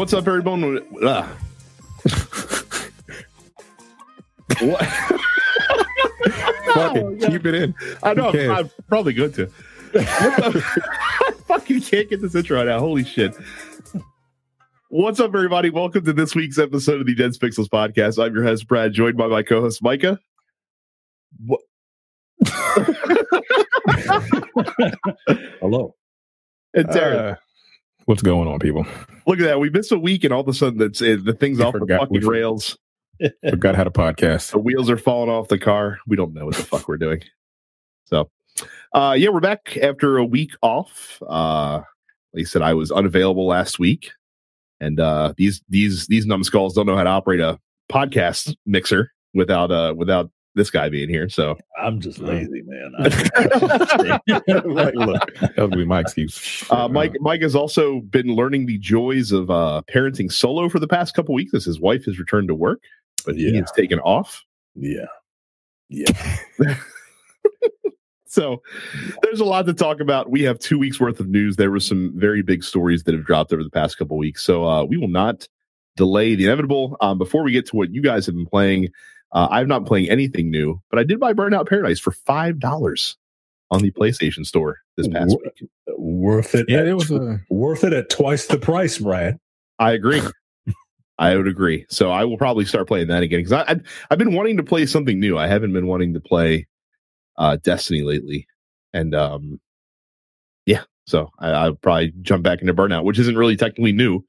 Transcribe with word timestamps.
What's 0.00 0.14
up, 0.14 0.26
everyone? 0.26 0.78
Uh. 1.04 1.28
what? 4.62 4.82
Fuck 6.72 6.96
it. 6.96 7.30
Keep 7.30 7.44
it 7.44 7.54
in. 7.54 7.74
I 8.02 8.14
know. 8.14 8.30
Who 8.30 8.38
cares? 8.38 8.50
I'm 8.50 8.70
probably 8.88 9.12
good 9.12 9.34
to. 9.34 9.50
I 9.94 11.32
fucking 11.46 11.82
can't 11.82 12.08
get 12.08 12.22
this 12.22 12.34
intro 12.34 12.58
out 12.58 12.68
now. 12.68 12.78
Holy 12.78 13.04
shit. 13.04 13.36
What's 14.88 15.20
up, 15.20 15.34
everybody? 15.34 15.68
Welcome 15.68 16.06
to 16.06 16.14
this 16.14 16.34
week's 16.34 16.58
episode 16.58 17.02
of 17.02 17.06
the 17.06 17.14
Dense 17.14 17.36
Pixels 17.36 17.68
podcast. 17.68 18.18
I'm 18.24 18.34
your 18.34 18.44
host, 18.44 18.66
Brad, 18.66 18.94
joined 18.94 19.18
by 19.18 19.26
my 19.26 19.42
co 19.42 19.60
host, 19.60 19.82
Micah. 19.82 20.18
What? 21.44 21.60
Hello. 25.60 25.94
and 26.72 26.88
Darren. 26.88 27.32
Uh, 27.32 27.36
what's 28.06 28.22
going 28.22 28.48
on, 28.48 28.58
people? 28.58 28.86
Look 29.26 29.38
at 29.40 29.44
that. 29.44 29.60
We 29.60 29.70
missed 29.70 29.92
a 29.92 29.98
week, 29.98 30.24
and 30.24 30.32
all 30.32 30.40
of 30.40 30.48
a 30.48 30.52
sudden, 30.54 30.78
that's 30.78 31.00
it. 31.02 31.24
the 31.24 31.32
thing's 31.32 31.58
We 31.58 31.64
off 31.64 31.72
forgot- 31.72 32.08
the 32.08 32.14
fucking 32.16 32.28
rails. 32.28 32.78
Forgot 33.50 33.74
how 33.74 33.84
to 33.84 33.90
podcast. 33.90 34.52
The 34.52 34.58
wheels 34.58 34.88
are 34.88 34.96
falling 34.96 35.28
off 35.28 35.48
the 35.48 35.58
car. 35.58 35.98
We 36.06 36.16
don't 36.16 36.32
know 36.32 36.46
what 36.46 36.54
the 36.56 36.62
fuck 36.62 36.88
we're 36.88 36.96
doing. 36.96 37.20
So, 38.06 38.30
uh, 38.94 39.14
yeah, 39.18 39.28
we're 39.28 39.40
back 39.40 39.76
after 39.76 40.16
a 40.16 40.24
week 40.24 40.52
off. 40.62 41.22
Uh, 41.28 41.82
like 42.32 42.40
I 42.40 42.42
said, 42.44 42.62
I 42.62 42.72
was 42.72 42.90
unavailable 42.90 43.46
last 43.46 43.78
week, 43.78 44.12
and 44.80 44.98
uh, 44.98 45.34
these 45.36 45.60
these 45.68 46.06
these 46.06 46.24
numbskulls 46.24 46.72
don't 46.72 46.86
know 46.86 46.96
how 46.96 47.04
to 47.04 47.10
operate 47.10 47.40
a 47.40 47.60
podcast 47.92 48.56
mixer 48.64 49.12
without 49.34 49.70
uh 49.70 49.92
without 49.94 50.30
this 50.54 50.70
guy 50.70 50.88
being 50.88 51.08
here. 51.08 51.28
So, 51.28 51.56
I'm 51.80 52.00
just 52.00 52.18
lazy, 52.18 52.62
man. 52.64 52.92
Look, 52.98 53.30
that 54.26 55.54
would 55.58 55.70
be 55.72 55.84
my 55.84 56.00
excuse. 56.00 56.64
uh, 56.70 56.88
Mike 56.88 57.16
Mike 57.20 57.42
has 57.42 57.54
also 57.54 58.00
been 58.00 58.34
learning 58.34 58.66
the 58.66 58.78
joys 58.78 59.32
of 59.32 59.50
uh 59.50 59.82
parenting 59.92 60.30
solo 60.32 60.68
for 60.68 60.78
the 60.78 60.88
past 60.88 61.14
couple 61.14 61.34
weeks 61.34 61.54
as 61.54 61.64
his 61.64 61.80
wife 61.80 62.04
has 62.04 62.18
returned 62.18 62.48
to 62.48 62.54
work, 62.54 62.82
but 63.24 63.36
he 63.36 63.54
has 63.56 63.70
taken 63.72 63.98
off. 64.00 64.44
yeah. 64.74 65.06
Yeah. 65.88 66.12
So 68.30 68.62
there's 69.22 69.40
a 69.40 69.44
lot 69.44 69.66
to 69.66 69.74
talk 69.74 69.98
about. 69.98 70.30
We 70.30 70.42
have 70.42 70.60
two 70.60 70.78
weeks 70.78 71.00
worth 71.00 71.18
of 71.18 71.26
news. 71.28 71.56
There 71.56 71.72
were 71.72 71.80
some 71.80 72.12
very 72.14 72.42
big 72.42 72.62
stories 72.62 73.02
that 73.02 73.14
have 73.14 73.24
dropped 73.24 73.52
over 73.52 73.64
the 73.64 73.70
past 73.70 73.98
couple 73.98 74.16
weeks. 74.16 74.44
So 74.44 74.64
uh, 74.64 74.84
we 74.84 74.96
will 74.96 75.08
not 75.08 75.48
delay 75.96 76.36
the 76.36 76.44
inevitable. 76.44 76.96
Um, 77.00 77.18
before 77.18 77.42
we 77.42 77.50
get 77.50 77.66
to 77.66 77.76
what 77.76 77.92
you 77.92 78.00
guys 78.00 78.26
have 78.26 78.36
been 78.36 78.46
playing, 78.46 78.90
uh, 79.32 79.48
I'm 79.50 79.68
not 79.68 79.86
playing 79.86 80.08
anything 80.08 80.50
new, 80.50 80.80
but 80.90 80.98
I 80.98 81.04
did 81.04 81.20
buy 81.20 81.32
Burnout 81.32 81.68
Paradise 81.68 82.00
for 82.00 82.10
five 82.10 82.58
dollars 82.58 83.16
on 83.70 83.82
the 83.82 83.90
PlayStation 83.92 84.44
Store 84.44 84.78
this 84.96 85.08
past 85.08 85.30
Wor- 85.30 85.40
week. 85.44 85.70
Worth 85.96 86.54
it. 86.54 86.66
Yeah, 86.68 86.84
it 86.84 86.94
was 86.94 87.10
a. 87.10 87.40
worth 87.50 87.84
it 87.84 87.92
at 87.92 88.10
twice 88.10 88.46
the 88.46 88.58
price, 88.58 88.98
Brad. 88.98 89.38
I 89.78 89.92
agree. 89.92 90.22
I 91.18 91.36
would 91.36 91.46
agree. 91.46 91.86
So 91.88 92.10
I 92.10 92.24
will 92.24 92.38
probably 92.38 92.64
start 92.64 92.88
playing 92.88 93.08
that 93.08 93.22
again 93.22 93.40
because 93.40 93.52
I, 93.52 93.72
I 93.72 93.80
I've 94.10 94.18
been 94.18 94.34
wanting 94.34 94.56
to 94.56 94.62
play 94.62 94.86
something 94.86 95.20
new. 95.20 95.38
I 95.38 95.46
haven't 95.46 95.72
been 95.72 95.86
wanting 95.86 96.14
to 96.14 96.20
play 96.20 96.66
uh 97.36 97.56
Destiny 97.62 98.02
lately, 98.02 98.46
and 98.92 99.14
um, 99.14 99.60
yeah. 100.66 100.82
So 101.06 101.30
I, 101.38 101.50
I'll 101.50 101.74
probably 101.74 102.12
jump 102.22 102.42
back 102.42 102.60
into 102.60 102.74
Burnout, 102.74 103.04
which 103.04 103.18
isn't 103.18 103.36
really 103.36 103.56
technically 103.56 103.92
new, 103.92 104.24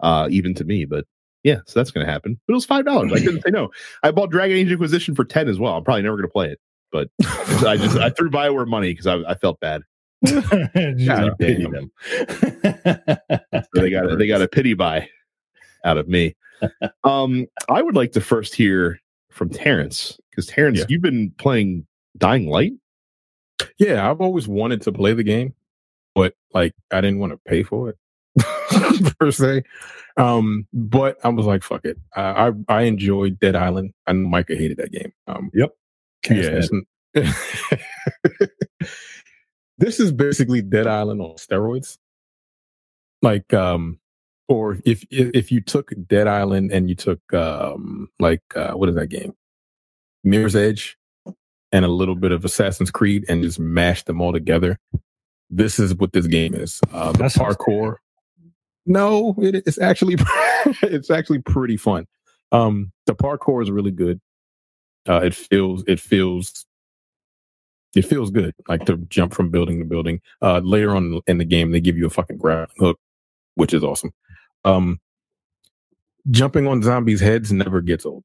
uh, 0.00 0.28
even 0.30 0.54
to 0.54 0.64
me. 0.64 0.84
But 0.84 1.04
yeah, 1.44 1.60
so 1.66 1.78
that's 1.78 1.90
gonna 1.92 2.06
happen. 2.06 2.40
But 2.46 2.54
it 2.54 2.56
was 2.56 2.64
five 2.64 2.84
dollars. 2.84 3.12
I 3.12 3.20
couldn't 3.20 3.42
say 3.42 3.50
no. 3.50 3.70
I 4.02 4.10
bought 4.10 4.30
Dragon 4.30 4.56
Age 4.56 4.70
Inquisition 4.72 5.14
for 5.14 5.24
ten 5.24 5.48
as 5.48 5.58
well. 5.58 5.76
I'm 5.76 5.84
probably 5.84 6.02
never 6.02 6.16
gonna 6.16 6.28
play 6.28 6.50
it, 6.50 6.60
but 6.90 7.08
I 7.66 7.76
just 7.76 7.96
I 7.96 8.10
threw 8.10 8.30
Bioware 8.30 8.66
money 8.66 8.92
because 8.92 9.06
I, 9.06 9.16
I 9.30 9.34
felt 9.34 9.60
bad. 9.60 9.82
Just 10.24 10.50
God 10.50 11.38
pity 11.38 11.62
damn. 11.64 11.70
them. 11.72 11.90
So 13.74 13.80
they 13.80 13.90
got 13.90 14.10
a, 14.10 14.16
they 14.16 14.26
got 14.26 14.40
a 14.40 14.48
pity 14.48 14.72
buy 14.74 15.08
out 15.84 15.98
of 15.98 16.08
me. 16.08 16.34
Um, 17.04 17.46
I 17.68 17.82
would 17.82 17.94
like 17.94 18.12
to 18.12 18.22
first 18.22 18.54
hear 18.54 18.98
from 19.30 19.50
Terrence 19.50 20.18
because 20.30 20.46
Terrence, 20.46 20.78
Yeah. 20.78 20.84
you've 20.88 21.02
been 21.02 21.30
playing 21.36 21.86
Dying 22.16 22.48
Light. 22.48 22.72
Yeah, 23.78 24.08
I've 24.10 24.22
always 24.22 24.48
wanted 24.48 24.80
to 24.82 24.92
play 24.92 25.12
the 25.12 25.24
game, 25.24 25.52
but 26.14 26.34
like 26.54 26.72
I 26.90 27.02
didn't 27.02 27.18
want 27.18 27.32
to 27.32 27.38
pay 27.46 27.62
for 27.62 27.90
it 27.90 27.98
per 29.18 29.30
se. 29.30 29.62
Um, 30.16 30.66
but 30.72 31.18
I 31.24 31.28
was 31.28 31.46
like, 31.46 31.62
fuck 31.62 31.84
it. 31.84 31.98
I 32.14 32.48
I, 32.48 32.52
I 32.68 32.82
enjoyed 32.82 33.38
Dead 33.38 33.56
Island. 33.56 33.92
I 34.06 34.12
know 34.12 34.28
Micah 34.28 34.56
hated 34.56 34.78
that 34.78 34.92
game. 34.92 35.12
Um, 35.26 35.50
yep. 35.54 35.70
Can't 36.22 36.40
yeah, 36.40 36.60
this 39.78 40.00
is 40.00 40.10
basically 40.10 40.62
Dead 40.62 40.86
Island 40.86 41.20
on 41.20 41.36
steroids. 41.36 41.98
Like, 43.22 43.52
um, 43.54 44.00
or 44.48 44.78
if 44.84 45.04
if 45.10 45.50
you 45.50 45.60
took 45.60 45.92
Dead 46.06 46.26
Island 46.26 46.72
and 46.72 46.88
you 46.88 46.94
took 46.94 47.20
um 47.32 48.08
like 48.18 48.42
uh 48.56 48.72
what 48.72 48.88
is 48.88 48.94
that 48.94 49.08
game? 49.08 49.34
Mirror's 50.22 50.56
Edge 50.56 50.96
and 51.72 51.84
a 51.84 51.88
little 51.88 52.14
bit 52.14 52.32
of 52.32 52.44
Assassin's 52.44 52.90
Creed 52.90 53.24
and 53.28 53.42
just 53.42 53.58
mashed 53.58 54.06
them 54.06 54.20
all 54.20 54.32
together. 54.32 54.78
This 55.50 55.78
is 55.78 55.94
what 55.94 56.12
this 56.12 56.26
game 56.26 56.54
is. 56.54 56.80
Uh 56.92 57.12
the 57.12 57.18
That 57.18 57.32
sounds 57.32 57.56
parkour. 57.56 57.96
No, 58.86 59.34
it, 59.38 59.56
it's 59.66 59.78
actually 59.78 60.16
it's 60.82 61.10
actually 61.10 61.40
pretty 61.40 61.76
fun. 61.76 62.06
Um 62.52 62.92
the 63.06 63.14
parkour 63.14 63.62
is 63.62 63.70
really 63.70 63.90
good. 63.90 64.20
Uh 65.08 65.20
it 65.22 65.34
feels 65.34 65.84
it 65.86 66.00
feels 66.00 66.66
it 67.94 68.04
feels 68.04 68.30
good 68.30 68.54
like 68.68 68.84
to 68.86 68.96
jump 69.08 69.32
from 69.32 69.50
building 69.50 69.78
to 69.78 69.84
building. 69.84 70.20
Uh 70.42 70.60
later 70.62 70.94
on 70.94 71.20
in 71.26 71.38
the 71.38 71.44
game 71.44 71.70
they 71.70 71.80
give 71.80 71.96
you 71.96 72.06
a 72.06 72.10
fucking 72.10 72.38
grappling 72.38 72.76
hook, 72.78 72.98
which 73.54 73.72
is 73.72 73.82
awesome. 73.84 74.12
Um 74.64 75.00
jumping 76.30 76.66
on 76.66 76.82
zombies' 76.82 77.20
heads 77.20 77.52
never 77.52 77.80
gets 77.80 78.06
old. 78.06 78.24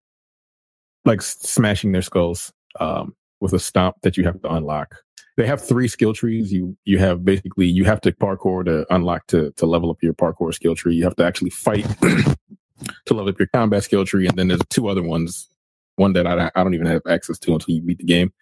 Like 1.05 1.21
smashing 1.21 1.91
their 1.93 2.01
skulls 2.01 2.51
um 2.79 3.15
with 3.39 3.53
a 3.53 3.59
stomp 3.59 3.97
that 4.01 4.17
you 4.17 4.23
have 4.23 4.41
to 4.41 4.53
unlock. 4.53 4.95
They 5.37 5.47
have 5.47 5.65
three 5.65 5.87
skill 5.87 6.13
trees. 6.13 6.51
You 6.51 6.75
you 6.83 6.99
have 6.99 7.23
basically 7.23 7.67
you 7.67 7.85
have 7.85 8.01
to 8.01 8.11
parkour 8.11 8.65
to 8.65 8.85
unlock 8.93 9.27
to 9.27 9.51
to 9.51 9.65
level 9.65 9.89
up 9.89 10.03
your 10.03 10.13
parkour 10.13 10.53
skill 10.53 10.75
tree. 10.75 10.95
You 10.95 11.05
have 11.05 11.15
to 11.15 11.25
actually 11.25 11.51
fight 11.51 11.85
to 12.01 13.13
level 13.13 13.29
up 13.29 13.39
your 13.39 13.47
combat 13.53 13.83
skill 13.83 14.05
tree, 14.05 14.27
and 14.27 14.37
then 14.37 14.49
there's 14.49 14.61
two 14.69 14.89
other 14.89 15.03
ones. 15.03 15.47
One 15.95 16.13
that 16.13 16.27
I 16.27 16.51
I 16.55 16.63
don't 16.63 16.73
even 16.73 16.87
have 16.87 17.01
access 17.07 17.39
to 17.39 17.53
until 17.53 17.73
you 17.73 17.81
beat 17.81 17.99
the 17.99 18.03
game, 18.03 18.33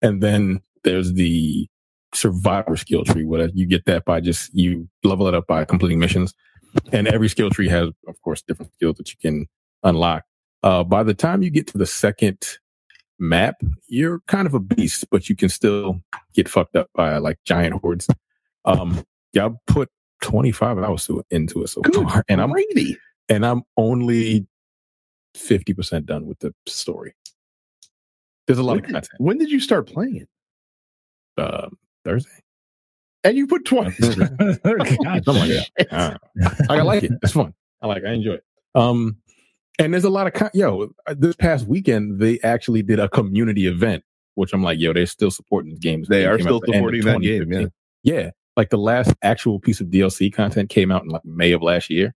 and 0.00 0.22
then 0.22 0.60
there's 0.84 1.12
the 1.12 1.68
survivor 2.14 2.76
skill 2.76 3.04
tree. 3.04 3.24
Where 3.24 3.48
you 3.48 3.66
get 3.66 3.84
that 3.84 4.06
by 4.06 4.20
just 4.20 4.54
you 4.54 4.88
level 5.04 5.26
it 5.26 5.34
up 5.34 5.46
by 5.46 5.66
completing 5.66 5.98
missions, 5.98 6.32
and 6.92 7.08
every 7.08 7.28
skill 7.28 7.50
tree 7.50 7.68
has, 7.68 7.90
of 8.06 8.20
course, 8.22 8.40
different 8.42 8.72
skills 8.72 8.96
that 8.96 9.10
you 9.10 9.16
can 9.20 9.46
unlock. 9.82 10.24
Uh, 10.62 10.82
by 10.82 11.02
the 11.02 11.14
time 11.14 11.42
you 11.42 11.50
get 11.50 11.66
to 11.68 11.78
the 11.78 11.86
second 11.86 12.58
map, 13.18 13.56
you're 13.88 14.20
kind 14.26 14.46
of 14.46 14.54
a 14.54 14.60
beast, 14.60 15.04
but 15.10 15.28
you 15.28 15.36
can 15.36 15.48
still 15.48 16.00
get 16.34 16.48
fucked 16.48 16.76
up 16.76 16.88
by 16.94 17.18
like 17.18 17.38
giant 17.44 17.80
hordes. 17.80 18.08
Um, 18.64 19.04
y'all 19.32 19.60
put 19.66 19.90
25 20.22 20.78
hours 20.78 21.06
to, 21.06 21.24
into 21.30 21.62
it 21.62 21.68
so 21.68 21.82
far, 21.94 22.24
and 22.28 22.40
I'm 22.40 22.50
Brady. 22.50 22.96
and 23.28 23.44
I'm 23.46 23.62
only 23.76 24.46
50% 25.36 26.06
done 26.06 26.26
with 26.26 26.38
the 26.40 26.54
story. 26.66 27.14
There's 28.46 28.58
a 28.58 28.62
lot 28.62 28.72
When 28.72 28.78
of 28.80 28.86
did, 28.86 28.92
content. 28.94 29.20
when 29.20 29.38
did 29.38 29.50
you 29.50 29.60
start 29.60 29.86
playing 29.86 30.16
it? 30.16 30.28
Uh, 31.36 31.68
Thursday. 32.04 32.30
And 33.24 33.36
you 33.36 33.46
put 33.46 33.64
twenty. 33.64 33.90
God, 33.98 34.10
Something 35.24 35.48
like 35.48 35.68
I 36.70 36.82
like 36.82 37.02
it. 37.02 37.12
It's 37.22 37.32
fun. 37.32 37.52
I 37.82 37.86
like. 37.88 38.04
I 38.04 38.12
enjoy 38.12 38.34
it. 38.34 38.44
Um, 38.74 39.16
and 39.78 39.92
there's 39.92 40.04
a 40.04 40.10
lot 40.10 40.26
of 40.26 40.32
con- 40.32 40.50
yo. 40.54 40.90
uh, 41.06 41.14
This 41.16 41.36
past 41.36 41.66
weekend, 41.66 42.18
they 42.20 42.38
actually 42.40 42.82
did 42.82 42.98
a 43.00 43.08
community 43.08 43.66
event, 43.66 44.04
which 44.34 44.52
I'm 44.52 44.62
like, 44.62 44.78
yo, 44.78 44.92
they're 44.92 45.06
still 45.06 45.30
supporting 45.30 45.72
the 45.74 45.78
games. 45.78 46.08
They 46.08 46.24
It 46.24 46.26
are 46.26 46.38
still 46.38 46.56
out 46.56 46.62
the 46.66 46.74
end 46.74 46.84
of 46.86 46.94
supporting 46.94 47.00
that 47.04 47.20
game, 47.20 47.40
2015. 47.44 47.72
yeah. 48.02 48.30
Like 48.56 48.70
the 48.70 48.78
last 48.78 49.14
actual 49.22 49.60
piece 49.60 49.80
of 49.80 49.86
DLC 49.88 50.32
content 50.32 50.68
came 50.68 50.90
out 50.90 51.02
in 51.04 51.08
like 51.10 51.24
May 51.24 51.52
of 51.52 51.62
last 51.62 51.90
year. 51.90 52.12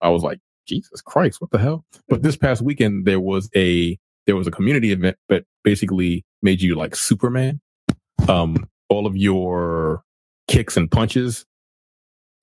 I 0.00 0.08
was 0.08 0.22
like, 0.22 0.38
Jesus 0.66 1.02
Christ, 1.02 1.42
what 1.42 1.50
the 1.50 1.58
hell? 1.58 1.84
But 2.08 2.22
this 2.22 2.36
past 2.36 2.62
weekend, 2.62 3.04
there 3.04 3.20
was 3.20 3.50
a 3.54 3.98
there 4.26 4.34
was 4.36 4.46
a 4.46 4.50
community 4.50 4.92
event 4.92 5.18
that 5.28 5.44
basically 5.62 6.24
made 6.42 6.62
you 6.62 6.74
like 6.74 6.96
Superman. 6.96 7.60
Um, 8.28 8.66
all 8.88 9.06
of 9.06 9.14
your 9.16 10.02
kicks 10.48 10.76
and 10.78 10.90
punches 10.90 11.44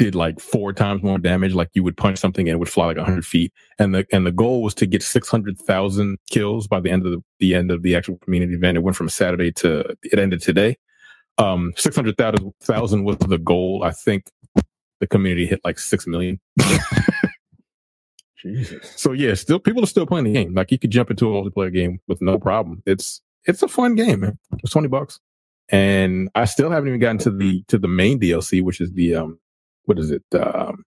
did 0.01 0.15
like 0.15 0.39
four 0.39 0.74
times 0.74 1.03
more 1.03 1.19
damage. 1.19 1.53
Like 1.53 1.69
you 1.74 1.83
would 1.83 1.95
punch 1.95 2.18
something 2.18 2.50
and 2.50 2.56
it 2.56 2.57
would 2.57 2.68
fly 2.68 2.88
like 2.88 2.98
hundred 2.98 3.24
feet. 3.24 3.53
And 3.77 3.94
the 3.94 4.07
and 4.12 4.25
the 4.25 4.31
goal 4.31 4.63
was 4.63 4.74
to 4.75 4.88
get 4.88 5.03
six 5.03 5.30
hundred 5.30 5.59
thousand 5.59 6.18
kills 6.27 6.68
by 6.68 6.80
the 6.80 6.89
end 6.89 7.06
of 7.06 7.12
the, 7.12 7.24
the 7.38 7.53
end 7.53 7.69
of 7.69 7.83
the 7.83 7.95
actual 7.95 8.18
community 8.18 8.56
event. 8.56 8.77
It 8.77 8.81
went 8.81 8.98
from 8.98 9.09
Saturday 9.09 9.51
to 9.53 9.95
it 10.01 10.18
ended 10.18 10.42
today. 10.42 10.80
Um, 11.38 11.74
six 11.77 11.95
hundred 11.95 12.18
thousand 12.18 13.03
was 13.03 13.18
the 13.19 13.38
goal. 13.38 13.83
I 13.83 13.92
think 13.92 14.31
the 15.00 15.06
community 15.06 15.45
hit 15.45 15.62
like 15.63 15.77
six 15.77 16.07
million. 16.07 16.39
Jesus. 18.42 18.92
So 18.95 19.12
yeah, 19.12 19.36
still 19.36 19.59
people 19.59 19.83
are 19.83 19.88
still 19.88 20.07
playing 20.07 20.25
the 20.25 20.33
game. 20.33 20.56
Like 20.56 20.71
you 20.71 20.80
could 20.80 20.89
jump 20.89 21.12
into 21.12 21.31
a 21.31 21.44
multiplayer 21.44 21.71
game 21.71 22.00
with 22.07 22.24
no 22.24 22.39
problem. 22.39 22.81
It's 22.88 23.21
it's 23.45 23.62
a 23.62 23.68
fun 23.68 23.94
game, 23.94 24.21
man. 24.21 24.39
It's 24.63 24.71
twenty 24.71 24.88
bucks, 24.88 25.19
and 25.69 26.27
I 26.33 26.45
still 26.45 26.71
haven't 26.71 26.88
even 26.88 27.00
gotten 27.00 27.19
to 27.19 27.30
the 27.30 27.63
to 27.68 27.77
the 27.77 27.88
main 27.88 28.19
DLC, 28.19 28.63
which 28.63 28.81
is 28.81 28.94
the 28.94 29.13
um 29.13 29.38
what 29.86 30.00
is 30.00 30.12
it 30.12 30.24
um 30.36 30.83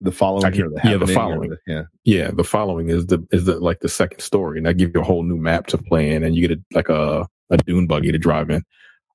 The 0.00 0.12
following, 0.12 0.44
I 0.44 0.48
or 0.48 0.68
the 0.68 0.80
yeah, 0.84 0.96
the 0.98 1.06
following. 1.06 1.50
the- 1.50 1.58
yeah. 1.66 1.82
Yeah, 2.04 2.30
the 2.30 2.44
following 2.44 2.88
is 2.90 3.06
the 3.06 3.26
is 3.32 3.44
the 3.46 3.58
like 3.60 3.80
the 3.80 3.88
second 3.88 4.20
story, 4.20 4.58
and 4.58 4.66
that 4.66 4.74
gives 4.76 4.92
you 4.94 5.00
a 5.00 5.04
whole 5.04 5.22
new 5.22 5.36
map 5.38 5.66
to 5.68 5.78
play 5.78 6.10
in, 6.12 6.22
and 6.22 6.34
you 6.36 6.46
get 6.46 6.58
a, 6.58 6.62
like 6.74 6.88
a 6.88 7.26
a 7.50 7.56
dune 7.58 7.86
buggy 7.86 8.12
to 8.12 8.18
drive 8.18 8.50
in. 8.50 8.62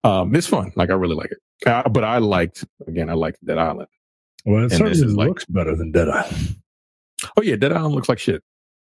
Um, 0.03 0.33
it's 0.35 0.47
fun. 0.47 0.71
Like 0.75 0.89
I 0.89 0.93
really 0.93 1.15
like 1.15 1.31
it. 1.31 1.37
Uh, 1.67 1.87
but 1.89 2.03
I 2.03 2.17
liked 2.17 2.65
again, 2.87 3.09
I 3.09 3.13
liked 3.13 3.45
Dead 3.45 3.57
Island. 3.59 3.87
Well, 4.45 4.61
it 4.61 4.63
And 4.63 4.71
certainly 4.71 5.05
is 5.05 5.15
like- 5.15 5.27
looks 5.27 5.45
better 5.45 5.75
than 5.75 5.91
Dead 5.91 6.09
Island. 6.09 6.55
Oh 7.37 7.41
yeah, 7.43 7.55
Dead 7.55 7.71
Island 7.71 7.93
looks 7.93 8.09
like 8.09 8.17
shit. 8.17 8.41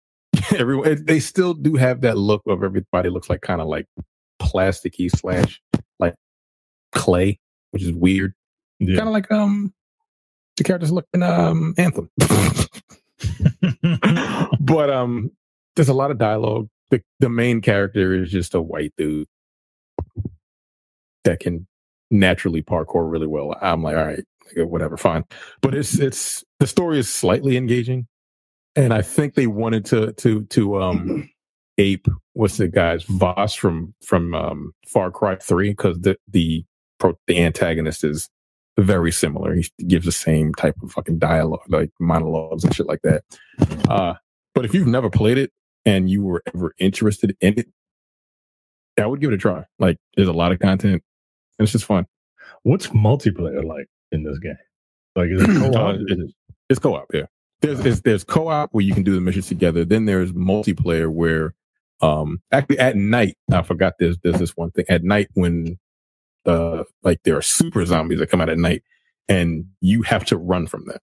Everyone, 0.56 1.04
they 1.04 1.20
still 1.20 1.54
do 1.54 1.76
have 1.76 2.00
that 2.00 2.18
look 2.18 2.42
of 2.48 2.64
everybody 2.64 3.08
looks 3.08 3.30
like 3.30 3.40
kind 3.42 3.60
of 3.60 3.68
like 3.68 3.86
plasticky 4.42 5.08
slash 5.08 5.60
like 6.00 6.14
clay, 6.92 7.38
which 7.70 7.84
is 7.84 7.92
weird. 7.92 8.34
Yeah. 8.80 8.96
Kind 8.96 9.08
of 9.08 9.12
like 9.14 9.30
um 9.30 9.72
the 10.56 10.64
characters 10.64 10.92
look 10.92 11.06
in 11.12 11.22
um 11.22 11.74
Anthem. 11.78 12.10
but 14.60 14.90
um 14.90 15.30
there's 15.76 15.88
a 15.88 15.94
lot 15.94 16.10
of 16.10 16.18
dialogue. 16.18 16.68
The 16.90 17.02
the 17.20 17.28
main 17.28 17.60
character 17.60 18.14
is 18.14 18.30
just 18.30 18.54
a 18.54 18.60
white 18.60 18.92
dude 18.96 19.26
that 21.24 21.40
can 21.40 21.66
naturally 22.10 22.62
parkour 22.62 23.10
really 23.10 23.26
well. 23.26 23.56
I'm 23.60 23.82
like, 23.82 23.96
all 23.96 24.04
right, 24.04 24.24
whatever, 24.56 24.96
fine. 24.96 25.24
But 25.60 25.74
it's 25.74 25.98
it's 25.98 26.44
the 26.60 26.66
story 26.66 26.98
is 26.98 27.12
slightly 27.12 27.56
engaging. 27.56 28.06
And 28.76 28.92
I 28.92 29.02
think 29.02 29.34
they 29.34 29.46
wanted 29.46 29.84
to 29.86 30.12
to 30.12 30.44
to 30.44 30.82
um 30.82 31.30
ape 31.78 32.06
what's 32.34 32.56
the 32.58 32.68
guy's 32.68 33.04
Vaas 33.04 33.54
from 33.54 33.94
from 34.02 34.34
um 34.34 34.72
Far 34.86 35.10
Cry 35.10 35.36
3 35.36 35.70
because 35.70 36.00
the 36.00 36.16
the 36.28 36.64
pro, 36.98 37.18
the 37.26 37.40
antagonist 37.40 38.04
is 38.04 38.28
very 38.78 39.12
similar. 39.12 39.54
He 39.54 39.68
gives 39.86 40.04
the 40.04 40.12
same 40.12 40.54
type 40.54 40.74
of 40.82 40.92
fucking 40.92 41.18
dialogue, 41.18 41.62
like 41.68 41.90
monologues 42.00 42.64
and 42.64 42.74
shit 42.74 42.86
like 42.86 43.02
that. 43.02 43.22
Uh, 43.88 44.14
but 44.54 44.64
if 44.64 44.74
you've 44.74 44.86
never 44.86 45.10
played 45.10 45.38
it 45.38 45.52
and 45.84 46.08
you 46.10 46.22
were 46.24 46.42
ever 46.54 46.74
interested 46.78 47.36
in 47.40 47.58
it, 47.58 47.68
I 48.98 49.06
would 49.06 49.20
give 49.20 49.30
it 49.30 49.34
a 49.34 49.38
try. 49.38 49.64
Like, 49.78 49.98
there's 50.16 50.28
a 50.28 50.32
lot 50.32 50.52
of 50.52 50.58
content, 50.60 51.02
and 51.58 51.64
it's 51.66 51.72
just 51.72 51.84
fun. 51.84 52.06
What's 52.62 52.88
multiplayer 52.88 53.64
like 53.64 53.86
in 54.12 54.22
this 54.22 54.38
game? 54.38 54.56
Like, 55.16 55.28
is 55.30 55.42
it 55.42 55.46
co-op? 55.72 55.96
Uh, 55.96 55.98
it- 56.06 56.34
it's 56.70 56.78
co-op, 56.80 57.06
yeah. 57.12 57.26
There's 57.60 58.00
there's, 58.02 58.24
co-op 58.24 58.70
where 58.72 58.82
you 58.84 58.94
can 58.94 59.02
do 59.02 59.14
the 59.14 59.20
missions 59.20 59.46
together. 59.48 59.84
Then 59.84 60.06
there's 60.06 60.32
multiplayer 60.32 61.08
where, 61.10 61.54
um, 62.00 62.40
actually 62.52 62.78
at 62.78 62.96
night, 62.96 63.36
I 63.52 63.62
forgot 63.62 63.94
there's 63.98 64.18
there's 64.22 64.38
this 64.38 64.56
one 64.56 64.70
thing 64.70 64.84
at 64.88 65.02
night 65.04 65.28
when, 65.34 65.78
uh, 66.46 66.84
like 67.02 67.22
there 67.24 67.36
are 67.36 67.42
super 67.42 67.84
zombies 67.84 68.18
that 68.18 68.30
come 68.30 68.40
out 68.40 68.48
at 68.48 68.58
night, 68.58 68.82
and 69.28 69.66
you 69.80 70.02
have 70.02 70.24
to 70.26 70.36
run 70.36 70.66
from 70.66 70.86
them. 70.86 70.98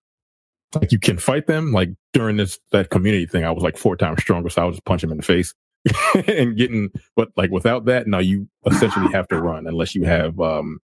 Like 0.76 0.92
you 0.92 1.00
can 1.00 1.18
fight 1.18 1.48
them. 1.48 1.72
Like 1.72 1.90
during 2.14 2.38
this 2.38 2.60
that 2.72 2.90
community 2.90 3.26
thing, 3.26 3.44
I 3.44 3.52
was 3.52 3.64
like 3.64 3.78
four 3.78 3.96
times 3.96 4.22
stronger, 4.22 4.50
so 4.50 4.62
I 4.62 4.66
was 4.66 4.76
just 4.76 4.86
punch 4.86 5.02
them 5.02 5.12
in 5.12 5.18
the 5.18 5.24
face 5.24 5.54
and 6.28 6.56
getting. 6.56 6.92
But 7.16 7.30
like 7.36 7.52
without 7.52 7.86
that, 7.86 8.08
now 8.08 8.20
you 8.20 8.48
essentially 8.66 9.12
have 9.12 9.28
to 9.30 9.42
run 9.42 9.68
unless 9.68 9.96
you 9.96 10.06
have 10.06 10.40
um 10.40 10.80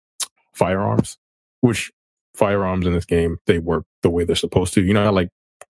firearms, 0.53 1.17
which 1.61 1.91
firearms 2.35 2.85
in 2.85 2.93
this 2.93 3.05
game 3.05 3.37
they 3.47 3.59
work 3.59 3.85
the 4.03 4.09
way 4.09 4.23
they're 4.23 4.35
supposed 4.35 4.73
to. 4.73 4.83
You 4.83 4.93
know 4.93 5.11
like 5.11 5.29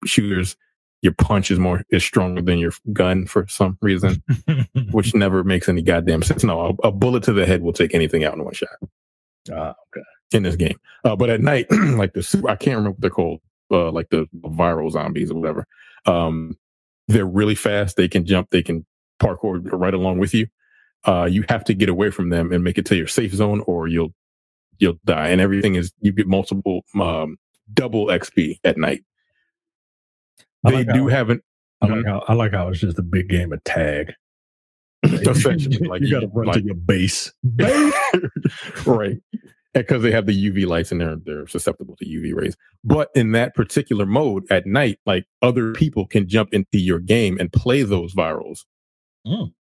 shooters, 0.06 0.56
your 1.04 1.14
punch 1.14 1.52
is 1.52 1.60
more 1.60 1.84
is 1.90 2.04
stronger 2.04 2.42
than 2.42 2.58
your 2.58 2.72
gun 2.94 3.28
for 3.28 3.46
some 3.48 3.78
reason, 3.82 4.24
which 4.92 5.14
never 5.14 5.44
makes 5.44 5.68
any 5.68 5.82
goddamn 5.82 6.24
sense. 6.24 6.44
No, 6.46 6.78
a, 6.84 6.88
a 6.88 6.92
bullet 6.92 7.24
to 7.24 7.34
the 7.34 7.46
head 7.46 7.62
will 7.62 7.74
take 7.74 7.94
anything 7.94 8.24
out 8.24 8.34
in 8.36 8.44
one 8.44 8.54
shot 8.54 8.70
Ah, 9.54 9.76
okay. 9.96 10.06
in 10.32 10.44
this 10.44 10.56
game. 10.56 10.80
Uh, 11.04 11.16
but 11.16 11.30
at 11.30 11.42
night, 11.42 11.68
like 11.72 12.14
the 12.14 12.24
super, 12.24 12.50
I 12.50 12.56
can't 12.56 12.78
remember 12.78 12.92
what 12.92 13.02
they're 13.02 13.10
called, 13.10 13.42
uh, 13.70 13.92
like 13.92 14.10
the 14.10 14.28
viral 14.40 14.90
zombies 14.90 15.30
or 15.30 15.36
whatever. 15.36 15.68
Um, 16.06 16.58
they're 17.10 17.26
really 17.26 17.56
fast. 17.56 17.98
They 17.98 18.08
can 18.08 18.26
jump. 18.26 18.50
They 18.52 18.64
can 18.64 18.86
parkour 19.22 19.60
right 19.74 19.94
along 19.94 20.20
with 20.20 20.34
you. 20.34 20.48
Uh, 21.04 21.26
you 21.30 21.44
have 21.50 21.66
to 21.66 21.74
get 21.74 21.90
away 21.90 22.12
from 22.12 22.30
them 22.30 22.54
and 22.54 22.64
make 22.64 22.78
it 22.78 22.86
to 22.86 22.96
your 22.96 23.08
safe 23.08 23.34
zone, 23.34 23.62
or 23.68 23.90
you'll 23.90 24.14
you'll 24.80 24.98
die. 25.04 25.28
And 25.28 25.42
everything 25.42 25.76
is 25.76 25.92
you 26.00 26.14
get 26.14 26.28
multiple 26.28 26.86
um, 26.98 27.36
double 27.74 28.08
XP 28.08 28.60
at 28.64 28.78
night. 28.78 29.04
They 30.64 30.84
like 30.84 30.94
do 30.94 31.08
how- 31.08 31.16
have 31.18 31.30
an 31.30 31.42
I 31.82 31.88
like 31.88 32.06
how 32.06 32.24
I 32.28 32.34
like 32.34 32.52
how 32.54 32.68
it's 32.70 32.80
just 32.80 33.00
a 33.00 33.04
big 33.04 33.28
game 33.30 33.52
of 33.52 33.64
tag. 33.64 34.14
Essentially, 35.04 35.78
like 35.88 36.02
you 36.02 36.08
you- 36.08 36.14
got 36.14 36.20
to 36.22 36.28
run 36.28 36.48
like- 36.48 36.58
to 36.62 36.64
your 36.66 36.76
base. 36.76 37.32
right. 38.86 39.18
Because 39.74 40.04
they 40.04 40.12
have 40.12 40.28
the 40.28 40.52
UV 40.52 40.68
lights 40.68 40.92
and 40.92 41.02
they're 41.02 41.16
they're 41.16 41.48
susceptible 41.48 41.96
to 41.98 42.06
UV 42.06 42.36
rays. 42.36 42.56
But 42.84 43.10
in 43.16 43.32
that 43.32 43.56
particular 43.56 44.06
mode 44.06 44.46
at 44.52 44.68
night, 44.68 45.00
like 45.08 45.26
other 45.42 45.74
people 45.74 46.06
can 46.06 46.28
jump 46.28 46.54
into 46.54 46.78
your 46.78 47.00
game 47.00 47.38
and 47.40 47.52
play 47.52 47.82
those 47.82 48.14
virals. 48.14 48.60
Mm. 49.26 49.52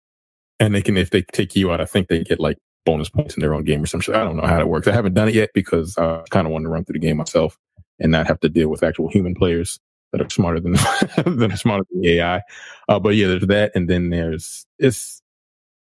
And 0.60 0.74
they 0.74 0.82
can 0.82 0.98
if 0.98 1.10
they 1.10 1.22
take 1.22 1.56
you 1.56 1.72
out, 1.72 1.80
I 1.80 1.86
think 1.86 2.08
they 2.08 2.22
get 2.24 2.38
like 2.38 2.58
bonus 2.84 3.08
points 3.08 3.36
in 3.36 3.40
their 3.40 3.54
own 3.54 3.64
game 3.64 3.82
or 3.82 3.86
some 3.86 4.00
shit. 4.00 4.14
I 4.14 4.22
don't 4.22 4.36
know 4.36 4.46
how 4.46 4.58
that 4.58 4.68
works. 4.68 4.86
I 4.86 4.92
haven't 4.92 5.14
done 5.14 5.28
it 5.28 5.34
yet 5.34 5.50
because 5.54 5.96
I 5.96 6.22
kind 6.30 6.46
of 6.46 6.52
want 6.52 6.64
to 6.64 6.68
run 6.68 6.84
through 6.84 6.94
the 6.94 7.06
game 7.06 7.16
myself 7.16 7.56
and 7.98 8.12
not 8.12 8.26
have 8.26 8.40
to 8.40 8.50
deal 8.50 8.68
with 8.68 8.82
actual 8.82 9.08
human 9.08 9.34
players 9.34 9.80
that 10.12 10.20
are 10.20 10.30
smarter 10.30 10.60
than 10.60 10.72
that 10.72 11.48
are 11.52 11.56
smarter 11.56 11.84
than 11.90 12.02
the 12.02 12.18
AI. 12.18 12.42
Uh, 12.88 12.98
but 12.98 13.10
yeah, 13.16 13.28
there's 13.28 13.46
that, 13.46 13.72
and 13.74 13.88
then 13.88 14.10
there's 14.10 14.66
it's 14.78 15.22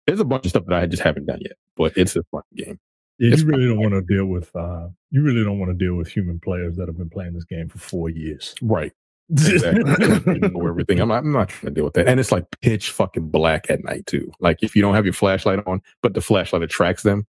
there's 0.06 0.20
a 0.20 0.24
bunch 0.24 0.44
of 0.46 0.50
stuff 0.50 0.64
that 0.66 0.76
I 0.76 0.86
just 0.86 1.02
haven't 1.02 1.26
done 1.26 1.40
yet. 1.40 1.56
But 1.76 1.96
it's 1.96 2.16
a 2.16 2.22
fun 2.24 2.42
game. 2.54 2.78
Yeah, 3.18 3.32
It's 3.32 3.42
you 3.42 3.48
really 3.48 3.66
don't 3.66 3.80
want 3.80 3.94
to 3.94 4.02
deal 4.02 4.26
with 4.26 4.54
uh 4.56 4.88
you 5.10 5.22
really 5.22 5.44
don't 5.44 5.58
want 5.58 5.70
to 5.70 5.76
deal 5.76 5.94
with 5.94 6.08
human 6.08 6.40
players 6.40 6.76
that 6.76 6.88
have 6.88 6.98
been 6.98 7.10
playing 7.10 7.34
this 7.34 7.44
game 7.44 7.68
for 7.68 7.78
four 7.78 8.10
years. 8.10 8.54
Right. 8.60 8.92
Exactly. 9.30 10.34
you 10.34 10.40
know 10.50 10.66
everything. 10.68 11.00
I'm 11.00 11.08
not, 11.08 11.18
I'm 11.24 11.32
not 11.32 11.48
trying 11.48 11.70
to 11.72 11.74
deal 11.74 11.84
with 11.84 11.94
that. 11.94 12.06
And 12.06 12.20
it's 12.20 12.30
like 12.30 12.44
pitch 12.60 12.90
fucking 12.90 13.30
black 13.30 13.70
at 13.70 13.82
night 13.82 14.04
too. 14.04 14.30
Like 14.38 14.62
if 14.62 14.76
you 14.76 14.82
don't 14.82 14.94
have 14.94 15.06
your 15.06 15.14
flashlight 15.14 15.60
on, 15.66 15.80
but 16.02 16.12
the 16.12 16.20
flashlight 16.20 16.62
attracts 16.62 17.04
them. 17.04 17.26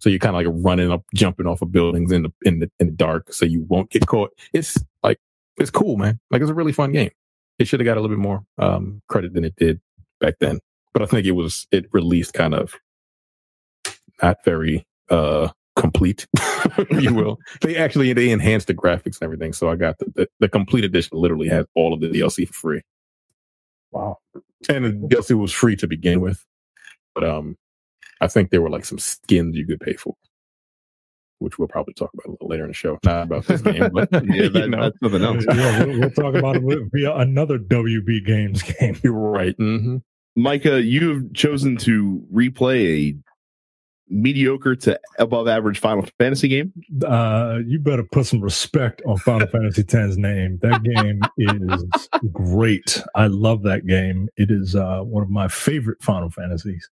So 0.00 0.10
you're 0.10 0.18
kind 0.18 0.34
of 0.34 0.44
like 0.44 0.64
running 0.64 0.90
up, 0.90 1.04
jumping 1.14 1.46
off 1.46 1.62
of 1.62 1.70
buildings 1.70 2.10
in 2.10 2.24
the, 2.24 2.32
in 2.44 2.58
the, 2.58 2.70
in 2.80 2.88
the 2.88 2.92
dark. 2.92 3.32
So 3.32 3.44
you 3.46 3.62
won't 3.68 3.90
get 3.90 4.06
caught. 4.06 4.32
It's 4.52 4.76
like, 5.04 5.20
it's 5.58 5.70
cool, 5.70 5.96
man. 5.96 6.18
Like 6.30 6.42
it's 6.42 6.50
a 6.50 6.54
really 6.54 6.72
fun 6.72 6.92
game. 6.92 7.10
It 7.58 7.66
should 7.68 7.80
have 7.80 7.84
got 7.86 7.96
a 7.96 8.00
little 8.00 8.14
bit 8.16 8.22
more, 8.22 8.44
um, 8.58 9.00
credit 9.08 9.32
than 9.32 9.44
it 9.44 9.54
did 9.56 9.80
back 10.20 10.34
then. 10.40 10.58
But 10.92 11.02
I 11.02 11.06
think 11.06 11.26
it 11.26 11.32
was, 11.32 11.66
it 11.70 11.86
released 11.92 12.34
kind 12.34 12.54
of 12.54 12.74
not 14.22 14.38
very, 14.44 14.86
uh, 15.10 15.48
complete, 15.76 16.26
if 16.78 17.02
you 17.02 17.14
will. 17.14 17.38
They 17.60 17.76
actually 17.76 18.12
they 18.14 18.30
enhanced 18.30 18.66
the 18.66 18.74
graphics 18.74 19.20
and 19.20 19.22
everything. 19.22 19.52
So 19.52 19.68
I 19.70 19.76
got 19.76 19.98
the, 19.98 20.06
the, 20.14 20.28
the 20.40 20.48
complete 20.48 20.84
edition. 20.84 21.18
Literally 21.18 21.48
has 21.48 21.66
all 21.74 21.92
of 21.92 22.00
the 22.00 22.08
DLC 22.08 22.46
for 22.48 22.54
free, 22.54 22.82
Wow. 23.92 24.16
and 24.68 24.84
the 24.84 25.16
DLC 25.16 25.38
was 25.38 25.52
free 25.52 25.76
to 25.76 25.86
begin 25.86 26.20
with. 26.20 26.44
But 27.14 27.24
um, 27.24 27.56
I 28.20 28.26
think 28.28 28.50
there 28.50 28.62
were 28.62 28.70
like 28.70 28.84
some 28.86 28.98
skins 28.98 29.54
you 29.56 29.66
could 29.66 29.80
pay 29.80 29.94
for, 29.94 30.14
which 31.38 31.58
we'll 31.58 31.68
probably 31.68 31.94
talk 31.94 32.10
about 32.14 32.26
a 32.26 32.30
little 32.32 32.48
later 32.48 32.64
in 32.64 32.68
the 32.70 32.74
show. 32.74 32.98
Not 33.04 33.22
about 33.24 33.46
this 33.46 33.62
game, 33.62 33.90
but 33.92 34.08
yeah, 34.12 34.20
you 34.34 34.68
know, 34.68 34.82
that's 34.82 34.98
something 35.02 35.22
else. 35.22 35.44
yeah, 35.48 35.84
we'll, 35.84 36.00
we'll 36.00 36.10
talk 36.10 36.34
about 36.34 36.56
it 36.56 36.62
with- 36.62 36.90
via 36.92 37.14
another 37.16 37.58
WB 37.58 38.24
Games 38.24 38.62
game. 38.62 38.98
you're 39.02 39.12
right. 39.12 39.54
hmm 39.56 39.96
Micah, 40.38 40.82
you've 40.82 41.32
chosen 41.32 41.78
to 41.78 42.22
replay 42.32 43.14
a 43.14 43.16
mediocre 44.08 44.76
to 44.76 45.00
above 45.18 45.48
average 45.48 45.78
Final 45.80 46.06
Fantasy 46.18 46.48
game. 46.48 46.72
Uh, 47.04 47.60
you 47.66 47.78
better 47.78 48.04
put 48.12 48.26
some 48.26 48.40
respect 48.40 49.00
on 49.06 49.16
Final 49.16 49.46
Fantasy 49.48 49.80
X's 49.82 50.18
name. 50.18 50.58
That 50.62 50.82
game 50.84 51.20
is 51.38 52.08
great. 52.32 53.02
I 53.14 53.28
love 53.28 53.62
that 53.62 53.86
game. 53.86 54.28
It 54.36 54.50
is 54.50 54.76
uh, 54.76 55.00
one 55.00 55.22
of 55.22 55.30
my 55.30 55.48
favorite 55.48 56.02
Final 56.02 56.30
Fantasies. 56.30 56.88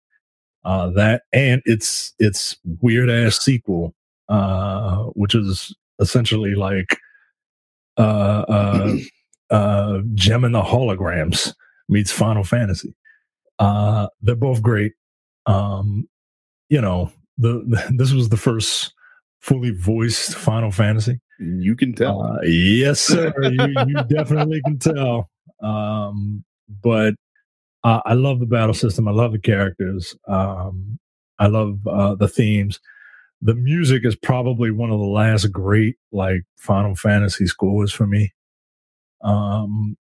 Uh, 0.66 0.90
that 0.92 1.24
and 1.34 1.62
its 1.66 2.14
its 2.20 2.56
weird 2.80 3.10
ass 3.10 3.38
sequel, 3.40 3.94
uh, 4.30 5.04
which 5.16 5.36
is 5.36 5.76
essentially 6.00 6.56
like 6.56 6.98
uh, 7.98 8.46
uh, 8.48 8.96
uh, 9.50 10.00
Jem 10.14 10.44
and 10.44 10.56
the 10.56 10.62
Holograms 10.62 11.54
meets 11.90 12.12
Final 12.12 12.44
Fantasy. 12.44 12.94
Uh, 13.60 14.08
they're 14.22 14.36
both 14.36 14.62
great. 14.62 14.94
Um, 15.46 16.08
you 16.70 16.82
know, 16.82 17.12
the, 17.38 17.64
the 17.68 17.94
this 17.98 18.14
was 18.14 18.30
the 18.30 18.38
first 18.38 18.94
fully 19.40 19.72
voiced 19.72 20.36
Final 20.36 20.72
Fantasy. 20.72 21.20
You 21.40 21.76
can 21.76 21.94
tell. 21.94 22.22
Uh, 22.22 22.42
yes, 22.44 23.02
sir. 23.02 23.34
you, 23.42 23.76
you 23.88 24.04
definitely 24.08 24.62
can 24.62 24.80
tell. 24.80 25.30
Um, 25.62 26.44
but 26.82 27.16
uh, 27.84 28.02
I 28.06 28.14
love 28.14 28.40
the 28.40 28.46
battle 28.46 28.74
system. 28.74 29.08
I 29.08 29.12
love 29.12 29.34
the 29.34 29.40
characters. 29.40 30.16
Um, 30.28 31.00
I 31.40 31.48
love 31.48 31.86
uh, 31.88 32.16
the 32.16 32.28
themes. 32.28 32.80
The 33.46 33.56
music 33.56 34.06
is 34.06 34.16
probably 34.16 34.72
one 34.72 34.90
of 34.90 35.00
the 35.00 35.06
last 35.06 35.52
great 35.52 35.98
like 36.14 36.44
Final 36.58 36.96
Fantasy 36.96 37.46
scores 37.46 37.92
for 37.92 38.08
me. 38.08 38.34
Um, 39.22 39.98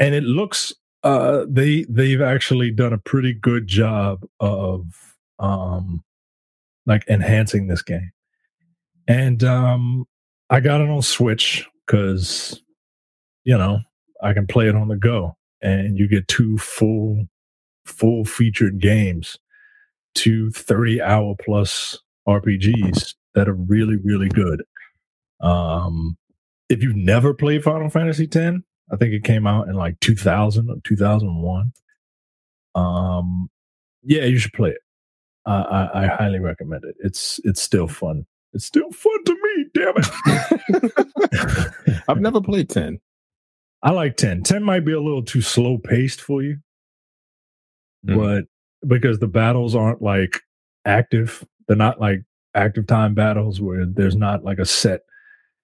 and 0.00 0.14
it 0.14 0.24
looks 0.24 0.72
uh, 1.04 1.44
they 1.48 1.86
they've 1.88 2.20
actually 2.20 2.72
done 2.72 2.92
a 2.92 2.98
pretty 2.98 3.32
good 3.32 3.68
job 3.68 4.26
of 4.40 4.84
um, 5.38 6.02
like 6.84 7.04
enhancing 7.08 7.68
this 7.68 7.82
game. 7.82 8.10
And 9.06 9.44
um, 9.44 10.06
I 10.50 10.58
got 10.60 10.80
it 10.80 10.88
on 10.90 11.02
Switch 11.02 11.68
because 11.86 12.60
you 13.44 13.56
know, 13.56 13.80
I 14.22 14.32
can 14.32 14.46
play 14.46 14.68
it 14.68 14.76
on 14.76 14.88
the 14.88 14.96
go 14.96 15.36
and 15.62 15.98
you 15.98 16.08
get 16.08 16.28
two 16.28 16.58
full, 16.58 17.26
full 17.84 18.24
featured 18.24 18.80
games, 18.80 19.38
two 20.14 20.50
30 20.50 21.00
hour 21.00 21.34
plus 21.40 21.98
RPGs 22.28 23.14
that 23.34 23.48
are 23.48 23.54
really, 23.54 23.96
really 23.96 24.28
good. 24.28 24.62
Um, 25.40 26.16
if 26.68 26.82
you've 26.82 26.96
never 26.96 27.34
played 27.34 27.64
Final 27.64 27.90
Fantasy 27.90 28.24
X, 28.24 28.56
I 28.92 28.96
think 28.96 29.12
it 29.12 29.24
came 29.24 29.46
out 29.46 29.68
in 29.68 29.74
like 29.74 29.98
2000 30.00 30.70
or 30.70 30.76
2001. 30.84 31.72
Um, 32.74 33.50
yeah, 34.02 34.24
you 34.24 34.38
should 34.38 34.52
play 34.52 34.70
it. 34.70 34.80
Uh, 35.46 35.88
I, 35.94 36.04
I 36.04 36.06
highly 36.06 36.38
recommend 36.38 36.84
it. 36.84 36.96
It's 37.00 37.40
it's 37.44 37.62
still 37.62 37.88
fun. 37.88 38.26
It's 38.52 38.66
still 38.66 38.90
fun 38.90 39.24
to 39.24 39.36
me. 39.42 39.66
Damn 39.74 39.94
it! 39.96 42.02
I've 42.08 42.20
never 42.20 42.40
played 42.40 42.68
ten. 42.68 43.00
I 43.82 43.90
like 43.90 44.16
ten. 44.16 44.42
Ten 44.42 44.62
might 44.62 44.84
be 44.84 44.92
a 44.92 45.00
little 45.00 45.24
too 45.24 45.40
slow 45.40 45.78
paced 45.78 46.20
for 46.20 46.42
you, 46.42 46.58
mm. 48.06 48.16
but 48.16 48.44
because 48.86 49.18
the 49.18 49.28
battles 49.28 49.74
aren't 49.74 50.02
like 50.02 50.40
active, 50.84 51.44
they're 51.70 51.76
not 51.76 52.00
like 52.00 52.24
active 52.56 52.88
time 52.88 53.14
battles 53.14 53.60
where 53.60 53.86
there's 53.86 54.16
not 54.16 54.42
like 54.42 54.58
a 54.58 54.64
set 54.64 55.02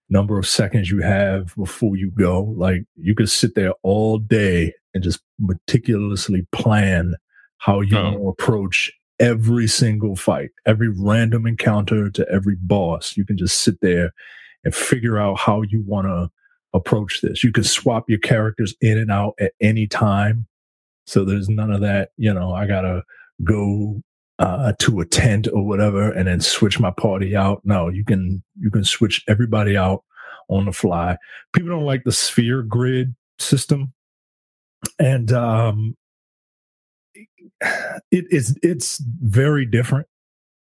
number 0.09 0.39
of 0.39 0.47
seconds 0.47 0.89
you 0.89 1.03
have 1.03 1.53
before 1.57 1.97
you 1.97 2.13
go. 2.13 2.45
Like 2.57 2.85
you 2.95 3.13
could 3.13 3.29
sit 3.29 3.57
there 3.57 3.73
all 3.83 4.19
day 4.21 4.73
and 4.95 5.03
just 5.03 5.19
meticulously 5.41 6.47
plan 6.53 7.17
how 7.59 7.81
you 7.81 7.99
oh. 7.99 8.29
approach 8.29 8.93
every 9.19 9.67
single 9.67 10.15
fight, 10.15 10.51
every 10.65 10.91
random 10.91 11.45
encounter 11.45 12.09
to 12.09 12.29
every 12.31 12.55
boss. 12.55 13.17
You 13.17 13.25
can 13.25 13.37
just 13.37 13.63
sit 13.63 13.81
there 13.81 14.13
and 14.63 14.73
figure 14.73 15.19
out 15.19 15.41
how 15.41 15.63
you 15.63 15.83
want 15.85 16.07
to 16.07 16.31
approach 16.73 17.21
this. 17.21 17.43
You 17.43 17.51
can 17.51 17.65
swap 17.65 18.09
your 18.09 18.21
characters 18.21 18.77
in 18.81 18.97
and 18.97 19.11
out 19.11 19.35
at 19.41 19.55
any 19.61 19.89
time. 19.89 20.47
So 21.05 21.25
there's 21.25 21.49
none 21.49 21.73
of 21.73 21.81
that, 21.81 22.11
you 22.17 22.33
know, 22.33 22.55
I 22.55 22.69
got 22.69 22.83
to 22.83 23.03
go 23.43 24.01
uh, 24.38 24.73
to 24.78 25.00
a 25.00 25.07
tent 25.07 25.49
or 25.52 25.64
whatever 25.64 26.11
and 26.12 26.28
then 26.28 26.40
switch 26.40 26.78
my 26.78 26.90
party 26.90 27.35
out. 27.35 27.62
No, 27.64 27.88
you 27.88 28.05
can 28.05 28.43
you 28.59 28.71
can 28.71 28.85
switch 28.85 29.25
everybody 29.28 29.76
out 29.76 30.05
on 30.49 30.66
the 30.66 30.73
fly. 30.73 31.16
People 31.52 31.71
don't 31.71 31.85
like 31.85 32.05
the 32.05 32.12
sphere 32.12 32.62
grid 32.62 33.14
system, 33.38 33.93
and 34.99 35.33
um, 35.33 35.97
it 38.11 38.26
is 38.31 38.59
it's 38.62 38.99
very 38.99 39.66
different 39.66 40.07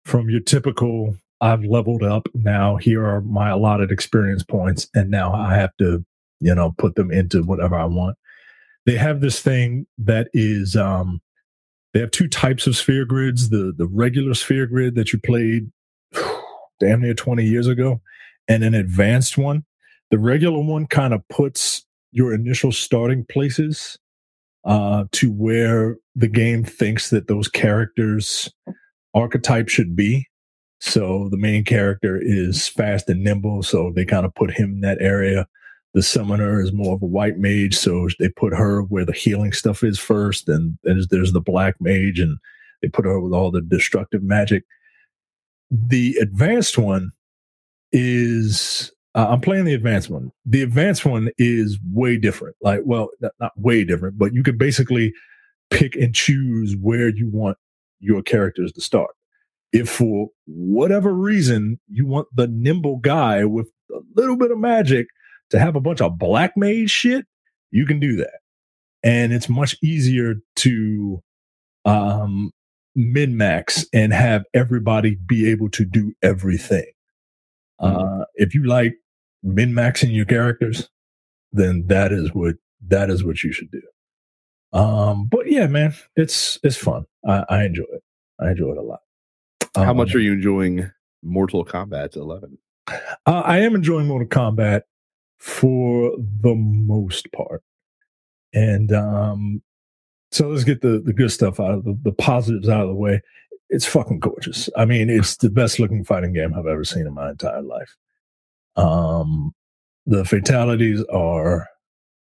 from 0.05 0.29
your 0.29 0.41
typical. 0.41 1.15
I've 1.41 1.63
leveled 1.63 2.03
up 2.03 2.27
now. 2.33 2.75
Here 2.75 3.05
are 3.05 3.21
my 3.21 3.49
allotted 3.49 3.91
experience 3.91 4.43
points, 4.43 4.89
and 4.93 5.09
now 5.09 5.33
I 5.33 5.55
have 5.55 5.71
to, 5.77 6.03
you 6.41 6.53
know, 6.53 6.73
put 6.77 6.95
them 6.95 7.11
into 7.11 7.43
whatever 7.43 7.75
I 7.75 7.85
want. 7.85 8.17
They 8.85 8.95
have 8.95 9.21
this 9.21 9.39
thing 9.39 9.88
that 9.99 10.27
is 10.33 10.75
um, 10.75 11.21
they 11.93 12.00
have 12.00 12.12
two 12.12 12.27
types 12.27 12.67
of 12.67 12.75
sphere 12.75 13.05
grids 13.05 13.50
the 13.50 13.74
the 13.75 13.88
regular 13.88 14.34
sphere 14.34 14.65
grid 14.65 14.96
that 14.96 15.12
you 15.13 15.19
played 15.19 15.72
damn 16.79 17.01
near 17.01 17.13
20 17.13 17.43
years 17.43 17.67
ago 17.67 18.01
and 18.48 18.63
an 18.63 18.74
advanced 18.74 19.38
one. 19.38 19.63
The 20.12 20.19
regular 20.19 20.60
one 20.60 20.88
kind 20.88 21.13
of 21.13 21.27
puts 21.29 21.86
your 22.12 22.34
initial 22.34 22.72
starting 22.72 23.25
places 23.25 23.98
uh, 24.65 25.05
to 25.12 25.31
where 25.31 25.98
the 26.15 26.27
game 26.27 26.63
thinks 26.63 27.12
that 27.12 27.27
those 27.27 27.48
characters 27.48 28.50
archetype 29.13 29.69
should 29.69 29.96
be. 29.96 30.27
So 30.81 31.27
the 31.29 31.38
main 31.38 31.63
character 31.63 32.19
is 32.22 32.67
fast 32.67 33.10
and 33.10 33.24
nimble 33.24 33.63
so 33.63 33.91
they 33.93 34.05
kind 34.05 34.25
of 34.25 34.34
put 34.34 34.51
him 34.51 34.75
in 34.75 34.81
that 34.81 34.98
area 35.01 35.46
the 35.93 36.03
summoner 36.03 36.62
is 36.62 36.72
more 36.72 36.96
of 36.96 37.01
a 37.01 37.08
white 37.08 37.38
mage, 37.38 37.75
so 37.75 38.08
they 38.19 38.29
put 38.29 38.53
her 38.53 38.81
where 38.84 39.05
the 39.05 39.13
healing 39.13 39.51
stuff 39.51 39.84
is 39.84 39.98
first, 39.98 40.48
and 40.48 40.77
there's, 40.84 41.08
there's 41.08 41.34
the 41.34 41.41
black 41.41 41.75
mage, 41.79 42.19
and 42.19 42.38
they 42.81 42.88
put 42.88 43.05
her 43.05 43.19
with 43.19 43.34
all 43.34 43.51
the 43.51 43.62
destructive 43.62 44.24
magic. 44.24 44.63
The 45.72 46.15
advanced 46.22 46.77
one 46.77 47.12
is 47.91 48.91
uh, 49.15 49.27
I'm 49.29 49.41
playing 49.41 49.65
the 49.65 49.74
advanced 49.74 50.10
one. 50.10 50.31
The 50.46 50.62
advanced 50.62 51.05
one 51.05 51.29
is 51.38 51.79
way 51.91 52.17
different. 52.17 52.55
Like, 52.62 52.81
well, 52.86 53.10
not, 53.22 53.31
not 53.39 53.51
way 53.60 53.84
different, 53.84 54.17
but 54.17 54.34
you 54.34 54.43
can 54.43 54.58
basically 54.58 55.13
pick 55.72 55.96
and 55.96 56.13
choose 56.13 56.75
where 56.75 57.10
you 57.10 57.29
want 57.29 57.58
your 58.00 58.22
characters 58.22 58.72
to 58.74 58.81
start. 58.81 59.12
If 59.72 59.89
for 59.89 60.29
whatever 60.46 61.13
reason 61.13 61.79
you 61.89 62.05
want 62.05 62.27
the 62.36 62.48
nimble 62.48 62.98
guy 62.98 63.46
with 63.46 63.67
a 63.91 64.00
little 64.15 64.38
bit 64.38 64.51
of 64.51 64.58
magic 64.58 65.08
to 65.50 65.60
have 65.60 65.75
a 65.75 65.82
bunch 65.82 66.01
of 66.01 66.18
black 66.18 66.56
mage 66.56 66.91
shit, 66.91 67.25
you 67.72 67.86
can 67.86 68.00
do 68.00 68.15
that. 68.18 68.39
And 69.03 69.32
it's 69.32 69.50
much 69.50 69.77
easier 69.82 70.36
to 70.58 71.24
um, 71.86 72.51
min 72.96 73.38
max 73.38 73.86
and 73.94 74.13
have 74.13 74.44
everybody 74.53 75.15
be 75.15 75.50
able 75.50 75.70
to 75.70 75.86
do 75.86 76.13
everything. 76.22 76.91
Mm-hmm. 77.82 78.22
Uh, 78.22 78.25
if 78.36 78.53
you 78.53 78.65
like 78.65 78.96
min 79.41 79.72
maxing 79.72 80.13
your 80.13 80.25
characters, 80.25 80.89
then 81.51 81.86
that 81.88 82.12
is 82.12 82.34
what 82.34 82.56
that 82.88 83.10
is 83.10 83.24
what 83.24 83.44
you 83.44 83.51
should 83.51 83.72
do. 83.72 83.82
Um, 84.72 85.27
but 85.27 85.50
yeah, 85.50 85.68
man, 85.68 85.96
it's 86.15 86.60
it's 86.63 86.77
fun. 86.77 87.06
I, 87.27 87.46
I 87.50 87.63
enjoy 87.63 87.86
it. 87.94 88.03
I 88.39 88.51
enjoy 88.51 88.72
it 88.72 88.77
a 88.77 88.82
lot. 88.82 89.00
How 89.75 89.91
um, 89.91 89.98
much 89.98 90.13
are 90.15 90.20
you 90.20 90.34
enjoying 90.34 90.91
Mortal 91.24 91.65
Kombat 91.65 92.15
11? 92.15 92.58
Uh, 92.88 92.96
I 93.25 93.60
am 93.60 93.75
enjoying 93.75 94.08
Mortal 94.08 94.27
Kombat 94.27 94.84
for 95.39 96.12
the 96.41 96.55
most 96.55 97.31
part. 97.31 97.63
And 98.53 98.91
um, 98.91 99.62
so 100.31 100.50
let's 100.50 100.63
get 100.63 100.81
the, 100.81 101.01
the 101.03 101.13
good 101.13 101.31
stuff 101.31 101.60
out 101.60 101.72
of 101.72 101.84
the, 101.86 101.98
the 102.03 102.12
positives 102.12 102.69
out 102.69 102.84
of 102.84 102.89
the 102.89 102.96
way. 102.96 103.22
It's 103.69 103.86
fucking 103.86 104.19
gorgeous. 104.19 104.69
I 104.75 104.86
mean, 104.86 105.10
it's 105.10 105.38
the 105.38 105.50
best 105.50 105.79
looking 105.79 106.03
fighting 106.03 106.34
game 106.34 106.53
I've 106.53 106.65
ever 106.67 106.84
seen 106.84 107.05
in 107.08 107.13
my 107.13 107.29
entire 107.29 107.62
life. 107.62 107.96
Um, 108.75 109.53
the 110.05 110.25
fatalities 110.25 111.03
are 111.13 111.67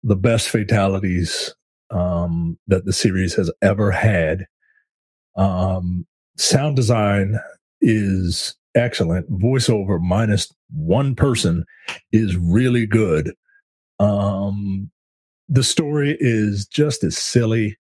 the 0.03 0.15
best 0.15 0.49
fatalities 0.49 1.53
um, 1.89 2.57
that 2.67 2.85
the 2.85 2.93
series 2.93 3.33
has 3.35 3.51
ever 3.61 3.91
had. 3.91 4.45
Um, 5.35 6.05
sound 6.37 6.75
design 6.75 7.39
is 7.81 8.55
excellent. 8.75 9.31
Voiceover 9.31 9.99
minus 10.01 10.51
one 10.71 11.15
person 11.15 11.65
is 12.11 12.35
really 12.37 12.85
good. 12.85 13.33
Um, 13.99 14.91
the 15.47 15.63
story 15.63 16.17
is 16.19 16.65
just 16.67 17.03
as 17.03 17.17
silly. 17.17 17.77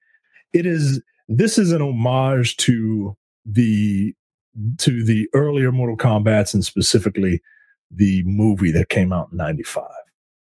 It 0.53 0.65
is. 0.65 1.01
This 1.27 1.57
is 1.57 1.71
an 1.71 1.81
homage 1.81 2.57
to 2.57 3.15
the 3.45 4.13
to 4.79 5.03
the 5.03 5.27
earlier 5.33 5.71
Mortal 5.71 5.95
Kombat's 5.95 6.53
and 6.53 6.65
specifically 6.65 7.41
the 7.91 8.23
movie 8.23 8.71
that 8.71 8.89
came 8.89 9.13
out 9.13 9.29
in 9.31 9.37
'95. 9.37 9.85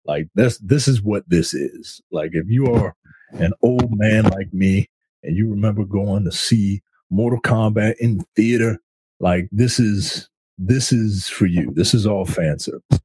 Like 0.06 0.30
this, 0.36 0.58
this 0.60 0.88
is 0.88 1.02
what 1.02 1.30
this 1.30 1.54
is. 1.54 2.02
Like 2.12 2.32
if 2.34 2.46
you 2.48 2.74
are 2.74 2.96
an 3.34 3.52
old 3.62 3.98
man 3.98 4.24
like 4.24 4.54
me 4.54 4.90
and 5.22 5.36
you 5.36 5.50
remember 5.50 5.84
going 5.84 6.24
to 6.24 6.32
see 6.32 6.82
Mortal 7.10 7.42
Kombat 7.42 7.96
in 8.00 8.22
theater, 8.36 8.80
like 9.20 9.50
this 9.52 9.80
is 9.80 10.30
this 10.58 10.92
is 10.92 11.28
for 11.28 11.46
you. 11.46 11.72
This 11.74 11.94
is 11.94 12.06
all 12.06 12.26
fan 12.26 12.60
service. 12.60 13.02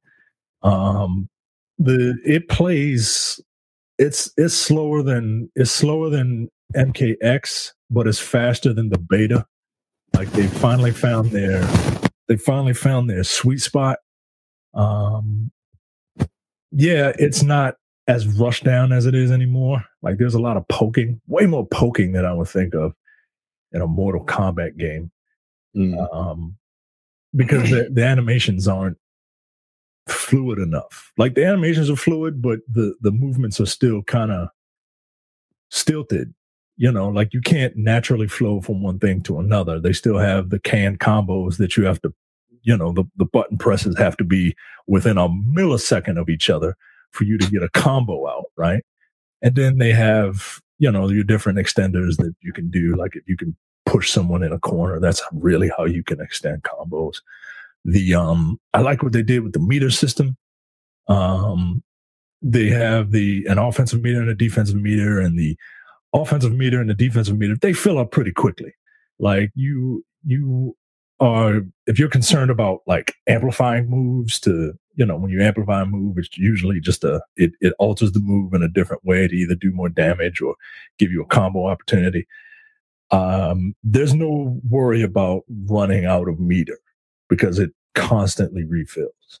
Um, 0.61 1.29
the 1.77 2.17
it 2.25 2.49
plays. 2.49 3.39
It's 3.99 4.31
it's 4.37 4.55
slower 4.55 5.03
than 5.03 5.51
it's 5.55 5.71
slower 5.71 6.09
than 6.09 6.49
MKX, 6.75 7.73
but 7.89 8.07
it's 8.07 8.19
faster 8.19 8.73
than 8.73 8.89
the 8.89 8.97
beta. 8.97 9.45
Like 10.15 10.31
they 10.31 10.47
finally 10.47 10.91
found 10.91 11.31
their 11.31 11.61
they 12.27 12.37
finally 12.37 12.73
found 12.73 13.09
their 13.09 13.23
sweet 13.23 13.61
spot. 13.61 13.99
Um, 14.73 15.51
yeah, 16.71 17.11
it's 17.19 17.43
not 17.43 17.75
as 18.07 18.27
rushed 18.27 18.63
down 18.63 18.91
as 18.91 19.05
it 19.05 19.15
is 19.15 19.31
anymore. 19.31 19.83
Like 20.01 20.17
there's 20.17 20.33
a 20.33 20.39
lot 20.39 20.57
of 20.57 20.67
poking, 20.67 21.21
way 21.27 21.45
more 21.45 21.67
poking 21.67 22.11
than 22.13 22.25
I 22.25 22.33
would 22.33 22.47
think 22.47 22.73
of 22.73 22.93
in 23.71 23.81
a 23.81 23.87
Mortal 23.87 24.25
Kombat 24.25 24.77
game. 24.77 25.11
Mm. 25.75 26.13
Um, 26.13 26.57
because 27.35 27.69
the, 27.69 27.89
the 27.91 28.03
animations 28.03 28.67
aren't 28.67 28.97
fluid 30.07 30.59
enough. 30.59 31.11
Like 31.17 31.35
the 31.35 31.45
animations 31.45 31.89
are 31.89 31.95
fluid, 31.95 32.41
but 32.41 32.59
the 32.67 32.95
the 33.01 33.11
movements 33.11 33.59
are 33.59 33.65
still 33.65 34.03
kind 34.03 34.31
of 34.31 34.49
stilted. 35.69 36.33
You 36.75 36.91
know, 36.91 37.09
like 37.09 37.33
you 37.33 37.41
can't 37.41 37.75
naturally 37.75 38.27
flow 38.27 38.59
from 38.59 38.81
one 38.81 38.99
thing 38.99 39.21
to 39.23 39.39
another. 39.39 39.79
They 39.79 39.93
still 39.93 40.17
have 40.17 40.49
the 40.49 40.59
canned 40.59 40.99
combos 40.99 41.57
that 41.57 41.77
you 41.77 41.85
have 41.85 42.01
to, 42.01 42.13
you 42.63 42.75
know, 42.75 42.91
the, 42.91 43.03
the 43.15 43.25
button 43.25 43.59
presses 43.59 43.95
have 43.97 44.17
to 44.17 44.23
be 44.23 44.55
within 44.87 45.19
a 45.19 45.29
millisecond 45.29 46.19
of 46.19 46.29
each 46.29 46.49
other 46.49 46.75
for 47.11 47.25
you 47.25 47.37
to 47.37 47.51
get 47.51 47.61
a 47.61 47.69
combo 47.69 48.27
out, 48.27 48.45
right? 48.57 48.83
And 49.43 49.55
then 49.55 49.77
they 49.77 49.93
have, 49.93 50.61
you 50.79 50.91
know, 50.91 51.09
your 51.09 51.23
different 51.23 51.59
extenders 51.59 52.17
that 52.17 52.33
you 52.41 52.51
can 52.51 52.71
do. 52.71 52.95
Like 52.95 53.15
if 53.15 53.23
you 53.27 53.37
can 53.37 53.55
push 53.85 54.11
someone 54.11 54.43
in 54.43 54.51
a 54.51 54.59
corner. 54.59 54.99
That's 54.99 55.21
really 55.31 55.71
how 55.77 55.85
you 55.85 56.03
can 56.03 56.21
extend 56.21 56.63
combos. 56.63 57.17
The 57.85 58.15
um, 58.15 58.59
I 58.73 58.81
like 58.81 59.03
what 59.03 59.13
they 59.13 59.23
did 59.23 59.41
with 59.41 59.53
the 59.53 59.59
meter 59.59 59.91
system. 59.91 60.37
Um, 61.07 61.83
they 62.41 62.67
have 62.69 63.11
the 63.11 63.45
an 63.47 63.57
offensive 63.57 64.01
meter 64.01 64.21
and 64.21 64.29
a 64.29 64.35
defensive 64.35 64.81
meter, 64.81 65.19
and 65.19 65.37
the 65.37 65.57
offensive 66.13 66.53
meter 66.53 66.79
and 66.79 66.89
the 66.89 66.93
defensive 66.93 67.37
meter 67.37 67.55
they 67.55 67.73
fill 67.73 67.97
up 67.97 68.11
pretty 68.11 68.31
quickly. 68.31 68.73
Like 69.19 69.51
you 69.55 70.05
you 70.25 70.75
are 71.19 71.61
if 71.87 71.99
you're 71.99 72.09
concerned 72.09 72.51
about 72.51 72.81
like 72.87 73.15
amplifying 73.27 73.89
moves 73.89 74.39
to 74.41 74.73
you 74.95 75.05
know 75.05 75.17
when 75.17 75.31
you 75.31 75.41
amplify 75.41 75.81
a 75.81 75.85
move, 75.85 76.17
it's 76.17 76.37
usually 76.37 76.79
just 76.79 77.03
a 77.03 77.21
it 77.35 77.51
it 77.61 77.73
alters 77.79 78.11
the 78.11 78.19
move 78.19 78.53
in 78.53 78.63
a 78.63 78.67
different 78.67 79.03
way 79.05 79.27
to 79.27 79.35
either 79.35 79.55
do 79.55 79.71
more 79.71 79.89
damage 79.89 80.41
or 80.41 80.55
give 80.99 81.11
you 81.11 81.21
a 81.21 81.27
combo 81.27 81.67
opportunity. 81.67 82.27
Um, 83.13 83.75
there's 83.83 84.15
no 84.15 84.59
worry 84.67 85.03
about 85.03 85.43
running 85.67 86.05
out 86.05 86.27
of 86.27 86.39
meter 86.39 86.79
because 87.29 87.59
it 87.59 87.71
constantly 87.93 88.63
refills. 88.63 89.39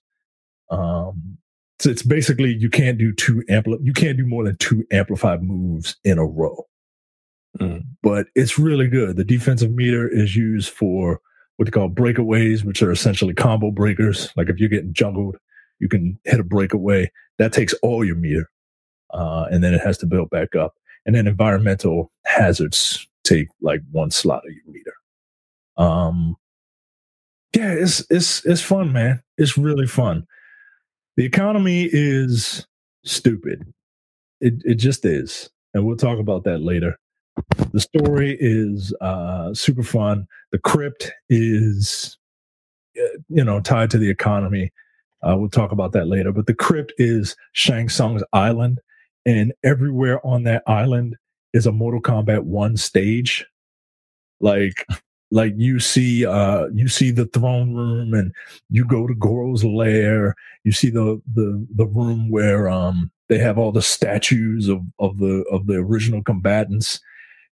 Um, 0.69 1.39
so 1.79 1.89
it's 1.89 2.03
basically 2.03 2.53
you 2.53 2.69
can't 2.69 2.99
do 2.99 3.11
two 3.11 3.43
ampli- 3.49 3.79
you 3.81 3.93
can't 3.93 4.17
do 4.17 4.27
more 4.27 4.43
than 4.43 4.57
two 4.57 4.85
amplified 4.91 5.41
moves 5.41 5.95
in 6.03 6.19
a 6.19 6.25
row. 6.25 6.67
Mm. 7.59 7.83
But 8.03 8.27
it's 8.35 8.59
really 8.59 8.87
good. 8.87 9.15
The 9.15 9.23
defensive 9.23 9.71
meter 9.71 10.07
is 10.07 10.35
used 10.35 10.69
for 10.69 11.19
what 11.57 11.65
they 11.65 11.71
call 11.71 11.89
breakaways, 11.89 12.63
which 12.63 12.83
are 12.83 12.91
essentially 12.91 13.33
combo 13.33 13.71
breakers. 13.71 14.31
Like 14.35 14.49
if 14.49 14.59
you're 14.59 14.69
getting 14.69 14.93
juggled, 14.93 15.37
you 15.79 15.89
can 15.89 16.19
hit 16.25 16.39
a 16.39 16.43
breakaway. 16.43 17.11
That 17.39 17.53
takes 17.53 17.73
all 17.81 18.05
your 18.05 18.15
meter. 18.15 18.49
Uh, 19.11 19.45
and 19.51 19.63
then 19.63 19.73
it 19.73 19.81
has 19.81 19.97
to 19.99 20.05
build 20.05 20.29
back 20.29 20.55
up. 20.55 20.75
And 21.05 21.15
then 21.15 21.27
environmental 21.27 22.11
hazards 22.25 23.07
take 23.23 23.47
like 23.61 23.81
one 23.91 24.11
slot 24.11 24.43
of 24.45 24.53
your 24.53 24.73
meter. 24.73 24.93
Um, 25.77 26.35
yeah, 27.55 27.71
it's 27.71 28.05
it's 28.09 28.45
it's 28.45 28.61
fun, 28.61 28.91
man. 28.91 29.21
It's 29.37 29.57
really 29.57 29.87
fun. 29.87 30.25
The 31.17 31.25
economy 31.25 31.87
is 31.91 32.65
stupid. 33.05 33.71
It 34.41 34.55
it 34.65 34.75
just 34.75 35.05
is, 35.05 35.49
and 35.73 35.85
we'll 35.85 35.97
talk 35.97 36.19
about 36.19 36.43
that 36.45 36.59
later. 36.59 36.97
The 37.71 37.79
story 37.79 38.37
is 38.39 38.93
uh, 39.01 39.53
super 39.53 39.83
fun. 39.83 40.27
The 40.51 40.59
crypt 40.59 41.11
is, 41.29 42.17
uh, 42.97 43.17
you 43.29 43.43
know, 43.43 43.59
tied 43.59 43.89
to 43.91 43.97
the 43.97 44.09
economy. 44.09 44.71
Uh, 45.21 45.37
we'll 45.37 45.49
talk 45.49 45.71
about 45.71 45.93
that 45.93 46.07
later. 46.07 46.31
But 46.31 46.47
the 46.47 46.53
crypt 46.53 46.93
is 46.97 47.35
Shang 47.53 47.89
Tsung's 47.89 48.23
island, 48.33 48.79
and 49.25 49.53
everywhere 49.63 50.25
on 50.25 50.43
that 50.43 50.63
island 50.67 51.15
is 51.53 51.65
a 51.65 51.71
Mortal 51.71 52.01
Kombat 52.01 52.43
One 52.43 52.77
stage. 52.77 53.45
Like 54.39 54.85
like 55.31 55.53
you 55.57 55.79
see 55.79 56.25
uh 56.25 56.67
you 56.73 56.87
see 56.87 57.11
the 57.11 57.25
throne 57.25 57.73
room 57.73 58.13
and 58.13 58.31
you 58.69 58.85
go 58.85 59.07
to 59.07 59.15
Goro's 59.15 59.63
lair. 59.63 60.35
You 60.63 60.71
see 60.71 60.89
the 60.89 61.21
the 61.33 61.65
the 61.75 61.87
room 61.87 62.29
where 62.29 62.69
um 62.69 63.11
they 63.29 63.39
have 63.39 63.57
all 63.57 63.71
the 63.71 63.81
statues 63.81 64.69
of 64.69 64.81
of 64.99 65.17
the 65.17 65.43
of 65.51 65.67
the 65.67 65.75
original 65.75 66.21
combatants. 66.23 66.99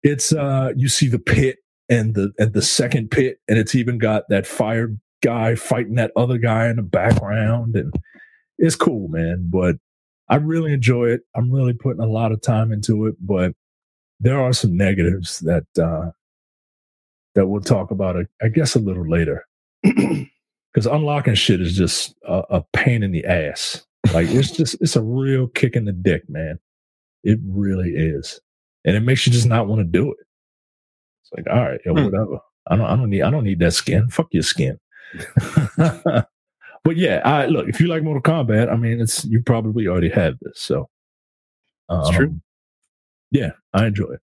It's 0.03 0.33
uh 0.33 0.73
you 0.77 0.89
see 0.89 1.09
the 1.09 1.19
pit 1.19 1.59
and 1.89 2.15
the 2.15 2.33
and 2.39 2.53
the 2.53 2.63
second 2.63 3.11
pit 3.11 3.39
and 3.49 3.59
it's 3.59 3.75
even 3.75 3.99
got 3.99 4.29
that 4.29 4.47
fire 4.47 4.97
guy 5.23 5.55
fighting 5.55 5.97
that 5.97 6.13
other 6.17 6.39
guy 6.39 6.69
in 6.69 6.77
the 6.77 6.83
background 6.83 7.75
and 7.77 7.93
it's 8.59 8.77
cool 8.77 9.09
man 9.09 9.49
but 9.51 9.77
I 10.29 10.37
really 10.37 10.73
enjoy 10.73 11.07
it. 11.11 11.23
I'm 11.35 11.51
really 11.51 11.73
putting 11.73 12.03
a 12.03 12.07
lot 12.07 12.33
of 12.33 12.43
time 12.43 12.73
into 12.73 13.07
it 13.07 13.17
but 13.21 13.53
there 14.21 14.41
are 14.41 14.53
some 14.53 14.77
negatives 14.77 15.41
that 15.41 15.67
uh 15.81 16.11
that 17.35 17.47
we'll 17.47 17.61
talk 17.61 17.93
about, 17.93 18.17
I 18.43 18.49
guess, 18.49 18.75
a 18.75 18.81
little 18.81 19.09
later. 19.09 19.47
Because 20.75 20.87
unlocking 20.87 21.35
shit 21.35 21.63
is 21.63 21.75
just 21.75 22.15
a, 22.25 22.43
a 22.51 22.65
pain 22.75 23.03
in 23.03 23.11
the 23.11 23.25
ass. 23.25 23.87
Like 24.13 24.29
it's 24.29 24.51
just 24.51 24.77
it's 24.81 24.97
a 24.97 25.03
real 25.03 25.49
kick 25.49 25.75
in 25.75 25.87
the 25.87 25.93
dick, 25.93 26.29
man. 26.29 26.59
It 27.25 27.39
really 27.49 27.91
is, 27.91 28.39
and 28.85 28.95
it 28.95 29.01
makes 29.01 29.27
you 29.27 29.33
just 29.33 29.47
not 29.47 29.67
want 29.67 29.81
to 29.81 29.85
do 29.85 30.13
it. 30.13 30.27
It's 31.23 31.33
like, 31.37 31.47
all 31.53 31.65
right, 31.65 31.81
yo, 31.85 31.95
hmm. 31.95 32.05
whatever. 32.05 32.39
I 32.69 32.77
don't, 32.77 32.87
I 32.87 32.97
don't 32.97 33.11
need, 33.11 33.23
I 33.23 33.31
don't 33.31 33.45
need 33.45 33.59
that 33.61 33.73
skin. 33.73 34.09
Fuck 34.09 34.29
your 34.31 34.43
skin. 34.43 34.79
but 35.77 36.27
yeah, 36.97 37.23
I 37.25 37.47
look. 37.47 37.69
If 37.69 37.81
you 37.81 37.89
like 37.89 38.03
Mortal 38.03 38.23
Kombat, 38.23 38.71
I 38.71 38.77
mean, 38.77 39.01
it's 39.01 39.25
you 39.25 39.43
probably 39.43 39.89
already 39.89 40.11
have 40.11 40.39
this. 40.43 40.61
So, 40.61 40.89
um, 41.89 42.01
it's 42.01 42.11
true. 42.11 42.41
Yeah, 43.31 43.51
I 43.75 43.87
enjoy 43.87 44.13
it. 44.13 44.21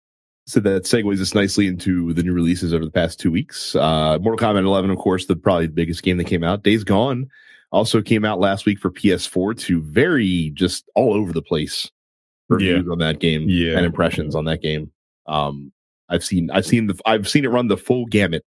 So 0.48 0.60
that 0.60 0.84
segues 0.84 1.20
us 1.20 1.34
nicely 1.34 1.66
into 1.66 2.14
the 2.14 2.22
new 2.22 2.34
releases 2.34 2.74
over 2.74 2.86
the 2.86 2.92
past 2.92 3.20
two 3.20 3.32
weeks. 3.32 3.76
Uh, 3.76 4.20
Mortal 4.22 4.48
Kombat 4.48 4.64
11, 4.64 4.92
of 4.92 4.98
course, 4.98 5.26
the 5.26 5.36
probably 5.36 5.66
the 5.66 5.74
biggest 5.74 6.04
game 6.04 6.18
that 6.18 6.26
came 6.26 6.44
out. 6.44 6.62
Days 6.64 6.84
Gone 6.84 7.28
also 7.72 8.02
came 8.02 8.24
out 8.24 8.40
last 8.40 8.66
week 8.66 8.80
for 8.80 8.92
PS4 8.92 9.58
to 9.62 9.82
very 9.82 10.52
just 10.54 10.88
all 10.94 11.14
over 11.14 11.34
the 11.34 11.42
place 11.42 11.90
reviews 12.48 12.86
yeah. 12.86 12.92
on 12.92 13.00
that 13.00 13.20
game 13.20 13.46
yeah. 13.50 13.76
and 13.76 13.86
impressions 13.86 14.36
on 14.36 14.46
that 14.46 14.62
game. 14.62 14.92
Um, 15.26 15.72
I've 16.10 16.24
seen 16.24 16.52
I've 16.52 16.66
seen 16.66 16.88
the 16.88 17.00
I've 17.06 17.28
seen 17.28 17.46
it 17.46 17.50
run 17.50 17.68
the 17.68 17.78
full 17.78 18.06
gamut 18.06 18.44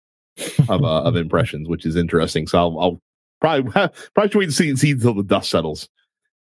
of 0.70 0.84
uh, 0.84 1.02
of 1.04 1.15
impressions, 1.15 1.67
which 1.67 1.86
is 1.86 1.96
interesting. 1.96 2.48
So 2.48 2.60
I'll, 2.60 2.80
I'll 2.80 3.02
probably 3.41 3.72
probably 4.13 4.39
wait 4.39 4.46
to 4.46 4.52
see 4.52 4.76
see 4.76 4.91
until 4.91 5.15
the 5.15 5.24
dust 5.24 5.50
settles 5.50 5.89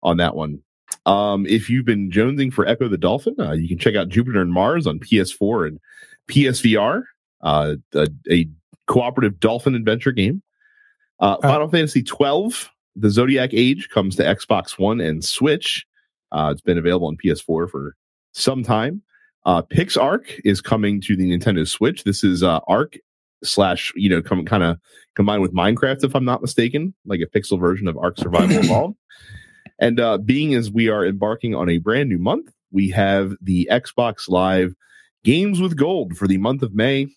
on 0.04 0.18
that 0.18 0.36
one. 0.36 0.62
Um, 1.06 1.46
if 1.48 1.70
you've 1.70 1.86
been 1.86 2.12
jonesing 2.12 2.54
for 2.54 2.66
Ecco 2.66 2.90
the 2.90 2.98
Dolphin, 2.98 3.36
uh, 3.40 3.54
you 3.54 3.68
can 3.68 3.78
check 3.78 3.96
out 3.96 4.10
Jupiter 4.10 4.42
and 4.42 4.52
Mars 4.52 4.86
on 4.86 5.00
PS4 5.00 5.68
and 5.68 5.80
PSVR, 6.30 7.04
uh, 7.42 7.76
a, 7.94 8.08
a, 8.30 8.48
cooperative 8.88 9.40
dolphin 9.40 9.76
adventure 9.76 10.12
game. 10.12 10.42
Uh, 11.20 11.34
uh, 11.34 11.42
Final 11.42 11.70
Fantasy 11.70 12.02
12, 12.02 12.72
The 12.96 13.12
Zodiac 13.12 13.52
Age, 13.54 13.88
comes 13.90 14.16
to 14.16 14.24
Xbox 14.24 14.80
One 14.80 15.00
and 15.00 15.24
Switch. 15.24 15.86
Uh, 16.32 16.50
it's 16.52 16.62
been 16.62 16.80
available 16.80 17.08
on 17.08 17.16
PS4 17.18 17.70
for 17.70 17.96
some 18.34 18.64
time. 18.64 19.04
Uh, 19.46 19.62
PixARK 19.62 20.42
is 20.44 20.60
coming 20.60 21.02
to 21.02 21.16
the 21.16 21.30
Nintendo 21.30 21.68
Switch. 21.68 22.04
This 22.04 22.24
is 22.24 22.42
uh, 22.42 22.60
Ark 22.68 22.98
slash, 23.44 23.94
you 23.96 24.10
know, 24.10 24.22
come 24.22 24.44
kind 24.46 24.64
of 24.64 24.78
combined 25.16 25.42
with 25.42 25.54
Minecraft, 25.54 26.04
if 26.04 26.16
I'm 26.16 26.26
not 26.26 26.42
mistaken, 26.42 26.94
like 27.06 27.22
a 27.22 27.26
pixel 27.26 27.60
version 27.60 27.88
of 27.88 27.98
Ark 27.98 28.18
Survival 28.18 28.58
Evolved. 28.64 28.98
And 29.80 30.00
uh, 30.00 30.18
being 30.18 30.54
as 30.54 30.72
we 30.72 30.90
are 30.90 31.06
embarking 31.06 31.56
on 31.56 31.70
a 31.70 31.78
brand 31.78 32.10
new 32.10 32.18
month, 32.18 32.52
we 32.72 32.90
have 32.90 33.34
the 33.42 33.68
Xbox 33.72 34.30
Live 34.30 34.74
Games 35.24 35.60
with 35.60 35.78
Gold 35.78 36.18
for 36.18 36.28
the 36.28 36.38
month 36.38 36.62
of 36.62 36.74
May. 36.74 37.08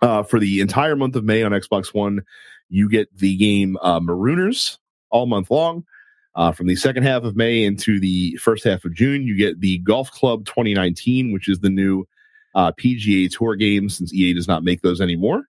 Uh, 0.00 0.22
for 0.22 0.40
the 0.40 0.60
entire 0.60 0.96
month 0.96 1.14
of 1.14 1.24
May 1.24 1.42
on 1.42 1.52
Xbox 1.52 1.94
One, 1.94 2.22
you 2.68 2.88
get 2.88 3.16
the 3.16 3.36
game 3.36 3.76
uh, 3.82 4.00
Marooners 4.00 4.78
all 5.10 5.26
month 5.26 5.50
long. 5.50 5.84
Uh, 6.34 6.50
from 6.50 6.66
the 6.66 6.76
second 6.76 7.02
half 7.02 7.24
of 7.24 7.36
May 7.36 7.62
into 7.62 8.00
the 8.00 8.36
first 8.36 8.64
half 8.64 8.84
of 8.84 8.94
June, 8.94 9.22
you 9.22 9.36
get 9.36 9.60
the 9.60 9.78
Golf 9.78 10.10
Club 10.10 10.46
2019, 10.46 11.30
which 11.30 11.48
is 11.48 11.60
the 11.60 11.68
new 11.68 12.06
uh, 12.54 12.72
PGA 12.72 13.30
Tour 13.30 13.54
game 13.54 13.88
since 13.88 14.14
EA 14.14 14.32
does 14.32 14.48
not 14.48 14.64
make 14.64 14.80
those 14.80 15.00
anymore. 15.00 15.44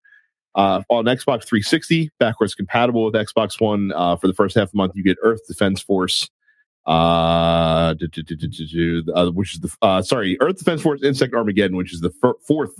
Uh, 0.55 0.83
on 0.89 1.05
Xbox 1.05 1.45
360, 1.45 2.11
backwards 2.19 2.53
compatible 2.53 3.05
with 3.05 3.15
Xbox 3.15 3.59
One. 3.59 3.91
Uh, 3.93 4.15
for 4.17 4.27
the 4.27 4.33
first 4.33 4.55
half 4.55 4.65
of 4.65 4.71
the 4.71 4.77
month, 4.77 4.93
you 4.95 5.03
get 5.03 5.17
Earth 5.23 5.41
Defense 5.47 5.81
Force, 5.81 6.29
uh, 6.85 7.95
uh 7.95 9.31
which 9.31 9.53
is 9.53 9.59
the 9.61 9.75
uh, 9.81 10.01
sorry, 10.01 10.37
Earth 10.41 10.57
Defense 10.57 10.81
Force 10.81 11.01
Insect 11.03 11.33
Armageddon, 11.33 11.77
which 11.77 11.93
is 11.93 12.01
the 12.01 12.11
f- 12.23 12.35
fourth 12.45 12.71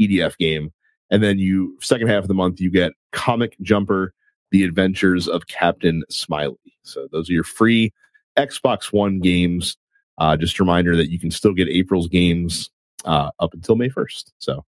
EDF 0.00 0.36
game, 0.38 0.72
and 1.10 1.22
then 1.22 1.38
you 1.38 1.76
second 1.80 2.08
half 2.08 2.24
of 2.24 2.28
the 2.28 2.34
month 2.34 2.60
you 2.60 2.70
get 2.70 2.92
Comic 3.12 3.56
Jumper: 3.60 4.14
The 4.50 4.64
Adventures 4.64 5.28
of 5.28 5.46
Captain 5.48 6.02
Smiley. 6.08 6.56
So 6.82 7.08
those 7.12 7.28
are 7.28 7.34
your 7.34 7.44
free 7.44 7.92
Xbox 8.38 8.92
One 8.92 9.20
games. 9.20 9.76
Uh, 10.18 10.36
just 10.36 10.58
a 10.58 10.62
reminder 10.62 10.96
that 10.96 11.10
you 11.10 11.18
can 11.18 11.30
still 11.30 11.52
get 11.52 11.68
April's 11.68 12.08
games 12.08 12.70
uh, 13.04 13.30
up 13.38 13.54
until 13.54 13.76
May 13.76 13.88
1st. 13.88 14.32
So 14.38 14.64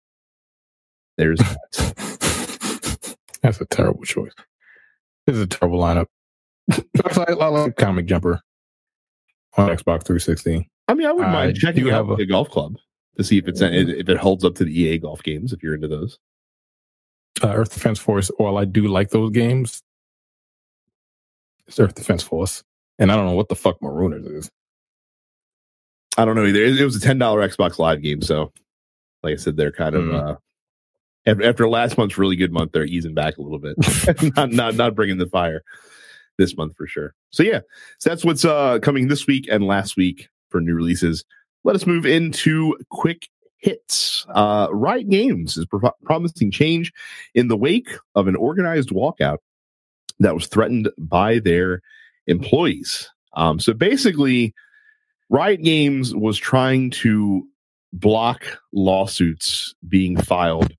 there's 1.16 1.38
that. 1.38 3.16
That's 3.42 3.60
a 3.60 3.66
terrible 3.66 4.02
choice. 4.02 4.32
This 5.26 5.36
is 5.36 5.42
a 5.42 5.46
terrible 5.46 5.78
lineup. 5.78 6.06
I, 7.28 7.32
like 7.32 7.76
Comic 7.76 8.06
Jumper 8.06 8.42
on 9.56 9.68
Xbox 9.68 10.04
360. 10.04 10.68
I 10.88 10.94
mean, 10.94 11.06
I 11.06 11.12
wouldn't 11.12 11.32
mind 11.32 11.56
checking 11.56 11.90
out 11.90 12.10
a, 12.10 12.16
the 12.16 12.26
golf 12.26 12.48
club 12.50 12.76
to 13.16 13.24
see 13.24 13.38
if 13.38 13.46
it's 13.46 13.60
if 13.60 14.08
it 14.08 14.16
holds 14.16 14.44
up 14.44 14.54
to 14.56 14.64
the 14.64 14.80
EA 14.80 14.98
golf 14.98 15.22
games. 15.22 15.52
If 15.52 15.62
you're 15.62 15.74
into 15.74 15.88
those, 15.88 16.18
uh, 17.42 17.48
Earth 17.48 17.72
Defense 17.72 17.98
Force. 17.98 18.30
While 18.38 18.56
I 18.56 18.64
do 18.64 18.88
like 18.88 19.10
those 19.10 19.30
games, 19.30 19.82
it's 21.66 21.78
Earth 21.78 21.94
Defense 21.94 22.22
Force, 22.22 22.62
and 22.98 23.12
I 23.12 23.16
don't 23.16 23.26
know 23.26 23.34
what 23.34 23.48
the 23.48 23.56
fuck 23.56 23.80
Marooners 23.80 24.30
is. 24.36 24.50
I 26.16 26.24
don't 26.24 26.34
know 26.34 26.46
either. 26.46 26.62
It, 26.62 26.80
it 26.80 26.84
was 26.84 26.96
a 26.96 27.00
ten 27.00 27.18
dollar 27.18 27.46
Xbox 27.46 27.78
Live 27.78 28.02
game, 28.02 28.22
so 28.22 28.52
like 29.22 29.34
I 29.34 29.36
said, 29.36 29.56
they're 29.56 29.72
kind 29.72 29.94
of 29.94 30.04
mm. 30.04 30.38
uh, 31.26 31.44
after 31.44 31.68
last 31.68 31.98
month's 31.98 32.16
really 32.16 32.36
good 32.36 32.52
month, 32.52 32.72
they're 32.72 32.84
easing 32.84 33.14
back 33.14 33.36
a 33.36 33.42
little 33.42 33.58
bit, 33.58 33.76
not 34.36 34.50
not 34.50 34.74
not 34.74 34.94
bringing 34.94 35.18
the 35.18 35.26
fire 35.26 35.62
this 36.38 36.56
month 36.56 36.76
for 36.76 36.86
sure. 36.86 37.14
So 37.30 37.42
yeah, 37.42 37.60
so 37.98 38.10
that's 38.10 38.24
what's 38.24 38.44
uh, 38.44 38.78
coming 38.80 39.08
this 39.08 39.26
week 39.26 39.46
and 39.50 39.66
last 39.66 39.96
week 39.96 40.28
for 40.48 40.60
new 40.60 40.74
releases. 40.74 41.24
Let 41.64 41.76
us 41.76 41.86
move 41.86 42.06
into 42.06 42.78
quick 42.90 43.28
hits. 43.58 44.24
Uh, 44.30 44.68
Riot 44.70 45.10
Games 45.10 45.56
is 45.56 45.66
pro- 45.66 45.90
promising 46.04 46.50
change 46.50 46.92
in 47.34 47.48
the 47.48 47.56
wake 47.56 47.90
of 48.14 48.28
an 48.28 48.36
organized 48.36 48.90
walkout 48.90 49.38
that 50.20 50.34
was 50.34 50.46
threatened 50.46 50.88
by 50.96 51.40
their 51.40 51.82
employees. 52.26 53.10
Um, 53.34 53.60
so 53.60 53.72
basically, 53.72 54.54
Riot 55.28 55.62
Games 55.62 56.14
was 56.14 56.38
trying 56.38 56.90
to 56.90 57.46
block 57.92 58.44
lawsuits 58.72 59.74
being 59.88 60.16
filed 60.16 60.72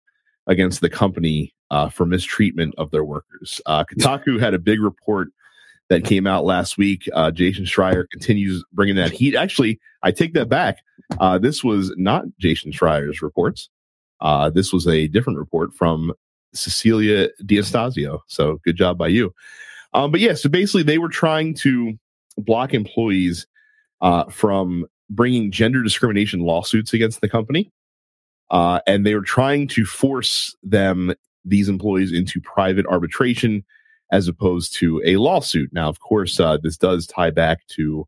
against 0.48 0.82
the 0.82 0.90
company 0.90 1.54
uh, 1.72 1.90
for 1.90 2.06
mistreatment 2.06 2.74
of 2.78 2.92
their 2.92 3.04
workers. 3.04 3.62
Uh, 3.66 3.84
Kotaku 3.84 4.40
had 4.40 4.54
a 4.54 4.60
big 4.60 4.82
report 4.82 5.30
that 5.90 6.06
came 6.06 6.28
out 6.28 6.46
last 6.46 6.78
week. 6.78 7.10
Uh, 7.14 7.32
Jason 7.32 7.66
Schreier 7.66 8.06
continues 8.12 8.64
bringing 8.72 8.96
that 8.96 9.12
heat. 9.12 9.36
Actually, 9.36 9.80
I 10.04 10.12
take 10.12 10.34
that 10.34 10.48
back. 10.50 10.78
Uh, 11.20 11.38
this 11.38 11.64
was 11.64 11.94
not 11.98 12.26
Jason 12.40 12.72
Schreier's 12.72 13.22
reports. 13.22 13.70
Uh, 14.22 14.50
this 14.50 14.72
was 14.72 14.88
a 14.88 15.08
different 15.08 15.40
report 15.40 15.74
from 15.74 16.14
Cecilia 16.54 17.30
D'Anastasio. 17.46 18.24
So 18.28 18.60
good 18.64 18.76
job 18.76 18.98
by 18.98 19.08
you. 19.08 19.34
Um, 19.94 20.12
but 20.12 20.20
yeah, 20.20 20.36
so 20.36 20.50
basically 20.50 20.84
they 20.84 21.00
were 21.00 21.10
trying 21.10 21.56
to 21.56 21.98
block 22.38 22.74
employees 22.74 23.48
uh, 24.02 24.26
from 24.26 24.86
bringing 25.10 25.52
gender 25.52 25.82
discrimination 25.82 26.42
lawsuits 26.42 26.94
against 26.94 27.22
the 27.22 27.30
company. 27.30 27.72
Uh, 28.52 28.80
and 28.88 29.06
they 29.06 29.16
were 29.16 29.22
trying 29.22 29.68
to 29.68 29.86
force 29.86 30.56
them, 30.64 31.14
these 31.46 31.70
employees, 31.70 32.12
into 32.12 32.42
private 32.42 32.86
arbitration 32.86 33.64
as 34.12 34.28
opposed 34.28 34.74
to 34.76 35.02
a 35.06 35.18
lawsuit. 35.18 35.72
Now, 35.72 35.90
of 35.90 36.00
course, 36.00 36.40
uh, 36.40 36.58
this 36.58 36.78
does 36.78 37.08
tie 37.08 37.30
back 37.30 37.66
to 37.68 38.08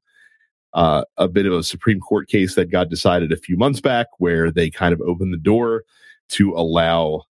uh, 0.73 1.03
a 1.17 1.27
bit 1.27 1.45
of 1.45 1.53
a 1.53 1.63
Supreme 1.63 1.99
Court 1.99 2.27
case 2.27 2.55
that 2.55 2.71
got 2.71 2.89
decided 2.89 3.31
a 3.31 3.37
few 3.37 3.57
months 3.57 3.81
back 3.81 4.07
where 4.17 4.51
they 4.51 4.69
kind 4.69 4.93
of 4.93 5.01
opened 5.01 5.33
the 5.33 5.37
door 5.37 5.83
to 6.29 6.53
allow 6.53 7.23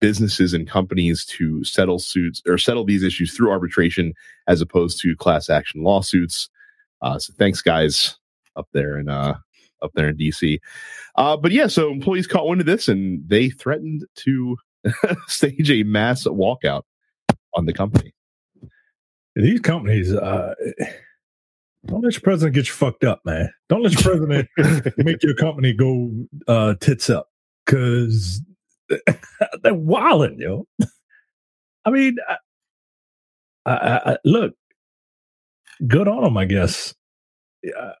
businesses 0.00 0.54
and 0.54 0.68
companies 0.68 1.24
to 1.24 1.64
settle 1.64 1.98
suits 1.98 2.42
or 2.46 2.58
settle 2.58 2.84
these 2.84 3.02
issues 3.02 3.34
through 3.34 3.50
arbitration 3.50 4.14
as 4.46 4.60
opposed 4.60 5.00
to 5.00 5.16
class 5.16 5.50
action 5.50 5.82
lawsuits. 5.82 6.48
Uh, 7.00 7.18
so 7.18 7.32
thanks, 7.38 7.60
guys, 7.60 8.18
up 8.56 8.68
there 8.72 8.98
in 8.98 9.08
uh, 9.08 9.34
up 9.82 9.90
there 9.94 10.08
in 10.08 10.16
DC. 10.16 10.60
Uh, 11.16 11.36
but 11.36 11.50
yeah, 11.50 11.66
so 11.66 11.90
employees 11.90 12.26
caught 12.26 12.46
wind 12.46 12.60
of 12.60 12.66
this 12.66 12.88
and 12.88 13.28
they 13.28 13.50
threatened 13.50 14.06
to 14.14 14.56
stage 15.26 15.70
a 15.70 15.82
mass 15.82 16.24
walkout 16.24 16.82
on 17.54 17.66
the 17.66 17.72
company. 17.72 18.12
These 19.34 19.60
companies, 19.60 20.12
uh, 20.12 20.54
don't 21.86 22.02
let 22.02 22.12
your 22.12 22.20
president 22.20 22.54
get 22.54 22.68
you 22.68 22.74
fucked 22.74 23.04
up, 23.04 23.20
man. 23.24 23.52
Don't 23.68 23.82
let 23.82 23.92
your 23.92 24.02
president 24.02 24.96
make 24.98 25.22
your 25.22 25.34
company 25.34 25.72
go 25.72 26.10
uh, 26.46 26.74
tits 26.80 27.10
up 27.10 27.28
because 27.64 28.42
they're 29.62 29.74
wilding, 29.74 30.38
yo. 30.38 30.66
I 31.84 31.90
mean, 31.90 32.16
I, 32.28 32.36
I, 33.66 34.12
I, 34.12 34.16
look, 34.24 34.54
good 35.86 36.08
on 36.08 36.24
them, 36.24 36.36
I 36.36 36.44
guess. 36.44 36.94
Yeah. 37.62 37.92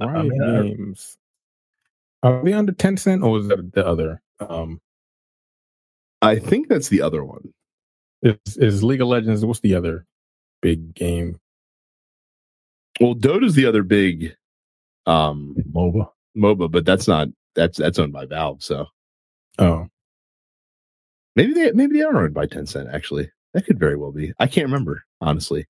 Riot 0.00 0.16
I 0.16 0.22
mean, 0.22 0.76
Games. 0.76 1.18
Are 2.22 2.42
they 2.44 2.52
under 2.52 2.72
Tencent 2.72 3.24
or 3.24 3.38
is 3.38 3.48
that 3.48 3.72
the 3.72 3.86
other? 3.86 4.22
Um, 4.40 4.80
I 6.22 6.38
think 6.38 6.68
that's 6.68 6.88
the 6.88 7.02
other 7.02 7.24
one. 7.24 7.52
Is, 8.22 8.56
is 8.56 8.84
League 8.84 9.00
of 9.00 9.08
Legends? 9.08 9.44
What's 9.44 9.60
the 9.60 9.74
other 9.74 10.06
big 10.62 10.94
game? 10.94 11.38
Well, 13.00 13.14
Dota's 13.14 13.54
the 13.54 13.66
other 13.66 13.82
big 13.82 14.34
um 15.06 15.54
MOBA. 15.72 16.08
MOBA, 16.36 16.70
but 16.70 16.84
that's 16.84 17.06
not 17.06 17.28
that's 17.54 17.78
that's 17.78 17.98
owned 17.98 18.12
by 18.12 18.26
Valve. 18.26 18.62
So, 18.62 18.86
oh, 19.58 19.86
maybe 21.34 21.52
they 21.52 21.72
maybe 21.72 21.98
they 21.98 22.04
are 22.04 22.22
owned 22.22 22.34
by 22.34 22.46
Tencent. 22.46 22.92
Actually, 22.92 23.30
that 23.54 23.66
could 23.66 23.78
very 23.78 23.96
well 23.96 24.12
be. 24.12 24.32
I 24.38 24.46
can't 24.46 24.66
remember 24.66 25.04
honestly. 25.20 25.66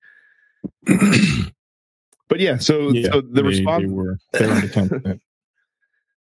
but 0.85 2.39
yeah, 2.39 2.57
so 2.57 2.89
yeah, 2.89 3.11
so 3.11 3.21
the 3.21 3.41
they, 3.41 3.41
response 3.41 3.83
they 3.83 3.91
were, 3.91 4.17
they 4.33 4.47
were 4.47 5.19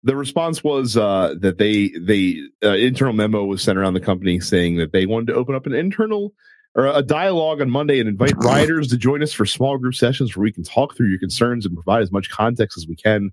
the 0.07 0.15
response 0.15 0.63
was 0.63 0.95
uh, 0.95 1.35
that 1.41 1.57
they 1.57 1.89
they 1.99 2.39
uh, 2.63 2.75
internal 2.75 3.13
memo 3.13 3.43
was 3.43 3.61
sent 3.61 3.77
around 3.77 3.93
the 3.93 3.99
company 3.99 4.39
saying 4.39 4.77
that 4.77 4.93
they 4.93 5.05
wanted 5.05 5.27
to 5.27 5.33
open 5.33 5.53
up 5.53 5.65
an 5.65 5.73
internal 5.73 6.33
or 6.75 6.87
a 6.87 7.01
dialogue 7.01 7.59
on 7.59 7.69
Monday 7.69 7.99
and 7.99 8.07
invite 8.07 8.33
rioters 8.37 8.87
to 8.87 8.97
join 8.97 9.21
us 9.21 9.33
for 9.33 9.45
small 9.45 9.77
group 9.77 9.95
sessions 9.95 10.35
where 10.35 10.43
we 10.43 10.51
can 10.51 10.63
talk 10.63 10.95
through 10.95 11.09
your 11.09 11.19
concerns 11.19 11.65
and 11.65 11.75
provide 11.75 12.01
as 12.01 12.11
much 12.11 12.29
context 12.29 12.77
as 12.77 12.87
we 12.87 12.95
can 12.95 13.31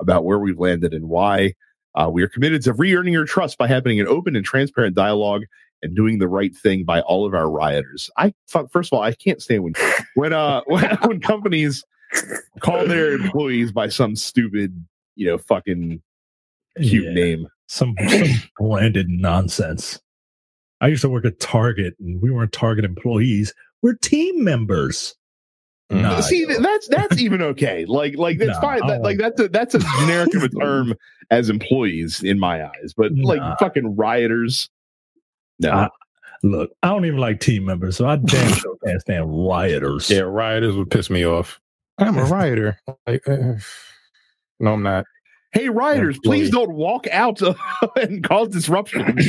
about 0.00 0.24
where 0.24 0.38
we've 0.38 0.58
landed 0.58 0.94
and 0.94 1.10
why. 1.10 1.52
Uh, 1.94 2.08
we 2.10 2.22
are 2.22 2.28
committed 2.28 2.62
to 2.62 2.72
re-earning 2.72 3.12
your 3.12 3.26
trust 3.26 3.58
by 3.58 3.68
having 3.68 4.00
an 4.00 4.08
open 4.08 4.34
and 4.34 4.46
transparent 4.46 4.96
dialogue 4.96 5.42
and 5.82 5.94
doing 5.94 6.18
the 6.18 6.26
right 6.26 6.56
thing 6.56 6.84
by 6.84 7.02
all 7.02 7.26
of 7.26 7.34
our 7.34 7.50
rioters. 7.50 8.10
I 8.16 8.32
first 8.48 8.90
of 8.92 8.96
all, 8.96 9.02
I 9.02 9.12
can't 9.12 9.42
stand 9.42 9.62
when 9.62 9.74
when 10.14 10.32
uh 10.32 10.62
when, 10.66 10.84
when 11.02 11.20
companies 11.20 11.84
call 12.60 12.86
their 12.86 13.12
employees 13.12 13.72
by 13.72 13.88
some 13.88 14.16
stupid 14.16 14.86
you 15.16 15.26
know 15.26 15.36
fucking 15.36 16.00
cute 16.76 17.04
yeah. 17.04 17.12
name. 17.12 17.48
Some, 17.66 17.94
some 18.08 18.28
branded 18.58 19.08
nonsense. 19.08 20.00
I 20.80 20.88
used 20.88 21.02
to 21.02 21.08
work 21.08 21.24
at 21.24 21.40
Target 21.40 21.94
and 21.98 22.20
we 22.20 22.30
weren't 22.30 22.52
Target 22.52 22.84
employees. 22.84 23.54
We're 23.82 23.94
team 23.94 24.44
members. 24.44 25.14
Mm. 25.90 26.02
Nah, 26.02 26.20
See, 26.20 26.44
that's 26.44 26.88
that's 26.88 27.18
even 27.20 27.42
okay. 27.42 27.84
Like, 27.86 28.16
like 28.16 28.38
that's 28.38 28.52
nah, 28.52 28.60
fine. 28.60 28.86
That, 28.86 29.02
like 29.02 29.18
that's 29.18 29.40
a 29.40 29.48
that's 29.48 29.74
a 29.74 29.78
generic 29.78 30.34
of 30.34 30.42
a 30.42 30.48
term 30.60 30.94
as 31.30 31.50
employees 31.50 32.22
in 32.22 32.38
my 32.38 32.64
eyes. 32.64 32.94
But 32.96 33.12
nah. 33.12 33.28
like 33.28 33.58
fucking 33.58 33.96
rioters. 33.96 34.68
No. 35.60 35.70
I, 35.70 35.88
look, 36.42 36.70
I 36.82 36.88
don't 36.88 37.04
even 37.04 37.20
like 37.20 37.40
team 37.40 37.64
members, 37.64 37.96
so 37.96 38.06
I 38.06 38.16
damn 38.16 38.52
sure 38.54 38.76
can't 38.84 39.00
stand 39.00 39.46
rioters. 39.46 40.10
Yeah, 40.10 40.20
rioters 40.20 40.76
would 40.76 40.90
piss 40.90 41.10
me 41.10 41.24
off. 41.24 41.60
I'm 41.98 42.18
a 42.18 42.24
rioter. 42.24 42.78
Like, 43.06 43.26
uh, 43.28 43.54
no, 44.60 44.72
I'm 44.72 44.82
not 44.82 45.04
hey 45.54 45.68
rioters 45.68 46.18
please 46.18 46.50
don't 46.50 46.72
walk 46.72 47.06
out 47.08 47.40
and 47.96 48.22
cause 48.24 48.48
disruption. 48.48 49.18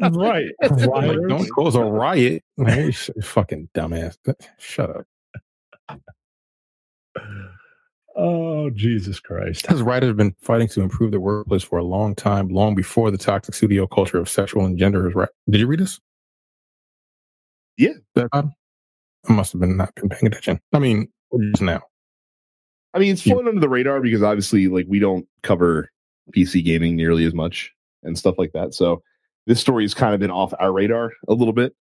Right. 0.12 0.50
Like, 0.60 1.18
don't 1.28 1.48
cause 1.54 1.74
a 1.74 1.82
riot. 1.82 2.42
Hey, 2.56 2.90
fucking 2.92 3.68
dumbass. 3.74 4.16
Shut 4.58 4.90
up. 4.90 6.00
Oh 8.16 8.70
jesus 8.70 9.20
christ. 9.20 9.62
Because 9.62 9.82
writers 9.82 10.08
have 10.08 10.16
been 10.16 10.34
fighting 10.40 10.68
to 10.68 10.80
improve 10.80 11.12
the 11.12 11.20
workplace 11.20 11.62
for 11.62 11.78
a 11.78 11.84
long 11.84 12.14
time 12.14 12.48
long 12.48 12.74
before 12.74 13.10
the 13.10 13.18
toxic 13.18 13.54
studio 13.54 13.86
culture 13.86 14.18
of 14.18 14.28
sexual 14.28 14.64
and 14.64 14.78
gender 14.78 15.08
is 15.08 15.14
right 15.14 15.28
did 15.50 15.60
you 15.60 15.66
read 15.66 15.80
this? 15.80 16.00
Yeah. 17.76 17.92
Um, 18.32 18.52
I 19.28 19.32
must 19.32 19.52
have 19.52 19.60
been 19.60 19.76
not 19.76 19.94
been 19.94 20.08
paying 20.08 20.26
attention. 20.26 20.60
I 20.72 20.78
mean 20.78 21.08
just 21.52 21.62
now 21.62 21.82
I 22.96 22.98
mean, 22.98 23.12
it's 23.12 23.20
flown 23.20 23.44
yeah. 23.44 23.50
under 23.50 23.60
the 23.60 23.68
radar 23.68 24.00
because 24.00 24.22
obviously, 24.22 24.68
like, 24.68 24.86
we 24.88 24.98
don't 24.98 25.28
cover 25.42 25.90
PC 26.34 26.64
gaming 26.64 26.96
nearly 26.96 27.26
as 27.26 27.34
much 27.34 27.74
and 28.02 28.16
stuff 28.16 28.36
like 28.38 28.52
that. 28.52 28.72
So 28.72 29.02
this 29.46 29.60
story 29.60 29.84
has 29.84 29.92
kind 29.92 30.14
of 30.14 30.20
been 30.20 30.30
off 30.30 30.54
our 30.58 30.72
radar 30.72 31.12
a 31.28 31.34
little 31.34 31.52
bit. 31.52 31.76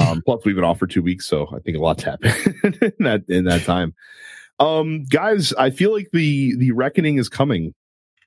Um, 0.00 0.22
plus, 0.26 0.42
we've 0.46 0.54
been 0.54 0.64
off 0.64 0.78
for 0.78 0.86
two 0.86 1.02
weeks, 1.02 1.26
so 1.26 1.46
I 1.54 1.58
think 1.58 1.76
a 1.76 1.80
lot's 1.80 2.04
happened 2.04 2.34
in 2.80 3.04
that 3.04 3.24
in 3.28 3.44
that 3.44 3.64
time. 3.64 3.94
Um, 4.60 5.04
guys, 5.04 5.52
I 5.52 5.68
feel 5.68 5.92
like 5.92 6.08
the 6.12 6.56
the 6.56 6.72
reckoning 6.72 7.18
is 7.18 7.28
coming 7.28 7.74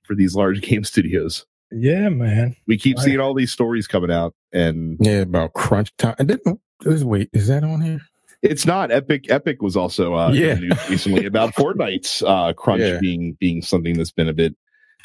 for 0.04 0.13
these 0.15 0.36
large 0.36 0.62
game 0.67 0.84
studios. 0.84 1.47
Yeah, 1.71 2.10
man. 2.10 2.56
We 2.67 2.78
keep 2.78 2.99
seeing 2.99 3.19
all 3.19 3.34
these 3.34 3.52
stories 3.52 3.88
coming 3.88 4.12
out, 4.12 4.36
and 4.52 4.97
yeah, 4.99 5.21
about 5.21 5.54
crunch 5.54 5.91
time. 5.97 6.15
I 6.19 6.23
didn't. 6.26 6.60
Wait, 6.86 7.30
is 7.34 7.47
that 7.47 7.63
on 7.63 7.82
here? 7.82 8.02
It's 8.43 8.65
not 8.65 8.91
Epic. 8.91 9.32
Epic 9.32 9.62
was 9.62 9.77
also 9.77 10.15
uh, 10.15 10.32
yeah. 10.32 10.60
recently 10.89 11.25
about 11.25 11.53
Fortnite's 11.56 12.21
uh, 12.21 12.51
crunch 12.53 12.82
yeah. 12.82 12.99
being 12.99 13.38
being 13.39 13.62
something 13.62 13.97
that's 13.97 14.12
been 14.12 14.27
a 14.27 14.34
bit 14.34 14.56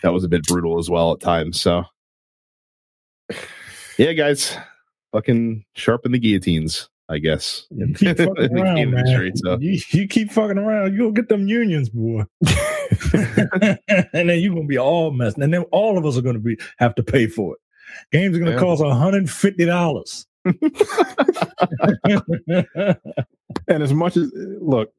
that 0.03 0.13
was 0.13 0.25
a 0.25 0.29
bit 0.29 0.43
brutal 0.45 0.79
as 0.79 0.91
well 0.91 1.13
at 1.13 1.21
times. 1.21 1.61
So, 1.61 1.85
yeah, 3.97 4.13
guys, 4.13 4.57
fucking 5.13 5.65
sharpen 5.75 6.13
the 6.13 6.19
guillotines. 6.19 6.89
I 7.11 7.19
guess. 7.19 7.67
You 7.71 7.95
keep 7.95 8.17
fucking 8.19 8.59
around, 8.59 8.91
man. 8.91 9.37
so. 9.37 9.59
you, 9.61 9.81
you, 9.93 10.07
keep 10.07 10.31
fucking 10.31 10.59
around, 10.59 10.95
you'll 10.95 11.13
get 11.13 11.31
them 11.31 11.49
unions, 11.49 11.89
boy. 11.89 12.25
and 13.15 13.79
then 14.13 14.41
you're 14.41 14.55
gonna 14.55 14.67
be 14.67 14.77
all 14.77 15.11
messed. 15.11 15.39
And 15.39 15.55
then 15.55 15.63
all 15.73 15.97
of 15.97 16.05
us 16.05 16.19
are 16.19 16.23
gonna 16.23 16.39
be 16.39 16.59
have 16.79 16.95
to 16.97 17.03
pay 17.03 17.27
for 17.27 17.55
it. 17.55 17.61
Games 18.13 18.37
are 18.37 18.41
gonna 18.41 18.51
yeah. 18.53 18.59
cost 18.59 18.83
$150. 18.83 20.27
and 23.69 23.83
as 23.83 23.93
much 23.93 24.17
as 24.17 24.31
look, 24.35 24.93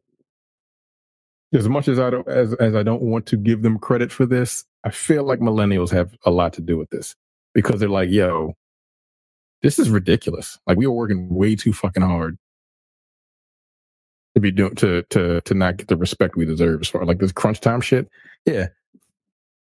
as 1.54 1.68
much 1.68 1.88
as 1.88 2.00
I 2.00 2.10
don't 2.10 2.28
as 2.28 2.54
as 2.56 2.76
I 2.76 2.84
don't 2.84 3.02
want 3.02 3.26
to 3.28 3.38
give 3.38 3.62
them 3.62 3.80
credit 3.80 4.12
for 4.12 4.26
this, 4.26 4.66
I 4.84 4.92
feel 4.92 5.24
like 5.24 5.40
millennials 5.40 5.92
have 5.92 6.16
a 6.26 6.32
lot 6.32 6.54
to 6.54 6.62
do 6.62 6.78
with 6.78 6.90
this 6.90 7.16
because 7.54 7.80
they're 7.80 7.90
like, 7.90 8.10
"Yo, 8.10 8.56
this 9.62 9.80
is 9.80 9.90
ridiculous. 9.90 10.60
Like 10.68 10.78
we 10.78 10.86
are 10.86 10.92
working 10.92 11.34
way 11.34 11.56
too 11.56 11.74
fucking 11.74 12.04
hard 12.04 12.38
to 14.36 14.42
be 14.42 14.52
doing 14.52 14.76
to 14.76 15.04
to 15.10 15.42
to 15.42 15.54
not 15.54 15.78
get 15.78 15.88
the 15.88 15.98
respect 15.98 16.36
we 16.36 16.46
deserve 16.46 16.82
as 16.82 16.88
far 16.88 17.06
like 17.06 17.20
this 17.20 17.32
crunch 17.32 17.60
time 17.60 17.82
shit." 17.82 18.08
Yeah, 18.46 18.68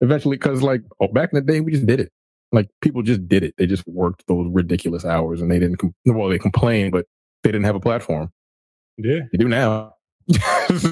eventually, 0.01 0.37
because 0.37 0.63
like 0.63 0.83
oh, 1.01 1.09
back 1.09 1.31
in 1.33 1.37
the 1.37 1.53
day, 1.53 1.61
we 1.61 1.73
just 1.73 1.87
did 1.87 2.01
it. 2.01 2.13
Like 2.53 2.69
people 2.81 3.03
just 3.03 3.29
did 3.29 3.45
it. 3.45 3.55
They 3.59 3.67
just 3.67 3.87
worked 3.87 4.27
those 4.27 4.47
ridiculous 4.51 5.05
hours 5.05 5.41
and 5.41 5.51
they 5.51 5.59
didn't, 5.59 5.77
com- 5.77 5.95
well, 6.07 6.29
they 6.29 6.39
complained, 6.39 6.93
but 6.93 7.07
they 7.43 7.53
didn't 7.53 7.65
have 7.67 7.77
a 7.77 7.81
platform. 7.81 8.33
Yeah. 8.97 9.21
You 9.33 9.39
do 9.39 9.49
now. 9.49 9.95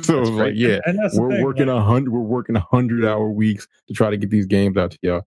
so 0.03 0.23
it's 0.23 0.31
like, 0.31 0.55
yeah, 0.57 0.79
and 0.87 0.99
that's 0.99 1.19
we're 1.19 1.31
thing, 1.31 1.45
working 1.45 1.69
a 1.69 1.83
hundred. 1.83 2.11
We're 2.11 2.21
working 2.21 2.57
a 2.57 2.67
hundred 2.71 3.05
hour 3.05 3.29
weeks 3.31 3.69
to 3.87 3.93
try 3.93 4.09
to 4.09 4.17
get 4.17 4.31
these 4.31 4.47
games 4.47 4.79
out 4.79 4.93
to 4.93 4.99
y'all. 5.03 5.23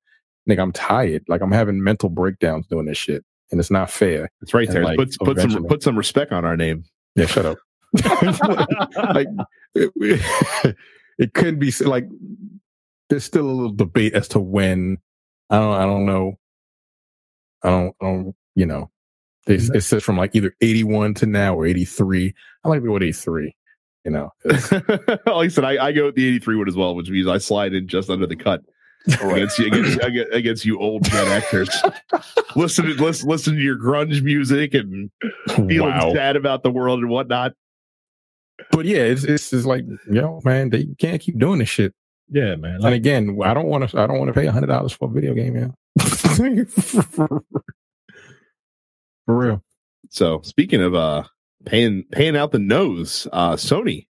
Nigga, 0.49 0.61
I'm 0.61 0.71
tired. 0.71 1.23
Like 1.27 1.41
I'm 1.41 1.51
having 1.51 1.83
mental 1.83 2.09
breakdowns 2.09 2.65
doing 2.65 2.87
this 2.87 2.97
shit, 2.97 3.23
and 3.51 3.59
it's 3.59 3.69
not 3.69 3.91
fair. 3.91 4.31
It's 4.41 4.51
right 4.51 4.67
And, 4.67 4.77
there. 4.77 4.83
like, 4.83 4.97
put 4.97 5.15
put 5.19 5.39
some 5.39 5.63
put 5.65 5.83
some 5.83 5.95
respect 5.95 6.31
on 6.31 6.43
our 6.43 6.57
name. 6.57 6.85
Yeah, 7.15 7.27
shut 7.27 7.45
up. 7.45 7.59
like 9.13 9.27
it, 9.75 10.75
it 11.19 11.33
could 11.35 11.59
be 11.59 11.71
like 11.81 12.07
there's 13.09 13.25
still 13.25 13.45
a 13.45 13.51
little 13.51 13.73
debate 13.73 14.15
as 14.15 14.27
to 14.29 14.39
when. 14.39 14.97
I 15.49 15.57
don't. 15.57 15.73
I 15.73 15.85
don't 15.85 16.05
know. 16.05 16.39
I 17.63 17.69
don't. 17.69 17.95
I 18.01 18.05
don't. 18.05 18.35
You 18.55 18.65
know, 18.65 18.91
it, 19.47 19.59
mm-hmm. 19.59 19.75
it 19.75 19.81
says 19.81 20.03
from 20.03 20.17
like 20.17 20.35
either 20.35 20.55
81 20.61 21.15
to 21.15 21.25
now 21.25 21.55
or 21.55 21.65
83. 21.65 22.33
I 22.63 22.69
like 22.69 22.81
to 22.81 22.85
go 22.85 22.93
with 22.93 23.03
83. 23.03 23.55
You 24.05 24.11
know, 24.11 24.33
like 24.45 25.27
I 25.27 25.47
said, 25.49 25.65
I, 25.65 25.87
I 25.87 25.91
go 25.91 26.05
with 26.05 26.15
the 26.15 26.27
83 26.27 26.55
one 26.55 26.67
as 26.69 26.75
well, 26.75 26.95
which 26.95 27.09
means 27.09 27.27
I 27.27 27.37
slide 27.37 27.73
in 27.73 27.87
just 27.87 28.09
under 28.09 28.25
the 28.25 28.35
cut 28.35 28.61
against 29.21 29.59
you 29.59 29.67
against, 29.67 29.99
against, 30.31 30.65
you 30.65 30.79
old 30.79 31.03
Gen 31.03 31.41
Xers. 31.41 31.93
listen 32.55 32.85
to 32.85 32.93
listen, 32.93 33.29
listen 33.29 33.55
to 33.55 33.61
your 33.61 33.77
grunge 33.77 34.21
music 34.21 34.73
and 34.73 35.11
feeling 35.49 35.79
wow. 35.79 36.13
sad 36.13 36.35
about 36.35 36.63
the 36.63 36.71
world 36.71 36.99
and 36.99 37.09
whatnot. 37.09 37.53
But 38.71 38.85
yeah, 38.85 38.99
it's 38.99 39.23
it's 39.23 39.49
just 39.49 39.65
like 39.65 39.85
yo, 40.09 40.41
man, 40.43 40.69
they 40.69 40.87
can't 40.97 41.21
keep 41.21 41.37
doing 41.37 41.59
this 41.59 41.69
shit. 41.69 41.93
Yeah, 42.31 42.55
man. 42.55 42.83
And 42.83 42.93
again, 42.93 43.39
I 43.43 43.53
don't 43.53 43.67
want 43.67 43.89
to. 43.89 43.99
I 43.99 44.07
don't 44.07 44.19
want 44.19 44.33
to 44.33 44.39
pay 44.39 44.45
hundred 44.45 44.67
dollars 44.67 44.93
for 44.93 45.09
a 45.09 45.11
video 45.11 45.33
game, 45.33 45.53
man. 45.53 45.73
for 49.25 49.37
real. 49.37 49.63
So 50.09 50.41
speaking 50.43 50.81
of 50.81 50.95
uh 50.95 51.23
paying 51.65 52.03
paying 52.11 52.37
out 52.37 52.51
the 52.51 52.59
nose, 52.59 53.27
uh 53.33 53.53
Sony 53.53 54.07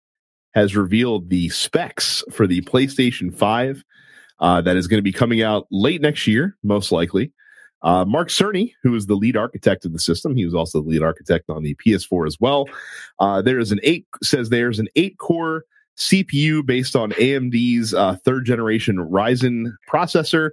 has 0.55 0.77
revealed 0.77 1.31
the 1.31 1.49
specs 1.51 2.25
for 2.33 2.47
the 2.47 2.63
PlayStation 2.63 3.33
5 3.35 3.85
uh 4.41 4.61
that 4.63 4.77
is 4.77 4.89
going 4.89 4.99
to 4.99 5.03
be 5.03 5.13
coming 5.13 5.43
out 5.43 5.67
late 5.71 6.01
next 6.01 6.27
year, 6.27 6.57
most 6.63 6.91
likely. 6.91 7.33
Uh, 7.83 8.05
Mark 8.05 8.29
Cerny, 8.29 8.73
who 8.83 8.95
is 8.95 9.07
the 9.07 9.15
lead 9.15 9.37
architect 9.37 9.85
of 9.85 9.93
the 9.93 9.99
system, 10.01 10.35
he 10.35 10.45
was 10.45 10.55
also 10.55 10.83
the 10.83 10.89
lead 10.89 11.03
architect 11.03 11.49
on 11.49 11.63
the 11.63 11.77
PS4 11.77 12.27
as 12.27 12.37
well. 12.41 12.69
Uh, 13.21 13.41
there 13.41 13.59
is 13.59 13.71
an 13.71 13.79
eight 13.83 14.07
says 14.23 14.49
there's 14.49 14.79
an 14.81 14.89
eight 14.97 15.17
core 15.19 15.65
CPU 15.99 16.65
based 16.65 16.95
on 16.97 17.13
AMD's 17.13 17.93
uh, 17.95 18.17
third 18.25 18.45
generation 18.45 18.97
Ryzen 18.97 19.73
processor. 19.91 20.51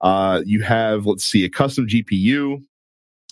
Uh, 0.00 0.42
you 0.44 0.62
have 0.62 1.06
let's 1.06 1.24
see 1.24 1.44
a 1.44 1.48
custom 1.48 1.86
GPU 1.86 2.62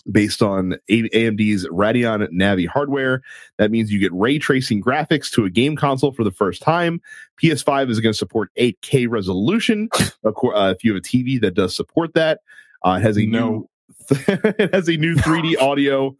based 0.09 0.41
on 0.41 0.73
A- 0.89 1.09
AMD's 1.09 1.67
Radeon 1.67 2.27
Navi 2.29 2.67
hardware. 2.67 3.21
That 3.57 3.71
means 3.71 3.91
you 3.91 3.99
get 3.99 4.13
ray 4.13 4.39
tracing 4.39 4.81
graphics 4.81 5.29
to 5.31 5.43
a 5.45 5.49
game 5.49 5.75
console 5.75 6.13
for 6.13 6.23
the 6.23 6.31
first 6.31 6.61
time. 6.61 7.01
PS5 7.43 7.89
is 7.89 7.99
going 7.99 8.13
to 8.13 8.17
support 8.17 8.49
8K 8.57 9.07
resolution. 9.09 9.89
Of 10.23 10.35
course, 10.35 10.57
uh, 10.57 10.73
if 10.75 10.83
you 10.83 10.93
have 10.93 10.99
a 10.99 11.05
TV 11.05 11.39
that 11.41 11.53
does 11.55 11.75
support 11.75 12.13
that, 12.13 12.39
uh, 12.85 12.97
it 12.99 13.01
has 13.01 13.17
a 13.17 13.25
No. 13.25 13.49
new 13.49 13.69
it 14.09 14.73
has 14.73 14.87
a 14.87 14.95
new 14.95 15.15
3D 15.15 15.57
audio 15.61 16.15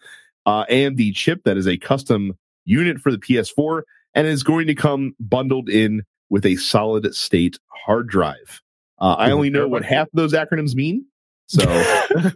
uh, 0.46 0.66
AMD 0.66 1.16
chip 1.16 1.44
that 1.46 1.56
is 1.58 1.68
a 1.68 1.78
custom 1.78 2.38
unit 2.66 3.00
for 3.00 3.12
the 3.12 3.18
PS4 3.18 3.84
and 4.18 4.28
is 4.28 4.44
going 4.44 4.68
to 4.68 4.76
come 4.76 5.16
bundled 5.20 5.70
in 5.70 6.04
with 6.30 6.46
a 6.46 6.56
solid 6.58 7.14
state 7.16 7.58
hard 7.86 8.10
drive. 8.10 8.62
Uh, 9.00 9.16
I 9.18 9.32
only 9.32 9.50
know 9.50 9.68
what 9.68 9.86
half 9.86 10.08
of 10.08 10.14
those 10.14 10.34
acronyms 10.34 10.76
mean, 10.76 11.06
so 11.48 11.64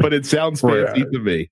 but 0.00 0.12
it 0.12 0.26
sounds 0.26 0.62
Right. 0.62 0.86
fancy 0.86 1.04
to 1.12 1.18
me. 1.18 1.50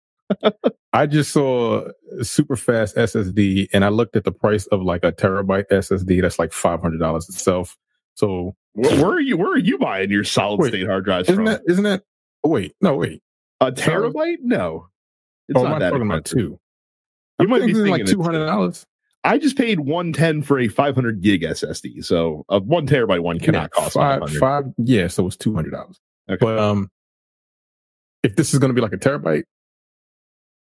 I 0.93 1.07
just 1.07 1.33
saw 1.33 1.87
super 2.23 2.57
fast 2.57 2.97
SSD, 2.97 3.69
and 3.73 3.85
I 3.85 3.89
looked 3.89 4.17
at 4.17 4.25
the 4.25 4.33
price 4.33 4.67
of 4.69 4.83
like 4.83 5.05
a 5.05 5.13
terabyte 5.13 5.67
SSD. 5.71 6.23
That's 6.23 6.39
like 6.39 6.53
five 6.53 6.81
hundred 6.81 6.99
dollars 6.99 7.29
itself. 7.29 7.77
So 8.15 8.55
Where, 8.73 9.03
where 9.03 9.13
are 9.17 9.21
you? 9.21 9.37
Where 9.37 9.53
are 9.53 9.59
you 9.59 9.77
buying 9.79 10.11
your 10.11 10.25
solid 10.25 10.61
Wait, 10.61 10.69
state 10.69 10.87
hard 10.87 11.05
drives 11.05 11.29
isn't 11.29 11.37
from? 11.37 11.45
that 11.47 11.63
isn't 11.69 11.85
that? 11.85 12.03
Oh, 12.43 12.49
wait, 12.51 12.75
no, 12.81 12.97
wait. 12.97 13.23
a 13.61 13.71
terabyte? 13.73 14.39
No, 14.41 14.89
it's 15.49 15.59
oh, 15.59 15.63
not 15.65 15.71
am 15.71 15.75
I 15.77 15.79
that 15.81 15.91
talking 15.91 16.07
about 16.07 16.25
two? 16.25 16.59
You 17.41 17.49
might 17.49 17.67
be 17.67 17.75
like 17.75 18.07
two 18.07 18.23
hundred 18.23 18.47
dollars. 18.47 18.87
I 19.25 19.39
just 19.39 19.57
paid 19.57 19.81
one 19.81 20.13
ten 20.13 20.43
for 20.43 20.59
a 20.59 20.69
five 20.69 20.95
hundred 20.95 21.23
gig 21.23 21.43
SSD, 21.43 22.05
so 22.05 22.45
a 22.49 22.59
one 22.59 22.87
terabyte 22.87 23.21
one 23.21 23.41
cannot 23.41 23.71
cost 23.71 23.95
five 23.95 24.29
five. 24.39 24.65
yeah. 24.79 25.09
So 25.09 25.27
it's 25.27 25.37
two 25.37 25.55
hundred 25.55 25.71
dollars. 25.71 25.99
Okay. 26.29 26.39
But 26.41 26.59
um, 26.59 26.91
if 28.23 28.37
this 28.37 28.53
is 28.53 28.61
going 28.61 28.71
to 28.71 28.75
be 28.75 28.81
like 28.81 28.93
a 28.93 28.99
terabyte, 28.99 29.45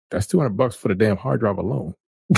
that's 0.09 0.27
two 0.27 0.39
hundred 0.39 0.57
bucks 0.57 0.75
for 0.75 0.87
the 0.87 0.95
damn 0.95 1.17
hard 1.17 1.41
drive 1.41 1.57
alone. 1.57 1.93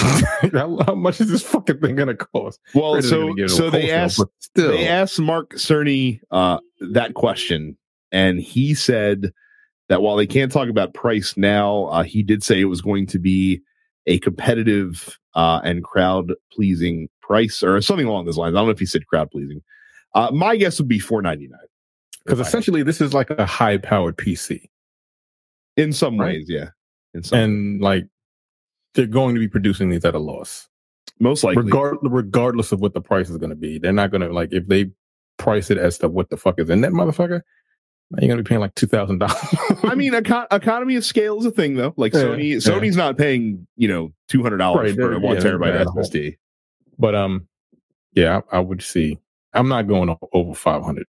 how, 0.54 0.96
much 0.96 1.22
is 1.22 1.30
this 1.30 1.44
fucking 1.44 1.80
thing 1.80 1.96
going 1.96 2.08
to 2.08 2.16
cost? 2.16 2.60
Well, 2.74 3.02
so 3.02 3.10
they're 3.10 3.20
gonna 3.20 3.36
get 3.36 3.46
it 3.46 3.50
so 3.50 3.70
they 3.70 3.92
asked 3.92 4.18
but 4.18 4.30
still, 4.40 4.72
they 4.72 4.88
asked 4.88 5.20
Mark 5.20 5.54
Cerny 5.54 6.20
uh, 6.32 6.60
that 6.92 7.14
question, 7.14 7.78
and 8.12 8.40
he 8.40 8.74
said 8.74 9.32
that 9.90 10.02
while 10.02 10.16
they 10.16 10.28
can't 10.28 10.52
talk 10.52 10.70
about 10.70 10.94
price 10.94 11.38
now, 11.38 11.86
uh, 11.86 12.04
he 12.04 12.24
did 12.24 12.44
say 12.44 12.60
it 12.60 12.66
was 12.66 12.82
going 12.82 13.06
to 13.08 13.20
be 13.20 13.62
a 14.08 14.20
competitive 14.20 15.18
uh, 15.34 15.62
and 15.64 15.84
crowd 15.84 16.34
pleasing 16.52 17.10
price 17.22 17.64
or 17.64 17.82
something 17.82 18.06
along 18.08 18.26
those 18.26 18.38
lines. 18.38 18.56
I 18.56 18.60
don't 18.60 18.68
know 18.68 18.72
if 18.72 18.80
he 18.80 18.86
said 18.86 19.08
crowd 19.08 19.32
pleasing. 19.32 19.62
Uh, 20.14 20.32
my 20.32 20.56
guess 20.56 20.80
would 20.80 20.88
be 20.88 21.00
four 21.00 21.22
ninety 21.22 21.48
nine 21.48 21.60
because 22.24 22.40
essentially 22.40 22.84
this 22.84 23.02
is 23.02 23.14
like 23.14 23.30
a 23.32 23.46
high 23.46 23.78
powered 23.78 24.18
PC, 24.18 24.70
in 25.78 25.92
some 25.94 26.18
Right. 26.20 26.36
ways, 26.38 26.46
yeah. 26.50 26.70
In 27.14 27.24
some 27.24 27.40
and 27.40 27.82
like 27.82 28.08
they're 28.94 29.06
going 29.08 29.36
to 29.36 29.40
be 29.40 29.48
producing 29.48 29.90
these 29.90 30.06
at 30.06 30.16
a 30.16 30.20
loss, 30.20 30.68
most 31.20 31.44
likely. 31.44 31.64
regard 31.64 31.98
regardless 32.02 32.72
of 32.72 32.80
what 32.80 32.94
the 32.94 33.02
price 33.02 33.30
is 33.30 33.38
going 33.38 33.50
to 33.50 33.56
be. 33.56 33.78
They're 33.78 33.92
not 33.94 34.12
going 34.12 34.22
to 34.22 34.32
like 34.32 34.54
if 34.54 34.68
they 34.68 34.92
price 35.38 35.70
it 35.70 35.78
as 35.78 35.98
to 35.98 36.08
what 36.08 36.30
the 36.30 36.38
fuck 36.38 36.60
is 36.60 36.70
in 36.70 36.82
that 36.82 36.92
motherfucker. 36.94 37.42
You're 38.12 38.28
going 38.28 38.38
to 38.38 38.44
be 38.44 38.48
paying 38.48 38.62
like 38.62 38.76
two 38.76 38.88
thousand 38.88 39.18
dollars. 39.20 39.36
I 39.84 39.96
mean, 39.96 40.14
econ- 40.14 40.48
economy 40.52 40.96
of 40.96 41.04
scale 41.04 41.40
is 41.40 41.46
a 41.46 41.52
thing, 41.52 41.76
though. 41.76 41.94
Like 41.98 42.14
Yeah, 42.14 42.22
Sony, 42.22 42.50
yeah. 42.52 42.58
Sony's 42.58 42.96
not 42.96 43.18
paying 43.18 43.68
you 43.76 43.88
know 43.88 44.14
two 44.30 44.44
hundred 44.44 44.58
dollars 44.58 44.92
Right, 44.92 44.96
for 45.00 45.14
a 45.14 45.20
one 45.20 45.38
yeah, 45.38 45.42
terabyte 45.44 45.60
they're 45.74 45.78
at 45.80 45.88
home. 45.88 46.04
SSD. 46.04 46.38
But 47.00 47.16
um, 47.16 47.48
yeah, 48.14 48.42
I, 48.52 48.58
I 48.58 48.60
would 48.60 48.82
see. 48.82 49.20
I'm 49.54 49.68
not 49.70 49.88
going 49.88 50.16
over 50.34 50.54
500. 50.54 51.06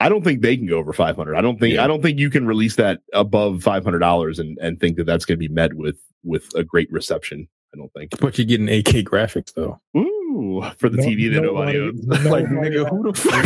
I 0.00 0.08
don't 0.08 0.22
think 0.24 0.42
they 0.42 0.56
can 0.56 0.66
go 0.66 0.78
over 0.78 0.92
500. 0.92 1.36
I 1.36 1.40
don't 1.40 1.58
think 1.60 1.74
Yeah. 1.74 1.84
I 1.84 1.86
don't 1.86 2.02
think 2.02 2.18
you 2.18 2.28
can 2.30 2.46
release 2.46 2.76
that 2.76 3.00
above 3.14 3.56
$500 3.62 4.38
and 4.38 4.58
and 4.60 4.78
think 4.80 4.96
that 4.96 5.04
that's 5.04 5.24
going 5.24 5.38
to 5.38 5.48
be 5.48 5.52
met 5.52 5.74
with 5.74 5.96
with 6.24 6.48
a 6.54 6.64
great 6.64 6.90
reception. 6.92 7.48
I 7.74 7.78
don't 7.78 7.92
think. 7.92 8.18
But 8.20 8.36
you're 8.36 8.46
getting 8.46 8.66
8K 8.66 9.04
graphics 9.04 9.54
though. 9.54 9.80
Ooh, 9.96 10.64
for 10.78 10.88
the 10.88 10.96
no- 10.98 11.02
TV 11.04 11.32
that 11.34 11.42
nobody 11.42 11.78
owns. 11.78 12.06
Like, 12.24 12.50
nobody 12.50 12.76
nigga, 12.76 12.88
who 12.90 13.02
the 13.02 13.08
owns 13.08 13.20
fuck- 13.20 13.44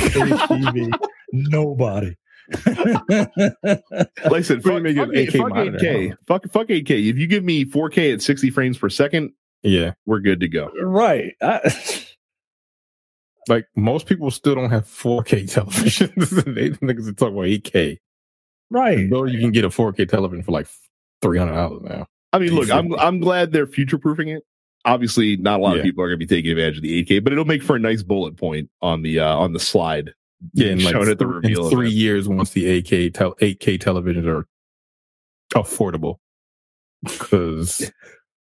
TV. 0.48 0.90
Nobody. 1.32 2.16
Listen, 4.30 4.60
What 4.60 4.64
you 4.64 4.72
fuck, 4.72 4.82
mean, 4.82 4.96
fuck, 4.96 5.08
an 5.08 5.16
8, 5.16 5.28
8K 5.30 5.38
fuck 5.38 5.48
monitor, 5.50 5.78
8K. 5.78 6.08
huh? 6.10 6.16
Fuck 6.26 6.50
fuck 6.52 6.66
8K. 6.68 7.08
If 7.10 7.18
you 7.18 7.26
give 7.26 7.44
me 7.44 7.64
4K 7.64 8.14
at 8.14 8.22
60 8.22 8.50
frames 8.50 8.78
per 8.78 8.88
second, 8.88 9.32
Yeah, 9.62 9.92
we're 10.06 10.20
good 10.20 10.40
to 10.40 10.48
go. 10.48 10.70
right. 10.82 11.34
I, 11.42 11.74
like 13.48 13.66
most 13.76 14.06
people 14.06 14.30
still 14.30 14.54
don't 14.54 14.70
have 14.70 14.84
4K 14.86 15.44
televisions. 15.52 16.44
they 16.54 16.70
niggas 16.70 17.08
are 17.08 17.12
talking 17.12 17.34
about 17.36 17.46
8K. 17.46 17.98
right. 18.70 19.08
Though 19.10 19.24
you 19.24 19.38
can 19.40 19.52
get 19.52 19.64
a 19.64 19.68
4K 19.70 20.08
television 20.08 20.42
for 20.42 20.52
like 20.52 20.66
$300 21.22 21.82
now. 21.82 22.06
I 22.32 22.38
mean, 22.38 22.54
look, 22.54 22.70
I'm 22.70 22.94
I'm 22.94 23.18
glad 23.18 23.50
they're 23.52 23.66
future 23.66 23.98
proofing 23.98 24.28
it. 24.28 24.44
Obviously, 24.84 25.36
not 25.36 25.58
a 25.60 25.62
lot 25.62 25.72
Yeah. 25.72 25.78
of 25.80 25.84
people 25.84 26.02
are 26.04 26.08
going 26.08 26.18
to 26.20 26.26
be 26.26 26.32
taking 26.32 26.52
advantage 26.52 26.76
of 26.76 26.82
the 26.82 27.04
8K, 27.04 27.22
but 27.24 27.32
it'll 27.32 27.44
make 27.44 27.62
for 27.62 27.74
a 27.76 27.78
nice 27.80 28.02
bullet 28.04 28.36
point 28.36 28.70
on 28.80 29.02
the 29.02 29.18
uh, 29.20 29.36
on 29.36 29.52
the 29.52 29.58
slide. 29.60 30.14
Yeah, 30.54 30.68
in 30.72 30.82
like 30.82 30.92
shown 30.92 31.08
at 31.08 31.18
the 31.18 31.26
reveal. 31.26 31.64
in 31.66 31.70
three 31.70 31.90
years 31.90 32.28
once 32.28 32.50
the 32.50 32.82
8K 32.82 33.12
tel- 33.12 33.34
8K 33.36 33.78
televisions 33.78 34.26
are 34.26 34.46
affordable. 35.54 36.16
Because 37.02 37.90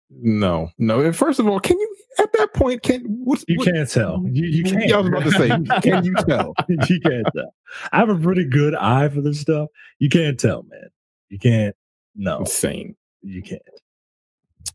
no, 0.10 0.70
no. 0.78 1.12
First 1.14 1.40
of 1.40 1.48
all, 1.48 1.60
can 1.60 1.80
you 1.80 1.96
at 2.20 2.34
that 2.34 2.54
point 2.54 2.84
can 2.84 3.02
what's 3.24 3.46
You 3.48 3.58
what, 3.60 3.68
can't 3.68 3.90
tell. 3.90 4.24
You, 4.32 4.46
you 4.46 4.64
can't. 4.64 4.92
I 4.92 4.98
was 4.98 5.08
about 5.08 5.24
to 5.24 5.32
say, 5.32 5.50
can 5.82 6.04
you 6.04 6.14
tell? 6.28 6.54
you 6.70 7.00
can't 7.00 7.28
tell. 7.36 7.54
I 7.92 7.98
have 7.98 8.10
a 8.10 8.18
pretty 8.18 8.46
good 8.46 8.76
eye 8.76 9.10
for 9.10 9.22
this 9.22 9.40
stuff. 9.40 9.70
You 10.00 10.10
can't 10.10 10.40
tell, 10.40 10.64
man. 10.64 10.90
You 11.30 11.40
can't. 11.40 11.76
No, 12.16 12.40
Insane. 12.40 12.96
you 13.22 13.42
can't. 13.42 13.62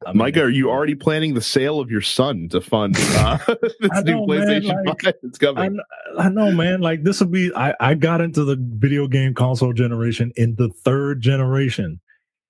I 0.06 0.10
mean, 0.10 0.18
Micah, 0.18 0.42
are 0.42 0.50
you 0.50 0.70
already 0.70 0.94
planning 0.94 1.34
the 1.34 1.40
sale 1.40 1.80
of 1.80 1.90
your 1.90 2.00
son 2.00 2.48
to 2.50 2.60
fund 2.60 2.96
uh, 2.98 3.38
this 3.46 4.04
new 4.04 4.12
know, 4.12 4.26
man, 4.26 4.62
PlayStation 4.62 4.86
like, 4.86 5.02
5? 5.02 5.14
It's 5.22 5.42
I. 5.42 5.70
I 6.18 6.28
know, 6.28 6.52
man. 6.52 6.80
Like 6.80 7.04
this 7.04 7.20
will 7.20 7.28
be. 7.28 7.50
I 7.54 7.74
I 7.80 7.94
got 7.94 8.20
into 8.20 8.44
the 8.44 8.56
video 8.58 9.08
game 9.08 9.34
console 9.34 9.72
generation 9.72 10.32
in 10.36 10.56
the 10.56 10.68
third 10.68 11.20
generation, 11.20 12.00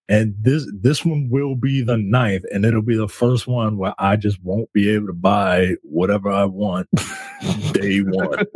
and 0.08 0.34
this 0.40 0.66
this 0.80 1.04
one 1.04 1.28
will 1.30 1.54
be 1.54 1.82
the 1.82 1.96
ninth, 1.96 2.44
and 2.52 2.64
it'll 2.64 2.82
be 2.82 2.96
the 2.96 3.08
first 3.08 3.46
one 3.46 3.76
where 3.78 3.94
I 3.98 4.16
just 4.16 4.42
won't 4.42 4.72
be 4.72 4.90
able 4.90 5.06
to 5.08 5.12
buy 5.12 5.74
whatever 5.82 6.30
I 6.30 6.44
want 6.44 6.88
day 7.72 8.00
one. 8.00 8.46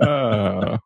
Uh, 0.00 0.78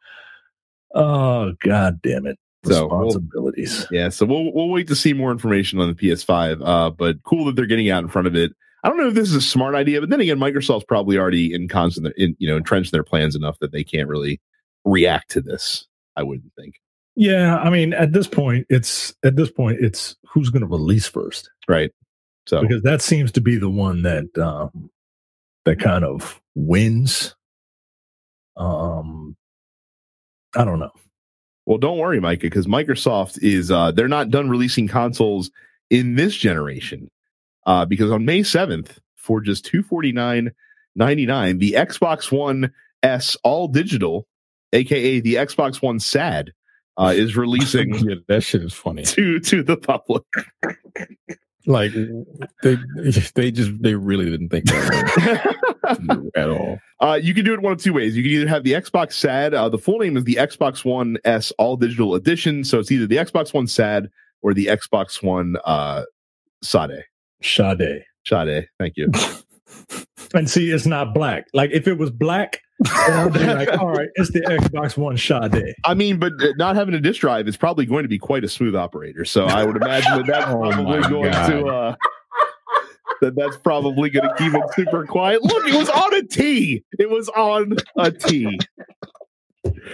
oh 0.94 1.52
god 1.60 2.02
damn 2.02 2.26
it! 2.26 2.38
So 2.64 2.88
we'll- 2.88 3.04
Responsibilities. 3.04 3.86
Yeah, 3.90 4.08
so 4.08 4.26
we'll 4.26 4.52
we'll 4.52 4.68
wait 4.68 4.88
to 4.88 4.96
see 4.96 5.12
more 5.12 5.30
information 5.30 5.80
on 5.80 5.88
the 5.88 5.94
PS5. 5.94 6.60
Uh, 6.62 6.90
but 6.90 7.22
cool 7.22 7.44
that 7.46 7.56
they're 7.56 7.66
getting 7.66 7.90
out 7.90 8.02
in 8.02 8.08
front 8.08 8.26
of 8.26 8.34
it. 8.34 8.52
I 8.84 8.88
don't 8.88 8.98
know 8.98 9.08
if 9.08 9.14
this 9.14 9.28
is 9.28 9.34
a 9.34 9.40
smart 9.40 9.74
idea, 9.74 10.00
but 10.00 10.08
then 10.08 10.20
again, 10.20 10.38
Microsoft's 10.38 10.84
probably 10.84 11.18
already 11.18 11.52
in 11.52 11.68
constant, 11.68 12.14
in 12.16 12.36
you 12.38 12.48
know, 12.48 12.56
entrenched 12.56 12.92
their 12.92 13.02
plans 13.02 13.34
enough 13.34 13.58
that 13.60 13.72
they 13.72 13.82
can't 13.82 14.08
really 14.08 14.40
react 14.84 15.30
to 15.32 15.40
this. 15.40 15.86
I 16.16 16.22
wouldn't 16.22 16.52
think. 16.56 16.80
Yeah, 17.16 17.58
I 17.58 17.70
mean, 17.70 17.92
at 17.94 18.12
this 18.12 18.28
point, 18.28 18.66
it's 18.70 19.14
at 19.24 19.34
this 19.36 19.50
point, 19.50 19.78
it's 19.80 20.16
who's 20.24 20.50
going 20.50 20.60
to 20.62 20.68
release 20.68 21.08
first 21.08 21.50
Right. 21.68 21.90
So 22.46 22.62
because 22.62 22.82
that 22.82 23.02
seems 23.02 23.30
to 23.32 23.40
be 23.40 23.56
the 23.56 23.68
one 23.68 24.02
that 24.02 24.36
um, 24.38 24.90
that 25.64 25.80
kind 25.80 26.04
of 26.04 26.40
wins. 26.54 27.34
Um, 28.56 29.36
I 30.56 30.64
don't 30.64 30.78
know. 30.78 30.92
Well, 31.68 31.76
don't 31.76 31.98
worry, 31.98 32.18
Micah, 32.18 32.40
because 32.46 32.66
Microsoft 32.66 33.42
is 33.42 33.70
uh 33.70 33.92
they're 33.92 34.08
not 34.08 34.30
done 34.30 34.48
releasing 34.48 34.88
consoles 34.88 35.50
in 35.90 36.14
this 36.14 36.34
generation. 36.34 37.10
Uh, 37.66 37.84
because 37.84 38.10
on 38.10 38.24
May 38.24 38.40
7th, 38.40 38.96
for 39.16 39.42
just 39.42 39.70
249.99, 39.70 41.58
the 41.58 41.72
Xbox 41.72 42.32
One 42.32 42.72
S 43.02 43.36
all 43.44 43.68
digital, 43.68 44.26
aka 44.72 45.20
the 45.20 45.34
Xbox 45.34 45.82
One 45.82 46.00
SAD, 46.00 46.54
uh, 46.96 47.12
is 47.14 47.36
releasing 47.36 47.94
yeah, 47.96 48.14
that 48.28 48.42
shit 48.42 48.62
is 48.62 48.72
funny. 48.72 49.02
to 49.02 49.38
to 49.38 49.62
the 49.62 49.76
public. 49.76 50.24
Like 51.68 51.92
they 52.62 52.78
they 53.34 53.50
just 53.50 53.82
they 53.82 53.94
really 53.94 54.24
didn't 54.24 54.48
think 54.48 54.64
that 54.64 55.56
at 56.34 56.48
all. 56.48 56.78
Uh, 56.98 57.20
you 57.22 57.34
can 57.34 57.44
do 57.44 57.52
it 57.52 57.60
one 57.60 57.74
of 57.74 57.78
two 57.78 57.92
ways. 57.92 58.16
You 58.16 58.22
can 58.22 58.32
either 58.32 58.48
have 58.48 58.64
the 58.64 58.72
Xbox 58.72 59.12
SAD. 59.12 59.52
Uh, 59.52 59.68
the 59.68 59.76
full 59.76 59.98
name 59.98 60.16
is 60.16 60.24
the 60.24 60.36
Xbox 60.36 60.82
One 60.82 61.18
S 61.26 61.52
All 61.58 61.76
Digital 61.76 62.14
Edition. 62.14 62.64
So 62.64 62.78
it's 62.78 62.90
either 62.90 63.06
the 63.06 63.16
Xbox 63.16 63.52
One 63.52 63.66
SAD 63.66 64.08
or 64.40 64.54
the 64.54 64.64
Xbox 64.66 65.22
One 65.22 65.56
uh, 65.66 66.04
Sade. 66.62 67.04
Sade. 67.42 68.02
Sade. 68.24 68.68
Thank 68.78 68.94
you. 68.96 69.12
And 70.34 70.48
see, 70.48 70.70
it's 70.70 70.86
not 70.86 71.14
black. 71.14 71.46
Like 71.54 71.70
if 71.72 71.88
it 71.88 71.96
was 71.98 72.10
black, 72.10 72.60
then 72.80 72.92
I'd 73.12 73.32
be 73.32 73.38
like, 73.46 73.72
all 73.80 73.92
right, 73.92 74.08
it's 74.16 74.30
the 74.30 74.40
Xbox 74.40 74.96
One 74.96 75.16
Sade. 75.16 75.74
I 75.84 75.94
mean, 75.94 76.18
but 76.18 76.32
uh, 76.40 76.48
not 76.56 76.76
having 76.76 76.94
a 76.94 77.00
disk 77.00 77.20
drive 77.20 77.48
is 77.48 77.56
probably 77.56 77.86
going 77.86 78.02
to 78.02 78.08
be 78.08 78.18
quite 78.18 78.44
a 78.44 78.48
smooth 78.48 78.76
operator. 78.76 79.24
So 79.24 79.46
I 79.46 79.64
would 79.64 79.76
imagine 79.76 80.18
that 80.18 80.26
that's 80.26 80.46
Oh 80.48 80.58
probably 80.60 81.00
my 81.00 81.08
going 81.08 81.32
God. 81.32 81.46
to. 81.48 81.66
Uh, 81.66 81.94
that 83.20 83.34
that's 83.34 83.56
probably 83.56 84.10
going 84.10 84.28
to 84.28 84.34
keep 84.36 84.54
it 84.54 84.62
super 84.76 85.04
quiet. 85.06 85.42
Look, 85.42 85.66
it 85.66 85.74
was 85.74 85.88
on 85.88 86.14
a 86.14 86.22
T. 86.22 86.84
It 86.98 87.10
was 87.10 87.28
on 87.30 87.74
a 87.96 88.12
T. 88.12 88.58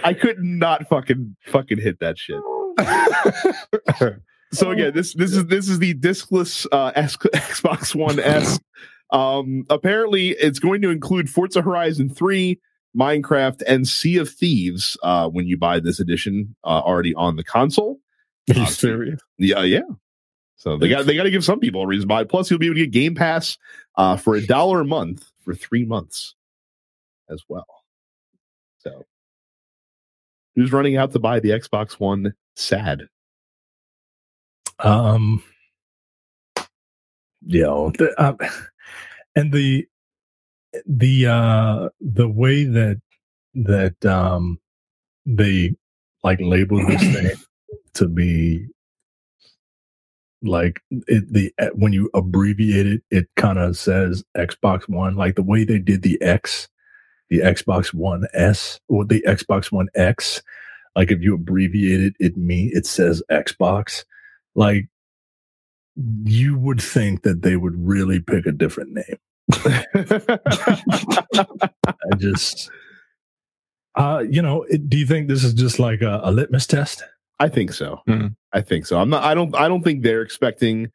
I 0.03 0.13
could 0.13 0.43
not 0.43 0.87
fucking 0.89 1.35
fucking 1.47 1.79
hit 1.79 1.99
that 2.01 2.17
shit. 2.19 2.39
So 4.51 4.71
again, 4.71 4.93
this 4.93 5.13
this 5.15 5.35
is 5.35 5.47
this 5.47 5.67
is 5.67 5.79
the 5.79 5.93
diskless 5.95 6.65
uh, 6.71 6.91
S- 6.95 7.17
Xbox 7.17 7.93
One 7.93 8.19
S. 8.21 8.57
Um, 9.15 9.65
apparently, 9.69 10.29
it's 10.31 10.59
going 10.59 10.81
to 10.81 10.89
include 10.89 11.29
Forza 11.29 11.61
Horizon 11.61 12.09
Three, 12.09 12.59
Minecraft, 12.97 13.61
and 13.67 13.87
Sea 13.87 14.17
of 14.17 14.29
Thieves 14.29 14.97
uh, 15.03 15.29
when 15.29 15.47
you 15.47 15.57
buy 15.57 15.79
this 15.79 15.99
edition 15.99 16.55
uh, 16.63 16.81
already 16.81 17.15
on 17.15 17.35
the 17.37 17.43
console. 17.43 17.99
Are 18.49 18.55
you 18.55 18.63
Uh, 18.63 18.67
serious? 18.67 19.21
Yeah, 19.37 19.63
yeah. 19.63 19.81
So 20.57 20.77
they 20.77 20.89
got 20.89 21.05
they 21.05 21.15
got 21.15 21.23
to 21.23 21.31
give 21.31 21.43
some 21.45 21.59
people 21.59 21.81
a 21.83 21.87
reason 21.87 22.03
to 22.03 22.07
buy. 22.07 22.21
it. 22.21 22.29
Plus, 22.29 22.49
you'll 22.49 22.59
be 22.59 22.65
able 22.67 22.75
to 22.75 22.81
get 22.81 22.91
Game 22.91 23.15
Pass 23.15 23.57
uh, 23.97 24.17
for 24.17 24.35
a 24.35 24.45
dollar 24.45 24.81
a 24.81 24.85
month 24.85 25.25
for 25.43 25.53
three 25.53 25.85
months 25.85 26.35
as 27.29 27.43
well. 27.47 27.67
So, 28.79 29.05
who's 30.55 30.71
running 30.71 30.97
out 30.97 31.11
to 31.13 31.19
buy 31.19 31.39
the 31.39 31.49
Xbox 31.49 31.93
One? 31.93 32.33
Sad. 32.55 33.07
Um, 34.79 35.43
you 37.45 37.61
know, 37.61 37.91
the, 37.97 38.13
uh, 38.19 38.35
and 39.35 39.51
the 39.51 39.87
the 40.85 41.27
uh 41.27 41.89
the 42.01 42.27
way 42.27 42.65
that 42.65 43.01
that 43.53 44.05
um 44.05 44.59
they 45.25 45.75
like 46.23 46.39
label 46.41 46.85
this 46.85 47.01
thing 47.13 47.31
to 47.93 48.07
be 48.07 48.67
like 50.41 50.81
it 51.07 51.31
the 51.33 51.51
when 51.73 51.93
you 51.93 52.09
abbreviate 52.13 52.85
it 52.85 53.01
it 53.09 53.27
kind 53.35 53.57
of 53.57 53.77
says 53.77 54.23
xbox 54.37 54.87
one 54.87 55.15
like 55.15 55.35
the 55.35 55.43
way 55.43 55.63
they 55.63 55.79
did 55.79 56.01
the 56.03 56.21
x 56.21 56.67
the 57.29 57.39
xbox 57.39 57.93
one 57.93 58.27
s 58.33 58.79
or 58.87 59.05
the 59.05 59.23
xbox 59.27 59.71
one 59.71 59.87
x 59.95 60.41
like 60.95 61.11
if 61.11 61.21
you 61.21 61.35
abbreviate 61.35 62.01
it 62.01 62.15
it 62.19 62.37
me 62.37 62.69
it 62.73 62.85
says 62.85 63.21
xbox. 63.29 64.05
Like 64.55 64.87
you 66.23 66.57
would 66.57 66.81
think 66.81 67.21
that 67.23 67.41
they 67.41 67.55
would 67.55 67.73
really 67.77 68.19
pick 68.19 68.45
a 68.45 68.51
different 68.51 68.91
name 68.91 69.17
i 71.35 72.15
just 72.17 72.69
uh 73.95 74.23
you 74.29 74.41
know 74.41 74.63
it, 74.63 74.89
do 74.89 74.97
you 74.97 75.05
think 75.05 75.27
this 75.27 75.43
is 75.43 75.53
just 75.53 75.79
like 75.79 76.01
a, 76.01 76.19
a 76.23 76.31
litmus 76.31 76.67
test 76.67 77.03
I 77.37 77.49
think 77.49 77.73
so. 77.73 77.99
Mhm. 78.07 78.33
I 78.53 78.61
think 78.61 78.85
so. 78.85 78.97
I'm 78.97 79.09
not. 79.09 79.25
I 79.25 79.33
don't. 79.35 79.53
I 79.57 79.67
don't 79.67 79.83
think 79.83 80.03
they're 80.03 80.21
expecting 80.21 80.89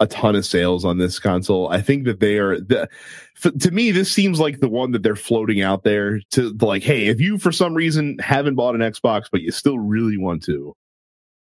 a 0.00 0.06
ton 0.06 0.34
of 0.34 0.46
sales 0.46 0.82
on 0.86 0.96
this 0.96 1.18
console. 1.18 1.68
I 1.68 1.82
think 1.82 2.06
that 2.06 2.20
they 2.20 2.38
are. 2.38 2.58
The, 2.58 2.88
f- 3.44 3.52
to 3.58 3.70
me, 3.70 3.90
this 3.90 4.10
seems 4.10 4.40
like 4.40 4.60
the 4.60 4.68
one 4.70 4.92
that 4.92 5.02
they're 5.02 5.14
floating 5.14 5.60
out 5.60 5.84
there 5.84 6.20
to, 6.30 6.56
to 6.56 6.64
like, 6.64 6.82
hey, 6.82 7.08
if 7.08 7.20
you 7.20 7.36
for 7.36 7.52
some 7.52 7.74
reason 7.74 8.18
haven't 8.18 8.54
bought 8.54 8.76
an 8.76 8.80
Xbox 8.80 9.26
but 9.30 9.42
you 9.42 9.50
still 9.50 9.78
really 9.78 10.16
want 10.16 10.42
to, 10.44 10.74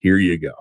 here 0.01 0.19
you 0.19 0.37
go. 0.37 0.53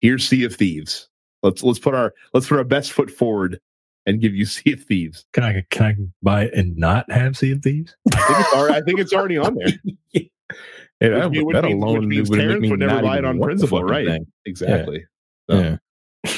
Here's 0.00 0.26
Sea 0.26 0.44
of 0.44 0.54
Thieves. 0.54 1.08
Let's 1.42 1.62
let's 1.62 1.78
put 1.78 1.94
our 1.94 2.14
let's 2.34 2.46
put 2.48 2.58
our 2.58 2.64
best 2.64 2.92
foot 2.92 3.10
forward 3.10 3.60
and 4.06 4.20
give 4.20 4.34
you 4.34 4.44
Sea 4.46 4.72
of 4.72 4.82
Thieves. 4.84 5.24
can 5.32 5.44
i 5.44 5.62
can 5.70 5.84
i 5.86 5.96
buy 6.22 6.44
it 6.44 6.54
and 6.54 6.76
not 6.76 7.10
have 7.10 7.36
sea 7.36 7.52
of 7.52 7.62
thieves 7.62 7.96
I 8.12 8.18
think 8.18 8.38
it's 8.40 8.52
already, 8.54 8.74
I 8.74 8.80
think 8.82 8.98
it's 9.00 9.12
already 9.12 9.38
on 9.38 9.54
there. 9.54 9.72
Yeah, 11.00 11.10
that, 11.10 11.30
mean- 11.30 11.52
that 11.52 11.64
alone 11.64 12.08
means 12.08 12.28
would 12.28 12.38
make 12.38 12.46
Terrence 12.48 12.62
me 12.62 12.70
would 12.70 12.80
never 12.80 13.02
buy 13.02 13.18
it 13.18 13.24
on 13.24 13.40
principle, 13.40 13.84
right? 13.84 14.04
thing. 14.06 14.26
Exactly. 14.46 15.04
So, 15.48 15.78
Yeah. 16.24 16.32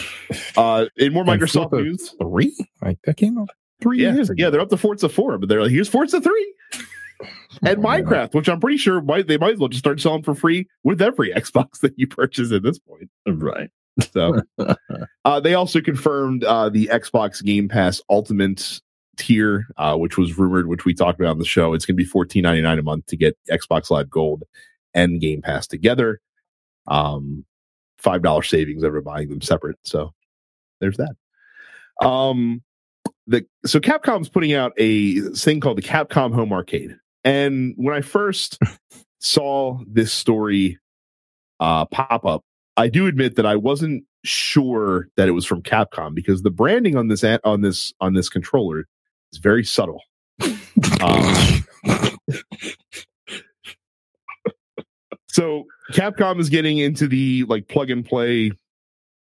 Uh, 0.56 0.84
in 0.98 1.14
more 1.14 1.22
And 1.26 1.40
Microsoft 1.40 1.72
news, 1.72 2.14
Three, 2.20 2.54
like 2.82 2.98
that 3.04 3.16
came 3.16 3.38
out 3.38 3.48
three 3.80 4.02
yeah, 4.02 4.12
years 4.12 4.28
ago. 4.28 4.42
yeah, 4.44 4.50
they're 4.50 4.60
up 4.60 4.68
to 4.68 4.76
Forza 4.76 5.08
Four, 5.08 5.38
but 5.38 5.48
they're 5.48 5.62
like, 5.62 5.70
here's 5.70 5.88
Forza 5.88 6.20
Three 6.20 6.54
and. 7.62 7.82
Minecraft, 7.82 8.34
which 8.34 8.48
I'm 8.48 8.60
pretty 8.60 8.76
sure 8.76 9.00
might 9.00 9.26
they 9.26 9.38
might 9.38 9.54
as 9.54 9.58
well 9.58 9.68
just 9.68 9.80
start 9.80 10.00
selling 10.00 10.22
for 10.22 10.34
free 10.34 10.66
with 10.84 11.00
every 11.02 11.30
Xbox 11.34 11.80
that 11.80 11.98
you 11.98 12.06
purchase 12.06 12.52
at 12.52 12.62
this 12.62 12.78
point. 12.78 13.10
right 13.26 13.70
So, 14.12 14.42
uh, 15.24 15.40
they 15.40 15.54
also 15.54 15.80
confirmed 15.80 16.44
uh, 16.44 16.68
the 16.68 16.88
Xbox 16.92 17.42
Game 17.42 17.68
Pass 17.68 18.00
Ultimate 18.08 18.80
tier, 19.16 19.66
uh, 19.76 19.96
which 19.96 20.16
was 20.16 20.38
rumored, 20.38 20.66
which 20.66 20.84
we 20.84 20.94
talked 20.94 21.20
about 21.20 21.32
on 21.32 21.38
the 21.38 21.44
show. 21.44 21.74
It's 21.74 21.84
going 21.84 21.96
to 21.96 22.02
be 22.02 22.08
fourteen 22.08 22.42
ninety 22.42 22.62
nine 22.62 22.78
a 22.78 22.82
month 22.82 23.06
to 23.06 23.16
get 23.16 23.36
Xbox 23.50 23.90
Live 23.90 24.10
Gold 24.10 24.44
and 24.94 25.20
Game 25.20 25.42
Pass 25.42 25.66
together. 25.66 26.20
Um, 26.86 27.44
five 27.98 28.22
dollar 28.22 28.42
savings 28.42 28.84
over 28.84 29.00
buying 29.00 29.28
them 29.28 29.42
separate. 29.42 29.78
So, 29.84 30.12
there's 30.80 30.96
that. 30.96 31.14
Um, 32.04 32.62
the 33.26 33.46
so 33.64 33.78
Capcom's 33.80 34.28
putting 34.28 34.52
out 34.52 34.72
a 34.76 35.20
thing 35.20 35.60
called 35.60 35.78
the 35.78 35.82
Capcom 35.82 36.34
Home 36.34 36.52
Arcade, 36.52 36.96
and 37.24 37.74
when 37.76 37.94
I 37.94 38.00
first 38.00 38.58
saw 39.18 39.78
this 39.86 40.12
story 40.12 40.78
uh, 41.58 41.84
pop 41.86 42.24
up, 42.24 42.44
I 42.76 42.88
do 42.88 43.06
admit 43.06 43.36
that 43.36 43.46
I 43.46 43.56
wasn't 43.56 44.04
sure 44.24 45.08
that 45.16 45.28
it 45.28 45.32
was 45.32 45.46
from 45.46 45.62
Capcom 45.62 46.14
because 46.14 46.42
the 46.42 46.50
branding 46.50 46.96
on 46.96 47.08
this 47.08 47.24
on 47.44 47.60
this 47.62 47.92
on 48.00 48.14
this 48.14 48.28
controller 48.28 48.86
is 49.32 49.38
very 49.38 49.64
subtle. 49.64 50.02
Um, 51.02 51.64
so 55.28 55.64
Capcom 55.92 56.40
is 56.40 56.48
getting 56.48 56.78
into 56.78 57.06
the 57.06 57.44
like 57.44 57.68
plug 57.68 57.90
and 57.90 58.04
play 58.04 58.52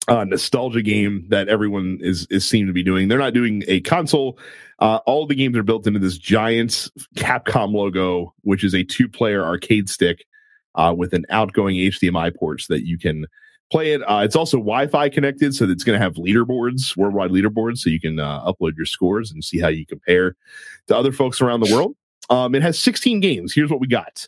uh, 0.08 0.24
nostalgia 0.24 0.82
game 0.82 1.26
that 1.30 1.49
everyone 1.49 1.99
is 2.01 2.28
is 2.30 2.47
seem 2.47 2.68
to 2.68 2.74
be 2.74 2.84
doing. 2.84 3.08
They're 3.08 3.18
not 3.18 3.34
doing 3.34 3.64
a 3.68 3.82
console. 3.82 4.39
Uh, 4.80 4.99
all 5.05 5.26
the 5.26 5.36
games 5.36 5.58
are 5.58 5.64
built 5.64 5.88
into 5.88 5.99
this 5.99 6.18
giant 6.18 6.89
Capcom 7.16 7.74
logo, 7.74 8.34
which 8.41 8.64
is 8.64 8.74
a 8.74 8.84
two 8.84 9.10
player 9.10 9.43
arcade 9.43 9.89
stick 9.89 10.26
uh, 10.76 10.93
with 10.95 11.14
an 11.14 11.26
outgoing 11.30 11.76
HDMI 11.76 12.36
port 12.36 12.62
so 12.62 12.74
that 12.74 12.86
you 12.86 12.97
can 12.97 13.26
play 13.70 13.91
it. 13.91 14.01
Uh, 14.01 14.22
it's 14.24 14.36
also 14.36 14.58
Wi-Fi 14.58 15.10
connected, 15.10 15.53
so 15.53 15.66
it's 15.66 15.84
going 15.84 15.99
to 15.99 16.03
have 16.03 16.16
leaderboards, 16.16 16.95
worldwide 16.95 17.32
leaderboards, 17.32 17.80
so 17.80 17.89
you 17.89 17.99
can 17.99 18.20
uh, 18.20 18.45
upload 18.45 18.78
your 18.78 18.86
scores 18.86 19.32
and 19.32 19.43
see 19.43 19.60
how 19.60 19.68
you 19.68 19.86
compare 19.86 20.36
to 20.88 20.95
other 20.95 21.12
folks 21.12 21.41
around 21.41 21.62
the 21.62 21.74
world. 21.74 21.95
Um, 22.30 22.55
it 22.55 22.62
has 22.62 22.80
16 22.80 23.20
games. 23.20 23.53
Here's 23.53 23.70
what 23.70 23.82
we 23.82 23.88
got: 23.88 24.28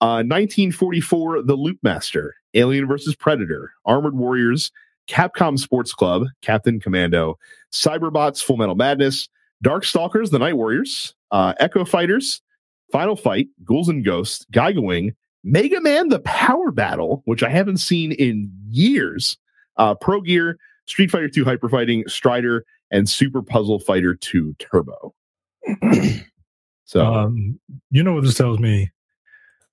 uh, 0.00 0.22
1944, 0.24 1.42
The 1.42 1.54
Loop 1.54 1.78
Master, 1.82 2.36
Alien 2.54 2.86
versus 2.86 3.14
Predator, 3.14 3.72
Armored 3.84 4.14
Warriors, 4.14 4.70
Capcom 5.08 5.58
Sports 5.58 5.94
Club, 5.94 6.26
Captain 6.42 6.78
Commando, 6.80 7.38
Cyberbots, 7.72 8.42
Full 8.42 8.56
Metal 8.58 8.74
Madness, 8.74 9.28
Darkstalkers, 9.64 10.30
The 10.30 10.38
Night 10.38 10.56
Warriors, 10.56 11.14
uh, 11.30 11.54
Eco 11.60 11.84
Fighters, 11.84 12.42
Final 12.92 13.16
Fight, 13.16 13.48
Ghouls 13.64 13.88
and 13.88 14.04
Ghosts, 14.04 14.46
Giga 14.52 14.82
Wing, 14.82 15.14
Mega 15.44 15.80
Man: 15.80 16.08
The 16.08 16.20
Power 16.20 16.70
Battle, 16.70 17.22
which 17.24 17.42
I 17.42 17.48
haven't 17.48 17.78
seen 17.78 18.12
in 18.12 18.50
years. 18.68 19.38
Uh, 19.76 19.94
Pro 19.94 20.20
Gear, 20.20 20.58
Street 20.86 21.10
Fighter 21.10 21.28
2 21.28 21.44
Hyper 21.44 21.68
Fighting, 21.68 22.04
Strider, 22.08 22.64
and 22.90 23.08
Super 23.08 23.42
Puzzle 23.42 23.78
Fighter 23.78 24.14
2 24.14 24.54
Turbo. 24.58 25.14
so, 26.84 27.04
Um, 27.04 27.60
you 27.90 28.02
know 28.02 28.14
what 28.14 28.24
this 28.24 28.34
tells 28.34 28.58
me? 28.58 28.90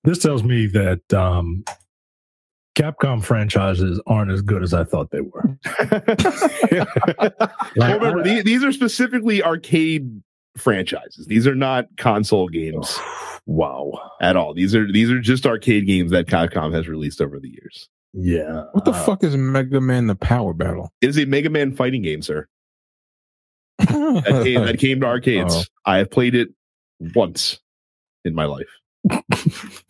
This 0.04 0.18
tells 0.18 0.44
me 0.44 0.66
that 0.68 1.12
um, 1.12 1.64
Capcom 2.76 3.24
franchises 3.24 4.00
aren't 4.06 4.30
as 4.30 4.42
good 4.42 4.62
as 4.62 4.74
I 4.74 4.84
thought 4.84 5.10
they 5.10 5.22
were. 5.22 5.58
well, 7.76 7.98
remember, 7.98 8.22
these, 8.22 8.44
these 8.44 8.62
are 8.62 8.70
specifically 8.70 9.42
arcade 9.42 10.22
franchises. 10.58 11.26
These 11.26 11.46
are 11.46 11.54
not 11.54 11.86
console 11.96 12.48
games 12.48 12.98
Wow. 13.46 13.92
at 14.20 14.36
all. 14.36 14.52
These 14.52 14.74
are 14.74 14.90
these 14.90 15.10
are 15.10 15.20
just 15.20 15.46
arcade 15.46 15.86
games 15.86 16.10
that 16.10 16.26
Capcom 16.26 16.74
has 16.74 16.86
released 16.86 17.22
over 17.22 17.38
the 17.40 17.48
years. 17.48 17.88
Yeah. 18.12 18.64
What 18.72 18.84
the 18.84 18.90
uh, 18.90 19.04
fuck 19.04 19.24
is 19.24 19.36
Mega 19.36 19.80
Man: 19.80 20.06
The 20.06 20.14
Power 20.14 20.52
Battle? 20.52 20.92
It 21.00 21.08
is 21.08 21.18
a 21.18 21.24
Mega 21.24 21.48
Man 21.48 21.72
fighting 21.74 22.02
game, 22.02 22.20
sir. 22.22 22.46
That 23.78 24.42
came, 24.44 24.64
that 24.64 24.78
came 24.78 25.00
to 25.00 25.06
arcades. 25.06 25.54
Oh. 25.86 25.92
I 25.92 25.98
have 25.98 26.10
played 26.10 26.34
it 26.34 26.48
once 27.14 27.60
in 28.24 28.34
my 28.34 28.44
life. 28.44 28.66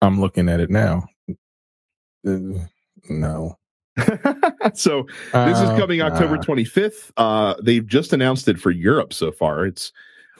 I'm 0.00 0.18
looking 0.20 0.48
at 0.48 0.60
it 0.60 0.70
now. 0.70 1.06
Uh, 2.26 2.64
no. 3.08 3.58
so 4.74 5.04
this 5.32 5.58
is 5.58 5.68
Uh, 5.68 5.76
coming 5.78 6.00
October 6.02 6.36
25th. 6.38 7.10
Uh, 7.16 7.54
they've 7.62 7.86
just 7.86 8.12
announced 8.12 8.48
it 8.48 8.58
for 8.58 8.70
Europe 8.70 9.12
so 9.12 9.30
far. 9.30 9.66
It's 9.66 9.92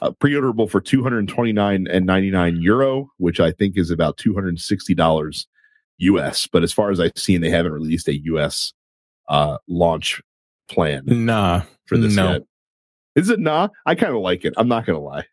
uh, 0.03 0.11
pre-orderable 0.13 0.69
for 0.69 0.81
229 0.81 1.87
and 1.87 2.07
99 2.07 2.61
euro, 2.61 3.11
which 3.19 3.39
I 3.41 3.53
think 3.53 3.77
is 3.79 3.91
about 3.91 4.17
260 4.17 4.95
dollars 4.95 5.47
US. 5.99 6.47
But 6.49 6.63
as 6.65 6.73
far 6.73 6.91
as 6.91 6.99
I've 6.99 7.13
seen, 7.17 7.41
they 7.43 7.51
haven't 7.51 7.73
released 7.73 8.09
a 8.09 8.19
US 8.25 8.73
uh, 9.29 9.59
launch 9.69 10.21
plan 10.69 11.05
Nah. 11.07 11.63
for 11.87 11.97
this 11.97 12.17
no. 12.17 12.33
yet. 12.33 12.43
Is 13.15 13.31
it 13.31 13.39
nah? 13.39 13.69
I 13.87 13.95
kind 13.95 14.13
of 14.15 14.21
like 14.21 14.45
it. 14.45 14.55
I'm 14.57 14.67
not 14.69 14.85
gonna 14.85 14.99
lie. 14.99 15.25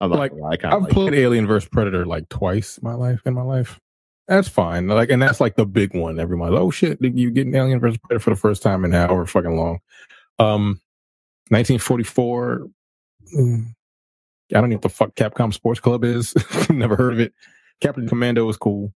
I'm 0.00 0.10
not 0.10 0.18
like, 0.20 0.30
gonna 0.30 0.42
lie. 0.42 0.56
I 0.62 0.74
I've 0.76 0.82
like 0.82 0.90
it. 0.90 0.94
played 0.94 1.14
Alien 1.14 1.46
vs 1.48 1.68
Predator 1.68 2.06
like 2.06 2.28
twice 2.28 2.78
in 2.78 2.84
my 2.88 2.94
life. 2.94 3.20
In 3.26 3.34
my 3.34 3.42
life, 3.42 3.80
that's 4.28 4.48
fine. 4.48 4.86
Like, 4.88 5.10
and 5.10 5.20
that's 5.20 5.40
like 5.40 5.56
the 5.56 5.66
big 5.66 5.94
one. 5.94 6.18
Everyone. 6.20 6.54
Oh 6.54 6.70
shit! 6.70 6.98
You 7.00 7.30
getting 7.30 7.54
Alien 7.54 7.80
vs 7.80 7.98
Predator 7.98 8.20
for 8.22 8.30
the 8.30 8.36
first 8.36 8.62
time 8.62 8.84
in 8.84 8.92
however 8.92 9.26
fucking 9.26 9.56
long. 9.56 9.78
Um, 10.38 10.80
1944. 11.48 12.66
mm, 13.36 13.66
I 14.54 14.60
don't 14.60 14.68
know 14.70 14.76
what 14.76 14.82
the 14.82 14.88
fuck 14.88 15.14
Capcom 15.14 15.52
Sports 15.52 15.80
Club 15.80 16.04
is. 16.04 16.34
Never 16.70 16.96
heard 16.96 17.12
of 17.14 17.20
it. 17.20 17.32
Captain 17.80 18.08
Commando 18.08 18.48
is 18.48 18.56
cool. 18.56 18.92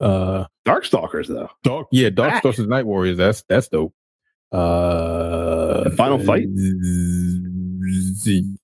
Uh, 0.00 0.46
Darkstalkers 0.66 1.28
though. 1.28 1.48
Dark, 1.62 1.88
yeah, 1.92 2.10
Dark 2.10 2.42
Back. 2.42 2.58
Night 2.58 2.86
Warriors. 2.86 3.16
That's 3.16 3.42
that's 3.48 3.68
dope. 3.68 3.94
Uh, 4.52 5.82
And 5.86 5.96
Final 5.96 6.18
Fight? 6.18 6.46
Z- 8.14 8.56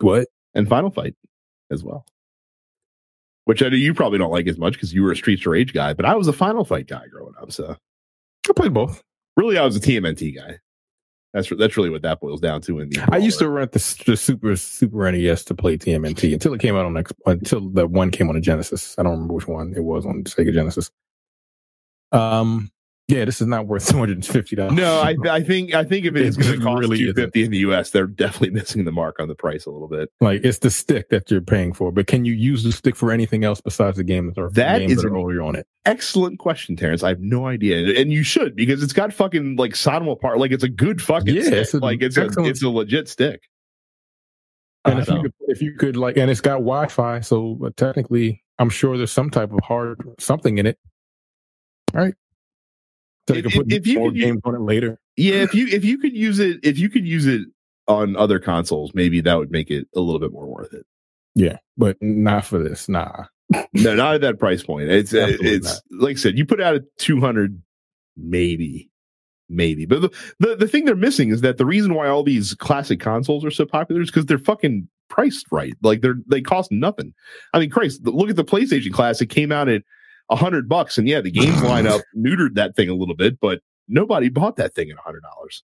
what? 0.00 0.28
and 0.54 0.68
Final 0.68 0.90
Fight 0.90 1.14
as 1.70 1.82
well. 1.84 2.06
Which 3.46 3.62
I 3.62 3.68
know 3.68 3.76
you 3.76 3.92
probably 3.92 4.18
don't 4.18 4.30
like 4.30 4.46
as 4.46 4.58
much 4.58 4.74
because 4.74 4.94
you 4.94 5.02
were 5.02 5.12
a 5.12 5.16
Streets 5.16 5.42
of 5.42 5.48
Rage 5.48 5.74
guy, 5.74 5.92
but 5.92 6.06
I 6.06 6.14
was 6.14 6.28
a 6.28 6.32
Final 6.32 6.64
Fight 6.64 6.86
guy 6.86 7.06
growing 7.08 7.34
up. 7.40 7.52
So 7.52 7.76
I 8.48 8.52
played 8.54 8.72
both. 8.72 9.02
really, 9.36 9.58
I 9.58 9.64
was 9.64 9.76
a 9.76 9.80
TMNT 9.80 10.34
guy. 10.34 10.58
That's 11.34 11.50
that's 11.50 11.76
really 11.76 11.90
what 11.90 12.02
that 12.02 12.20
boils 12.20 12.40
down 12.40 12.60
to. 12.62 12.78
In 12.78 12.90
the 12.90 13.04
I 13.10 13.16
used 13.16 13.40
to 13.40 13.48
rent 13.48 13.72
the, 13.72 14.02
the 14.06 14.16
Super 14.16 14.54
Super 14.54 15.10
NES 15.10 15.44
to 15.46 15.54
play 15.54 15.76
TMNT 15.76 16.32
until 16.32 16.54
it 16.54 16.60
came 16.60 16.76
out 16.76 16.86
on 16.86 17.04
until 17.26 17.68
the 17.68 17.88
one 17.88 18.12
came 18.12 18.30
on 18.30 18.36
a 18.36 18.40
Genesis. 18.40 18.94
I 18.98 19.02
don't 19.02 19.12
remember 19.12 19.34
which 19.34 19.48
one 19.48 19.74
it 19.76 19.82
was 19.82 20.06
on 20.06 20.22
Sega 20.24 20.54
Genesis. 20.54 20.92
Um, 22.12 22.70
yeah, 23.08 23.24
this 23.26 23.40
is 23.42 23.46
not 23.46 23.66
worth 23.66 23.86
two 23.88 23.98
hundred 23.98 24.16
and 24.16 24.26
fifty 24.26 24.56
dollars. 24.56 24.72
No, 24.74 25.00
I 25.00 25.14
I 25.28 25.42
think 25.42 25.74
I 25.74 25.84
think 25.84 26.06
if 26.06 26.16
it's 26.16 26.36
going 26.38 26.58
to 26.58 26.64
cost 26.64 26.80
really 26.80 26.96
two 26.98 27.12
fifty 27.12 27.44
in 27.44 27.50
the 27.50 27.58
U.S., 27.58 27.90
they're 27.90 28.06
definitely 28.06 28.50
missing 28.50 28.84
the 28.84 28.92
mark 28.92 29.20
on 29.20 29.28
the 29.28 29.34
price 29.34 29.66
a 29.66 29.70
little 29.70 29.88
bit. 29.88 30.08
like 30.22 30.40
it's 30.42 30.58
the 30.60 30.70
stick 30.70 31.10
that 31.10 31.30
you're 31.30 31.40
paying 31.42 31.72
for. 31.74 31.92
But 31.92 32.06
can 32.06 32.24
you 32.24 32.32
use 32.32 32.64
the 32.64 32.72
stick 32.72 32.96
for 32.96 33.10
anything 33.12 33.44
else 33.44 33.60
besides 33.60 33.98
the 33.98 34.04
games 34.04 34.38
or 34.38 34.48
That 34.50 34.78
games 34.78 34.92
is 34.92 35.02
that 35.02 35.08
are 35.08 35.16
already 35.18 35.38
on 35.38 35.54
it? 35.54 35.66
Excellent 35.84 36.38
question, 36.38 36.76
Terrence. 36.76 37.02
I 37.02 37.10
have 37.10 37.20
no 37.20 37.46
idea, 37.46 38.00
and 38.00 38.10
you 38.10 38.22
should 38.22 38.56
because 38.56 38.82
it's 38.82 38.94
got 38.94 39.12
fucking 39.12 39.56
like 39.56 39.72
sodomable 39.72 40.18
part. 40.18 40.38
Like 40.38 40.50
it's 40.52 40.64
a 40.64 40.68
good 40.70 41.02
fucking 41.02 41.34
Yeah, 41.34 41.42
stick. 41.42 41.54
it's 41.54 41.74
a 41.74 41.78
like 41.80 42.00
it's 42.00 42.16
a 42.16 42.26
it's 42.44 42.62
a 42.62 42.70
legit 42.70 43.08
stick. 43.08 43.42
And 44.86 44.98
if 44.98 45.08
you 45.08 45.22
could, 45.22 45.32
if 45.40 45.62
you 45.62 45.74
could 45.76 45.96
like, 45.96 46.16
and 46.18 46.30
it's 46.30 46.42
got 46.42 46.56
Wi-Fi, 46.56 47.20
so 47.20 47.58
uh, 47.64 47.70
technically, 47.76 48.42
I'm 48.58 48.68
sure 48.68 48.98
there's 48.98 49.10
some 49.12 49.30
type 49.30 49.50
of 49.50 49.60
hard 49.64 49.98
something 50.18 50.58
in 50.58 50.66
it, 50.66 50.78
right? 51.94 52.12
So 53.28 53.34
you 53.34 53.38
If- 53.40 53.44
can 53.52 53.62
put 53.62 53.72
if 53.72 53.86
you 53.86 53.98
could 54.00 54.16
use- 54.16 54.24
games 54.24 54.40
on 54.44 54.54
it 54.54 54.60
later. 54.60 54.98
Yeah, 55.16 55.34
if 55.42 55.54
you 55.54 55.66
if 55.68 55.84
you 55.84 55.98
could 55.98 56.14
use 56.14 56.38
it 56.38 56.60
if 56.62 56.78
you 56.78 56.88
could 56.88 57.06
use 57.06 57.26
it 57.26 57.42
on 57.88 58.16
other 58.16 58.38
consoles, 58.38 58.92
maybe 58.94 59.20
that 59.22 59.38
would 59.38 59.50
make 59.50 59.70
it 59.70 59.86
a 59.94 60.00
little 60.00 60.20
bit 60.20 60.32
more 60.32 60.46
worth 60.46 60.72
it. 60.74 60.84
Yeah, 61.34 61.58
but 61.76 61.96
not 62.00 62.44
for 62.44 62.58
this. 62.62 62.88
Nah. 62.88 63.24
No, 63.74 63.94
not 63.94 64.14
at 64.14 64.20
that 64.22 64.38
price 64.38 64.62
point. 64.62 64.88
It's 64.90 65.12
Absolutely 65.14 65.50
it's 65.50 65.80
like 65.90 66.16
I 66.16 66.20
said, 66.20 66.38
you 66.38 66.46
put 66.46 66.60
out 66.60 66.76
a 66.76 66.84
two 66.98 67.20
hundred, 67.20 67.60
maybe, 68.16 68.90
maybe. 69.48 69.84
But 69.86 70.02
the, 70.02 70.10
the 70.40 70.56
the 70.56 70.68
thing 70.68 70.84
they're 70.84 70.96
missing 70.96 71.30
is 71.30 71.40
that 71.42 71.58
the 71.58 71.66
reason 71.66 71.94
why 71.94 72.08
all 72.08 72.22
these 72.22 72.54
classic 72.54 73.00
consoles 73.00 73.44
are 73.44 73.50
so 73.50 73.66
popular 73.66 74.00
is 74.00 74.10
because 74.10 74.26
they're 74.26 74.38
fucking 74.38 74.88
priced 75.10 75.46
right. 75.50 75.74
Like 75.82 76.00
they're 76.00 76.16
they 76.26 76.40
cost 76.40 76.72
nothing. 76.72 77.12
I 77.52 77.58
mean, 77.58 77.70
Christ, 77.70 78.04
look 78.06 78.30
at 78.30 78.36
the 78.36 78.44
PlayStation 78.44 78.92
Classic 78.92 79.28
came 79.28 79.52
out 79.52 79.68
at 79.68 79.82
a 80.30 80.36
hundred 80.36 80.68
bucks, 80.68 80.98
and 80.98 81.08
yeah, 81.08 81.20
the 81.20 81.30
games 81.30 81.56
lineup 81.62 82.02
neutered 82.16 82.54
that 82.54 82.74
thing 82.76 82.88
a 82.88 82.94
little 82.94 83.14
bit, 83.16 83.38
but 83.40 83.60
nobody 83.88 84.28
bought 84.28 84.56
that 84.56 84.74
thing 84.74 84.90
at 84.90 84.96
a 84.96 85.00
hundred 85.02 85.22
dollars. 85.22 85.62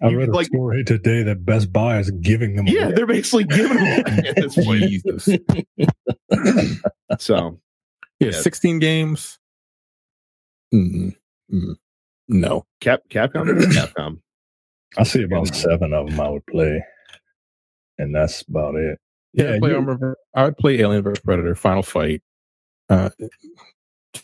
I 0.00 0.08
You- 0.08 0.18
read 0.18 0.28
a 0.30 0.32
like- 0.32 0.46
story 0.46 0.84
today 0.84 1.22
that 1.24 1.44
Best 1.44 1.72
Buy 1.72 1.98
is 1.98 2.10
giving 2.10 2.56
them. 2.56 2.66
Yeah, 2.66 2.86
away. 2.86 2.94
they're 2.94 3.06
basically 3.06 3.44
giving 3.44 3.76
them 3.76 4.04
at 4.26 4.36
this 4.36 4.54
point. 4.64 4.80
Jesus. 4.82 5.28
So 7.18 7.60
Yeah, 8.20 8.28
Yeah. 8.28 8.40
16 8.40 8.78
games. 8.78 9.38
Mm, 10.74 11.14
mm, 11.52 11.74
no. 12.28 12.64
Cap 12.80 13.02
Capcom, 13.10 13.46
Capcom. 13.72 14.20
I 14.96 15.02
see 15.02 15.22
about 15.22 15.54
seven 15.54 15.92
of 15.92 16.08
them 16.08 16.18
I 16.20 16.28
would 16.30 16.46
play, 16.46 16.82
and 17.98 18.14
that's 18.14 18.42
about 18.48 18.76
it. 18.76 18.98
Yeah, 19.34 19.44
Yeah, 19.50 19.54
I, 19.56 19.58
play 19.58 19.70
you- 19.70 19.76
Armor- 19.76 20.16
I 20.34 20.44
would 20.44 20.56
play 20.56 20.78
Alien 20.80 21.02
vs 21.02 21.20
Predator, 21.22 21.54
Final 21.54 21.82
Fight, 21.82 22.22
uh, 22.88 23.10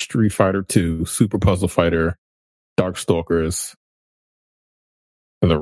Street 0.09 0.31
Fighter 0.31 0.63
2, 0.63 1.05
Super 1.05 1.39
Puzzle 1.39 1.69
Fighter, 1.69 2.17
Darkstalkers, 2.79 3.75
and 5.43 5.51
the 5.51 5.59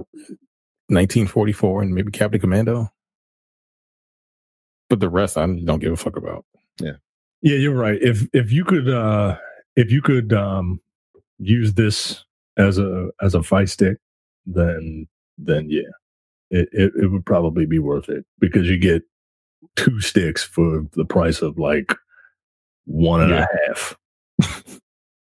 1944, 0.89 1.83
and 1.83 1.93
maybe 1.93 2.13
Captain 2.13 2.41
Commando. 2.41 2.89
But 4.89 5.01
the 5.01 5.09
rest, 5.09 5.37
I 5.37 5.47
don't 5.47 5.81
give 5.81 5.93
a 5.93 5.97
fuck 5.97 6.17
about. 6.17 6.45
Yeah, 6.81 6.93
Yeah, 7.43 7.57
you're 7.57 7.75
right. 7.75 7.99
If 8.01 8.29
if 8.33 8.53
you 8.53 8.65
could 8.65 8.89
uh 8.89 9.37
if 9.75 9.91
you 9.91 10.01
could 10.01 10.33
um 10.33 10.81
use 11.39 11.75
this 11.75 12.25
as 12.57 12.79
a 12.79 13.09
as 13.21 13.35
a 13.35 13.43
fight 13.43 13.69
stick, 13.69 13.97
then 14.47 15.09
then 15.39 15.69
yeah. 15.69 15.91
It 16.51 16.69
it, 16.71 16.93
it 16.95 17.07
would 17.09 17.27
probably 17.27 17.67
be 17.67 17.81
worth 17.81 18.09
it 18.09 18.25
because 18.39 18.69
you 18.69 18.79
get 18.79 19.03
two 19.75 20.01
sticks 20.01 20.45
for 20.45 20.87
the 20.93 21.05
price 21.05 21.43
of 21.43 21.59
like 21.59 21.97
one 22.85 23.23
and 23.23 23.33
a 23.33 23.49
half, 23.67 23.97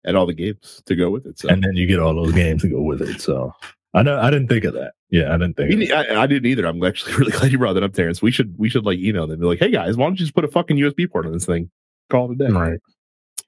and 0.04 0.16
all 0.16 0.26
the 0.26 0.34
games 0.34 0.82
to 0.86 0.94
go 0.94 1.10
with 1.10 1.26
it. 1.26 1.38
So 1.38 1.48
and 1.48 1.62
then 1.62 1.74
you 1.74 1.86
get 1.86 2.00
all 2.00 2.14
those 2.14 2.32
games 2.32 2.62
to 2.62 2.68
go 2.68 2.82
with 2.82 3.02
it. 3.02 3.20
So 3.20 3.54
I 3.94 4.02
know 4.02 4.18
I 4.18 4.30
didn't 4.30 4.48
think 4.48 4.64
of 4.64 4.74
that. 4.74 4.94
Yeah, 5.10 5.28
I 5.28 5.32
didn't 5.32 5.56
think. 5.56 5.74
We 5.74 5.82
Of 5.84 5.88
that. 5.90 6.16
I, 6.16 6.22
I 6.22 6.26
didn't 6.26 6.46
either. 6.46 6.66
I'm 6.66 6.82
actually 6.82 7.14
really 7.16 7.32
glad 7.32 7.52
you 7.52 7.58
brought 7.58 7.74
that 7.74 7.82
up, 7.82 7.92
Terrence. 7.92 8.22
We 8.22 8.30
should 8.30 8.58
we 8.58 8.68
should 8.68 8.84
like 8.84 8.98
email 8.98 9.26
them 9.26 9.40
be 9.40 9.46
like, 9.46 9.58
hey 9.58 9.70
guys, 9.70 9.96
why 9.96 10.06
don't 10.06 10.14
you 10.14 10.24
just 10.24 10.34
put 10.34 10.44
a 10.44 10.48
fucking 10.48 10.76
USB 10.76 11.10
port 11.10 11.26
on 11.26 11.32
this 11.32 11.46
thing? 11.46 11.70
Call 12.10 12.30
it 12.30 12.34
a 12.40 12.46
day. 12.46 12.52
Right. 12.52 12.80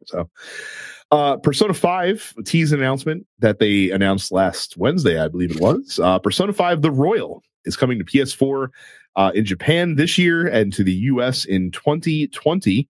So 0.06 0.28
uh 1.10 1.36
Persona 1.38 1.74
5 1.74 2.34
tease 2.44 2.72
announcement 2.72 3.26
that 3.38 3.58
they 3.58 3.90
announced 3.90 4.32
last 4.32 4.76
Wednesday, 4.76 5.20
I 5.20 5.28
believe 5.28 5.52
it 5.52 5.60
was. 5.60 5.98
Uh 6.02 6.18
Persona 6.18 6.52
5 6.52 6.82
The 6.82 6.90
Royal 6.90 7.42
is 7.64 7.76
coming 7.76 7.98
to 7.98 8.04
PS4 8.04 8.68
uh 9.16 9.32
in 9.34 9.44
Japan 9.44 9.96
this 9.96 10.18
year 10.18 10.46
and 10.46 10.72
to 10.74 10.84
the 10.84 10.92
US 10.92 11.44
in 11.44 11.70
2020. 11.70 12.88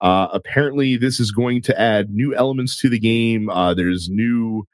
Uh 0.00 0.28
apparently 0.32 0.96
this 0.96 1.20
is 1.20 1.30
going 1.30 1.62
to 1.62 1.80
add 1.80 2.10
new 2.10 2.34
elements 2.34 2.78
to 2.80 2.88
the 2.88 2.98
game. 2.98 3.48
Uh 3.50 3.74
there's 3.74 4.08
new 4.08 4.66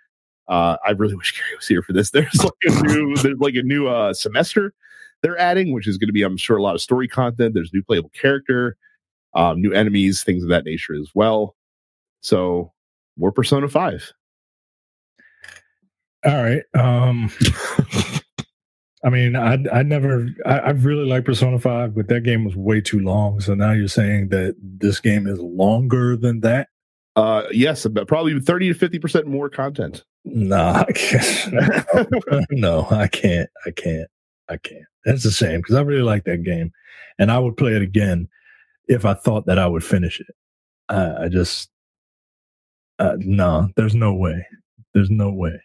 uh 0.48 0.76
I 0.86 0.90
really 0.92 1.14
wish 1.16 1.32
Gary 1.36 1.56
was 1.56 1.68
here 1.68 1.82
for 1.82 1.92
this. 1.92 2.10
There's 2.10 2.42
like 2.42 2.52
a 2.64 2.82
new 2.82 3.16
there's 3.22 3.38
like 3.38 3.54
a 3.54 3.62
new 3.62 3.88
uh 3.88 4.14
semester 4.14 4.72
they're 5.22 5.38
adding, 5.38 5.72
which 5.72 5.86
is 5.86 5.98
going 5.98 6.08
to 6.08 6.12
be, 6.12 6.22
I'm 6.22 6.36
sure, 6.36 6.56
a 6.56 6.62
lot 6.62 6.74
of 6.74 6.80
story 6.80 7.06
content. 7.06 7.54
There's 7.54 7.72
new 7.72 7.82
playable 7.82 8.10
character, 8.10 8.76
um, 9.34 9.60
new 9.60 9.72
enemies, 9.72 10.22
things 10.24 10.42
of 10.42 10.48
that 10.48 10.64
nature 10.64 10.94
as 10.94 11.10
well. 11.14 11.56
So 12.22 12.72
more 13.18 13.32
Persona 13.32 13.68
5. 13.68 14.12
All 16.24 16.42
right. 16.42 16.62
Um 16.74 17.30
I 19.02 19.08
mean, 19.08 19.34
I 19.34 19.58
I 19.72 19.82
never 19.82 20.28
I, 20.44 20.58
I 20.58 20.70
really 20.70 21.06
like 21.06 21.24
Persona 21.24 21.58
Five, 21.58 21.94
but 21.94 22.08
that 22.08 22.22
game 22.22 22.44
was 22.44 22.54
way 22.54 22.80
too 22.80 23.00
long. 23.00 23.40
So 23.40 23.54
now 23.54 23.72
you're 23.72 23.88
saying 23.88 24.28
that 24.28 24.56
this 24.60 25.00
game 25.00 25.26
is 25.26 25.38
longer 25.38 26.16
than 26.16 26.40
that? 26.40 26.68
Uh, 27.16 27.44
yes, 27.50 27.84
about 27.84 28.08
probably 28.08 28.38
thirty 28.40 28.68
to 28.68 28.74
fifty 28.74 28.98
percent 28.98 29.26
more 29.26 29.48
content. 29.48 30.04
Nah, 30.24 30.84
I 30.86 30.92
can't. 30.92 32.46
no, 32.50 32.86
I 32.90 33.08
can't. 33.08 33.48
I 33.66 33.70
can't. 33.70 34.08
I 34.48 34.58
can't. 34.58 34.84
That's 35.04 35.24
a 35.24 35.32
shame 35.32 35.60
because 35.60 35.76
I 35.76 35.80
really 35.80 36.02
like 36.02 36.24
that 36.24 36.42
game, 36.42 36.72
and 37.18 37.32
I 37.32 37.38
would 37.38 37.56
play 37.56 37.72
it 37.74 37.82
again 37.82 38.28
if 38.86 39.06
I 39.06 39.14
thought 39.14 39.46
that 39.46 39.58
I 39.58 39.66
would 39.66 39.84
finish 39.84 40.20
it. 40.20 40.34
I, 40.90 41.24
I 41.24 41.28
just 41.28 41.70
uh, 42.98 43.16
no, 43.18 43.70
there's 43.76 43.94
no 43.94 44.12
way. 44.12 44.46
There's 44.92 45.10
no 45.10 45.30
way. 45.30 45.58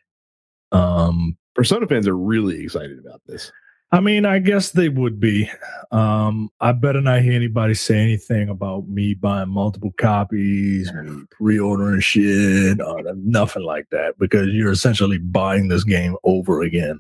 Um, 0.72 1.38
Persona 1.56 1.88
fans 1.88 2.08
are 2.08 2.18
really 2.18 2.64
excited 2.64 3.00
about 3.00 3.22
this. 3.26 3.52
I 3.92 4.02
mean, 4.02 4.26
I 4.26 4.40
guess 4.40 4.72
they 4.72 4.90
would 4.90 5.20
be. 5.20 5.50
Um, 5.92 6.50
I 6.60 6.74
better 6.74 7.00
not 7.00 7.22
hear 7.22 7.34
anybody 7.34 7.76
say 7.76 8.00
anything 8.00 8.50
about 8.50 8.90
me 8.90 9.14
buying 9.14 9.50
multiple 9.50 9.94
copies, 9.98 10.92
pre-ordering 11.32 12.02
shit, 12.02 12.82
or 12.82 13.02
nothing 13.16 13.64
like 13.64 13.88
that, 13.92 14.18
because 14.20 14.50
you're 14.50 14.72
essentially 14.72 15.18
buying 15.18 15.70
this 15.70 15.84
game 15.86 16.18
over 16.26 16.62
again, 16.62 17.00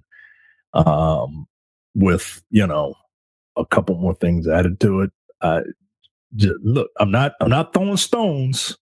um, 0.74 1.48
with 1.96 2.42
you 2.50 2.66
know 2.66 2.94
a 3.58 3.66
couple 3.66 3.98
more 3.98 4.16
things 4.16 4.48
added 4.48 4.80
to 4.82 5.02
it. 5.02 5.12
I 5.42 5.62
just, 6.36 6.56
look, 6.64 6.92
I'm 7.00 7.12
not, 7.12 7.34
I'm 7.42 7.50
not 7.50 7.74
throwing 7.74 7.98
stones. 7.98 8.78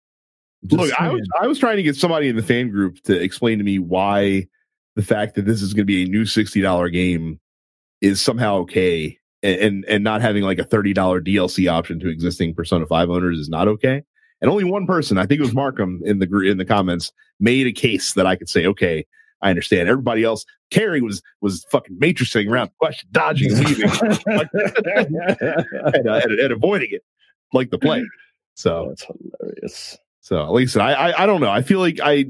Just 0.67 0.81
look, 0.81 1.01
I 1.01 1.11
was, 1.11 1.29
I 1.41 1.47
was 1.47 1.59
trying 1.59 1.77
to 1.77 1.83
get 1.83 1.97
somebody 1.97 2.29
in 2.29 2.37
the 2.37 2.43
fan 2.43 2.71
group 2.71 3.03
to 3.03 3.21
explain 3.21 3.59
to 3.59 3.65
me 3.65 3.79
why 3.79 4.49
the 4.97 5.03
fact 5.03 5.35
that 5.35 5.47
this 5.47 5.63
is 5.63 5.73
going 5.73 5.83
to 5.83 5.93
be 5.93 6.05
a 6.05 6.07
new 6.07 6.27
sixty 6.27 6.61
dollar 6.61 6.89
game 6.89 7.41
is 8.01 8.21
somehow 8.21 8.57
okay 8.57 9.19
and, 9.43 9.61
and, 9.61 9.85
and 9.87 10.05
not 10.05 10.21
having 10.21 10.43
like 10.43 10.59
a 10.59 10.65
$30 10.65 10.95
DLC 10.95 11.71
option 11.71 11.99
to 12.01 12.09
existing 12.09 12.55
Persona 12.55 12.87
5 12.87 13.11
owners 13.11 13.39
is 13.39 13.49
not 13.49 13.69
okay. 13.69 14.03
And 14.41 14.51
only 14.51 14.65
one 14.65 14.87
person, 14.87 15.19
I 15.19 15.27
think 15.27 15.41
it 15.41 15.45
was 15.45 15.55
Markham 15.55 16.01
in 16.05 16.19
the 16.19 16.41
in 16.41 16.57
the 16.57 16.65
comments, 16.65 17.13
made 17.41 17.67
a 17.67 17.73
case 17.73 18.15
that 18.15 18.27
I 18.27 18.37
could 18.37 18.49
say, 18.49 18.67
okay, 18.67 19.07
I 19.43 19.51
understand. 19.51 19.89
Everybody 19.89 20.25
else, 20.25 20.47
Carrie 20.71 21.03
was 21.03 21.21
was 21.43 21.65
fucking 21.71 21.99
matrixing 21.99 22.51
around, 22.51 22.71
question, 22.79 23.09
dodging, 23.13 23.55
leaving, 23.55 23.91
and, 24.27 26.09
uh, 26.09 26.21
and, 26.25 26.41
and, 26.41 26.53
avoiding 26.53 26.89
it 26.91 27.05
like 27.53 27.71
the 27.71 27.79
plague. 27.79 28.07
So 28.55 28.87
that's 28.89 29.05
hilarious. 29.05 29.99
So 30.21 30.43
at 30.43 30.53
least 30.53 30.77
I, 30.79 30.93
I 30.93 31.25
I 31.25 31.27
don't 31.27 31.43
know. 31.43 31.51
I 31.51 31.61
feel 31.61 31.81
like 31.81 32.01
I 32.03 32.25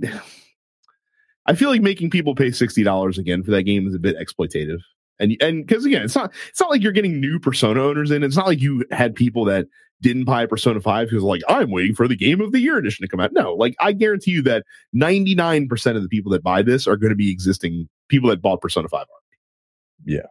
I 1.51 1.55
feel 1.55 1.71
like 1.71 1.83
making 1.83 2.11
people 2.11 2.35
pay 2.35 2.51
sixty 2.51 2.83
dollars 2.83 3.19
again 3.19 3.43
for 3.43 3.51
that 3.51 3.65
game 3.65 3.87
is 3.87 3.95
a 3.95 3.99
bit 3.99 4.17
exploitative 4.19 4.81
and 5.21 5.37
and 5.41 5.67
because 5.67 5.85
again, 5.85 6.03
it's 6.03 6.17
not 6.17 6.33
it's 6.49 6.59
not 6.59 6.71
like 6.71 6.83
you're 6.83 6.93
getting 6.93 7.21
new 7.21 7.39
Persona 7.39 7.83
owners 7.83 8.11
in. 8.11 8.25
It's 8.25 8.37
not 8.37 8.47
like 8.47 8.61
you 8.61 8.85
had 8.91 9.15
people 9.15 9.45
that 9.45 9.67
didn't 10.01 10.25
buy 10.25 10.47
Persona 10.47 10.81
Five 10.81 11.09
because 11.09 11.23
like 11.23 11.43
I'm 11.47 11.71
waiting 11.71 11.95
for 11.95 12.09
the 12.09 12.17
Game 12.17 12.41
of 12.41 12.53
the 12.53 12.59
Year 12.59 12.79
edition 12.79 13.05
to 13.05 13.09
come 13.09 13.21
out. 13.21 13.33
No, 13.33 13.55
like 13.55 13.77
I 13.79 13.93
guarantee 13.93 14.33
you 14.33 14.43
that 14.45 14.65
99 14.95 15.69
percent 15.69 15.97
of 15.97 16.03
the 16.03 16.09
people 16.09 16.33
that 16.33 16.43
buy 16.43 16.63
this 16.63 16.87
are 16.87 16.97
going 16.97 17.11
to 17.11 17.17
be 17.17 17.31
existing 17.31 17.89
people 18.09 18.31
that 18.31 18.41
bought 18.41 18.63
Persona 18.63 18.89
Five 18.89 19.07
already. 19.11 20.19
Yeah. 20.19 20.29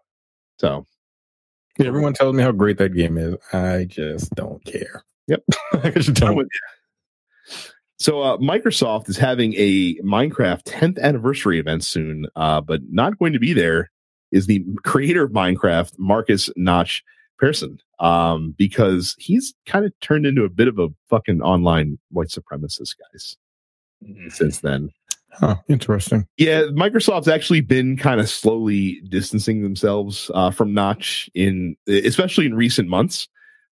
So 0.57 0.87
yeah, 1.77 1.85
everyone 1.85 2.13
tells 2.13 2.35
me 2.35 2.41
how 2.41 2.51
great 2.51 2.79
that 2.79 2.95
game 2.95 3.17
is. 3.17 3.35
I 3.53 3.85
just 3.87 4.33
don't 4.33 4.63
care. 4.65 5.05
Yep. 5.27 5.43
I 5.83 5.91
just 5.91 6.15
don't. 6.15 6.49
So 7.99 8.21
uh, 8.21 8.37
Microsoft 8.37 9.09
is 9.09 9.17
having 9.17 9.53
a 9.57 9.95
Minecraft 9.95 10.63
10th 10.63 10.99
anniversary 11.01 11.59
event 11.59 11.83
soon, 11.83 12.27
uh, 12.37 12.61
but 12.61 12.81
not 12.89 13.19
going 13.19 13.33
to 13.33 13.39
be 13.39 13.51
there 13.51 13.91
is 14.31 14.47
the 14.47 14.63
creator 14.85 15.25
of 15.25 15.31
Minecraft, 15.31 15.99
Markus 15.99 16.49
Notch 16.55 17.03
Persson, 17.37 17.79
um, 17.99 18.55
because 18.57 19.15
he's 19.19 19.53
kind 19.65 19.85
of 19.85 19.91
turned 19.99 20.25
into 20.25 20.45
a 20.45 20.49
bit 20.49 20.69
of 20.69 20.79
a 20.79 20.87
fucking 21.09 21.41
online 21.41 21.99
white 22.11 22.29
supremacist, 22.29 22.95
guys. 23.11 23.35
Mm-hmm. 24.01 24.29
Since 24.29 24.59
then, 24.59 24.91
huh, 25.33 25.55
interesting. 25.67 26.25
Yeah, 26.37 26.63
Microsoft's 26.71 27.27
actually 27.27 27.61
been 27.61 27.97
kind 27.97 28.21
of 28.21 28.29
slowly 28.29 29.01
distancing 29.09 29.61
themselves 29.61 30.31
uh, 30.33 30.51
from 30.51 30.73
Notch 30.73 31.29
in, 31.33 31.75
especially 31.85 32.45
in 32.45 32.53
recent 32.53 32.87
months, 32.87 33.27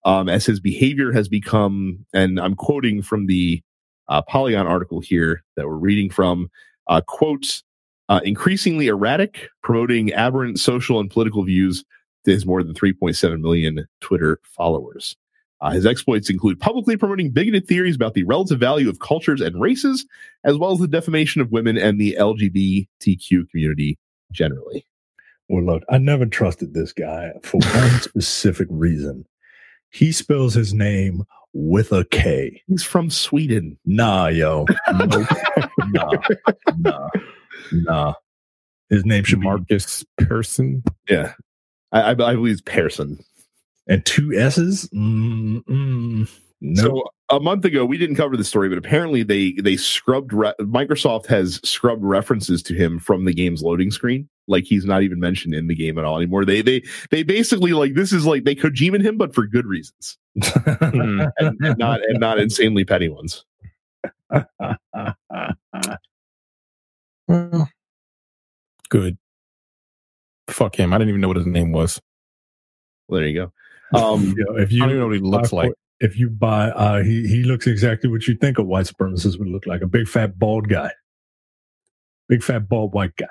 um, 0.05 0.29
as 0.29 0.47
his 0.47 0.59
behavior 0.59 1.12
has 1.12 1.29
become, 1.29 2.05
and 2.12 2.41
I'm 2.41 2.57
quoting 2.57 3.03
from 3.03 3.27
the 3.27 3.62
uh, 4.09 4.23
Polygon 4.23 4.67
article 4.67 5.01
here 5.01 5.43
that 5.57 5.67
we're 5.67 5.77
reading 5.77 6.11
from. 6.11 6.51
Uh, 6.89 7.01
quote, 7.01 7.63
uh, 8.09 8.21
increasingly 8.25 8.87
erratic, 8.87 9.49
promoting 9.63 10.13
aberrant 10.13 10.59
social 10.61 11.01
and 11.01 11.11
political 11.11 11.43
views 11.45 11.85
to 12.25 12.31
his 12.31 12.47
more 12.47 12.63
than 12.63 12.75
3.7 12.75 13.41
million 13.41 13.87
Twitter 14.01 14.39
followers. 14.45 15.17
Uh, 15.61 15.71
his 15.71 15.87
exploits 15.87 16.29
include 16.29 16.61
publicly 16.61 16.97
promoting 16.97 17.31
bigoted 17.31 17.67
theories 17.67 17.97
about 17.97 18.15
the 18.15 18.25
relative 18.25 18.61
value 18.61 18.89
of 18.89 18.99
cultures 18.99 19.41
and 19.41 19.61
races, 19.61 20.05
as 20.45 20.57
well 20.57 20.73
as 20.73 20.79
the 20.79 20.89
defamation 20.89 21.41
of 21.41 21.51
women 21.51 21.79
and 21.79 21.99
the 21.99 22.15
LGBTQ 22.19 23.49
community 23.51 23.99
generally. 24.33 24.85
Well, 25.49 25.65
look, 25.65 25.83
I 25.89 25.99
never 25.99 26.27
trusted 26.27 26.75
this 26.75 26.93
guy 26.93 27.33
for 27.43 27.59
one 27.59 27.91
specific 28.01 28.69
reason. 28.71 29.27
He 29.91 30.13
spells 30.13 30.55
his 30.55 30.75
name 30.75 31.25
with 31.57 31.91
a 31.91 32.05
K. 32.05 32.63
He's 32.67 32.83
from 32.83 33.09
Sweden. 33.11 33.79
Nah, 33.87 34.27
yo. 34.27 34.67
Nope. 34.95 35.27
nah, 35.89 36.11
nah. 36.79 37.09
Nah. 37.73 38.15
His 38.91 39.05
name 39.05 39.25
should 39.25 39.41
Marcus 39.41 40.05
Persson. 40.19 40.85
Yeah. 41.09 41.33
I, 41.93 42.11
I, 42.11 42.15
believe 42.15 42.53
it's 42.53 42.61
Persson. 42.61 43.19
And 43.89 44.05
two 44.05 44.33
S's? 44.35 44.89
Mm-mm. 44.95 46.29
Nope. 46.61 46.87
So 46.87 47.37
a 47.37 47.41
month 47.41 47.65
ago, 47.65 47.85
we 47.85 47.99
didn't 47.99 48.17
cover 48.17 48.37
the 48.37 48.45
story, 48.45 48.69
but 48.69 48.79
apparently 48.79 49.23
they 49.23 49.53
they 49.53 49.77
scrubbed. 49.77 50.33
Re- 50.33 50.55
Microsoft 50.61 51.27
has 51.27 51.61
scrubbed 51.65 52.03
references 52.03 52.63
to 52.65 52.75
him 52.75 52.99
from 52.99 53.25
the 53.25 53.35
game's 53.35 53.63
loading 53.63 53.91
screen. 53.91 54.29
Like 54.49 54.64
he's 54.64 54.84
not 54.84 55.03
even 55.03 55.18
mentioned 55.18 55.55
in 55.55 55.66
the 55.66 55.74
game 55.74 55.99
at 55.99 56.05
all 56.05 56.16
anymore. 56.16 56.44
They 56.44 56.62
they 56.62 56.82
they 57.11 57.22
basically 57.22 57.72
like 57.72 57.94
this 57.94 58.12
is 58.12 58.26
like 58.26 58.44
they 58.44 58.55
Kojima 58.55 59.03
him, 59.03 59.16
but 59.16 59.34
for 59.34 59.47
good 59.47 59.66
reasons, 59.66 60.18
and, 60.80 61.30
and 61.38 61.78
not 61.78 62.01
and 62.03 62.20
not 62.20 62.38
insanely 62.38 62.84
petty 62.84 63.09
ones. 63.09 63.44
Well, 67.28 67.68
good. 68.88 69.18
Fuck 70.49 70.76
him. 70.76 70.92
I 70.92 70.99
didn't 70.99 71.09
even 71.09 71.20
know 71.20 71.28
what 71.28 71.36
his 71.36 71.47
name 71.47 71.72
was. 71.72 72.01
Well, 73.09 73.20
there 73.20 73.28
you 73.28 73.40
go. 73.40 73.53
Um, 73.94 74.34
if 74.57 74.72
you 74.72 74.82
I 74.82 74.88
don't 74.88 74.99
know 74.99 75.07
what 75.07 75.14
he 75.14 75.20
looks 75.20 75.53
like. 75.53 75.70
If 76.01 76.18
you 76.18 76.28
buy, 76.28 76.70
uh, 76.70 77.05
he 77.05 77.24
he 77.28 77.44
looks 77.44 77.68
exactly 77.68 78.11
what 78.11 78.26
you 78.26 78.34
think 78.34 78.59
a 78.59 78.62
white 78.64 78.86
supremacist 78.86 79.38
would 79.38 79.47
look 79.47 79.64
like 79.64 79.80
a 79.80 79.86
big 79.86 80.09
fat 80.09 80.36
bald 80.36 80.68
guy, 80.68 80.90
big 82.28 82.42
fat 82.42 82.68
bald 82.68 82.94
white 82.94 83.14
guy. 83.14 83.28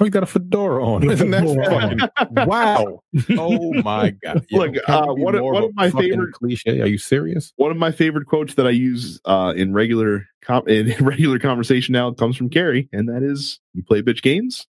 Oh, 0.00 0.04
he 0.04 0.10
got 0.10 0.24
a 0.24 0.26
fedora 0.26 0.84
on. 0.84 1.08
Isn't 1.10 1.30
that 1.30 2.08
fucking 2.16 2.46
wow? 2.48 3.00
Oh 3.38 3.72
my 3.82 4.10
god! 4.10 4.44
Yeah, 4.50 4.58
Look, 4.58 4.76
uh, 4.88 5.06
one, 5.14 5.36
of, 5.36 5.44
one 5.44 5.64
of 5.64 5.74
my 5.74 5.90
favorite 5.90 6.32
cliche. 6.32 6.80
Are 6.80 6.86
you 6.86 6.98
serious? 6.98 7.52
One 7.56 7.70
of 7.70 7.76
my 7.76 7.92
favorite 7.92 8.26
quotes 8.26 8.54
that 8.54 8.66
I 8.66 8.70
use 8.70 9.20
uh, 9.24 9.54
in 9.56 9.72
regular 9.72 10.26
com- 10.42 10.66
in 10.68 10.92
regular 11.04 11.38
conversation 11.38 11.92
now 11.92 12.10
comes 12.12 12.36
from 12.36 12.50
Carrie, 12.50 12.88
and 12.92 13.08
that 13.08 13.22
is, 13.22 13.60
"You 13.72 13.84
play 13.84 14.02
bitch 14.02 14.22
games, 14.22 14.66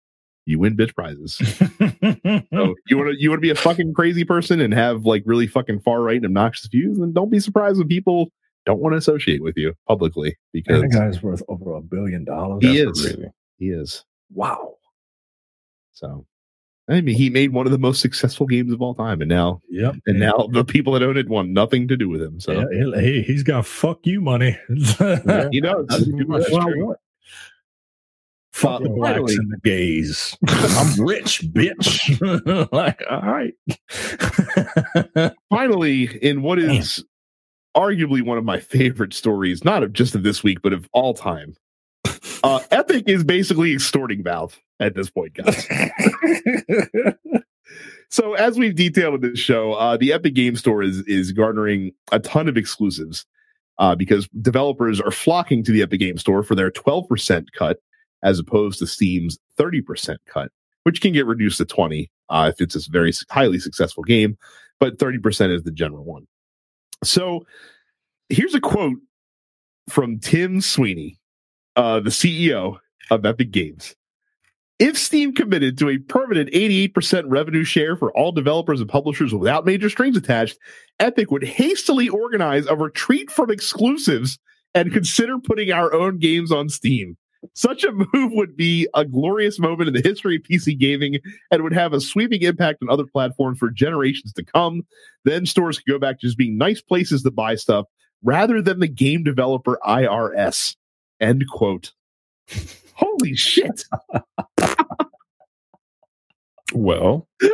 you 0.45 0.59
win 0.59 0.77
bitch 0.77 0.95
prizes." 0.95 1.35
so 1.37 2.75
you 2.89 2.97
want 2.99 3.13
to 3.13 3.17
you 3.19 3.31
want 3.31 3.39
to 3.39 3.43
be 3.43 3.51
a 3.51 3.55
fucking 3.55 3.95
crazy 3.95 4.25
person 4.25 4.61
and 4.61 4.75
have 4.75 5.05
like 5.05 5.23
really 5.25 5.47
fucking 5.47 5.81
far 5.81 6.03
right 6.03 6.17
and 6.17 6.25
obnoxious 6.27 6.67
views, 6.67 6.99
then 6.99 7.13
don't 7.13 7.31
be 7.31 7.39
surprised 7.39 7.79
when 7.79 7.87
people 7.87 8.33
don't 8.67 8.81
want 8.81 8.93
to 8.93 8.97
associate 8.97 9.43
with 9.43 9.57
you 9.57 9.75
publicly 9.87 10.37
because 10.53 10.83
that 10.83 10.89
guy's 10.89 11.23
worth 11.23 11.43
over 11.49 11.75
a 11.75 11.81
billion 11.81 12.25
dollars. 12.25 12.59
He 12.63 12.79
is. 12.79 13.01
Crazy. 13.03 13.27
He 13.59 13.67
is. 13.69 14.05
Wow. 14.33 14.75
So, 15.93 16.27
I 16.89 17.01
mean, 17.01 17.15
he 17.15 17.31
made 17.31 17.53
one 17.53 17.67
of 17.67 17.73
the 17.73 17.79
most 17.79 18.01
successful 18.01 18.47
games 18.47 18.73
of 18.73 18.83
all 18.83 18.95
time, 18.95 19.21
and 19.21 19.29
now, 19.29 19.61
yep, 19.71 19.95
and 20.07 20.19
now 20.19 20.49
the 20.53 20.65
people 20.65 20.93
that 20.95 21.03
own 21.03 21.17
it 21.17 21.29
want 21.29 21.51
nothing 21.51 21.89
to 21.89 21.97
do 21.97 22.09
with 22.09 22.21
him. 22.21 22.41
So, 22.41 22.69
yeah, 22.71 23.01
he, 23.01 23.23
he's 23.23 23.43
got 23.43 23.67
fuck 23.67 24.01
you 24.05 24.21
money. 24.21 24.59
yeah, 25.01 25.49
you 25.53 25.61
know, 25.61 25.87
it's 25.89 26.05
too 26.05 26.27
much. 26.27 26.97
Fuck 28.53 28.81
uh, 28.81 28.85
the 28.85 28.89
blacks 28.91 29.35
and 29.35 29.51
the 29.51 29.59
gays. 29.65 30.37
I'm 30.49 31.05
rich, 31.05 31.43
bitch. 31.53 32.71
like, 32.73 33.03
all 33.11 33.23
right. 33.23 33.55
finally, 35.51 36.05
in 36.23 36.43
what 36.43 36.59
is 36.59 36.97
Damn. 37.75 37.83
arguably 37.83 38.23
one 38.23 38.37
of 38.37 38.45
my 38.45 38.61
favorite 38.61 39.15
stories, 39.15 39.65
not 39.65 39.83
of 39.83 39.93
just 39.93 40.15
of 40.15 40.23
this 40.23 40.43
week, 40.43 40.61
but 40.63 40.73
of 40.73 40.87
all 40.93 41.15
time. 41.15 41.55
Uh, 42.45 42.61
Epic 42.71 43.05
is 43.07 43.25
basically 43.25 43.73
extorting 43.73 44.23
Valve 44.23 44.59
at 44.83 44.95
this 44.95 45.11
point, 45.11 45.35
guys. 45.35 45.67
so, 48.11 48.35
as 48.35 48.59
we've 48.59 48.75
detailed 48.75 49.15
in 49.17 49.33
this 49.33 49.39
show, 49.39 49.73
uh, 49.75 49.97
the 49.97 50.13
Epic 50.13 50.35
Game 50.35 50.57
Store 50.57 50.83
is 50.83 51.01
is 51.07 51.33
garnering 51.33 51.93
a 52.11 52.19
ton 52.19 52.49
of 52.49 52.57
exclusives 52.57 53.25
uh, 53.79 53.95
because 53.95 54.29
developers 54.41 55.01
are 55.01 55.11
flocking 55.11 55.63
to 55.65 55.73
the 55.73 55.83
Epic 55.83 56.01
Game 56.01 56.19
Store 56.19 56.43
for 56.43 56.55
their 56.55 56.71
12% 56.71 57.47
cut 57.57 57.79
as 58.23 58.39
opposed 58.39 58.79
to 58.79 58.87
Steam's 58.87 59.39
30% 59.59 60.17
cut, 60.27 60.51
which 60.85 61.01
can 61.01 61.13
get 61.13 61.27
reduced 61.27 61.59
to 61.59 61.65
20 61.65 62.11
uh, 62.31 62.51
if 62.53 62.61
it's 62.61 62.77
a 62.77 62.91
very 62.91 63.13
highly 63.31 63.59
successful 63.59 64.05
game, 64.05 64.39
but 64.79 64.99
30% 64.99 65.55
is 65.55 65.63
the 65.65 65.73
general 65.73 66.05
one. 66.05 66.27
So 67.03 67.45
here's 68.29 68.55
a 68.55 68.61
quote 68.61 68.99
from 69.89 70.21
Tim 70.21 70.61
Sweeney, 70.61 71.19
uh, 71.77 72.01
the 72.01 72.11
CEO 72.11 72.79
of 73.11 73.27
Epic 73.27 73.51
Games. 73.51 73.95
If 74.79 74.99
Steam 74.99 75.33
committed 75.35 75.79
to 75.79 75.91
a 75.91 75.99
permanent 75.99 76.51
88% 76.51 77.25
revenue 77.27 77.65
share 77.65 77.97
for 77.97 78.11
all 78.17 78.33
developers 78.33 78.81
and 78.81 78.89
publishers 78.89 79.33
without 79.33 79.65
major 79.65 79.89
strings 79.89 80.17
attached, 80.17 80.59
Epic 80.99 81.31
would 81.31 81.45
hastily 81.45 82.09
organize 82.09 82.67
a 82.67 82.75
retreat 82.75 83.31
from 83.31 83.51
exclusives 83.51 84.39
and 84.75 84.93
consider 84.93 85.39
putting 85.39 85.71
our 85.71 85.93
own 85.95 86.19
games 86.19 86.51
on 86.51 86.69
Steam. 86.69 87.17
Such 87.55 87.85
a 87.85 87.93
move 87.93 88.33
would 88.33 88.57
be 88.57 88.89
a 88.95 89.05
glorious 89.05 89.59
moment 89.59 89.89
in 89.89 89.95
the 89.95 90.09
history 90.09 90.37
of 90.37 90.43
PC 90.43 90.79
gaming 90.79 91.19
and 91.51 91.63
would 91.63 91.73
have 91.73 91.93
a 91.93 92.01
sweeping 92.01 92.43
impact 92.43 92.79
on 92.83 92.91
other 92.91 93.05
platforms 93.05 93.59
for 93.59 93.71
generations 93.71 94.33
to 94.35 94.45
come. 94.45 94.83
Then 95.25 95.47
stores 95.47 95.79
could 95.79 95.91
go 95.91 95.99
back 95.99 96.21
to 96.21 96.27
just 96.27 96.39
being 96.39 96.57
nice 96.57 96.81
places 96.81 97.23
to 97.23 97.31
buy 97.31 97.57
stuff 97.57 97.87
rather 98.23 98.63
than 98.63 98.81
the 98.81 98.89
game 98.89 99.25
developer 99.25 99.79
IRS. 99.85 100.77
End 101.21 101.45
quote. 101.51 101.93
Holy 102.95 103.35
shit. 103.35 103.85
Well, 106.75 107.29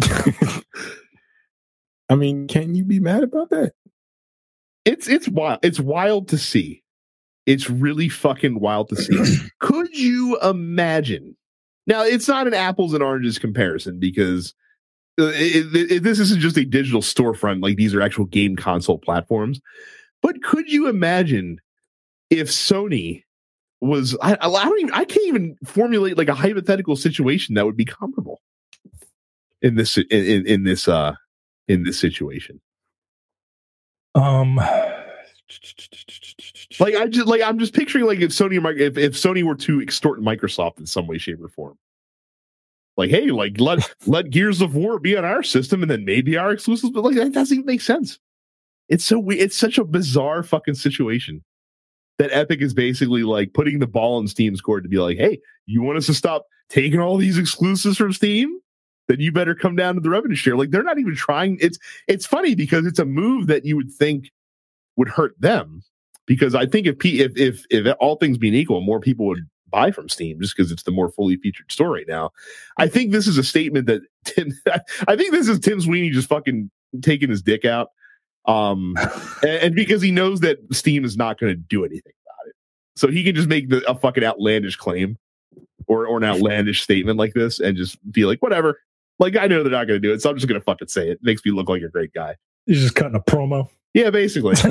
I 2.08 2.14
mean, 2.16 2.46
can 2.48 2.74
you 2.74 2.84
be 2.84 3.00
mad 3.00 3.22
about 3.22 3.50
that? 3.50 3.72
It's 4.84 5.08
it's 5.08 5.28
wild. 5.28 5.60
It's 5.62 5.80
wild 5.80 6.28
to 6.28 6.38
see. 6.38 6.82
It's 7.46 7.68
really 7.68 8.08
fucking 8.08 8.60
wild 8.60 8.88
to 8.90 8.96
see. 8.96 9.48
Could 9.60 9.96
you 9.96 10.38
imagine? 10.40 11.36
Now, 11.86 12.02
it's 12.02 12.28
not 12.28 12.46
an 12.46 12.54
apples 12.54 12.94
and 12.94 13.02
oranges 13.02 13.38
comparison 13.38 13.98
because 13.98 14.54
uh, 15.20 15.32
it, 15.34 15.74
it, 15.74 15.92
it, 15.92 16.02
this 16.02 16.18
isn't 16.18 16.40
just 16.40 16.56
a 16.56 16.64
digital 16.64 17.02
storefront. 17.02 17.62
Like 17.62 17.76
these 17.76 17.94
are 17.94 18.00
actual 18.00 18.24
game 18.24 18.56
console 18.56 18.98
platforms. 18.98 19.60
But 20.22 20.42
could 20.42 20.70
you 20.70 20.88
imagine 20.88 21.60
if 22.30 22.48
Sony 22.48 23.22
was? 23.84 24.16
I, 24.20 24.36
I 24.40 24.64
don't 24.64 24.80
even. 24.80 24.92
I 24.92 25.04
can't 25.04 25.26
even 25.26 25.56
formulate 25.64 26.18
like 26.18 26.28
a 26.28 26.34
hypothetical 26.34 26.96
situation 26.96 27.54
that 27.54 27.66
would 27.66 27.76
be 27.76 27.84
comparable 27.84 28.40
in 29.62 29.74
this 29.76 29.96
in, 29.96 30.06
in, 30.10 30.46
in 30.46 30.62
this 30.64 30.88
uh 30.88 31.14
in 31.68 31.84
this 31.84 31.98
situation. 31.98 32.60
Um, 34.14 34.56
like 36.78 36.94
I 36.94 37.06
just 37.08 37.26
like 37.26 37.42
I'm 37.42 37.58
just 37.58 37.74
picturing 37.74 38.04
like 38.06 38.20
if 38.20 38.30
Sony 38.30 38.58
if 38.78 38.96
if 38.96 39.12
Sony 39.14 39.42
were 39.42 39.56
to 39.56 39.80
extort 39.80 40.20
Microsoft 40.20 40.78
in 40.78 40.86
some 40.86 41.06
way, 41.06 41.18
shape, 41.18 41.42
or 41.42 41.48
form. 41.48 41.76
Like, 42.96 43.10
hey, 43.10 43.30
like 43.30 43.58
let 43.58 43.92
let 44.06 44.30
Gears 44.30 44.60
of 44.60 44.74
War 44.74 44.98
be 44.98 45.16
on 45.16 45.24
our 45.24 45.42
system, 45.42 45.82
and 45.82 45.90
then 45.90 46.04
maybe 46.04 46.36
our 46.36 46.52
exclusives. 46.52 46.92
But 46.92 47.04
like 47.04 47.16
that 47.16 47.32
doesn't 47.32 47.56
even 47.56 47.66
make 47.66 47.80
sense. 47.80 48.18
It's 48.88 49.04
so 49.04 49.18
we 49.18 49.38
it's 49.38 49.58
such 49.58 49.78
a 49.78 49.84
bizarre 49.84 50.42
fucking 50.42 50.74
situation 50.74 51.42
that 52.18 52.30
Epic 52.32 52.60
is 52.60 52.74
basically 52.74 53.22
like 53.22 53.52
putting 53.54 53.78
the 53.78 53.86
ball 53.86 54.18
in 54.18 54.28
Steam's 54.28 54.60
court 54.60 54.82
to 54.84 54.88
be 54.88 54.98
like, 54.98 55.16
hey, 55.16 55.40
you 55.66 55.82
want 55.82 55.98
us 55.98 56.06
to 56.06 56.14
stop 56.14 56.46
taking 56.68 57.00
all 57.00 57.16
these 57.16 57.38
exclusives 57.38 57.96
from 57.96 58.12
Steam? 58.12 58.58
Then 59.08 59.20
you 59.20 59.32
better 59.32 59.54
come 59.54 59.76
down 59.76 59.96
to 59.96 60.00
the 60.00 60.10
revenue 60.10 60.36
share. 60.36 60.56
Like 60.56 60.70
they're 60.70 60.82
not 60.82 60.98
even 60.98 61.14
trying. 61.14 61.58
It's 61.60 61.78
it's 62.08 62.24
funny 62.24 62.54
because 62.54 62.86
it's 62.86 62.98
a 62.98 63.04
move 63.04 63.48
that 63.48 63.64
you 63.64 63.76
would 63.76 63.92
think 63.92 64.30
would 64.96 65.08
hurt 65.08 65.34
them 65.38 65.82
because 66.26 66.54
I 66.54 66.66
think 66.66 66.86
if 66.86 66.96
if 67.04 67.36
if 67.36 67.64
if 67.70 67.94
all 68.00 68.16
things 68.16 68.38
being 68.38 68.54
equal, 68.54 68.80
more 68.80 69.00
people 69.00 69.26
would 69.26 69.46
buy 69.70 69.90
from 69.90 70.08
Steam 70.08 70.40
just 70.40 70.56
because 70.56 70.70
it's 70.70 70.84
the 70.84 70.90
more 70.90 71.10
fully 71.10 71.36
featured 71.36 71.70
store 71.70 71.90
right 71.90 72.08
now. 72.08 72.30
I 72.78 72.86
think 72.88 73.12
this 73.12 73.26
is 73.26 73.36
a 73.36 73.44
statement 73.44 73.86
that 73.86 74.02
Tim. 74.24 74.52
I 75.08 75.16
think 75.16 75.32
this 75.32 75.48
is 75.48 75.58
Tim 75.58 75.80
Sweeney 75.80 76.10
just 76.10 76.28
fucking 76.28 76.70
taking 77.02 77.30
his 77.30 77.42
dick 77.42 77.64
out, 77.64 77.88
um, 78.46 78.94
and, 79.42 79.62
and 79.62 79.74
because 79.74 80.02
he 80.02 80.10
knows 80.10 80.40
that 80.40 80.58
Steam 80.72 81.04
is 81.04 81.16
not 81.16 81.38
going 81.38 81.52
to 81.52 81.56
do 81.56 81.84
anything 81.84 82.12
about 82.26 82.48
it, 82.48 82.54
so 82.96 83.08
he 83.08 83.24
can 83.24 83.34
just 83.34 83.48
make 83.48 83.68
the, 83.68 83.88
a 83.88 83.94
fucking 83.94 84.24
outlandish 84.24 84.76
claim 84.76 85.18
or 85.86 86.06
or 86.06 86.18
an 86.18 86.24
outlandish 86.24 86.82
statement 86.82 87.18
like 87.18 87.34
this 87.34 87.60
and 87.60 87.76
just 87.76 87.98
be 88.12 88.24
like, 88.24 88.40
whatever. 88.40 88.80
Like 89.18 89.36
I 89.36 89.46
know 89.46 89.62
they're 89.62 89.72
not 89.72 89.86
going 89.86 90.00
to 90.00 90.08
do 90.08 90.12
it, 90.12 90.22
so 90.22 90.30
I'm 90.30 90.36
just 90.36 90.48
going 90.48 90.60
to 90.60 90.64
fucking 90.64 90.88
say 90.88 91.08
it. 91.08 91.12
it. 91.12 91.18
Makes 91.22 91.44
me 91.44 91.52
look 91.52 91.68
like 91.68 91.82
a 91.82 91.88
great 91.88 92.12
guy. 92.12 92.36
He's 92.66 92.80
just 92.80 92.94
cutting 92.94 93.14
a 93.14 93.20
promo. 93.20 93.68
Yeah, 93.92 94.10
basically. 94.10 94.56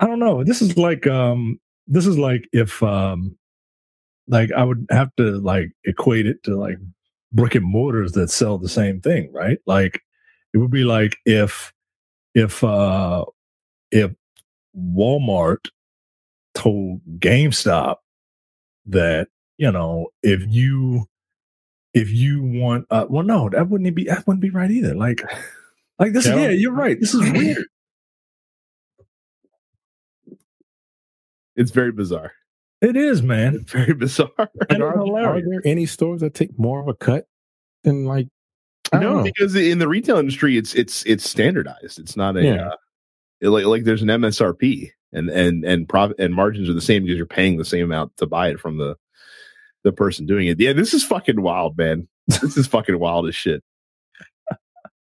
I 0.00 0.06
don't 0.06 0.18
know. 0.18 0.42
This 0.44 0.62
is 0.62 0.76
like 0.76 1.06
um 1.06 1.60
this 1.86 2.06
is 2.06 2.18
like 2.18 2.48
if 2.52 2.82
um 2.82 3.36
like 4.26 4.50
I 4.52 4.64
would 4.64 4.86
have 4.90 5.14
to 5.16 5.38
like 5.38 5.70
equate 5.84 6.26
it 6.26 6.42
to 6.44 6.56
like 6.56 6.78
brick 7.32 7.54
and 7.54 7.64
mortars 7.64 8.12
that 8.12 8.30
sell 8.30 8.58
the 8.58 8.68
same 8.68 9.00
thing, 9.00 9.32
right? 9.32 9.58
Like 9.66 10.02
it 10.54 10.58
would 10.58 10.70
be 10.70 10.84
like 10.84 11.16
if 11.24 11.72
if 12.34 12.62
uh 12.64 13.24
if 13.90 14.12
Walmart 14.76 15.68
told 16.54 17.00
GameStop 17.18 17.96
that, 18.86 19.28
you 19.56 19.70
know, 19.70 20.08
if 20.22 20.42
you 20.46 21.06
if 21.94 22.10
you 22.10 22.42
want 22.42 22.86
uh 22.90 23.06
well 23.08 23.24
no, 23.24 23.48
that 23.48 23.68
wouldn't 23.68 23.94
be 23.94 24.04
that 24.04 24.26
wouldn't 24.26 24.42
be 24.42 24.50
right 24.50 24.70
either. 24.70 24.94
Like 24.94 25.22
like 25.98 26.12
this 26.12 26.26
yeah, 26.26 26.48
you're 26.50 26.72
right. 26.72 26.98
This 27.00 27.14
is 27.14 27.20
weird. 27.32 27.64
It's 31.58 31.72
very 31.72 31.90
bizarre. 31.90 32.30
It 32.80 32.96
is, 32.96 33.22
man. 33.22 33.56
It's 33.56 33.72
very 33.72 33.94
bizarre. 33.94 34.30
And 34.70 34.82
are, 34.82 34.98
are, 34.98 35.40
there 35.40 35.62
any 35.64 35.86
stores 35.86 36.20
that 36.20 36.34
take 36.34 36.56
more 36.58 36.80
of 36.80 36.88
a 36.88 36.94
cut 36.94 37.26
than 37.82 38.04
like? 38.04 38.28
I 38.92 38.98
no, 38.98 39.22
because 39.22 39.54
in 39.54 39.78
the 39.78 39.88
retail 39.88 40.16
industry, 40.16 40.56
it's 40.56 40.74
it's 40.74 41.04
it's 41.04 41.28
standardized. 41.28 41.98
It's 41.98 42.16
not 42.16 42.36
a 42.36 42.44
yeah. 42.44 42.68
uh, 42.68 42.76
it, 43.40 43.48
like 43.48 43.66
like 43.66 43.84
there's 43.84 44.02
an 44.02 44.08
MSRP 44.08 44.90
and 45.12 45.28
and 45.28 45.64
and 45.64 45.88
profit 45.88 46.16
and 46.18 46.34
margins 46.34 46.70
are 46.70 46.74
the 46.74 46.80
same 46.80 47.02
because 47.02 47.16
you're 47.16 47.26
paying 47.26 47.58
the 47.58 47.64
same 47.64 47.84
amount 47.84 48.16
to 48.18 48.26
buy 48.26 48.48
it 48.48 48.60
from 48.60 48.78
the 48.78 48.96
the 49.84 49.92
person 49.92 50.26
doing 50.26 50.46
it. 50.46 50.58
Yeah, 50.60 50.72
this 50.72 50.94
is 50.94 51.04
fucking 51.04 51.42
wild, 51.42 51.76
man. 51.76 52.08
This 52.28 52.56
is 52.56 52.66
fucking 52.66 52.98
wild 52.98 53.26
as 53.26 53.34
shit. 53.34 53.62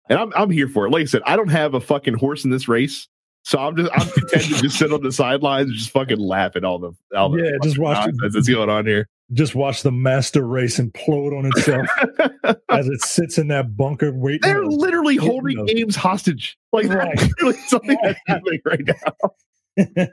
And 0.09 0.19
I'm 0.19 0.33
I'm 0.37 0.51
here 0.51 0.69
for 0.69 0.87
it. 0.87 0.91
Like 0.91 1.03
I 1.03 1.07
said, 1.07 1.23
I 1.25 1.37
don't 1.37 1.49
have 1.49 1.75
a 1.75 1.81
fucking 1.81 2.15
horse 2.15 2.45
in 2.45 2.51
this 2.51 2.69
race. 2.69 3.09
So 3.45 3.59
I'm 3.59 3.77
just 3.77 3.91
I'm 3.93 4.09
content 4.09 4.43
to 4.43 4.63
just 4.63 4.79
sit 4.79 4.91
on 4.91 5.03
the 5.03 5.13
sidelines 5.13 5.69
and 5.69 5.77
just 5.77 5.91
fucking 5.91 6.19
laugh 6.19 6.57
at 6.57 6.65
all 6.65 6.79
the 6.79 6.93
all 7.15 7.29
the 7.29 7.43
yeah, 7.43 7.51
just 7.63 7.79
watch 7.79 8.11
that's 8.23 8.49
going 8.49 8.71
on 8.71 8.87
here. 8.87 9.07
Just 9.35 9.55
watch 9.55 9.83
the 9.83 9.93
master 9.93 10.47
race 10.47 10.79
implode 10.79 11.39
on 11.39 11.47
itself 11.47 11.87
as 12.71 12.89
it 12.89 13.03
sits 13.03 13.37
in 13.37 13.49
that 13.49 13.77
bunker 13.77 14.13
waiting. 14.13 14.41
They're 14.41 14.65
literally 14.65 15.17
holding 15.17 15.59
those. 15.59 15.71
games 15.71 15.95
hostage. 15.95 16.57
Like 16.73 16.87
right. 16.89 17.21
really 17.43 17.53
something 17.67 17.99
that's 18.03 18.19
happening 18.27 18.61
right 18.65 18.87
now. 18.87 19.31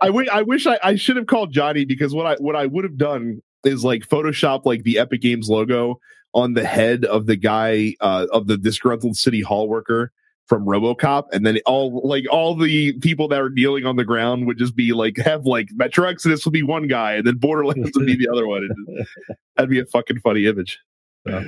I, 0.00 0.06
w- 0.06 0.30
I 0.32 0.42
wish 0.42 0.66
I, 0.66 0.78
I 0.82 0.96
should 0.96 1.16
have 1.16 1.26
called 1.26 1.52
Johnny 1.52 1.84
because 1.84 2.14
what 2.14 2.26
I 2.26 2.34
what 2.36 2.56
I 2.56 2.66
would 2.66 2.82
have 2.82 2.96
done 2.98 3.42
is 3.64 3.84
like 3.84 4.08
Photoshop 4.08 4.64
like 4.64 4.82
the 4.82 4.98
Epic 4.98 5.20
Games 5.20 5.48
logo 5.48 6.00
on 6.32 6.54
the 6.54 6.64
head 6.64 7.04
of 7.04 7.26
the 7.26 7.36
guy 7.36 7.94
uh, 8.00 8.26
of 8.32 8.48
the 8.48 8.56
disgruntled 8.56 9.16
city 9.16 9.40
hall 9.40 9.68
worker 9.68 10.10
from 10.46 10.66
RoboCop, 10.66 11.24
and 11.32 11.46
then 11.46 11.58
all 11.66 12.00
like 12.06 12.24
all 12.30 12.54
the 12.54 12.92
people 13.00 13.28
that 13.28 13.40
are 13.40 13.50
kneeling 13.50 13.86
on 13.86 13.96
the 13.96 14.04
ground 14.04 14.46
would 14.46 14.58
just 14.58 14.76
be 14.76 14.92
like 14.92 15.16
have 15.18 15.46
like 15.46 15.68
Metro 15.74 16.06
Exodus 16.06 16.44
would 16.44 16.52
be 16.52 16.62
one 16.62 16.86
guy, 16.86 17.12
and 17.14 17.26
then 17.26 17.36
Borderlands 17.36 17.92
would 17.94 18.06
be 18.06 18.16
the 18.16 18.28
other 18.28 18.46
one. 18.46 18.68
Just, 18.96 19.10
that'd 19.56 19.70
be 19.70 19.80
a 19.80 19.86
fucking 19.86 20.20
funny 20.20 20.46
image. 20.46 20.78
Yeah. 21.26 21.44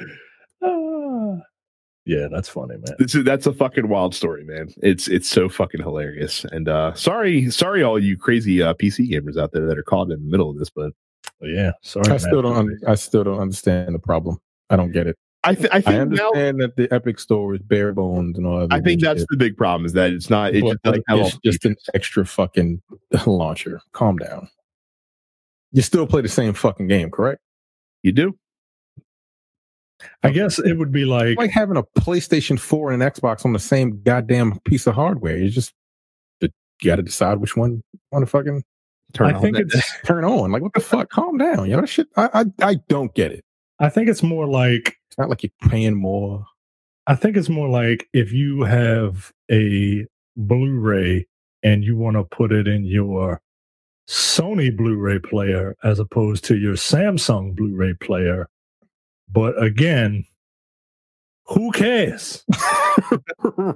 Uh, 0.62 1.36
yeah, 2.06 2.28
that's 2.30 2.48
funny, 2.48 2.76
man. 2.76 2.96
This 2.98 3.14
is, 3.14 3.24
that's 3.24 3.46
a 3.46 3.52
fucking 3.52 3.88
wild 3.88 4.14
story, 4.14 4.44
man. 4.44 4.68
It's 4.82 5.08
it's 5.08 5.28
so 5.28 5.48
fucking 5.48 5.82
hilarious. 5.82 6.44
And 6.46 6.68
uh 6.68 6.94
sorry, 6.94 7.50
sorry, 7.50 7.82
all 7.82 7.98
you 7.98 8.16
crazy 8.16 8.62
uh, 8.62 8.74
PC 8.74 9.10
gamers 9.10 9.36
out 9.36 9.52
there 9.52 9.66
that 9.66 9.78
are 9.78 9.82
caught 9.82 10.10
in 10.10 10.20
the 10.20 10.30
middle 10.30 10.50
of 10.50 10.58
this, 10.58 10.70
but 10.70 10.92
yeah, 11.42 11.72
sorry. 11.82 12.10
I 12.10 12.16
still 12.16 12.42
don't. 12.42 12.78
I 12.86 12.94
still 12.94 13.24
don't 13.24 13.40
understand 13.40 13.94
the 13.94 13.98
problem. 13.98 14.38
I 14.70 14.76
don't 14.76 14.92
get 14.92 15.06
it. 15.06 15.16
I, 15.46 15.54
th- 15.54 15.68
I, 15.72 15.80
think 15.80 15.96
I 15.96 16.00
understand 16.00 16.58
now, 16.58 16.66
that 16.66 16.76
the 16.76 16.92
Epic 16.92 17.18
Store 17.20 17.54
is 17.54 17.62
bare 17.62 17.92
bones 17.92 18.36
and 18.36 18.46
all. 18.46 18.66
That. 18.66 18.72
I 18.72 18.80
think 18.80 19.00
that's 19.00 19.20
shit. 19.20 19.28
the 19.30 19.36
big 19.36 19.56
problem 19.56 19.86
is 19.86 19.92
that 19.92 20.10
it's 20.10 20.28
not. 20.28 20.54
It 20.54 20.62
just 20.62 20.78
it's 21.08 21.38
just 21.44 21.64
an 21.64 21.76
extra 21.94 22.26
fucking 22.26 22.82
launcher. 23.26 23.80
Calm 23.92 24.16
down. 24.16 24.48
You 25.72 25.82
still 25.82 26.06
play 26.06 26.22
the 26.22 26.28
same 26.28 26.54
fucking 26.54 26.88
game, 26.88 27.10
correct? 27.10 27.40
You 28.02 28.12
do. 28.12 28.38
I 30.22 30.30
guess 30.30 30.58
it 30.58 30.74
would 30.74 30.92
be 30.92 31.04
like 31.04 31.28
it's 31.28 31.38
like 31.38 31.50
having 31.50 31.76
a 31.76 31.82
PlayStation 31.82 32.58
4 32.58 32.92
and 32.92 33.02
an 33.02 33.10
Xbox 33.10 33.44
on 33.44 33.52
the 33.52 33.58
same 33.58 34.02
goddamn 34.02 34.58
piece 34.60 34.86
of 34.86 34.94
hardware. 34.94 35.38
You 35.38 35.48
just 35.48 35.72
you 36.40 36.50
got 36.84 36.96
to 36.96 37.02
decide 37.02 37.38
which 37.38 37.56
one 37.56 37.82
you 37.92 38.00
want 38.12 38.22
to 38.22 38.30
fucking 38.30 38.62
turn 39.14 39.30
I 39.30 39.34
on. 39.34 39.42
Think 39.42 39.58
it's, 39.58 39.92
turn 40.04 40.24
on. 40.24 40.52
Like 40.52 40.62
what 40.62 40.74
the 40.74 40.80
fuck? 40.80 41.08
Calm 41.08 41.38
down. 41.38 41.70
You 41.70 41.76
know, 41.76 41.86
shit. 41.86 42.08
I, 42.16 42.28
I 42.32 42.44
I 42.60 42.74
don't 42.88 43.14
get 43.14 43.32
it. 43.32 43.44
I 43.78 43.88
think 43.88 44.08
it's 44.08 44.22
more 44.22 44.46
like 44.46 44.96
it's 45.08 45.18
not 45.18 45.28
like 45.28 45.42
you're 45.42 45.70
paying 45.70 45.94
more. 45.94 46.46
I 47.06 47.14
think 47.14 47.36
it's 47.36 47.48
more 47.48 47.68
like 47.68 48.08
if 48.12 48.32
you 48.32 48.62
have 48.64 49.32
a 49.50 50.06
Blu-ray 50.36 51.26
and 51.62 51.84
you 51.84 51.96
want 51.96 52.16
to 52.16 52.24
put 52.24 52.52
it 52.52 52.66
in 52.66 52.84
your 52.84 53.40
Sony 54.08 54.74
Blu-ray 54.76 55.18
player 55.20 55.76
as 55.84 55.98
opposed 55.98 56.44
to 56.44 56.56
your 56.56 56.74
Samsung 56.74 57.54
Blu-ray 57.54 57.94
player. 57.94 58.48
But 59.30 59.60
again, 59.62 60.24
who 61.46 61.70
cares? 61.72 62.44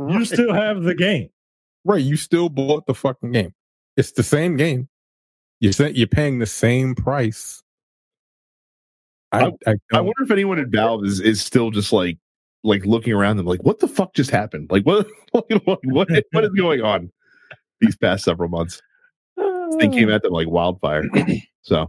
You 0.08 0.24
still 0.24 0.54
have 0.54 0.82
the 0.82 0.94
game. 0.94 1.28
right. 1.84 2.02
You 2.02 2.16
still 2.16 2.48
bought 2.48 2.86
the 2.86 2.94
fucking 2.94 3.32
game. 3.32 3.52
It's 3.98 4.12
the 4.12 4.22
same 4.22 4.56
game. 4.56 4.88
You're 5.60 5.72
you're 5.88 6.06
paying 6.06 6.38
the 6.38 6.46
same 6.46 6.94
price. 6.94 7.62
I, 9.32 9.46
I, 9.46 9.50
I 9.66 9.76
don't- 9.92 10.06
wonder 10.06 10.22
if 10.22 10.30
anyone 10.30 10.58
at 10.58 10.68
Valve 10.68 11.04
is, 11.04 11.20
is 11.20 11.40
still 11.40 11.70
just 11.70 11.92
like 11.92 12.18
like 12.62 12.84
looking 12.84 13.12
around 13.14 13.38
them 13.38 13.46
like, 13.46 13.62
what 13.62 13.78
the 13.78 13.88
fuck 13.88 14.12
just 14.14 14.30
happened? 14.30 14.70
Like 14.70 14.84
what 14.84 15.06
what 15.32 15.46
what, 15.84 16.08
what 16.32 16.44
is 16.44 16.50
going 16.50 16.82
on 16.82 17.10
these 17.80 17.96
past 17.96 18.24
several 18.24 18.48
months? 18.48 18.82
They 19.78 19.88
came 19.88 20.10
at 20.10 20.22
them 20.22 20.32
like 20.32 20.48
wildfire. 20.48 21.04
so 21.62 21.88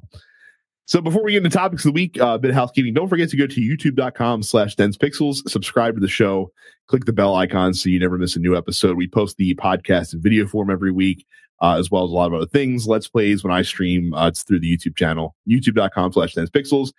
so 0.86 1.00
before 1.02 1.24
we 1.24 1.32
get 1.32 1.44
into 1.44 1.56
topics 1.56 1.86
of 1.86 1.90
the 1.90 1.94
week, 1.94 2.20
uh, 2.20 2.34
a 2.34 2.40
bit 2.40 2.50
of 2.50 2.56
housekeeping. 2.56 2.94
Don't 2.94 3.08
forget 3.08 3.30
to 3.30 3.38
go 3.38 3.48
to 3.48 3.62
youtube.com 3.62 4.44
slash 4.44 4.76
dense 4.76 4.98
pixels, 4.98 5.38
subscribe 5.50 5.96
to 5.96 6.02
the 6.02 6.08
show, 6.08 6.52
click 6.88 7.06
the 7.06 7.14
bell 7.14 7.36
icon 7.36 7.74
so 7.74 7.90
you 7.90 7.98
never 7.98 8.18
miss 8.18 8.36
a 8.36 8.40
new 8.40 8.58
episode. 8.58 8.98
We 8.98 9.08
post 9.08 9.38
the 9.38 9.56
podcast 9.56 10.14
in 10.14 10.22
video 10.22 10.46
form 10.48 10.70
every 10.70 10.92
week, 10.92 11.26
uh, 11.62 11.78
as 11.78 11.90
well 11.90 12.04
as 12.04 12.12
a 12.12 12.14
lot 12.14 12.28
of 12.28 12.34
other 12.34 12.46
things. 12.46 12.88
Let's 12.88 13.08
plays 13.08 13.44
when 13.44 13.54
I 13.54 13.62
stream, 13.62 14.14
uh, 14.14 14.28
it's 14.28 14.44
through 14.44 14.60
the 14.60 14.78
YouTube 14.78 14.98
channel, 14.98 15.36
youtube.com 15.50 16.12
slash 16.12 16.34
dense 16.34 16.50
pixels. 16.50 16.92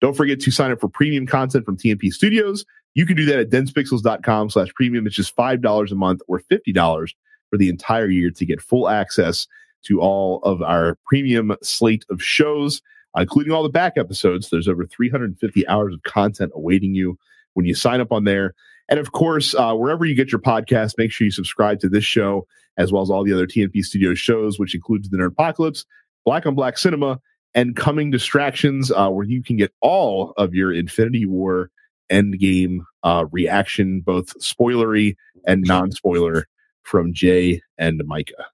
Don't 0.00 0.16
forget 0.16 0.40
to 0.40 0.50
sign 0.50 0.70
up 0.70 0.80
for 0.80 0.88
premium 0.88 1.26
content 1.26 1.64
from 1.64 1.76
TNP 1.76 2.12
Studios. 2.12 2.64
You 2.94 3.06
can 3.06 3.16
do 3.16 3.24
that 3.26 3.38
at 3.38 3.50
densepixels.com 3.50 4.50
slash 4.50 4.72
premium. 4.74 5.06
It's 5.06 5.16
just 5.16 5.36
$5 5.36 5.90
a 5.90 5.94
month 5.94 6.22
or 6.26 6.40
$50 6.40 7.14
for 7.50 7.56
the 7.56 7.68
entire 7.68 8.08
year 8.08 8.30
to 8.30 8.46
get 8.46 8.60
full 8.60 8.88
access 8.88 9.46
to 9.84 10.00
all 10.00 10.40
of 10.42 10.62
our 10.62 10.98
premium 11.06 11.54
slate 11.62 12.04
of 12.10 12.22
shows, 12.22 12.82
including 13.16 13.52
all 13.52 13.62
the 13.62 13.68
back 13.68 13.94
episodes. 13.96 14.50
There's 14.50 14.68
over 14.68 14.86
350 14.86 15.66
hours 15.68 15.94
of 15.94 16.02
content 16.02 16.52
awaiting 16.54 16.94
you 16.94 17.18
when 17.54 17.66
you 17.66 17.74
sign 17.74 18.00
up 18.00 18.12
on 18.12 18.24
there. 18.24 18.54
And 18.88 18.98
of 18.98 19.12
course, 19.12 19.54
uh, 19.54 19.74
wherever 19.74 20.04
you 20.04 20.14
get 20.14 20.32
your 20.32 20.40
podcast, 20.40 20.94
make 20.98 21.12
sure 21.12 21.24
you 21.24 21.30
subscribe 21.30 21.80
to 21.80 21.88
this 21.88 22.04
show 22.04 22.46
as 22.76 22.92
well 22.92 23.02
as 23.02 23.10
all 23.10 23.24
the 23.24 23.32
other 23.32 23.46
TNP 23.46 23.84
Studios 23.84 24.18
shows, 24.18 24.58
which 24.58 24.74
includes 24.74 25.08
the 25.08 25.16
Nerd 25.16 25.28
Apocalypse, 25.28 25.84
Black 26.24 26.46
on 26.46 26.54
Black 26.54 26.76
Cinema, 26.76 27.20
and 27.54 27.76
Coming 27.76 28.10
Distractions, 28.10 28.90
uh, 28.90 29.08
where 29.08 29.26
you 29.26 29.42
can 29.42 29.56
get 29.56 29.72
all 29.80 30.32
of 30.36 30.54
your 30.54 30.72
Infinity 30.72 31.26
War 31.26 31.70
Endgame 32.10 32.80
uh, 33.02 33.26
reaction, 33.30 34.00
both 34.00 34.38
spoilery 34.38 35.16
and 35.46 35.62
non-spoiler, 35.62 36.46
from 36.82 37.12
Jay 37.12 37.62
and 37.78 38.02
Micah. 38.06 38.46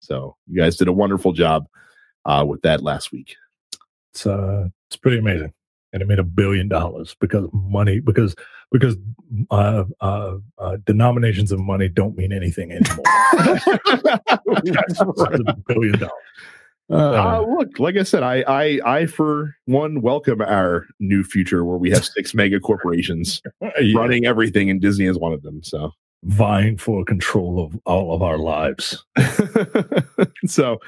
So 0.00 0.36
you 0.46 0.60
guys 0.60 0.76
did 0.76 0.88
a 0.88 0.92
wonderful 0.92 1.32
job 1.32 1.66
uh, 2.24 2.44
with 2.46 2.62
that 2.62 2.82
last 2.82 3.12
week. 3.12 3.36
It's 4.12 4.26
uh, 4.26 4.68
it's 4.88 4.96
pretty 4.96 5.18
amazing, 5.18 5.52
and 5.92 6.02
it 6.02 6.08
made 6.08 6.18
a 6.18 6.24
billion 6.24 6.68
dollars 6.68 7.14
because 7.20 7.48
money 7.52 8.00
because 8.00 8.34
because 8.72 8.96
uh, 9.50 9.84
uh, 10.00 10.38
uh, 10.58 10.76
denominations 10.84 11.52
of 11.52 11.60
money 11.60 11.88
don't 11.88 12.16
mean 12.16 12.32
anything 12.32 12.72
anymore. 12.72 13.04
Billion 15.66 15.98
dollars. 15.98 16.12
Uh, 16.90 17.42
look, 17.42 17.78
like 17.78 17.96
I 17.96 18.02
said, 18.02 18.22
I, 18.22 18.42
I, 18.48 18.80
I 18.84 19.06
for 19.06 19.54
one 19.66 20.00
welcome 20.00 20.40
our 20.40 20.86
new 21.00 21.22
future 21.22 21.64
where 21.64 21.76
we 21.76 21.90
have 21.90 22.04
six 22.04 22.32
mega 22.34 22.60
corporations 22.60 23.42
Yeah. 23.60 23.98
running 23.98 24.24
everything, 24.24 24.70
and 24.70 24.80
Disney 24.80 25.06
is 25.06 25.18
one 25.18 25.32
of 25.32 25.42
them. 25.42 25.62
So, 25.62 25.92
vying 26.24 26.76
for 26.78 27.04
control 27.04 27.62
of 27.62 27.78
all 27.84 28.14
of 28.14 28.22
our 28.22 28.38
lives. 28.38 29.04
so 30.46 30.78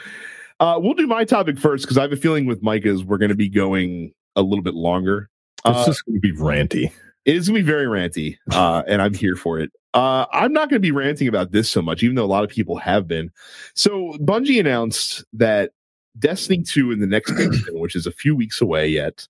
uh, 0.61 0.79
we'll 0.81 0.95
do 0.95 1.07
my 1.07 1.25
topic 1.25 1.59
first 1.59 1.85
because 1.85 1.99
I 1.99 2.03
have 2.03 2.13
a 2.13 2.17
feeling 2.17 2.47
with 2.47 2.63
Micah's 2.63 3.05
we're 3.05 3.19
going 3.19 3.29
to 3.31 3.35
be 3.35 3.49
going 3.49 4.13
a 4.37 4.43
little 4.43 4.63
bit 4.65 4.75
longer. 4.75 5.29
It's 5.67 5.79
Uh, 5.79 5.87
just 5.87 6.05
going 6.07 6.17
to 6.17 6.21
be 6.21 6.33
ranty. 6.33 6.91
it 7.27 7.37
is 7.37 7.49
going 7.49 7.61
to 7.61 7.63
be 7.65 7.71
very 7.71 7.87
ranty, 7.87 8.37
uh, 8.53 8.83
and 8.87 9.03
I'm 9.03 9.15
here 9.15 9.37
for 9.37 9.59
it. 9.61 9.71
Uh, 9.93 10.25
I'm 10.33 10.53
not 10.53 10.71
going 10.71 10.81
to 10.81 10.87
be 10.87 10.93
ranting 10.93 11.27
about 11.29 11.51
this 11.53 11.69
so 11.69 11.83
much, 11.83 12.03
even 12.03 12.15
though 12.17 12.25
a 12.25 12.27
lot 12.27 12.45
of 12.45 12.51
people 12.51 12.77
have 12.79 13.07
been. 13.09 13.29
So 13.75 14.17
Bungie 14.21 14.61
announced 14.61 15.25
that 15.33 15.73
Destiny 16.19 16.63
2 16.63 16.93
in 16.93 17.01
the 17.01 17.07
next 17.07 17.37
season, 17.37 17.79
which 17.79 17.95
is 17.95 18.07
a 18.07 18.13
few 18.13 18.35
weeks 18.35 18.61
away 18.61 18.89
yet, 18.89 19.27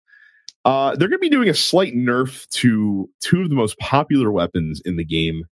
uh, 0.64 0.95
they're 0.97 1.09
going 1.09 1.18
to 1.18 1.18
be 1.18 1.28
doing 1.28 1.49
a 1.49 1.55
slight 1.55 1.95
nerf 1.95 2.49
to 2.51 3.09
two 3.20 3.43
of 3.43 3.49
the 3.49 3.55
most 3.55 3.78
popular 3.78 4.31
weapons 4.31 4.81
in 4.85 4.97
the 4.97 5.05
game 5.05 5.45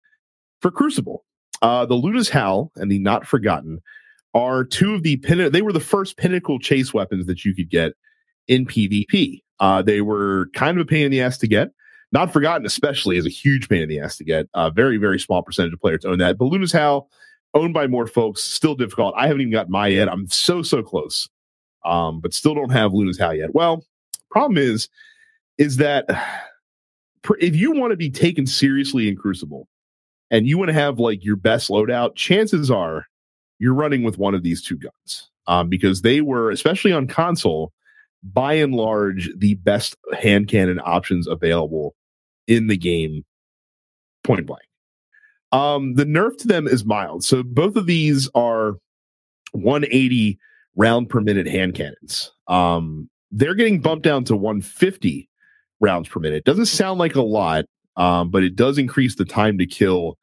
for 0.61 0.71
Crucible. 0.71 1.23
Uh, 1.61 1.86
the 1.86 1.95
Luna's 1.95 2.30
Howl 2.30 2.71
and 2.75 2.91
the 2.91 2.99
Not 2.99 3.25
Forgotten 3.25 3.82
are 4.34 4.63
two 4.63 4.93
of 4.93 5.03
the 5.03 5.17
pin- 5.17 5.51
they 5.51 5.61
were 5.61 5.73
the 5.73 5.80
first 5.80 6.17
pinnacle 6.17 6.59
chase 6.59 6.93
weapons 6.93 7.25
that 7.25 7.45
you 7.45 7.55
could 7.55 7.69
get 7.69 7.93
in 8.47 8.65
PvP. 8.65 9.41
Uh, 9.59 9.82
they 9.82 10.01
were 10.01 10.49
kind 10.53 10.78
of 10.78 10.82
a 10.82 10.88
pain 10.88 11.05
in 11.05 11.11
the 11.11 11.21
ass 11.21 11.38
to 11.39 11.47
get. 11.47 11.71
Not 12.11 12.32
Forgotten, 12.32 12.65
especially, 12.65 13.17
is 13.17 13.25
a 13.25 13.30
huge 13.30 13.67
pain 13.67 13.82
in 13.82 13.89
the 13.89 13.99
ass 13.99 14.17
to 14.17 14.23
get. 14.23 14.47
A 14.53 14.71
very, 14.71 14.97
very 14.97 15.19
small 15.19 15.41
percentage 15.41 15.73
of 15.73 15.82
players 15.82 16.05
own 16.05 16.19
that. 16.19 16.38
But 16.38 16.45
Luna's 16.45 16.71
Howl, 16.71 17.09
owned 17.53 17.73
by 17.73 17.87
more 17.87 18.07
folks, 18.07 18.41
still 18.41 18.75
difficult. 18.75 19.13
I 19.17 19.27
haven't 19.27 19.41
even 19.41 19.51
got 19.51 19.69
my 19.69 19.87
yet. 19.87 20.09
I'm 20.09 20.27
so, 20.27 20.61
so 20.61 20.83
close. 20.83 21.29
Um, 21.85 22.19
but 22.19 22.33
still 22.33 22.53
don't 22.53 22.71
have 22.71 22.93
Luna's 22.93 23.17
Howl 23.17 23.35
yet. 23.35 23.53
Well, 23.53 23.85
problem 24.29 24.57
is, 24.57 24.89
is 25.57 25.77
that 25.77 26.05
if 27.39 27.55
you 27.55 27.71
want 27.71 27.91
to 27.91 27.97
be 27.97 28.09
taken 28.09 28.45
seriously 28.45 29.07
in 29.07 29.15
Crucible 29.15 29.67
and 30.31 30.47
you 30.47 30.57
want 30.57 30.69
to 30.69 30.73
have 30.73 30.99
like 30.99 31.23
your 31.23 31.35
best 31.35 31.69
loadout, 31.69 32.15
chances 32.15 32.69
are 32.69 33.05
you're 33.59 33.73
running 33.73 34.03
with 34.03 34.17
one 34.17 34.35
of 34.35 34.43
these 34.43 34.61
two 34.61 34.77
guns. 34.77 35.29
Um, 35.47 35.69
because 35.69 36.01
they 36.01 36.19
were, 36.19 36.51
especially 36.51 36.91
on 36.91 37.07
console, 37.07 37.71
by 38.21 38.53
and 38.53 38.75
large, 38.75 39.29
the 39.37 39.53
best 39.55 39.95
hand 40.19 40.49
cannon 40.49 40.81
options 40.83 41.25
available 41.25 41.95
in 42.47 42.67
the 42.67 42.75
game, 42.75 43.23
point 44.25 44.45
blank. 44.45 44.66
Um, 45.51 45.93
the 45.93 46.05
nerf 46.05 46.37
to 46.39 46.47
them 46.47 46.67
is 46.67 46.85
mild. 46.85 47.23
So 47.23 47.43
both 47.43 47.75
of 47.75 47.85
these 47.85 48.29
are 48.35 48.75
180 49.53 50.37
round 50.75 51.09
per 51.09 51.21
minute 51.21 51.47
hand 51.47 51.75
cannons. 51.75 52.31
Um, 52.47 53.09
they're 53.31 53.55
getting 53.55 53.81
bumped 53.81 54.03
down 54.03 54.23
to 54.25 54.35
150 54.35 55.29
rounds 55.79 56.07
per 56.07 56.19
minute. 56.19 56.45
Doesn't 56.45 56.67
sound 56.67 56.99
like 56.99 57.15
a 57.15 57.21
lot, 57.21 57.65
um, 57.95 58.29
but 58.29 58.43
it 58.43 58.55
does 58.55 58.77
increase 58.77 59.15
the 59.15 59.25
time 59.25 59.57
to 59.57 59.65
kill 59.65 60.17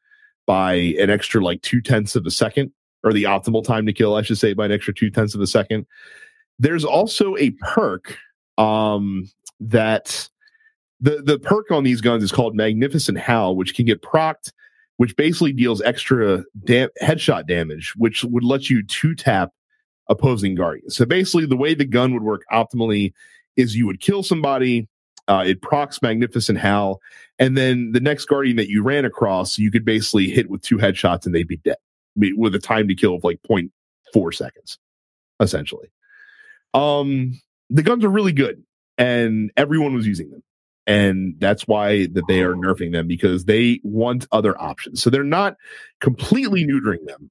by 0.47 0.75
an 0.75 1.11
extra 1.11 1.43
like 1.43 1.63
two 1.63 1.81
tenths 1.81 2.17
of 2.17 2.27
a 2.27 2.31
second, 2.31 2.73
or 3.03 3.13
the 3.13 3.25
optimal 3.25 3.65
time 3.65 3.87
to 3.87 3.93
kill, 3.93 4.15
I 4.15 4.23
should 4.23 4.39
say, 4.39 4.53
by 4.53 4.67
an 4.67 4.73
extra 4.73 4.95
two 4.95 5.11
tenths 5.11 5.35
of 5.35 5.41
a 5.41 5.47
second. 5.47 5.87
There's 6.59 6.85
also 6.85 7.37
a 7.37 7.51
perk 7.51 8.17
um, 8.59 9.29
that 9.61 10.29
the 11.01 11.23
the 11.23 11.39
perk 11.39 11.71
on 11.71 11.85
these 11.85 12.01
guns 12.01 12.23
is 12.23 12.33
called 12.33 12.55
Magnificent 12.55 13.19
Howl, 13.19 13.57
which 13.57 13.75
can 13.75 13.87
get 13.87 14.03
procced, 14.03 14.53
which 14.97 15.17
basically 15.17 15.53
deals 15.53 15.83
extra 15.83 16.45
da- 16.65 16.89
headshot 17.03 17.47
damage, 17.47 17.95
which 17.97 18.25
would 18.25 18.45
let 18.45 18.71
you 18.71 18.83
two 18.83 19.15
tap 19.15 19.51
opposing 20.09 20.55
guardians. 20.55 20.97
So 20.97 21.05
basically, 21.05 21.47
the 21.47 21.57
way 21.57 21.75
the 21.75 21.85
gun 21.85 22.13
would 22.15 22.23
work 22.23 22.43
optimally 22.53 23.13
is 23.57 23.77
you 23.77 23.87
would 23.87 24.01
kill 24.01 24.23
somebody, 24.23 24.89
uh, 25.29 25.45
it 25.47 25.63
procs 25.63 26.03
Magnificent 26.03 26.59
Howl, 26.59 27.01
and 27.39 27.57
then 27.57 27.93
the 27.93 28.01
next 28.01 28.27
guardian 28.27 28.57
that 28.57 28.69
you 28.69 28.83
ran 28.83 29.05
across, 29.05 29.59
you 29.59 29.71
could 29.71 29.85
basically 29.85 30.29
hit 30.31 30.51
with 30.51 30.63
two 30.63 30.77
headshots 30.77 31.27
and 31.27 31.35
they'd 31.35 31.49
be 31.49 31.57
dead 31.59 31.77
with 32.17 32.55
a 32.55 32.61
time 32.61 32.89
to 32.89 32.95
kill 32.95 33.15
of 33.17 33.25
like 33.25 33.41
0.4 33.49 34.35
seconds, 34.35 34.79
essentially. 35.41 35.91
Um, 36.75 37.41
the 37.71 37.83
guns 37.83 38.05
are 38.05 38.11
really 38.11 38.33
good, 38.33 38.63
and 38.99 39.51
everyone 39.57 39.95
was 39.95 40.07
using 40.07 40.31
them, 40.31 40.43
and 40.87 41.35
that's 41.39 41.67
why 41.67 42.07
that 42.09 42.25
they 42.29 42.43
are 42.43 42.55
nerfing 42.55 42.93
them 42.93 43.07
because 43.07 43.47
they 43.47 43.81
want 43.83 44.27
other 44.33 44.61
options. 44.61 45.03
So 45.03 45.11
they're 45.11 45.25
not 45.25 45.57
completely 46.01 46.65
neutering 46.65 47.07
them, 47.07 47.31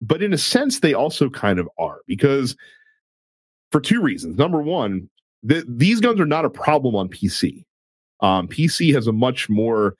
but 0.00 0.22
in 0.22 0.32
a 0.32 0.38
sense, 0.38 0.80
they 0.80 0.94
also 0.94 1.30
kind 1.30 1.58
of 1.58 1.68
are 1.78 2.00
because 2.06 2.56
for 3.70 3.80
two 3.80 4.02
reasons. 4.02 4.36
Number 4.36 4.62
one, 4.62 5.08
th- 5.48 5.64
these 5.66 6.00
guns 6.00 6.20
are 6.20 6.26
not 6.26 6.44
a 6.44 6.50
problem 6.50 6.94
on 6.94 7.08
PC. 7.08 7.64
Um, 8.20 8.46
PC 8.46 8.94
has 8.94 9.06
a 9.06 9.12
much 9.12 9.48
more 9.48 9.96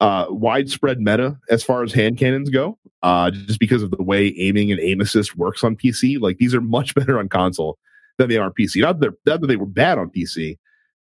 uh, 0.00 0.26
widespread 0.28 1.00
meta 1.00 1.38
as 1.48 1.64
far 1.64 1.82
as 1.82 1.92
hand 1.92 2.18
cannons 2.18 2.50
go, 2.50 2.78
uh, 3.02 3.30
just 3.30 3.58
because 3.58 3.82
of 3.82 3.90
the 3.90 4.02
way 4.02 4.34
aiming 4.36 4.70
and 4.70 4.80
aim 4.80 5.00
assist 5.00 5.36
works 5.36 5.64
on 5.64 5.76
PC. 5.76 6.20
Like 6.20 6.38
these 6.38 6.54
are 6.54 6.60
much 6.60 6.94
better 6.96 7.18
on 7.18 7.28
console 7.28 7.78
than 8.18 8.28
they 8.28 8.36
are 8.36 8.44
on 8.44 8.52
PC. 8.52 8.80
Not 8.82 9.00
that, 9.00 9.12
not 9.24 9.40
that 9.40 9.46
they 9.46 9.56
were 9.56 9.66
bad 9.66 9.98
on 9.98 10.10
PC, 10.10 10.58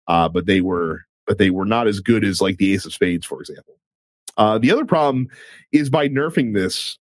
uh, 0.08 0.30
but 0.30 0.46
they 0.46 0.62
were 0.62 1.06
but 1.28 1.38
they 1.38 1.50
were 1.50 1.66
not 1.66 1.88
as 1.88 2.00
good 2.00 2.24
as 2.24 2.42
like 2.42 2.58
the 2.58 2.74
Ace 2.74 2.86
of 2.86 2.94
Spades, 2.94 3.26
for 3.26 3.40
example. 3.40 3.76
Uh, 4.38 4.58
the 4.58 4.72
other 4.72 4.86
problem 4.86 5.28
is 5.72 5.90
by 5.90 6.08
nerfing 6.08 6.54
this, 6.54 7.00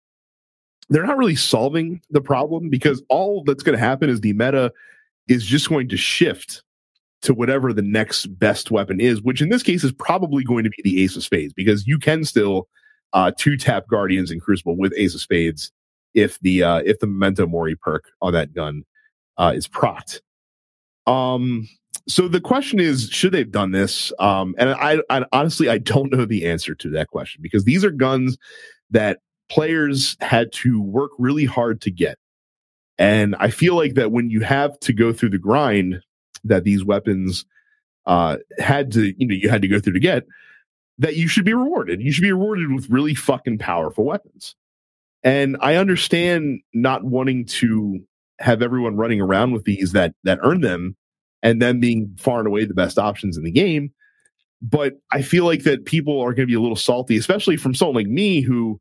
they're 0.91 1.07
not 1.07 1.17
really 1.17 1.37
solving 1.37 2.03
the 2.11 2.21
problem 2.21 2.69
because 2.69 3.03
all 3.09 3.43
that's 3.45 3.63
going 3.63 3.79
to 3.79 3.85
happen 3.85 4.11
is 4.11 4.21
the 4.21 4.33
meta 4.33 4.73
is 5.29 5.47
just 5.47 5.69
going 5.69 5.89
to 5.89 5.97
shift 5.97 6.63
to 7.23 7.33
whatever 7.35 7.73
the 7.73 7.83
next 7.83 8.27
best 8.39 8.71
weapon 8.71 9.01
is, 9.01 9.23
which 9.23 9.41
in 9.41 9.51
this 9.51 9.63
case 9.63 9.85
is 9.85 9.93
probably 9.93 10.43
going 10.43 10.65
to 10.65 10.71
be 10.71 10.83
the 10.83 11.03
Ace 11.03 11.17
of 11.17 11.23
Spades 11.23 11.53
because 11.53 11.87
you 11.87 11.99
can 11.99 12.25
still 12.25 12.69
uh, 13.13 13.31
two 13.37 13.57
tap 13.57 13.87
Guardians 13.89 14.31
in 14.31 14.41
Crucible 14.41 14.77
with 14.77 14.93
Ace 14.97 15.15
of 15.15 15.21
Spades 15.21 15.71
if 16.15 16.39
the 16.41 16.63
uh, 16.63 16.83
if 16.85 16.99
the 16.99 17.07
Memento 17.07 17.47
Mori 17.47 17.77
perk 17.77 18.11
on 18.21 18.33
that 18.33 18.53
gun 18.53 18.85
uh, 19.37 19.53
is 19.55 19.69
procced. 19.69 20.21
Um, 21.07 21.69
so 22.09 22.29
the 22.29 22.41
question 22.41 22.81
is, 22.81 23.09
should 23.11 23.33
they 23.33 23.39
have 23.39 23.51
done 23.51 23.73
this? 23.73 24.13
Um, 24.19 24.55
and 24.59 24.71
I, 24.71 24.99
I 25.09 25.25
honestly 25.33 25.69
I 25.69 25.79
don't 25.79 26.13
know 26.13 26.25
the 26.25 26.47
answer 26.47 26.75
to 26.75 26.91
that 26.91 27.09
question 27.09 27.41
because 27.43 27.65
these 27.65 27.85
are 27.85 27.91
guns 27.91 28.37
that 28.91 29.21
players 29.49 30.17
had 30.21 30.53
to 30.53 30.81
work 30.81 31.11
really 31.19 31.45
hard 31.45 31.81
to 31.83 31.91
get. 31.91 32.19
And 32.99 33.35
I 33.37 33.51
feel 33.51 33.77
like 33.77 33.95
that 33.95 34.13
when 34.13 34.31
you 34.31 34.41
have 34.41 34.79
to 34.81 34.93
go 34.93 35.13
through 35.13 35.31
the 35.31 35.39
grind 35.39 36.03
that 36.45 36.65
these 36.65 36.85
weapons 36.85 37.47
uh, 38.07 38.37
had 38.59 38.93
to, 38.93 39.15
you 39.17 39.27
know, 39.27 39.35
you 39.35 39.49
had 39.49 39.63
to 39.63 39.69
go 39.69 39.81
through 39.81 39.95
to 39.95 40.01
get, 40.01 40.25
that 40.99 41.17
you 41.17 41.29
should 41.29 41.45
be 41.45 41.55
rewarded. 41.55 42.01
You 42.03 42.13
should 42.13 42.23
be 42.23 42.33
rewarded 42.33 42.73
with 42.73 42.91
really 42.91 43.15
fucking 43.15 43.59
powerful 43.59 44.05
weapons. 44.05 44.55
And 45.23 45.57
I 45.61 45.77
understand 45.77 46.61
not 46.73 47.05
wanting 47.05 47.47
to 47.47 48.01
have 48.39 48.63
everyone 48.63 48.97
running 48.97 49.21
around 49.21 49.53
with 49.53 49.65
these 49.65 49.93
that 49.93 50.15
that 50.25 50.39
earn 50.43 50.63
them 50.63 50.97
and 51.43 51.61
them 51.61 51.81
being 51.81 52.15
far 52.19 52.39
and 52.39 52.47
away 52.47 52.65
the 52.65 52.75
best 52.75 52.99
options 52.99 53.37
in 53.37 53.45
the 53.45 53.51
game. 53.51 53.93
But 54.63 55.01
I 55.11 55.23
feel 55.23 55.45
like 55.45 55.63
that 55.63 55.87
people 55.87 56.21
are 56.21 56.35
going 56.35 56.47
to 56.47 56.47
be 56.47 56.55
a 56.55 56.61
little 56.61 56.77
salty, 56.77 57.17
especially 57.17 57.57
from 57.57 57.75
someone 57.75 57.95
like 57.95 58.07
me 58.07 58.43
who 58.43 58.81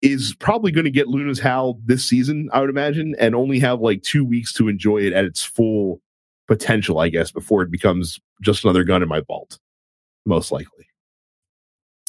is 0.00 0.34
probably 0.38 0.70
going 0.70 0.84
to 0.84 0.92
get 0.92 1.08
Luna's 1.08 1.40
Howl 1.40 1.80
this 1.84 2.04
season, 2.04 2.48
I 2.52 2.60
would 2.60 2.70
imagine, 2.70 3.16
and 3.18 3.34
only 3.34 3.58
have 3.58 3.80
like 3.80 4.02
two 4.02 4.24
weeks 4.24 4.52
to 4.54 4.68
enjoy 4.68 4.98
it 4.98 5.12
at 5.12 5.24
its 5.24 5.42
full 5.42 6.00
potential, 6.46 7.00
I 7.00 7.08
guess, 7.08 7.32
before 7.32 7.62
it 7.62 7.70
becomes 7.70 8.20
just 8.42 8.64
another 8.64 8.84
gun 8.84 9.02
in 9.02 9.08
my 9.08 9.20
vault, 9.20 9.58
most 10.24 10.52
likely. 10.52 10.86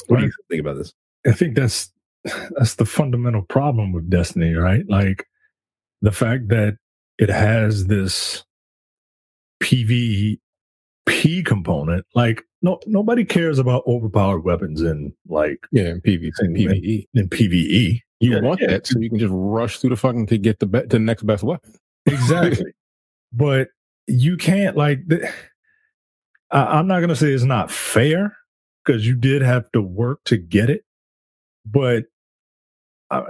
What 0.07 0.19
do 0.19 0.25
you 0.25 0.31
think 0.49 0.61
about 0.61 0.77
this? 0.77 0.93
I 1.25 1.31
think 1.31 1.55
that's 1.55 1.91
that's 2.23 2.75
the 2.75 2.85
fundamental 2.85 3.41
problem 3.43 3.91
with 3.91 4.09
Destiny, 4.09 4.53
right? 4.53 4.83
Like 4.87 5.25
the 6.01 6.11
fact 6.11 6.49
that 6.49 6.77
it 7.17 7.29
has 7.29 7.87
this 7.87 8.43
PvP 9.62 11.45
component. 11.45 12.05
Like 12.16 12.43
no 12.62 12.80
nobody 12.86 13.26
cares 13.26 13.60
about 13.60 13.84
overpowered 13.88 14.41
weapons 14.41 14.82
in 14.82 15.14
like 15.28 15.66
yeah 15.72 15.89
in 15.89 16.01
PvP 16.01 16.32
in 16.39 16.53
PvE 16.53 17.07
in 17.14 17.30
PvE. 17.30 18.01
You 18.20 18.34
yeah, 18.34 18.41
want 18.41 18.60
yeah. 18.60 18.68
that 18.68 18.88
so 18.88 18.99
you 18.99 19.10
can 19.10 19.20
just 19.20 19.34
rush 19.34 19.80
through 19.80 19.91
the 19.91 19.95
fucking 19.95 20.28
to 20.28 20.38
get 20.38 20.60
the 20.60 20.66
be- 20.66 20.82
to 20.82 20.88
the 20.88 20.99
next 20.99 21.24
best 21.24 21.43
weapon. 21.43 21.74
Exactly, 22.05 22.74
but 23.34 23.70
you 24.07 24.38
can't 24.38 24.76
like. 24.76 25.07
The, 25.07 25.32
I, 26.51 26.80
I'm 26.80 26.88
not 26.88 26.99
gonna 26.99 27.16
say 27.16 27.32
it's 27.32 27.43
not 27.43 27.72
fair 27.72 28.36
because 28.84 29.07
you 29.07 29.16
did 29.16 29.41
have 29.41 29.72
to 29.72 29.82
work 29.82 30.20
to 30.26 30.38
get 30.38 30.70
it, 30.70 30.84
but 31.66 32.05
I, 33.10 33.24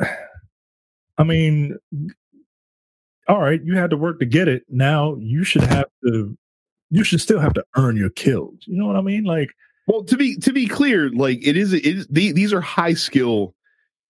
I 1.17 1.23
mean, 1.23 1.77
all 3.29 3.39
right, 3.39 3.61
you 3.63 3.77
had 3.77 3.91
to 3.91 3.97
work 3.97 4.19
to 4.19 4.25
get 4.25 4.47
it. 4.47 4.63
Now 4.69 5.15
you 5.19 5.43
should 5.43 5.63
have 5.63 5.85
to 6.05 6.35
you 6.89 7.03
should 7.03 7.21
still 7.21 7.39
have 7.39 7.53
to 7.53 7.63
earn 7.77 7.95
your 7.95 8.09
kills. 8.09 8.57
You 8.65 8.77
know 8.77 8.87
what 8.87 8.95
I 8.95 9.01
mean? 9.01 9.23
Like, 9.23 9.51
well, 9.87 10.03
to 10.05 10.17
be 10.17 10.35
to 10.37 10.51
be 10.51 10.67
clear, 10.67 11.09
like 11.09 11.45
it 11.45 11.55
is, 11.55 11.71
it 11.71 11.85
is 11.85 12.07
the, 12.07 12.31
these 12.31 12.51
are 12.51 12.61
high 12.61 12.95
skill 12.95 13.55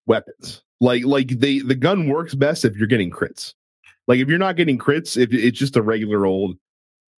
weapons. 0.08 0.64
Like 0.80 1.04
like 1.04 1.28
they 1.40 1.60
the 1.60 1.76
gun 1.76 2.08
works 2.08 2.34
best 2.34 2.64
if 2.64 2.78
you're 2.78 2.88
getting 2.88 3.12
crits. 3.12 3.54
Like 4.08 4.20
if 4.20 4.30
you're 4.30 4.40
not 4.40 4.56
getting 4.56 4.78
crits, 4.78 5.18
if 5.18 5.34
it's 5.34 5.60
just 5.60 5.76
a 5.76 5.82
regular 5.82 6.26
old, 6.26 6.58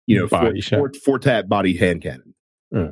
you 0.07 0.17
know, 0.17 0.27
body 0.27 0.61
four, 0.61 0.79
four, 0.79 0.91
four 1.05 1.19
tap 1.19 1.47
body 1.47 1.77
hand 1.77 2.01
cannon. 2.01 2.33
Yeah. 2.71 2.91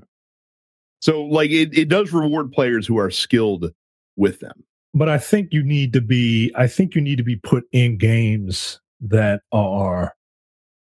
So 1.01 1.23
like 1.23 1.49
it 1.49 1.75
it 1.75 1.89
does 1.89 2.13
reward 2.13 2.51
players 2.51 2.85
who 2.85 2.99
are 2.99 3.09
skilled 3.09 3.71
with 4.15 4.39
them. 4.41 4.63
But 4.93 5.09
I 5.09 5.17
think 5.17 5.53
you 5.53 5.63
need 5.63 5.93
to 5.93 6.01
be 6.01 6.51
I 6.55 6.67
think 6.67 6.93
you 6.93 7.01
need 7.01 7.17
to 7.17 7.23
be 7.23 7.37
put 7.37 7.63
in 7.71 7.97
games 7.97 8.79
that 9.01 9.41
are 9.51 10.13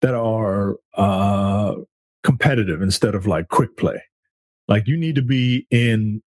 that 0.02 0.14
are 0.14 0.76
uh, 0.94 1.74
competitive 2.22 2.82
instead 2.82 3.14
of 3.14 3.26
like 3.26 3.48
quick 3.48 3.76
play. 3.76 4.02
Like 4.68 4.86
you 4.86 4.96
need 4.96 5.14
to 5.14 5.22
be 5.22 5.66
in 5.70 6.22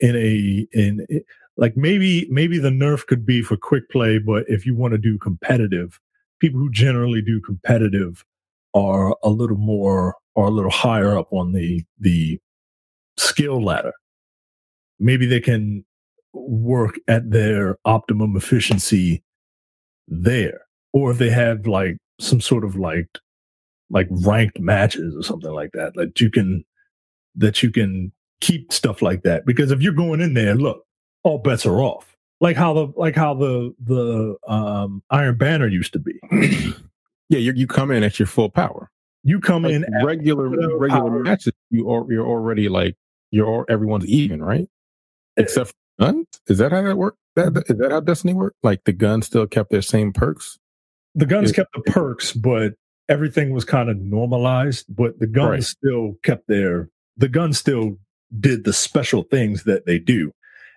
in 0.00 0.16
a 0.16 0.66
in 0.72 1.06
like 1.56 1.76
maybe 1.76 2.26
maybe 2.30 2.58
the 2.58 2.70
nerf 2.70 3.06
could 3.06 3.26
be 3.26 3.42
for 3.42 3.56
quick 3.56 3.90
play, 3.90 4.18
but 4.18 4.44
if 4.48 4.64
you 4.64 4.74
want 4.74 4.92
to 4.92 4.98
do 4.98 5.18
competitive, 5.18 6.00
people 6.38 6.60
who 6.60 6.70
generally 6.70 7.20
do 7.22 7.40
competitive 7.40 8.24
are 8.74 9.16
a 9.22 9.28
little 9.28 9.56
more 9.56 10.14
are 10.36 10.46
a 10.46 10.50
little 10.50 10.70
higher 10.70 11.18
up 11.18 11.32
on 11.32 11.52
the 11.52 11.84
the 11.98 12.38
skill 13.16 13.62
ladder. 13.62 13.92
Maybe 15.00 15.26
they 15.26 15.40
can 15.40 15.84
work 16.32 16.98
at 17.08 17.30
their 17.30 17.78
optimum 17.84 18.36
efficiency 18.36 19.22
there. 20.06 20.67
Or 20.92 21.10
if 21.10 21.18
they 21.18 21.30
have 21.30 21.66
like 21.66 21.98
some 22.20 22.40
sort 22.40 22.64
of 22.64 22.76
like 22.76 23.08
like 23.90 24.08
ranked 24.10 24.58
matches 24.60 25.14
or 25.16 25.22
something 25.22 25.50
like 25.50 25.70
that 25.72 25.94
that 25.94 26.20
you 26.20 26.30
can 26.30 26.64
that 27.36 27.62
you 27.62 27.70
can 27.70 28.12
keep 28.40 28.72
stuff 28.72 29.02
like 29.02 29.22
that. 29.22 29.46
Because 29.46 29.70
if 29.70 29.80
you're 29.80 29.92
going 29.92 30.20
in 30.20 30.34
there 30.34 30.54
look 30.54 30.84
all 31.22 31.38
bets 31.38 31.66
are 31.66 31.80
off. 31.80 32.16
Like 32.40 32.56
how 32.56 32.72
the 32.72 32.92
like 32.96 33.16
how 33.16 33.34
the 33.34 33.74
the 33.84 34.36
um 34.46 35.02
iron 35.10 35.36
banner 35.36 35.66
used 35.66 35.92
to 35.94 35.98
be. 35.98 36.18
Yeah 37.30 37.40
you, 37.40 37.52
you 37.52 37.66
come 37.66 37.90
in 37.90 38.02
at 38.02 38.18
your 38.18 38.24
full 38.24 38.48
power. 38.48 38.90
You 39.22 39.38
come 39.38 39.64
like 39.64 39.74
in 39.74 39.84
regular 40.02 40.48
regular 40.48 40.88
power. 40.88 41.22
matches 41.22 41.52
you 41.70 41.90
are 41.90 42.10
you're 42.10 42.26
already 42.26 42.70
like 42.70 42.96
you're 43.30 43.66
everyone's 43.68 44.06
even 44.06 44.42
right? 44.42 44.66
Except 45.36 45.68
for 45.68 46.06
guns? 46.06 46.26
Is 46.46 46.56
that 46.56 46.72
how 46.72 46.80
that 46.80 46.96
worked 46.96 47.18
that 47.36 47.64
is 47.68 47.76
that 47.76 47.90
how 47.90 48.00
destiny 48.00 48.32
worked 48.32 48.56
like 48.62 48.84
the 48.84 48.94
guns 48.94 49.26
still 49.26 49.46
kept 49.46 49.70
their 49.70 49.82
same 49.82 50.10
perks 50.10 50.58
the 51.18 51.26
guns 51.26 51.52
kept 51.52 51.72
the 51.74 51.82
perks, 51.90 52.32
but 52.32 52.74
everything 53.08 53.50
was 53.50 53.64
kind 53.64 53.90
of 53.90 53.98
normalized. 53.98 54.86
But 54.88 55.18
the 55.18 55.26
guns 55.26 55.50
right. 55.50 55.64
still 55.64 56.14
kept 56.22 56.48
their 56.48 56.90
the 57.16 57.28
guns 57.28 57.58
still 57.58 57.98
did 58.38 58.64
the 58.64 58.72
special 58.72 59.24
things 59.24 59.64
that 59.64 59.86
they 59.86 59.98
do. 59.98 60.32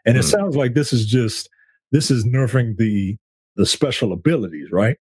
And 0.06 0.16
mm. 0.16 0.20
it 0.20 0.24
sounds 0.24 0.56
like 0.56 0.74
this 0.74 0.92
is 0.92 1.06
just 1.06 1.50
this 1.92 2.10
is 2.12 2.26
nerfing 2.26 2.78
the 2.78 3.18
the 3.56 3.66
special 3.66 4.14
abilities, 4.14 4.72
right? 4.72 4.98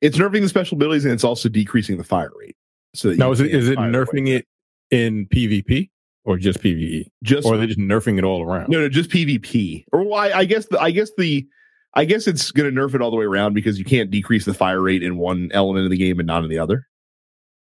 It's 0.00 0.18
nerfing 0.18 0.42
the 0.42 0.48
special 0.48 0.76
abilities 0.76 1.04
and 1.04 1.14
it's 1.14 1.24
also 1.24 1.48
decreasing 1.48 1.96
the 1.96 2.04
fire 2.04 2.32
rate. 2.38 2.56
So 2.94 3.12
now 3.12 3.32
is 3.32 3.40
it 3.40 3.54
is 3.54 3.68
it 3.68 3.78
nerfing 3.78 4.28
it 4.28 4.46
in 4.90 5.26
PvP 5.26 5.88
or 6.24 6.36
just 6.36 6.60
PvE? 6.60 7.06
Just 7.22 7.46
or 7.46 7.54
are 7.54 7.56
they 7.56 7.66
just 7.66 7.78
nerfing 7.78 8.18
it 8.18 8.24
all 8.24 8.42
around? 8.42 8.68
No, 8.68 8.80
no, 8.80 8.88
just 8.88 9.10
PvP. 9.10 9.84
Or 9.92 10.04
well, 10.04 10.18
I, 10.18 10.40
I 10.40 10.44
guess 10.44 10.66
the 10.66 10.78
I 10.78 10.90
guess 10.90 11.10
the 11.16 11.46
I 11.94 12.04
guess 12.04 12.26
it's 12.26 12.50
going 12.50 12.72
to 12.72 12.80
nerf 12.80 12.94
it 12.94 13.02
all 13.02 13.10
the 13.10 13.16
way 13.16 13.24
around 13.24 13.54
because 13.54 13.78
you 13.78 13.84
can't 13.84 14.10
decrease 14.10 14.44
the 14.44 14.54
fire 14.54 14.80
rate 14.80 15.02
in 15.02 15.18
one 15.18 15.50
element 15.52 15.84
of 15.84 15.90
the 15.90 15.98
game 15.98 16.18
and 16.18 16.26
not 16.26 16.42
in 16.42 16.50
the 16.50 16.58
other. 16.58 16.88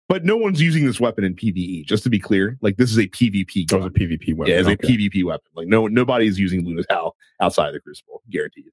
But 0.09 0.25
no 0.25 0.37
one's 0.37 0.61
using 0.61 0.85
this 0.87 0.99
weapon 0.99 1.23
in 1.23 1.37
PVE. 1.37 1.87
Just 1.87 2.03
to 2.03 2.11
be 2.11 2.19
clear, 2.19 2.59
like 2.61 2.77
this 2.77 2.91
is 2.91 2.99
a 2.99 3.07
PvP. 3.07 3.69
Gun. 3.69 3.83
Oh, 3.83 3.87
a 3.87 3.91
PvP 3.91 4.35
weapon. 4.35 4.53
Yeah, 4.53 4.61
it's 4.61 4.69
okay. 4.69 4.95
a 4.95 4.99
PvP 4.99 5.25
weapon. 5.25 5.47
Like 5.55 5.69
no, 5.69 5.87
nobody 5.87 6.27
is 6.27 6.39
using 6.39 6.65
Luna's 6.65 6.87
Howl 6.91 7.15
outside 7.41 7.69
of 7.69 7.75
the 7.75 7.81
Crucible. 7.81 8.21
Guaranteed. 8.29 8.65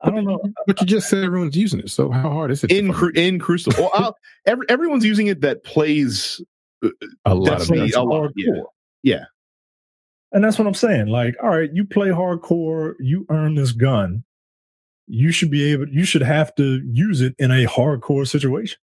I 0.00 0.10
don't 0.10 0.24
know, 0.24 0.40
but 0.66 0.80
you 0.80 0.86
just 0.86 1.08
said 1.08 1.22
everyone's 1.24 1.56
using 1.56 1.80
it. 1.80 1.90
So 1.90 2.10
how 2.10 2.30
hard 2.30 2.50
is 2.50 2.64
it 2.64 2.72
in 2.72 2.92
cru- 2.92 3.12
in 3.14 3.38
Crucible? 3.38 3.90
well, 3.92 4.16
every, 4.46 4.66
everyone's 4.68 5.04
using 5.04 5.28
it 5.28 5.40
that 5.42 5.62
plays 5.62 6.40
uh, 6.84 6.88
a 7.24 7.34
lot 7.34 7.62
of 7.62 7.70
a 7.70 8.02
lot. 8.02 8.32
Yeah. 8.36 8.52
yeah, 9.02 9.24
and 10.32 10.42
that's 10.42 10.58
what 10.58 10.66
I'm 10.66 10.74
saying. 10.74 11.08
Like, 11.08 11.36
all 11.42 11.50
right, 11.50 11.70
you 11.72 11.84
play 11.84 12.08
hardcore, 12.08 12.94
you 12.98 13.26
earn 13.28 13.54
this 13.54 13.72
gun. 13.72 14.24
You 15.06 15.30
should 15.30 15.50
be 15.50 15.72
able, 15.72 15.88
you 15.88 16.04
should 16.04 16.22
have 16.22 16.54
to 16.54 16.80
use 16.90 17.20
it 17.20 17.34
in 17.38 17.50
a 17.50 17.66
hardcore 17.66 18.26
situation. 18.26 18.78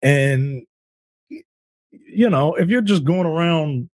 And, 0.00 0.62
you 1.90 2.30
know, 2.30 2.54
if 2.54 2.68
you're 2.68 2.82
just 2.82 3.04
going 3.04 3.26
around 3.26 3.90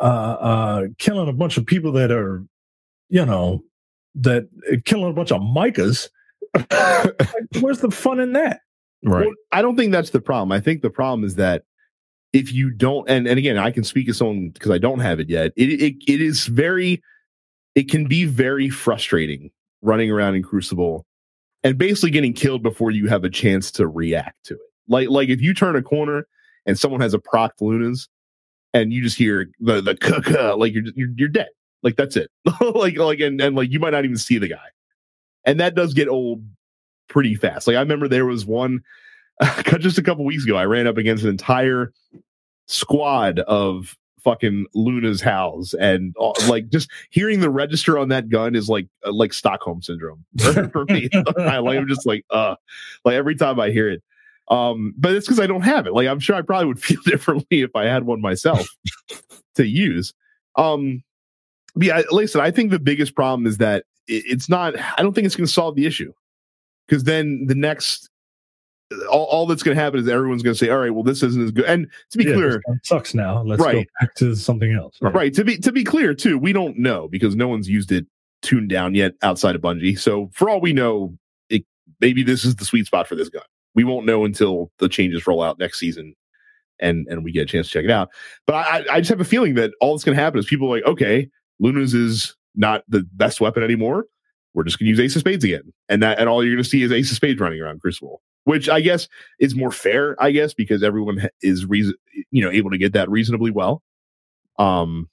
uh, 0.00 0.04
uh, 0.04 0.82
killing 0.98 1.28
a 1.28 1.32
bunch 1.32 1.56
of 1.56 1.66
people 1.66 1.92
that 1.92 2.12
are, 2.12 2.44
you 3.08 3.24
know, 3.26 3.64
that 4.16 4.48
uh, 4.70 4.76
killing 4.84 5.10
a 5.10 5.14
bunch 5.14 5.32
of 5.32 5.40
micas, 5.40 6.08
where's 7.60 7.80
the 7.80 7.90
fun 7.90 8.20
in 8.20 8.34
that? 8.34 8.60
Right. 9.02 9.26
Well, 9.26 9.34
I 9.52 9.62
don't 9.62 9.76
think 9.76 9.92
that's 9.92 10.10
the 10.10 10.20
problem. 10.20 10.52
I 10.52 10.60
think 10.60 10.82
the 10.82 10.90
problem 10.90 11.24
is 11.24 11.36
that 11.36 11.64
if 12.32 12.52
you 12.52 12.70
don't 12.70 13.08
and, 13.08 13.26
and 13.26 13.38
again 13.38 13.58
i 13.58 13.70
can 13.70 13.84
speak 13.84 14.08
as 14.08 14.18
someone 14.18 14.50
because 14.50 14.70
i 14.70 14.78
don't 14.78 15.00
have 15.00 15.18
it 15.18 15.28
yet 15.28 15.52
it, 15.56 15.70
it 15.80 15.94
it 16.06 16.20
is 16.20 16.46
very 16.46 17.02
it 17.74 17.88
can 17.88 18.06
be 18.06 18.24
very 18.24 18.68
frustrating 18.68 19.50
running 19.82 20.10
around 20.10 20.34
in 20.34 20.42
crucible 20.42 21.06
and 21.64 21.78
basically 21.78 22.10
getting 22.10 22.32
killed 22.32 22.62
before 22.62 22.90
you 22.90 23.08
have 23.08 23.24
a 23.24 23.30
chance 23.30 23.70
to 23.72 23.86
react 23.86 24.44
to 24.44 24.54
it. 24.54 24.60
Like 24.88 25.08
like 25.10 25.28
if 25.28 25.40
you 25.40 25.54
turn 25.54 25.76
a 25.76 25.82
corner 25.82 26.26
and 26.66 26.78
someone 26.78 27.00
has 27.00 27.14
a 27.14 27.18
proc 27.18 27.52
lunas 27.60 28.08
and 28.74 28.92
you 28.92 29.02
just 29.02 29.18
hear 29.18 29.50
the 29.60 29.80
the 29.80 29.96
cuh, 29.96 30.56
like 30.56 30.72
you're, 30.72 30.84
you're 30.94 31.10
you're 31.16 31.28
dead. 31.28 31.48
Like 31.82 31.96
that's 31.96 32.16
it. 32.16 32.30
Like 32.60 32.96
like 32.96 33.20
and, 33.20 33.40
and 33.40 33.56
like 33.56 33.70
you 33.70 33.80
might 33.80 33.90
not 33.90 34.04
even 34.04 34.16
see 34.16 34.38
the 34.38 34.48
guy. 34.48 34.56
And 35.44 35.60
that 35.60 35.74
does 35.74 35.94
get 35.94 36.08
old 36.08 36.44
pretty 37.08 37.34
fast. 37.34 37.66
Like 37.66 37.76
i 37.76 37.80
remember 37.80 38.08
there 38.08 38.26
was 38.26 38.46
one 38.46 38.82
just 39.78 39.98
a 39.98 40.02
couple 40.02 40.24
weeks 40.24 40.44
ago, 40.44 40.56
I 40.56 40.64
ran 40.64 40.86
up 40.86 40.96
against 40.96 41.24
an 41.24 41.30
entire 41.30 41.92
squad 42.66 43.40
of 43.40 43.96
fucking 44.22 44.66
Luna's 44.74 45.20
Howls, 45.20 45.74
and 45.74 46.14
uh, 46.20 46.32
like 46.48 46.68
just 46.68 46.90
hearing 47.10 47.40
the 47.40 47.50
register 47.50 47.98
on 47.98 48.08
that 48.08 48.28
gun 48.28 48.54
is 48.54 48.68
like 48.68 48.88
uh, 49.06 49.12
like 49.12 49.32
Stockholm 49.32 49.82
syndrome 49.82 50.24
for 50.72 50.84
me. 50.86 51.08
I 51.38 51.58
like 51.58 51.78
I'm 51.78 51.88
just 51.88 52.06
like 52.06 52.24
uh, 52.30 52.56
like 53.04 53.14
every 53.14 53.36
time 53.36 53.60
I 53.60 53.70
hear 53.70 53.88
it. 53.88 54.02
Um, 54.48 54.94
but 54.96 55.14
it's 55.14 55.26
because 55.26 55.40
I 55.40 55.46
don't 55.46 55.62
have 55.62 55.86
it. 55.86 55.92
Like 55.92 56.08
I'm 56.08 56.20
sure 56.20 56.36
I 56.36 56.42
probably 56.42 56.66
would 56.66 56.82
feel 56.82 57.00
differently 57.04 57.62
if 57.62 57.74
I 57.74 57.84
had 57.84 58.04
one 58.04 58.20
myself 58.20 58.66
to 59.56 59.66
use. 59.66 60.14
Um, 60.56 61.02
yeah, 61.76 62.02
listen, 62.10 62.40
I 62.40 62.50
think 62.50 62.70
the 62.70 62.78
biggest 62.78 63.14
problem 63.14 63.46
is 63.46 63.58
that 63.58 63.84
it's 64.06 64.48
not. 64.48 64.74
I 64.78 65.02
don't 65.02 65.12
think 65.14 65.26
it's 65.26 65.36
going 65.36 65.46
to 65.46 65.52
solve 65.52 65.76
the 65.76 65.86
issue 65.86 66.12
because 66.86 67.04
then 67.04 67.46
the 67.46 67.54
next 67.54 68.07
all, 69.10 69.24
all 69.24 69.46
that's 69.46 69.62
going 69.62 69.76
to 69.76 69.82
happen 69.82 70.00
is 70.00 70.08
everyone's 70.08 70.42
going 70.42 70.54
to 70.54 70.58
say, 70.58 70.70
"All 70.70 70.78
right, 70.78 70.90
well, 70.92 71.02
this 71.02 71.22
isn't 71.22 71.42
as 71.42 71.50
good." 71.50 71.64
And 71.66 71.86
to 72.10 72.18
be 72.18 72.24
Yeah, 72.24 72.34
clear, 72.34 72.50
this 72.66 72.78
sucks 72.84 73.14
now. 73.14 73.42
Let's 73.42 73.62
go 73.62 73.84
back 74.00 74.14
to 74.16 74.34
something 74.34 74.72
else. 74.72 74.96
right. 75.00 75.32
To 75.34 75.44
be 75.44 75.58
to 75.58 75.72
be 75.72 75.84
clear, 75.84 76.14
too, 76.14 76.38
we 76.38 76.52
don't 76.52 76.78
know 76.78 77.08
because 77.08 77.36
no 77.36 77.48
one's 77.48 77.68
used 77.68 77.92
it 77.92 78.06
tuned 78.42 78.70
down 78.70 78.94
yet 78.94 79.14
outside 79.22 79.54
of 79.56 79.60
Bungie. 79.60 79.98
So 79.98 80.30
for 80.32 80.48
all 80.48 80.60
we 80.60 80.72
know, 80.72 81.16
it 81.50 81.64
maybe 82.00 82.22
this 82.22 82.44
is 82.44 82.56
the 82.56 82.64
sweet 82.64 82.86
spot 82.86 83.06
for 83.08 83.14
this 83.14 83.28
gun. 83.28 83.42
We 83.74 83.84
won't 83.84 84.06
know 84.06 84.24
until 84.24 84.70
the 84.78 84.88
changes 84.88 85.26
roll 85.26 85.42
out 85.42 85.58
next 85.58 85.78
season, 85.78 86.14
and 86.80 87.06
and 87.08 87.24
we 87.24 87.32
get 87.32 87.42
a 87.42 87.46
chance 87.46 87.66
to 87.68 87.72
check 87.74 87.84
it 87.84 87.90
out. 87.90 88.08
But 88.46 88.54
I, 88.54 88.60
I- 88.78 88.84
I 88.94 89.00
just 89.00 89.10
have 89.10 89.20
a 89.20 89.24
feeling 89.24 89.54
that 89.54 89.72
all 89.80 89.94
that's 89.94 90.04
going 90.04 90.16
to 90.16 90.22
happen 90.22 90.38
is 90.38 90.46
people 90.46 90.68
are 90.72 90.76
like, 90.76 90.86
okay, 90.86 91.28
Luna's 91.60 91.92
is 91.94 92.34
not 92.54 92.84
the 92.88 93.04
best 93.12 93.40
weapon 93.40 93.62
anymore. 93.62 94.06
We're 94.54 94.64
just 94.64 94.78
going 94.78 94.86
to 94.86 94.90
use 94.90 94.98
Ace 94.98 95.14
of 95.14 95.20
Spades 95.20 95.44
again, 95.44 95.72
and 95.90 96.02
that 96.02 96.18
and 96.18 96.28
all 96.28 96.42
you're 96.42 96.54
going 96.54 96.64
to 96.64 96.68
see 96.68 96.82
is 96.82 96.90
Ace 96.90 97.10
of 97.10 97.16
Spades 97.16 97.38
running 97.38 97.60
around 97.60 97.80
Crucible, 97.80 98.22
which 98.48 98.66
I 98.66 98.80
guess 98.80 99.08
is 99.38 99.54
more 99.54 99.70
fair. 99.70 100.16
I 100.18 100.30
guess 100.30 100.54
because 100.54 100.82
everyone 100.82 101.28
is 101.42 101.66
reason 101.66 101.94
you 102.30 102.42
know 102.42 102.50
able 102.50 102.70
to 102.70 102.78
get 102.78 102.94
that 102.94 103.10
reasonably 103.10 103.50
well. 103.50 103.82
Um, 104.58 105.10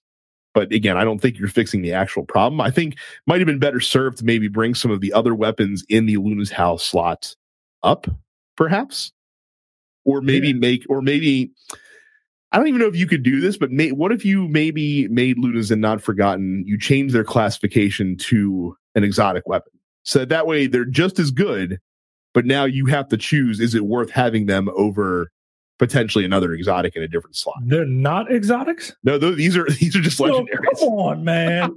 but 0.54 0.72
again, 0.72 0.96
I 0.96 1.04
don't 1.04 1.20
think 1.20 1.38
you're 1.38 1.50
fixing 1.50 1.82
the 1.82 1.92
actual 1.92 2.24
problem. 2.24 2.62
I 2.62 2.72
think 2.72 2.96
might 3.28 3.42
have 3.42 3.46
been 3.46 3.60
better 3.60 3.82
served 3.82 4.20
to 4.20 4.26
maybe 4.26 4.48
bring 4.48 4.74
some 4.74 4.90
of 4.90 5.02
the 5.02 5.12
other 5.12 5.36
weapons 5.36 5.84
in 5.90 6.06
the 6.06 6.16
Luna's 6.16 6.50
Howl's 6.50 6.82
slot 6.82 7.36
up, 7.84 8.08
perhaps, 8.56 9.12
or 10.06 10.22
maybe 10.22 10.54
make, 10.54 10.86
or 10.88 11.02
maybe 11.02 11.52
I 12.54 12.58
don't 12.58 12.70
even 12.70 12.80
know 12.80 12.88
if 12.88 12.96
you 12.96 13.06
could 13.06 13.24
do 13.24 13.42
this, 13.42 13.58
but 13.58 13.70
may, 13.70 13.92
what 13.92 14.14
if 14.14 14.24
you 14.24 14.48
maybe 14.48 15.10
made 15.10 15.38
Luna's 15.38 15.72
and 15.72 15.82
Not 15.82 16.02
Forgotten, 16.02 16.64
you 16.66 16.80
change 16.80 17.12
their 17.12 17.26
classification 17.26 18.16
to 18.18 18.78
an 18.96 19.04
exotic 19.04 19.44
weapon, 19.46 19.74
so 20.04 20.20
that, 20.20 20.30
that 20.30 20.48
way 20.48 20.68
they're 20.68 20.86
just 20.86 21.20
as 21.20 21.32
good, 21.32 21.82
but 22.36 22.46
now 22.46 22.66
you 22.66 22.86
have 22.86 23.08
to 23.10 23.18
choose: 23.18 23.60
is 23.60 23.74
it 23.74 23.86
worth 23.86 24.12
having 24.12 24.46
them 24.46 24.70
over 24.76 25.32
potentially 25.80 26.24
another 26.24 26.54
exotic 26.54 26.96
in 26.96 27.02
a 27.02 27.08
different 27.08 27.36
slot? 27.36 27.56
They're 27.66 27.84
not 27.86 28.32
exotics. 28.32 28.94
No, 29.04 29.18
th- 29.18 29.36
these 29.36 29.58
are 29.58 29.68
these 29.80 29.96
are 29.96 30.02
just 30.02 30.20
Yo, 30.20 30.28
legendaries. 30.28 30.80
come 30.80 30.90
on, 30.90 31.24
man. 31.24 31.76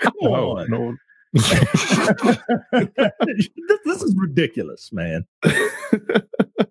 Come 0.00 0.12
No, 0.20 0.58
on. 0.58 0.70
no. 0.70 0.94
this, 1.34 1.50
this 3.84 4.02
is 4.02 4.14
ridiculous, 4.16 4.90
man. 4.92 5.24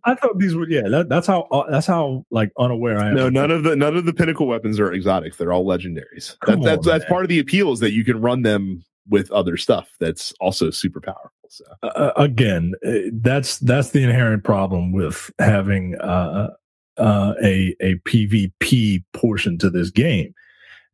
I 0.05 0.15
thought 0.15 0.37
these 0.39 0.55
were 0.55 0.67
yeah. 0.69 0.87
That, 0.87 1.09
that's 1.09 1.27
how 1.27 1.41
uh, 1.51 1.69
that's 1.69 1.87
how 1.87 2.25
like 2.31 2.51
unaware 2.57 2.97
I 2.97 3.09
am. 3.09 3.15
No, 3.15 3.29
none 3.29 3.51
of 3.51 3.63
the 3.63 3.75
none 3.75 3.97
of 3.97 4.05
the 4.05 4.13
pinnacle 4.13 4.47
weapons 4.47 4.79
are 4.79 4.93
exotics. 4.93 5.37
They're 5.37 5.51
all 5.53 5.65
legendaries. 5.65 6.37
That, 6.39 6.45
Come 6.45 6.61
that's 6.61 6.87
on, 6.87 6.93
that's 6.93 7.05
part 7.05 7.23
of 7.23 7.29
the 7.29 7.39
appeal 7.39 7.71
is 7.73 7.79
that 7.79 7.91
you 7.91 8.05
can 8.05 8.21
run 8.21 8.43
them 8.43 8.83
with 9.09 9.29
other 9.31 9.57
stuff 9.57 9.89
that's 9.99 10.33
also 10.39 10.69
super 10.71 11.01
powerful. 11.01 11.31
So 11.42 11.42
uh, 11.83 12.11
again, 12.15 12.73
uh, 12.85 13.09
that's 13.13 13.59
that's 13.59 13.91
the 13.91 14.03
inherent 14.03 14.43
problem 14.43 14.91
with 14.91 15.31
having 15.39 15.95
uh, 15.99 16.49
uh, 16.97 17.33
a 17.43 17.75
a 17.81 17.95
PvP 18.07 19.03
portion 19.13 19.57
to 19.59 19.69
this 19.69 19.89
game. 19.89 20.33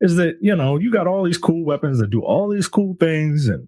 Is 0.02 0.16
that 0.16 0.38
you 0.42 0.56
know 0.56 0.78
you 0.78 0.92
got 0.92 1.08
all 1.08 1.24
these 1.24 1.38
cool 1.38 1.64
weapons 1.66 2.00
that 2.00 2.10
do 2.10 2.22
all 2.22 2.50
these 2.50 2.68
cool 2.68 2.96
things 3.00 3.48
and 3.48 3.68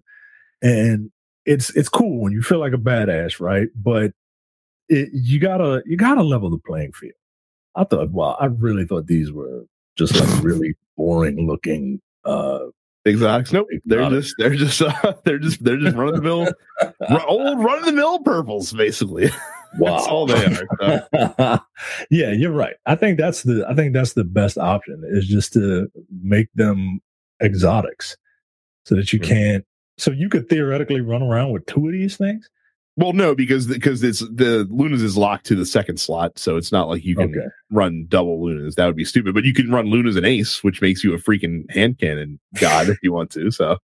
and 0.62 1.10
it's 1.44 1.74
it's 1.76 1.88
cool 1.88 2.20
when 2.20 2.32
you 2.32 2.42
feel 2.42 2.58
like 2.60 2.72
a 2.72 2.78
badass, 2.78 3.40
right? 3.40 3.68
But 3.74 4.12
it, 4.88 5.08
you 5.12 5.38
gotta 5.40 5.82
you 5.86 5.96
gotta 5.96 6.22
level 6.22 6.50
the 6.50 6.58
playing 6.58 6.92
field. 6.92 7.12
I 7.74 7.84
thought, 7.84 8.10
wow, 8.10 8.36
I 8.40 8.46
really 8.46 8.86
thought 8.86 9.06
these 9.06 9.32
were 9.32 9.64
just 9.96 10.14
like 10.18 10.42
really 10.42 10.74
boring 10.96 11.46
looking. 11.46 12.00
uh 12.24 12.66
exotics, 13.06 13.52
nope. 13.52 13.68
They're 13.84 14.08
just 14.10 14.34
they're 14.38 14.54
just 14.54 14.80
uh, 14.82 15.14
they're 15.24 15.38
just 15.38 15.62
they're 15.64 15.78
just 15.78 15.96
run 15.96 16.08
of 16.08 16.16
the 16.16 16.22
mill, 16.22 16.48
old 17.26 17.62
run 17.62 17.78
of 17.80 17.84
the 17.86 17.92
mill 17.92 18.20
purples, 18.20 18.72
basically. 18.72 19.28
That's 19.78 20.06
all 20.06 20.26
they 20.26 20.44
are. 20.44 21.08
So. 21.16 21.58
yeah, 22.10 22.30
you're 22.32 22.52
right. 22.52 22.74
I 22.84 22.94
think 22.94 23.18
that's 23.18 23.42
the 23.42 23.64
I 23.66 23.74
think 23.74 23.94
that's 23.94 24.12
the 24.12 24.22
best 24.24 24.58
option 24.58 25.02
is 25.06 25.26
just 25.26 25.54
to 25.54 25.90
make 26.22 26.48
them 26.54 27.00
exotics 27.42 28.14
so 28.84 28.94
that 28.96 29.14
you 29.14 29.18
Right. 29.20 29.28
can't 29.30 29.64
so 29.96 30.10
you 30.10 30.28
could 30.28 30.50
theoretically 30.50 31.00
run 31.00 31.22
around 31.22 31.52
with 31.52 31.64
two 31.64 31.86
of 31.86 31.92
these 31.92 32.18
things. 32.18 32.50
Well, 32.96 33.12
no, 33.14 33.34
because 33.34 33.66
because 33.66 34.02
it's 34.02 34.20
the 34.20 34.66
Lunas 34.70 35.02
is 35.02 35.16
locked 35.16 35.46
to 35.46 35.54
the 35.56 35.66
second 35.66 35.98
slot, 35.98 36.38
so 36.38 36.56
it's 36.56 36.72
not 36.72 36.88
like 36.88 37.04
you 37.04 37.16
can 37.16 37.30
Okay. 37.30 37.46
run 37.70 38.06
double 38.08 38.44
Lunas. 38.44 38.74
That 38.76 38.86
would 38.86 38.96
be 38.96 39.04
stupid. 39.06 39.34
But 39.34 39.44
you 39.44 39.54
can 39.54 39.70
run 39.70 39.86
Lunas 39.86 40.16
and 40.16 40.26
Ace, 40.26 40.62
which 40.64 40.82
makes 40.82 41.02
you 41.04 41.14
a 41.14 41.18
freaking 41.18 41.70
hand 41.72 41.98
cannon 41.98 42.38
god 42.60 42.90
if 42.90 42.98
you 43.02 43.12
want 43.12 43.30
to. 43.32 43.50
So 43.50 43.78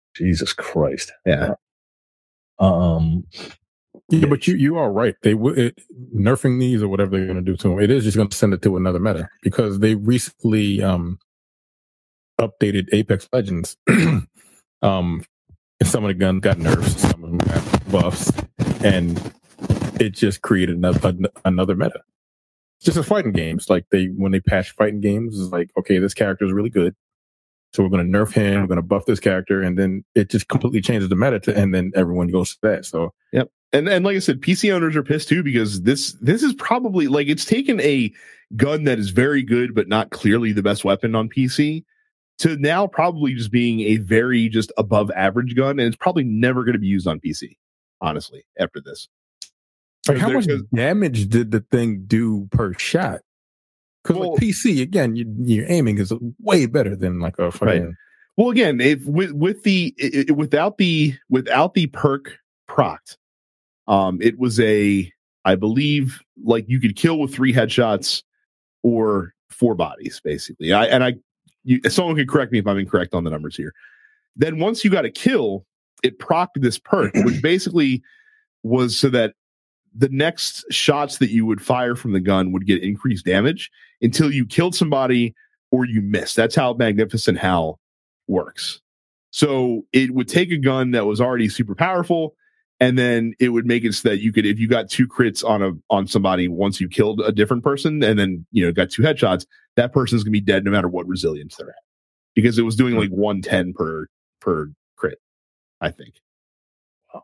Jesus 0.16 0.52
Christ. 0.52 1.12
yeah, 1.26 1.54
Um 2.58 3.26
Yeah, 4.10 4.26
but 4.26 4.46
you 4.46 4.54
you 4.56 4.78
are 4.78 4.92
right. 4.92 5.16
They 5.22 5.34
would 5.34 5.74
nerfing 6.16 6.60
these 6.60 6.82
or 6.82 6.88
whatever 6.88 7.12
they're 7.16 7.26
going 7.26 7.36
to 7.36 7.42
do 7.42 7.56
to 7.56 7.68
them. 7.70 7.80
It 7.80 7.90
is 7.90 8.04
just 8.04 8.16
going 8.16 8.28
to 8.30 8.36
send 8.36 8.54
it 8.54 8.62
to 8.62 8.76
another 8.76 9.00
meta 9.00 9.28
because 9.42 9.80
they 9.80 9.94
recently 9.96 10.82
um 10.82 11.18
updated 12.40 12.88
Apex 12.92 13.28
Legends. 13.32 13.76
um, 13.88 14.26
and 14.82 15.88
some 15.88 16.04
of 16.04 16.08
the 16.08 16.14
guns 16.14 16.40
got 16.42 16.58
nerfs, 16.58 17.00
some 17.02 17.24
of 17.24 17.30
them 17.30 17.38
got 17.38 17.90
buffs, 17.92 18.32
and 18.82 19.32
it 20.00 20.10
just 20.10 20.42
created 20.42 20.76
another 20.76 21.14
another 21.44 21.76
meta. 21.76 22.00
Just 22.80 22.96
as 22.96 23.06
fighting 23.06 23.32
games. 23.32 23.68
Like 23.68 23.86
they 23.90 24.06
when 24.06 24.32
they 24.32 24.40
patch 24.40 24.70
fighting 24.70 25.00
games, 25.00 25.38
it's 25.38 25.52
like 25.52 25.70
okay, 25.78 25.98
this 25.98 26.14
character 26.14 26.44
is 26.44 26.52
really 26.52 26.70
good. 26.70 26.94
So 27.72 27.84
we're 27.84 27.90
going 27.90 28.10
to 28.10 28.18
nerf 28.18 28.32
him. 28.32 28.60
We're 28.60 28.66
going 28.66 28.76
to 28.76 28.82
buff 28.82 29.06
this 29.06 29.20
character, 29.20 29.62
and 29.62 29.78
then 29.78 30.04
it 30.16 30.28
just 30.28 30.48
completely 30.48 30.80
changes 30.80 31.08
the 31.08 31.14
meta, 31.14 31.38
to, 31.40 31.56
and 31.56 31.72
then 31.72 31.92
everyone 31.94 32.28
goes 32.28 32.54
to 32.54 32.58
that. 32.62 32.84
So 32.84 33.12
yep, 33.32 33.50
and 33.72 33.88
and 33.88 34.04
like 34.04 34.16
I 34.16 34.20
said, 34.20 34.40
PC 34.40 34.72
owners 34.72 34.96
are 34.96 35.02
pissed 35.02 35.28
too 35.28 35.42
because 35.42 35.82
this 35.82 36.12
this 36.20 36.42
is 36.42 36.52
probably 36.54 37.06
like 37.06 37.28
it's 37.28 37.44
taken 37.44 37.80
a 37.80 38.12
gun 38.56 38.84
that 38.84 38.98
is 38.98 39.10
very 39.10 39.44
good 39.44 39.76
but 39.76 39.86
not 39.86 40.10
clearly 40.10 40.50
the 40.50 40.62
best 40.62 40.84
weapon 40.84 41.14
on 41.14 41.28
PC 41.28 41.84
to 42.38 42.56
now 42.56 42.86
probably 42.86 43.34
just 43.34 43.52
being 43.52 43.80
a 43.82 43.98
very 43.98 44.48
just 44.48 44.72
above 44.76 45.10
average 45.12 45.54
gun, 45.54 45.78
and 45.78 45.82
it's 45.82 45.96
probably 45.96 46.24
never 46.24 46.64
going 46.64 46.72
to 46.72 46.78
be 46.78 46.86
used 46.86 47.06
on 47.06 47.20
PC. 47.20 47.56
Honestly, 48.00 48.44
after 48.58 48.80
this, 48.80 49.08
Like 50.08 50.18
how 50.18 50.30
much 50.30 50.46
damage 50.74 51.28
did 51.28 51.50
the 51.50 51.60
thing 51.60 52.04
do 52.06 52.48
per 52.50 52.72
shot? 52.74 53.20
Because 54.02 54.16
Well- 54.16 54.32
like 54.32 54.40
PC 54.40 54.80
again, 54.82 55.16
you, 55.16 55.26
your 55.42 55.66
aiming 55.68 55.98
is 55.98 56.12
way 56.40 56.66
better 56.66 56.96
than 56.96 57.20
like 57.20 57.38
a 57.38 57.50
fucking. 57.52 57.96
Well, 58.36 58.50
again, 58.50 58.80
if 58.80 59.04
with 59.04 59.32
with 59.32 59.62
the 59.64 59.94
i 60.02 60.24
i- 60.28 60.32
without 60.32 60.78
the 60.78 61.14
without 61.28 61.74
the 61.74 61.88
perk 61.88 62.38
proct, 62.66 63.18
um, 63.86 64.18
it 64.22 64.38
was 64.38 64.58
a 64.60 65.12
I 65.44 65.54
believe 65.56 66.22
like 66.42 66.64
you 66.68 66.80
could 66.80 66.96
kill 66.96 67.18
with 67.18 67.34
three 67.34 67.52
headshots 67.52 68.22
or 68.82 69.34
four 69.50 69.74
bodies 69.74 70.20
basically. 70.24 70.72
I 70.72 70.86
and 70.86 71.04
I, 71.04 71.14
you, 71.64 71.80
someone 71.90 72.16
could 72.16 72.28
correct 72.28 72.52
me 72.52 72.58
if 72.58 72.66
I'm 72.66 72.78
incorrect 72.78 73.12
on 73.12 73.24
the 73.24 73.30
numbers 73.30 73.56
here. 73.56 73.74
Then 74.36 74.58
once 74.58 74.84
you 74.84 74.90
got 74.90 75.04
a 75.04 75.10
kill, 75.10 75.66
it 76.02 76.18
procced 76.18 76.48
this 76.56 76.78
perk, 76.78 77.12
which 77.14 77.42
basically 77.42 78.02
was 78.62 78.98
so 78.98 79.08
that 79.10 79.34
the 79.94 80.08
next 80.08 80.64
shots 80.70 81.18
that 81.18 81.30
you 81.30 81.44
would 81.46 81.60
fire 81.60 81.96
from 81.96 82.12
the 82.12 82.20
gun 82.20 82.52
would 82.52 82.66
get 82.66 82.82
increased 82.82 83.24
damage 83.24 83.70
until 84.00 84.32
you 84.32 84.46
killed 84.46 84.74
somebody 84.74 85.34
or 85.70 85.84
you 85.84 86.00
missed. 86.00 86.36
That's 86.36 86.54
how 86.54 86.74
Magnificent 86.74 87.38
Howl 87.38 87.78
works. 88.28 88.80
So 89.30 89.86
it 89.92 90.12
would 90.12 90.28
take 90.28 90.50
a 90.50 90.56
gun 90.56 90.92
that 90.92 91.06
was 91.06 91.20
already 91.20 91.48
super 91.48 91.74
powerful, 91.74 92.34
and 92.80 92.98
then 92.98 93.34
it 93.38 93.50
would 93.50 93.66
make 93.66 93.84
it 93.84 93.94
so 93.94 94.08
that 94.08 94.18
you 94.18 94.32
could, 94.32 94.46
if 94.46 94.58
you 94.58 94.66
got 94.66 94.88
two 94.88 95.06
crits 95.06 95.44
on 95.44 95.62
a 95.62 95.72
on 95.88 96.06
somebody 96.06 96.48
once 96.48 96.80
you 96.80 96.88
killed 96.88 97.20
a 97.20 97.30
different 97.30 97.62
person, 97.62 98.02
and 98.02 98.18
then 98.18 98.46
you 98.50 98.64
know 98.64 98.72
got 98.72 98.90
two 98.90 99.02
headshots, 99.02 99.46
that 99.76 99.92
person's 99.92 100.24
gonna 100.24 100.32
be 100.32 100.40
dead 100.40 100.64
no 100.64 100.70
matter 100.70 100.88
what 100.88 101.06
resilience 101.06 101.56
they're 101.56 101.68
at, 101.70 101.76
because 102.34 102.58
it 102.58 102.62
was 102.62 102.74
doing 102.74 102.94
hmm. 102.94 103.00
like 103.00 103.10
one 103.10 103.40
ten 103.40 103.72
per 103.72 104.08
per 104.40 104.72
I 105.80 105.90
think. 105.90 106.14
Wow. 107.14 107.22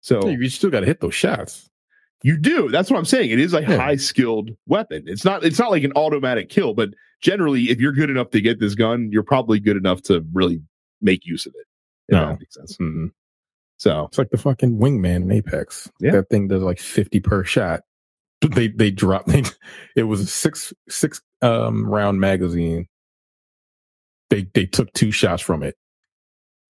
So 0.00 0.28
you 0.28 0.48
still 0.48 0.70
got 0.70 0.80
to 0.80 0.86
hit 0.86 1.00
those 1.00 1.14
shots. 1.14 1.68
you 2.22 2.38
do. 2.38 2.70
That's 2.70 2.90
what 2.90 2.96
I'm 2.98 3.04
saying. 3.04 3.30
It 3.30 3.38
is 3.38 3.52
a 3.52 3.60
Yeah. 3.60 3.76
high 3.76 3.96
skilled 3.96 4.50
weapon. 4.66 5.04
It's 5.06 5.24
not. 5.24 5.44
It's 5.44 5.58
not 5.58 5.70
like 5.70 5.84
an 5.84 5.92
automatic 5.96 6.48
kill, 6.48 6.72
but 6.74 6.90
generally, 7.20 7.64
if 7.70 7.78
you're 7.80 7.92
good 7.92 8.08
enough 8.10 8.30
to 8.30 8.40
get 8.40 8.60
this 8.60 8.74
gun, 8.74 9.10
you're 9.12 9.22
probably 9.22 9.60
good 9.60 9.76
enough 9.76 10.00
to 10.02 10.24
really 10.32 10.62
make 11.02 11.26
use 11.26 11.44
of 11.46 11.54
it. 11.56 11.66
If 12.08 12.12
No. 12.14 12.28
that 12.28 12.38
makes 12.40 12.54
sense. 12.54 12.76
Mhm. 12.78 13.10
So 13.76 14.04
It's 14.06 14.16
like 14.18 14.30
the 14.30 14.38
fucking 14.38 14.78
wingman 14.78 15.22
in 15.22 15.32
Apex. 15.32 15.90
Yeah. 16.00 16.12
That 16.12 16.28
thing 16.30 16.48
does 16.48 16.62
like 16.62 16.78
fifty 16.78 17.20
per 17.20 17.44
shot. 17.44 17.82
They 18.40 18.68
they 18.68 18.90
dropped. 18.90 19.28
They, 19.32 19.42
it 19.96 20.04
was 20.04 20.20
a 20.20 20.26
six 20.26 20.72
six 20.88 21.20
um, 21.42 21.86
round 21.86 22.20
magazine, 22.20 22.86
they 24.30 24.46
they 24.54 24.64
took 24.66 24.90
two 24.94 25.10
shots 25.10 25.42
from 25.42 25.62
it 25.62 25.76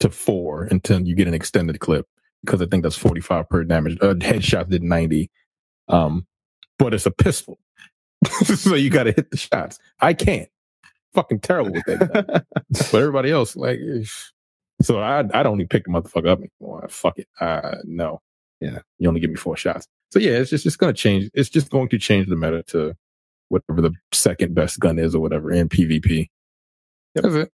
to 0.01 0.11
four 0.11 0.65
until 0.65 1.01
you 1.01 1.15
get 1.15 1.29
an 1.29 1.35
extended 1.35 1.81
clip 1.81 2.07
because 2.45 2.61
I 2.61 2.67
think 2.67 2.83
that's 2.83 2.97
forty 2.97 3.21
five 3.21 3.49
per 3.49 3.65
damage. 3.65 3.99
A 4.01 4.11
uh, 4.11 4.15
headshot 4.15 4.69
did 4.69 4.83
ninety, 4.83 5.31
um, 5.89 6.27
but 6.79 6.95
it's 6.95 7.07
a 7.07 7.11
pistol, 7.11 7.59
so 8.45 8.75
you 8.75 8.91
got 8.91 9.05
to 9.05 9.13
hit 9.13 9.31
the 9.31 9.37
shots. 9.37 9.79
I 10.01 10.15
can't. 10.15 10.49
Fucking 11.15 11.41
terrible 11.41 11.73
with 11.73 11.85
that. 11.85 12.45
but 12.71 12.95
everybody 12.95 13.31
else, 13.31 13.55
like, 13.55 13.79
so 14.83 14.99
I 14.99 15.21
I 15.21 15.43
don't 15.43 15.61
even 15.61 15.69
pick 15.69 15.85
the 15.85 15.91
motherfucker 15.91 16.29
up 16.29 16.41
anymore. 16.41 16.87
Fuck 16.89 17.19
it. 17.19 17.29
Uh, 17.41 17.77
no. 17.85 18.21
Yeah. 18.61 18.81
You 18.99 19.09
only 19.09 19.21
give 19.21 19.31
me 19.31 19.37
four 19.37 19.57
shots. 19.57 19.87
So 20.11 20.19
yeah, 20.19 20.33
it's 20.33 20.51
just 20.51 20.67
it's 20.67 20.77
going 20.77 20.93
to 20.93 21.01
change. 21.01 21.31
It's 21.35 21.51
just 21.51 21.71
going 21.71 21.89
to 21.91 21.99
change 21.99 22.29
the 22.29 22.37
meta 22.37 22.63
to 22.69 22.95
whatever 23.49 23.83
the 23.83 23.93
second 24.13 24.55
best 24.55 24.81
gun 24.81 24.99
is 24.99 25.15
or 25.15 25.21
whatever 25.21 25.53
in 25.53 25.69
PvP. 25.69 26.29
Yep. 27.15 27.23
That's 27.25 27.35
it. 27.35 27.53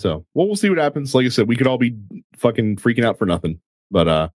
So 0.00 0.24
well, 0.32 0.46
we'll 0.46 0.56
see 0.56 0.70
what 0.70 0.78
happens. 0.78 1.14
Like 1.14 1.26
I 1.26 1.28
said, 1.28 1.46
we 1.46 1.56
could 1.56 1.66
all 1.66 1.76
be 1.76 1.94
fucking 2.36 2.76
freaking 2.76 3.04
out 3.04 3.18
for 3.18 3.26
nothing, 3.26 3.60
but 3.90 4.08
uh, 4.08 4.28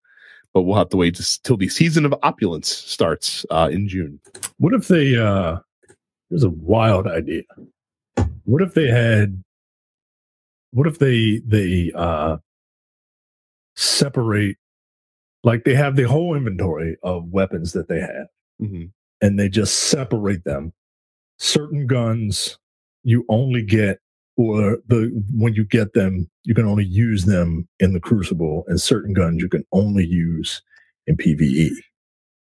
but 0.54 0.62
we'll 0.62 0.78
have 0.78 0.90
to 0.90 0.98
wait 0.98 1.20
till 1.44 1.58
the 1.58 1.70
season 1.70 2.06
of 2.06 2.14
opulence 2.22 2.70
starts 2.70 3.46
uh 3.50 3.70
in 3.72 3.88
June. 3.88 4.20
What 4.58 4.74
if 4.74 4.88
they? 4.88 5.18
uh 5.18 5.58
There's 6.30 6.44
a 6.44 6.52
wild 6.52 7.08
idea. 7.08 7.42
What 8.44 8.62
if 8.62 8.76
they 8.76 8.88
had? 8.88 9.44
What 10.72 10.86
if 10.86 11.00
they 11.00 11.42
they 11.44 11.92
uh 11.96 12.38
separate 13.76 14.58
like 15.44 15.64
they 15.64 15.76
have 15.76 15.96
the 15.96 16.04
whole 16.04 16.36
inventory 16.36 16.96
of 17.02 17.30
weapons 17.30 17.74
that 17.74 17.88
they 17.88 18.00
have 18.00 18.28
mm-hmm. 18.62 18.86
and 19.22 19.40
they 19.40 19.50
just 19.50 19.76
separate 19.90 20.44
them 20.46 20.72
certain 21.38 21.86
guns 21.88 22.58
you 23.04 23.26
only 23.28 23.62
get 23.62 24.00
or 24.38 24.78
the 24.88 25.12
when 25.34 25.54
you 25.54 25.64
get 25.64 25.94
them 25.94 26.30
you 26.44 26.54
can 26.54 26.66
only 26.66 26.86
use 26.86 27.26
them 27.26 27.68
in 27.80 27.94
the 27.94 28.00
crucible 28.00 28.64
and 28.68 28.82
certain 28.82 29.14
guns 29.14 29.42
you 29.42 29.50
can 29.50 29.66
only 29.72 30.06
use 30.06 30.62
in 31.08 31.16
pve 31.16 31.72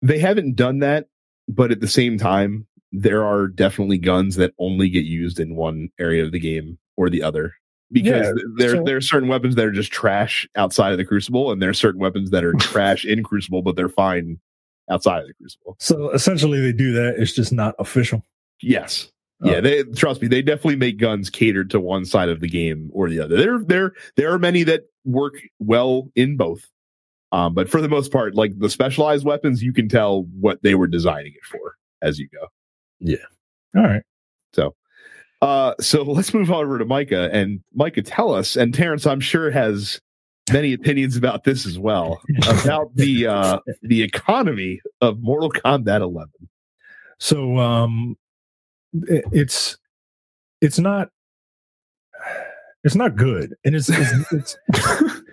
they 0.02 0.18
haven't 0.18 0.56
done 0.56 0.80
that 0.80 1.06
but 1.48 1.70
at 1.70 1.80
the 1.80 1.88
same 1.88 2.18
time 2.18 2.66
there 2.94 3.24
are 3.24 3.48
definitely 3.48 3.98
guns 3.98 4.36
that 4.36 4.54
only 4.58 4.88
get 4.88 5.04
used 5.04 5.40
in 5.40 5.56
one 5.56 5.90
area 5.98 6.24
of 6.24 6.30
the 6.30 6.38
game 6.38 6.78
or 6.96 7.10
the 7.10 7.22
other. 7.22 7.54
Because 7.90 8.26
yeah, 8.26 8.42
there 8.56 8.76
so, 8.76 8.84
there 8.84 8.96
are 8.96 9.02
certain 9.02 9.28
weapons 9.28 9.56
that 9.56 9.64
are 9.64 9.72
just 9.72 9.92
trash 9.92 10.48
outside 10.56 10.92
of 10.92 10.98
the 10.98 11.04
crucible 11.04 11.50
and 11.50 11.60
there 11.60 11.70
are 11.70 11.74
certain 11.74 12.00
weapons 12.00 12.30
that 12.30 12.44
are 12.44 12.52
trash 12.60 13.04
in 13.04 13.22
crucible 13.22 13.62
but 13.62 13.76
they're 13.76 13.88
fine 13.88 14.38
outside 14.90 15.22
of 15.22 15.26
the 15.26 15.34
crucible. 15.34 15.76
So 15.80 16.10
essentially 16.10 16.60
they 16.60 16.72
do 16.72 16.92
that 16.92 17.16
it's 17.18 17.34
just 17.34 17.52
not 17.52 17.74
official. 17.78 18.22
Yes. 18.62 19.10
Yeah 19.42 19.60
they 19.60 19.82
trust 19.82 20.22
me 20.22 20.28
they 20.28 20.42
definitely 20.42 20.76
make 20.76 20.98
guns 20.98 21.28
catered 21.28 21.70
to 21.70 21.80
one 21.80 22.04
side 22.04 22.28
of 22.28 22.40
the 22.40 22.48
game 22.48 22.90
or 22.92 23.08
the 23.08 23.20
other. 23.20 23.36
There 23.36 23.58
there 23.58 23.92
there 24.16 24.32
are 24.32 24.38
many 24.38 24.62
that 24.64 24.84
work 25.04 25.34
well 25.58 26.10
in 26.14 26.36
both. 26.36 26.68
Um, 27.32 27.52
but 27.52 27.68
for 27.68 27.80
the 27.80 27.88
most 27.88 28.12
part 28.12 28.34
like 28.34 28.58
the 28.58 28.70
specialized 28.70 29.24
weapons 29.24 29.62
you 29.62 29.72
can 29.72 29.88
tell 29.88 30.22
what 30.38 30.62
they 30.62 30.76
were 30.76 30.86
designing 30.86 31.32
it 31.34 31.44
for 31.44 31.74
as 32.00 32.18
you 32.18 32.28
go. 32.28 32.46
Yeah. 33.00 33.16
All 33.76 33.82
right. 33.82 34.02
So 34.52 34.74
uh, 35.44 35.74
so 35.78 36.02
let's 36.06 36.32
move 36.32 36.50
over 36.50 36.78
to 36.78 36.84
Micah. 36.84 37.28
And 37.32 37.60
Micah, 37.74 38.02
tell 38.02 38.34
us, 38.34 38.56
and 38.56 38.72
Terrence, 38.72 39.06
I'm 39.06 39.20
sure 39.20 39.50
has 39.50 40.00
many 40.52 40.72
opinions 40.72 41.16
about 41.16 41.44
this 41.44 41.66
as 41.66 41.78
well 41.78 42.20
about 42.62 42.94
the 42.94 43.26
uh, 43.26 43.58
the 43.82 44.02
economy 44.02 44.80
of 45.00 45.20
Mortal 45.20 45.50
Kombat 45.50 46.00
11. 46.00 46.30
So 47.18 47.58
um, 47.58 48.16
it's 48.94 49.76
it's 50.60 50.78
not 50.78 51.10
it's 52.82 52.94
not 52.94 53.16
good, 53.16 53.54
and 53.64 53.74
it's 53.74 53.88
it's 53.88 54.32
it's, 54.32 54.56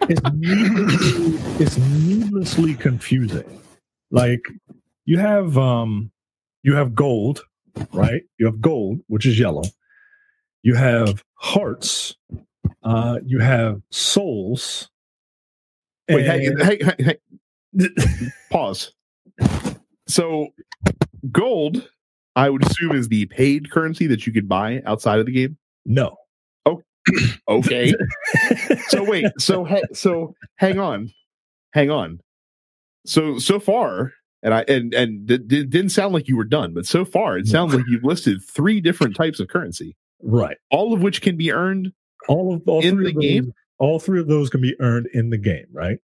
it's, 0.10 0.22
needlessly, 0.34 1.64
it's 1.64 1.78
needlessly 1.78 2.74
confusing. 2.76 3.62
Like 4.10 4.42
you 5.06 5.18
have 5.20 5.58
um 5.58 6.12
you 6.64 6.76
have 6.76 6.96
gold, 6.96 7.44
right? 7.94 8.24
You 8.38 8.48
have 8.48 8.62
gold, 8.62 9.00
which 9.08 9.26
is 9.26 9.40
yellow 9.40 9.64
you 10.64 10.76
have 10.76 11.24
hearts, 11.36 12.16
uh, 12.84 13.20
you 13.26 13.40
have 13.40 13.82
souls. 13.92 14.90
Wait, 16.10 16.28
and... 16.28 16.62
hey, 16.62 16.78
hey, 16.80 16.94
hey, 16.98 17.18
hey. 17.78 17.90
pause. 18.52 18.94
So, 20.08 20.48
gold, 21.32 21.90
I 22.36 22.50
would 22.50 22.66
assume, 22.66 22.94
is 22.94 23.10
the 23.10 23.26
paid 23.26 23.72
currency 23.72 24.08
that 24.08 24.26
you 24.26 24.34
could 24.34 24.48
buy 24.48 24.82
outside 24.86 25.20
of 25.20 25.26
the 25.26 25.32
game. 25.32 25.58
No. 25.86 26.16
Oh, 26.66 26.82
okay. 27.48 27.94
so 28.88 29.04
wait, 29.04 29.26
so 29.40 29.68
so 29.94 30.34
hang 30.56 30.80
on, 30.80 31.12
hang 31.74 31.90
on. 31.90 32.20
So 33.06 33.40
so 33.40 33.60
far, 33.60 34.14
and 34.44 34.54
I 34.54 34.64
and 34.68 34.94
and 34.94 35.30
it 35.30 35.48
didn't 35.48 35.90
sound 35.90 36.14
like 36.14 36.28
you 36.28 36.38
were 36.38 36.46
done, 36.46 36.74
but 36.74 36.86
so 36.86 37.04
far 37.04 37.38
it 37.38 37.48
sounds 37.48 37.74
like 37.74 37.86
you've 37.88 38.04
listed 38.04 38.42
three 38.44 38.80
different 38.80 39.16
types 39.16 39.40
of 39.40 39.48
currency. 39.48 39.96
Right. 40.24 40.58
All 40.70 40.94
of 40.94 41.02
which 41.02 41.22
can 41.22 41.36
be 41.36 41.52
earned 41.52 41.92
all 42.28 42.54
of 42.54 42.62
all 42.68 42.84
in 42.84 43.04
the 43.04 43.14
game. 43.14 43.46
Those, 43.46 43.54
all 43.80 44.00
three 44.00 44.20
of 44.20 44.28
those 44.28 44.50
can 44.50 44.62
be 44.62 44.76
earned 44.80 45.08
in 45.14 45.30
the 45.30 45.38
game, 45.38 45.66
right? 45.72 46.00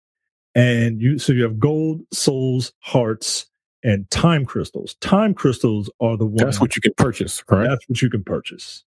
And 0.55 1.01
you 1.01 1.19
so 1.19 1.33
you 1.33 1.43
have 1.43 1.59
gold, 1.59 2.03
souls, 2.13 2.73
hearts, 2.81 3.47
and 3.85 4.11
time 4.11 4.45
crystals. 4.45 4.95
Time 4.97 5.35
crystals 5.35 5.91
are 6.01 6.17
the 6.17 6.27
ones 6.27 6.41
That's 6.41 6.61
what 6.61 6.75
you 6.75 6.83
can 6.83 6.95
purchase, 6.97 7.43
correct? 7.43 7.71
That's 7.71 7.89
what 7.89 8.03
you 8.03 8.11
can 8.11 8.25
purchase. 8.25 8.85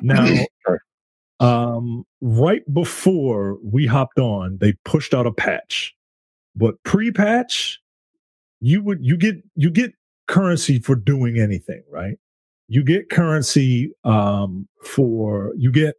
Now 0.00 0.26
um 1.40 2.04
right 2.20 2.62
before 2.72 3.58
we 3.64 3.86
hopped 3.86 4.20
on, 4.20 4.58
they 4.60 4.74
pushed 4.84 5.14
out 5.14 5.26
a 5.26 5.32
patch. 5.32 5.94
But 6.54 6.82
pre-patch, 6.84 7.80
you 8.60 8.82
would 8.82 9.04
you 9.04 9.16
get 9.16 9.42
you 9.56 9.70
get 9.70 9.92
currency 10.28 10.78
for 10.78 10.94
doing 10.94 11.38
anything, 11.38 11.82
right? 11.90 12.18
you 12.72 12.82
get 12.82 13.10
currency 13.10 13.92
um, 14.04 14.66
for 14.82 15.52
you 15.58 15.70
get 15.70 15.96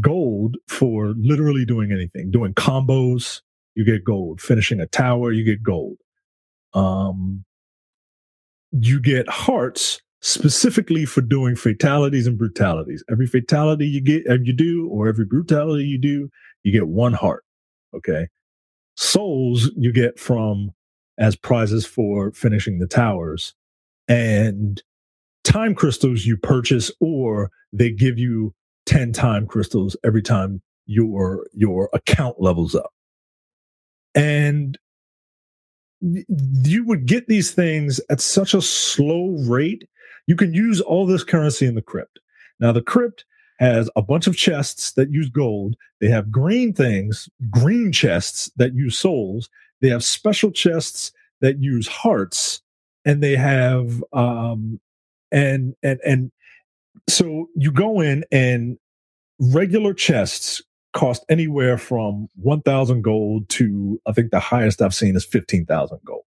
gold 0.00 0.56
for 0.68 1.14
literally 1.18 1.64
doing 1.64 1.90
anything 1.90 2.30
doing 2.30 2.54
combos 2.54 3.40
you 3.74 3.84
get 3.84 4.04
gold 4.04 4.40
finishing 4.40 4.80
a 4.80 4.86
tower 4.86 5.32
you 5.32 5.42
get 5.42 5.62
gold 5.62 5.96
um, 6.76 7.44
you 8.72 9.00
get 9.00 9.28
hearts 9.28 10.00
specifically 10.20 11.04
for 11.04 11.20
doing 11.20 11.56
fatalities 11.56 12.26
and 12.26 12.38
brutalities. 12.38 13.02
Every 13.10 13.26
fatality 13.26 13.86
you 13.86 14.00
get 14.00 14.24
you 14.44 14.52
do 14.52 14.88
or 14.88 15.08
every 15.08 15.24
brutality 15.24 15.84
you 15.84 15.98
do 15.98 16.30
you 16.62 16.72
get 16.72 16.88
one 16.88 17.12
heart 17.12 17.44
okay? 17.96 18.28
Souls 18.96 19.70
you 19.76 19.92
get 19.92 20.18
from 20.18 20.70
as 21.18 21.36
prizes 21.36 21.86
for 21.86 22.32
finishing 22.32 22.78
the 22.78 22.86
towers 22.86 23.54
and 24.08 24.82
time 25.44 25.74
crystals 25.74 26.24
you 26.26 26.36
purchase 26.36 26.90
or 27.00 27.50
they 27.72 27.90
give 27.90 28.18
you 28.18 28.54
10 28.86 29.12
time 29.12 29.46
crystals 29.46 29.96
every 30.04 30.22
time 30.22 30.62
your 30.86 31.46
your 31.52 31.90
account 31.92 32.36
levels 32.38 32.74
up. 32.74 32.92
And 34.14 34.78
you 36.00 36.84
would 36.84 37.06
get 37.06 37.26
these 37.26 37.52
things 37.52 38.00
at 38.10 38.20
such 38.20 38.54
a 38.54 38.62
slow 38.62 39.36
rate 39.48 39.88
you 40.26 40.36
can 40.36 40.52
use 40.52 40.80
all 40.80 41.06
this 41.06 41.24
currency 41.24 41.66
in 41.66 41.74
the 41.74 41.82
crypt. 41.82 42.18
Now 42.58 42.72
the 42.72 42.82
crypt 42.82 43.24
has 43.58 43.88
a 43.96 44.02
bunch 44.02 44.26
of 44.26 44.36
chests 44.36 44.92
that 44.92 45.10
use 45.10 45.30
gold 45.30 45.76
they 46.00 46.08
have 46.08 46.30
green 46.30 46.74
things 46.74 47.28
green 47.50 47.90
chests 47.90 48.50
that 48.56 48.74
use 48.74 48.98
souls 48.98 49.48
they 49.80 49.88
have 49.88 50.04
special 50.04 50.50
chests 50.50 51.12
that 51.40 51.58
use 51.58 51.86
hearts 51.88 52.60
and 53.06 53.22
they 53.22 53.34
have 53.34 54.04
um, 54.12 54.78
and 55.32 55.74
and 55.82 56.00
and 56.04 56.32
so 57.08 57.48
you 57.54 57.72
go 57.72 58.00
in 58.00 58.24
and 58.30 58.78
regular 59.38 59.94
chests 59.94 60.60
cost 60.96 61.26
anywhere 61.28 61.76
from 61.76 62.26
1000 62.36 63.02
gold 63.02 63.46
to 63.50 64.00
i 64.06 64.12
think 64.12 64.30
the 64.30 64.40
highest 64.40 64.80
i've 64.80 64.94
seen 64.94 65.14
is 65.14 65.26
15000 65.26 65.98
gold. 66.06 66.24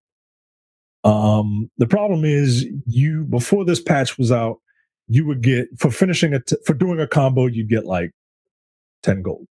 Um 1.04 1.72
the 1.80 1.88
problem 1.88 2.24
is 2.24 2.68
you 2.86 3.24
before 3.24 3.66
this 3.66 3.82
patch 3.82 4.20
was 4.20 4.32
out 4.32 4.58
you 5.08 5.26
would 5.26 5.42
get 5.42 5.70
for 5.80 5.90
finishing 5.90 6.34
it 6.34 6.54
for 6.68 6.76
doing 6.76 7.00
a 7.00 7.08
combo 7.08 7.48
you'd 7.48 7.68
get 7.68 7.88
like 7.88 8.12
10 9.02 9.24
gold. 9.24 9.48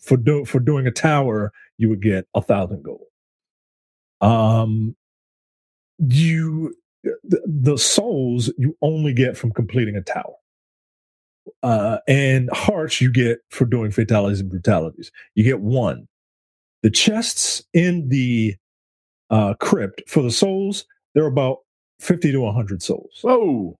For 0.00 0.16
do, 0.16 0.44
for 0.44 0.58
doing 0.58 0.88
a 0.88 0.90
tower 0.90 1.52
you 1.78 1.88
would 1.88 2.02
get 2.02 2.26
a 2.34 2.42
thousand 2.42 2.82
gold. 2.82 3.06
Um 4.20 4.96
you 6.00 6.74
the 7.22 7.78
souls 7.78 8.52
you 8.58 8.76
only 8.82 9.12
get 9.12 9.36
from 9.36 9.52
completing 9.52 9.94
a 9.94 10.02
tower. 10.02 10.34
Uh, 11.62 11.98
and 12.08 12.50
hearts 12.52 13.00
you 13.00 13.10
get 13.12 13.38
for 13.50 13.64
doing 13.64 13.90
fatalities 13.90 14.40
and 14.40 14.50
brutalities. 14.50 15.10
You 15.34 15.44
get 15.44 15.60
one. 15.60 16.08
The 16.82 16.90
chests 16.90 17.62
in 17.72 18.08
the 18.08 18.56
uh, 19.30 19.54
crypt 19.54 20.02
for 20.08 20.22
the 20.22 20.30
souls, 20.30 20.84
they're 21.14 21.26
about 21.26 21.58
50 22.00 22.32
to 22.32 22.40
100 22.40 22.82
souls. 22.82 23.20
Whoa. 23.22 23.78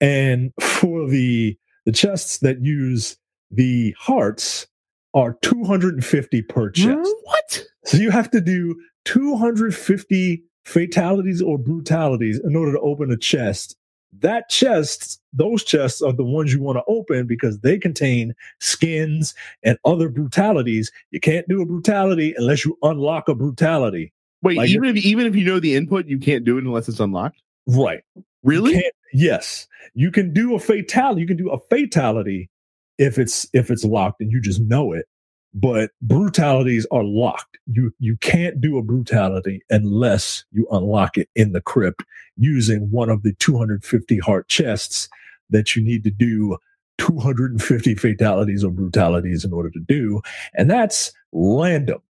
And 0.00 0.52
for 0.60 1.08
the 1.08 1.56
the 1.84 1.92
chests 1.92 2.38
that 2.38 2.62
use 2.62 3.16
the 3.50 3.94
hearts 3.98 4.66
are 5.14 5.36
250 5.42 6.42
per 6.42 6.70
chest. 6.70 7.14
What? 7.24 7.64
So 7.84 7.98
you 7.98 8.10
have 8.10 8.30
to 8.30 8.40
do 8.40 8.80
250 9.04 10.42
fatalities 10.64 11.42
or 11.42 11.58
brutalities 11.58 12.40
in 12.42 12.56
order 12.56 12.72
to 12.72 12.80
open 12.80 13.10
a 13.10 13.16
chest. 13.16 13.76
That 14.20 14.48
chest, 14.50 15.20
those 15.32 15.64
chests 15.64 16.02
are 16.02 16.12
the 16.12 16.24
ones 16.24 16.52
you 16.52 16.60
want 16.60 16.76
to 16.76 16.84
open 16.86 17.26
because 17.26 17.60
they 17.60 17.78
contain 17.78 18.34
skins 18.60 19.34
and 19.62 19.78
other 19.84 20.08
brutalities. 20.08 20.92
You 21.10 21.20
can't 21.20 21.48
do 21.48 21.62
a 21.62 21.66
brutality 21.66 22.34
unless 22.36 22.64
you 22.64 22.76
unlock 22.82 23.28
a 23.28 23.34
brutality. 23.34 24.12
Wait, 24.42 24.58
Like- 24.58 24.70
even 24.70 24.84
if 24.84 25.04
even 25.04 25.26
if 25.26 25.34
you 25.34 25.44
know 25.44 25.60
the 25.60 25.74
input, 25.74 26.06
you 26.06 26.18
can't 26.18 26.44
do 26.44 26.58
it 26.58 26.64
unless 26.64 26.88
it's 26.88 27.00
unlocked. 27.00 27.40
Right. 27.66 28.02
Really? 28.42 28.74
You 28.74 28.90
yes. 29.12 29.66
You 29.94 30.10
can 30.10 30.32
do 30.32 30.54
a 30.54 30.58
fatality. 30.58 31.20
You 31.20 31.26
can 31.26 31.36
do 31.36 31.50
a 31.50 31.58
fatality 31.70 32.50
if 32.98 33.18
it's 33.18 33.46
if 33.52 33.70
it's 33.70 33.84
locked 33.84 34.20
and 34.20 34.30
you 34.30 34.40
just 34.40 34.60
know 34.60 34.92
it. 34.92 35.06
But 35.54 35.90
brutalities 36.00 36.86
are 36.90 37.04
locked. 37.04 37.58
You 37.66 37.92
you 37.98 38.16
can't 38.16 38.60
do 38.60 38.78
a 38.78 38.82
brutality 38.82 39.62
unless 39.68 40.44
you 40.50 40.66
unlock 40.70 41.18
it 41.18 41.28
in 41.34 41.52
the 41.52 41.60
crypt 41.60 42.04
using 42.38 42.90
one 42.90 43.10
of 43.10 43.22
the 43.22 43.34
250 43.34 44.18
heart 44.18 44.48
chests 44.48 45.08
that 45.50 45.76
you 45.76 45.82
need 45.84 46.04
to 46.04 46.10
do 46.10 46.56
250 46.98 47.94
fatalities 47.96 48.64
or 48.64 48.70
brutalities 48.70 49.44
in 49.44 49.52
order 49.52 49.70
to 49.70 49.80
do. 49.80 50.22
And 50.54 50.70
that's 50.70 51.12
random. 51.32 52.00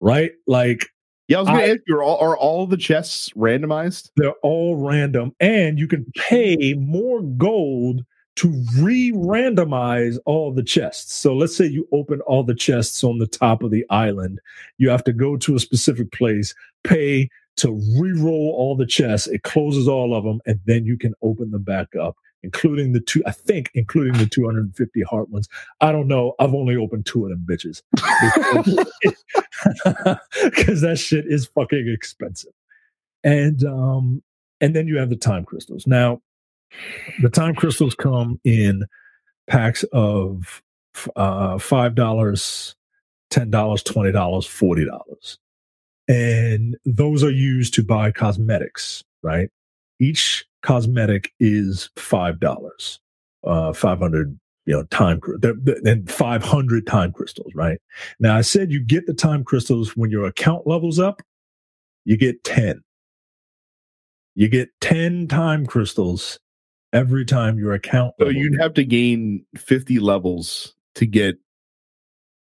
Right? 0.00 0.32
Like 0.46 0.86
Yeah, 1.28 1.38
I 1.38 1.40
was 1.40 1.48
going 1.50 1.60
to 1.60 1.70
ask 1.72 1.80
you: 1.86 1.96
are 1.96 2.02
all, 2.02 2.18
are 2.18 2.36
all 2.38 2.66
the 2.66 2.78
chests 2.78 3.30
randomized? 3.36 4.10
they're 4.16 4.32
all 4.42 4.76
random 4.76 5.34
and 5.40 5.78
you 5.78 5.86
can 5.86 6.06
pay 6.16 6.72
more 6.74 7.20
gold 7.20 8.02
to 8.36 8.64
re-randomize 8.78 10.18
all 10.24 10.52
the 10.52 10.62
chests. 10.62 11.14
So 11.14 11.34
let's 11.34 11.56
say 11.56 11.66
you 11.66 11.86
open 11.92 12.20
all 12.22 12.42
the 12.42 12.54
chests 12.54 13.04
on 13.04 13.18
the 13.18 13.26
top 13.26 13.62
of 13.62 13.70
the 13.70 13.84
island. 13.90 14.40
You 14.78 14.88
have 14.88 15.04
to 15.04 15.12
go 15.12 15.36
to 15.36 15.54
a 15.56 15.60
specific 15.60 16.12
place 16.12 16.54
pay 16.82 17.28
to 17.56 17.72
re-roll 17.98 18.54
all 18.56 18.76
the 18.76 18.86
chests. 18.86 19.26
It 19.26 19.42
closes 19.42 19.86
all 19.86 20.16
of 20.16 20.24
them 20.24 20.40
and 20.46 20.58
then 20.64 20.86
you 20.86 20.96
can 20.96 21.14
open 21.22 21.50
them 21.50 21.62
back 21.62 21.94
up 21.96 22.16
including 22.42 22.92
the 22.92 23.00
two 23.00 23.22
i 23.26 23.30
think 23.30 23.70
including 23.74 24.14
the 24.14 24.26
250 24.26 25.02
heart 25.02 25.28
ones. 25.30 25.48
I 25.80 25.92
don't 25.92 26.08
know. 26.08 26.34
I've 26.38 26.54
only 26.54 26.76
opened 26.76 27.06
two 27.06 27.24
of 27.24 27.30
them 27.30 27.46
bitches. 27.48 27.82
Because 30.44 30.80
that 30.80 30.98
shit 30.98 31.24
is 31.26 31.46
fucking 31.46 31.88
expensive. 31.88 32.52
And 33.22 33.62
um 33.64 34.22
and 34.60 34.74
then 34.74 34.86
you 34.88 34.98
have 34.98 35.10
the 35.10 35.16
time 35.16 35.44
crystals. 35.44 35.86
Now 35.86 36.20
the 37.20 37.30
time 37.30 37.54
crystals 37.54 37.94
come 37.94 38.40
in 38.44 38.84
packs 39.48 39.84
of 39.92 40.62
uh 41.16 41.58
five 41.58 41.94
dollars 41.94 42.74
ten 43.30 43.50
dollars 43.50 43.82
twenty 43.82 44.12
dollars 44.12 44.46
forty 44.46 44.84
dollars. 44.84 45.38
And 46.08 46.76
those 46.84 47.22
are 47.22 47.30
used 47.30 47.74
to 47.74 47.84
buy 47.84 48.10
cosmetics 48.10 49.02
right? 49.22 49.48
Each 50.00 50.44
cosmetic 50.62 51.32
is 51.40 51.90
five 51.96 52.40
dollars 52.40 53.00
uh 53.44 53.72
500 53.72 54.38
you 54.66 54.74
know 54.74 54.84
time 54.84 55.20
and 55.84 56.08
500 56.10 56.86
time 56.86 57.12
crystals 57.12 57.52
right? 57.54 57.78
Now 58.20 58.36
i 58.36 58.40
said 58.42 58.70
you 58.70 58.80
get 58.80 59.06
the 59.06 59.14
time 59.14 59.44
crystals 59.44 59.96
when 59.96 60.10
your 60.10 60.26
account 60.26 60.66
levels 60.66 60.98
up 60.98 61.22
you 62.04 62.16
get 62.16 62.44
10 62.44 62.82
you 64.34 64.48
get 64.48 64.68
10 64.80 65.28
time 65.28 65.66
crystals 65.66 66.38
every 66.92 67.24
time 67.24 67.58
your 67.58 67.72
account 67.72 68.14
So 68.20 68.28
you'd 68.28 68.60
have 68.60 68.74
to 68.74 68.84
gain 68.84 69.44
fifty 69.56 69.98
levels 69.98 70.74
to 70.96 71.06
get 71.06 71.36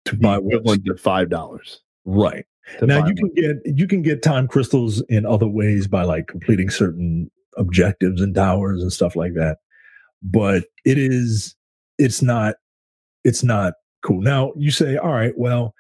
to 0.06 0.16
buy 0.16 0.38
equivalent 0.38 0.86
to 0.86 0.96
five 0.96 1.30
dollars. 1.30 1.82
right. 2.06 2.46
Now 2.82 3.06
you 3.08 3.16
can 3.16 3.34
get 3.34 3.56
you 3.66 3.88
can 3.88 4.02
get 4.02 4.22
time 4.22 4.48
crystals 4.48 5.02
in 5.10 5.26
other 5.26 5.48
ways 5.48 5.88
by 5.88 6.04
like 6.04 6.28
completing 6.28 6.70
certain 6.70 7.32
objectives 7.58 8.22
and 8.22 8.34
towers 8.36 8.82
and 8.82 8.94
stuff 8.94 9.16
like 9.16 9.34
that 9.34 9.58
but 10.22 10.66
it 10.86 10.98
is 10.98 11.56
it's 11.98 12.22
not 12.22 12.56
it's 13.24 13.44
not 13.44 13.74
cool. 14.04 14.22
Now 14.22 14.54
you 14.56 14.72
say 14.72 14.98
all 14.98 15.12
right 15.12 15.38
well 15.38 15.74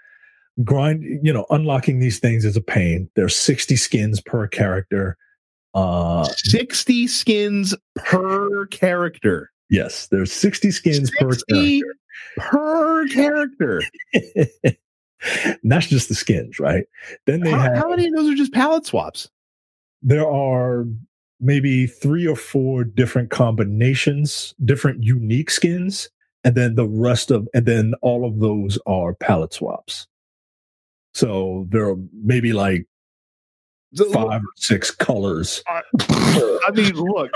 grind 0.63 1.03
you 1.23 1.31
know 1.31 1.45
unlocking 1.49 1.99
these 1.99 2.19
things 2.19 2.45
is 2.45 2.57
a 2.57 2.61
pain. 2.61 3.09
There's 3.15 3.35
60 3.35 3.75
skins 3.75 4.21
per 4.21 4.47
character 4.47 5.17
uh 5.73 6.23
sixty 6.37 7.07
skins 7.07 7.75
per 7.95 8.65
character. 8.67 9.51
yes 9.69 10.07
there's 10.07 10.31
60 10.31 10.71
skins 10.71 11.11
per 11.19 11.31
character 11.47 11.95
per 12.37 13.07
character. 13.07 13.81
that's 15.63 15.87
just 15.87 16.09
the 16.09 16.15
skins 16.15 16.59
right 16.59 16.85
then 17.25 17.41
they 17.41 17.51
How, 17.51 17.59
have 17.59 17.77
how 17.77 17.89
many 17.89 18.07
of 18.07 18.13
those 18.15 18.31
are 18.31 18.35
just 18.35 18.53
palette 18.53 18.85
swaps? 18.85 19.29
there 20.01 20.27
are 20.29 20.85
maybe 21.41 21.87
three 21.87 22.27
or 22.27 22.35
four 22.35 22.83
different 22.83 23.29
combinations, 23.29 24.53
different 24.65 25.03
unique 25.03 25.49
skins, 25.49 26.09
and 26.43 26.55
then 26.55 26.75
the 26.75 26.85
rest 26.87 27.31
of, 27.31 27.47
and 27.53 27.65
then 27.65 27.93
all 28.01 28.25
of 28.25 28.39
those 28.39 28.77
are 28.85 29.13
palette 29.13 29.53
swaps. 29.53 30.05
So 31.13 31.65
there 31.69 31.87
are 31.89 31.95
maybe 32.23 32.51
like 32.53 32.87
So, 33.93 34.09
five 34.11 34.41
or 34.41 34.51
six 34.55 34.91
colors. 34.91 35.63
I 35.67 36.71
mean, 36.73 36.93
look, 36.93 37.31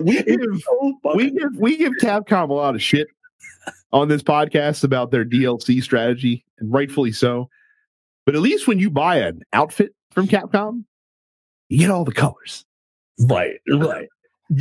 we 0.00 0.22
give 0.22 0.40
we 1.14 1.30
give 1.30 1.56
we 1.56 1.76
give 1.76 1.92
Capcom 2.02 2.50
a 2.50 2.52
lot 2.52 2.74
of 2.74 2.82
shit 2.82 3.08
on 3.92 4.08
this 4.08 4.22
podcast 4.22 4.84
about 4.84 5.10
their 5.10 5.24
DLC 5.24 5.82
strategy, 5.82 6.44
and 6.58 6.72
rightfully 6.72 7.12
so. 7.12 7.48
But 8.26 8.34
at 8.34 8.40
least 8.40 8.66
when 8.66 8.78
you 8.78 8.90
buy 8.90 9.18
an 9.18 9.42
outfit 9.52 9.94
from 10.10 10.28
Capcom, 10.28 10.84
you 11.68 11.78
get 11.78 11.90
all 11.90 12.04
the 12.04 12.12
colors. 12.12 12.64
Right, 13.18 13.60
right. 13.68 14.08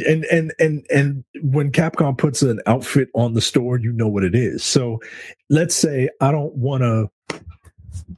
And 0.06 0.24
and 0.26 0.54
and 0.60 0.86
and 0.90 1.24
when 1.42 1.72
Capcom 1.72 2.18
puts 2.18 2.42
an 2.42 2.62
outfit 2.66 3.10
on 3.14 3.34
the 3.34 3.42
store, 3.42 3.78
you 3.78 3.92
know 3.92 4.08
what 4.08 4.24
it 4.24 4.36
is. 4.36 4.64
So 4.64 5.02
let's 5.50 5.76
say 5.76 6.10
I 6.22 6.32
don't 6.32 6.56
want 6.56 6.84
to 6.84 7.10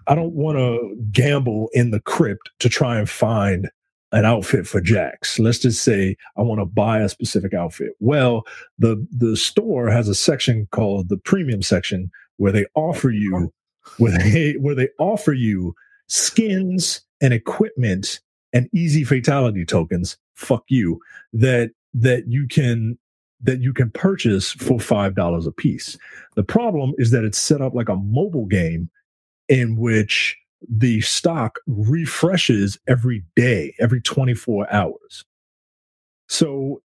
I 0.07 0.15
don't 0.15 0.34
want 0.34 0.57
to 0.57 0.95
gamble 1.11 1.69
in 1.73 1.91
the 1.91 1.99
crypt 1.99 2.49
to 2.60 2.69
try 2.69 2.97
and 2.97 3.10
find 3.10 3.69
an 4.11 4.23
outfit 4.23 4.68
for 4.68 4.80
Jax. 4.80 5.39
Let's 5.39 5.60
just 5.60 5.84
say 5.84 6.15
I 6.38 6.41
want 6.41 6.61
to 6.61 6.65
buy 6.65 6.99
a 6.99 7.10
specific 7.10 7.53
outfit. 7.53 7.93
Well, 7.99 8.45
the 8.77 9.06
the 9.11 9.35
store 9.35 9.89
has 9.89 10.07
a 10.07 10.15
section 10.15 10.68
called 10.72 11.10
the 11.10 11.18
premium 11.18 11.61
section 11.61 12.11
where 12.38 12.52
they 12.52 12.65
offer 12.76 13.10
you 13.10 13.52
where 13.97 14.18
they 14.18 14.53
where 14.53 14.76
they 14.76 14.89
offer 14.99 15.34
you 15.34 15.76
skins 16.07 17.02
and 17.22 17.34
equipment 17.34 18.19
and 18.53 18.69
easy 18.73 19.03
fatality 19.03 19.65
tokens 19.65 20.18
fuck 20.34 20.64
you 20.68 20.99
that 21.34 21.72
that 21.93 22.27
you 22.27 22.47
can 22.47 22.97
that 23.41 23.61
you 23.61 23.73
can 23.73 23.89
purchase 23.91 24.52
for 24.52 24.80
five 24.80 25.15
dollars 25.15 25.47
a 25.47 25.52
piece 25.52 25.97
the 26.35 26.43
problem 26.43 26.93
is 26.97 27.11
that 27.11 27.23
it's 27.23 27.39
set 27.39 27.61
up 27.61 27.73
like 27.73 27.89
a 27.89 27.95
mobile 27.95 28.45
game 28.45 28.89
in 29.47 29.76
which 29.76 30.38
the 30.67 31.01
stock 31.01 31.59
refreshes 31.67 32.77
every 32.88 33.23
day 33.35 33.76
every 33.80 34.01
24 34.01 34.72
hours. 34.73 35.23
So 36.27 36.81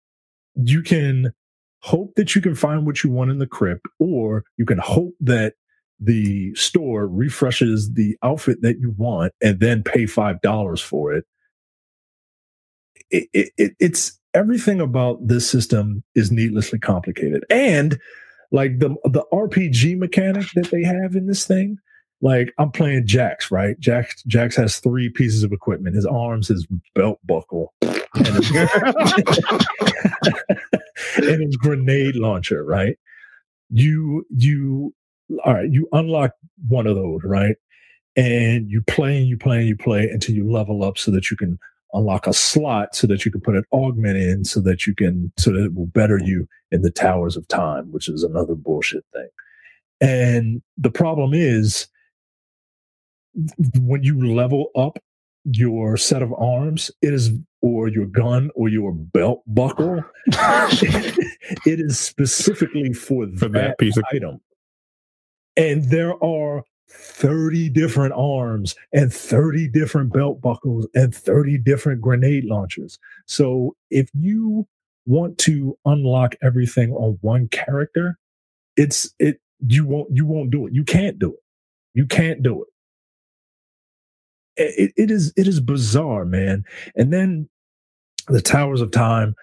you 0.55 0.83
can 0.83 1.33
hope 1.81 2.15
that 2.17 2.35
you 2.35 2.43
can 2.43 2.55
find 2.55 2.85
what 2.85 3.03
you 3.03 3.11
want 3.11 3.31
in 3.31 3.39
the 3.39 3.47
crypt 3.47 3.87
or 3.99 4.45
you 4.59 4.67
can 4.67 4.79
hope 4.79 5.15
that 5.21 5.55
the 5.99 6.55
store 6.55 7.07
refreshes 7.07 7.93
the 7.93 8.17
outfit 8.23 8.63
that 8.63 8.79
you 8.79 8.95
want 8.97 9.33
and 9.43 9.61
then 9.61 9.83
pay 9.83 10.07
five 10.07 10.41
dollars 10.41 10.81
for 10.81 11.13
it. 11.13 11.25
It, 13.11 13.29
it, 13.33 13.53
it 13.57 13.73
it's 13.79 14.19
everything 14.35 14.81
about 14.81 15.27
this 15.27 15.49
system 15.49 16.03
is 16.15 16.31
needlessly 16.31 16.79
complicated. 16.79 17.45
And 17.51 17.99
like 18.53 18.79
the 18.79 18.95
the 19.05 19.25
rpg 19.33 19.97
mechanic 19.97 20.47
that 20.55 20.71
they 20.71 20.83
have 20.83 21.15
in 21.15 21.27
this 21.27 21.47
thing 21.47 21.79
like 22.23 22.53
i'm 22.59 22.71
playing 22.71 23.07
jax 23.07 23.51
right? 23.51 23.79
Jax 23.81 24.23
jax 24.25 24.57
has 24.57 24.79
three 24.79 25.09
pieces 25.09 25.43
of 25.43 25.53
equipment. 25.53 25.97
His 25.97 26.07
arms 26.07 26.49
his 26.49 26.67
belt 26.95 27.19
buckle 27.25 27.73
and 27.83 28.27
his, 28.27 28.51
and 31.17 31.43
his 31.43 31.57
grenade 31.57 32.17
launcher 32.17 32.65
right? 32.65 32.97
You 33.71 34.27
you 34.31 34.95
all 35.45 35.55
right 35.55 35.71
you 35.71 35.89
unlock 35.93 36.33
one 36.69 36.87
of 36.87 36.97
those 36.97 37.21
right? 37.25 37.57
And 38.17 38.71
you 38.71 38.83
play 38.83 39.19
and 39.19 39.27
you 39.27 39.39
play 39.39 39.59
and 39.59 39.69
you 39.69 39.77
play 39.77 40.09
until 40.09 40.35
you 40.35 40.51
level 40.51 40.85
up 40.85 40.99
so 40.99 41.11
that 41.13 41.31
you 41.31 41.37
can 41.37 41.59
unlock 41.93 42.27
a 42.27 42.33
slot 42.33 42.95
so 42.95 43.07
that 43.07 43.25
you 43.25 43.33
can 43.33 43.41
put 43.41 43.57
an 43.57 43.65
augment 43.73 44.17
in 44.17 44.45
so 44.45 44.61
that 44.61 44.87
you 44.87 44.95
can 44.95 45.33
so 45.39 45.53
that 45.53 45.65
it 45.65 45.75
will 45.75 45.87
better 45.87 46.19
you 46.19 46.47
in 46.71 46.83
the 46.83 46.91
towers 46.91 47.37
of 47.37 47.49
time 47.49 47.91
which 47.91 48.09
is 48.09 48.23
another 48.23 48.55
bullshit 48.55 49.05
thing. 49.13 49.29
And 50.03 50.63
the 50.79 50.91
problem 50.91 51.33
is 51.35 51.87
when 53.81 54.03
you 54.03 54.35
level 54.35 54.71
up 54.77 54.99
your 55.45 55.97
set 55.97 56.23
of 56.23 56.33
arms 56.35 56.91
it 57.01 57.15
is 57.15 57.31
or 57.63 57.89
your 57.89 58.07
gun 58.07 58.51
or 58.55 58.69
your 58.69 58.93
belt 58.93 59.43
buckle. 59.47 60.03
it 60.27 61.81
is 61.81 61.99
specifically 61.99 62.93
for, 62.93 63.27
For 63.37 63.49
that, 63.49 63.53
that 63.53 63.79
piece 63.79 63.97
of- 63.97 64.05
item. 64.13 64.41
And 65.57 65.85
there 65.91 66.23
are 66.25 66.63
30 66.91 67.69
different 67.71 68.15
arms 68.15 68.75
and 68.93 69.13
30 69.13 69.69
different 69.69 70.13
belt 70.13 70.41
buckles 70.41 70.89
and 70.95 71.15
30 71.15 71.59
different 71.59 72.01
grenade 72.01 72.45
launchers. 72.45 72.99
So 73.27 73.77
if 73.91 74.09
you 74.15 74.67
want 75.07 75.39
to 75.39 75.77
unlock 75.85 76.35
everything 76.43 76.93
on 76.93 77.19
one 77.21 77.49
character, 77.49 78.19
it's 78.77 79.13
it 79.19 79.41
you 79.67 79.87
won't 79.87 80.09
you 80.13 80.25
won't 80.25 80.51
do 80.51 80.67
it. 80.67 80.73
You 80.73 80.85
can't 80.85 81.19
do 81.19 81.33
it. 81.35 81.41
You 81.95 82.07
can't 82.07 82.43
do 82.43 82.63
it. 82.63 82.69
It, 84.61 84.93
it 84.97 85.11
is 85.11 85.33
it 85.37 85.47
is 85.47 85.61
bizarre, 85.61 86.25
man. 86.25 86.65
And 86.97 87.13
then 87.13 87.49
the 88.29 88.43
Towers 88.43 88.81
of 88.81 88.91
Time, 88.91 89.35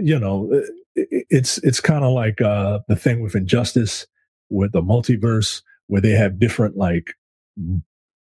you 0.00 0.18
know, 0.18 0.48
it, 0.94 1.26
it's 1.30 1.58
it's 1.58 1.80
kind 1.80 2.04
of 2.04 2.12
like 2.12 2.40
uh, 2.40 2.80
the 2.88 2.96
thing 2.96 3.20
with 3.20 3.34
Injustice 3.34 4.06
with 4.50 4.72
the 4.72 4.82
multiverse, 4.82 5.62
where 5.86 6.00
they 6.00 6.10
have 6.10 6.38
different 6.38 6.76
like 6.76 7.14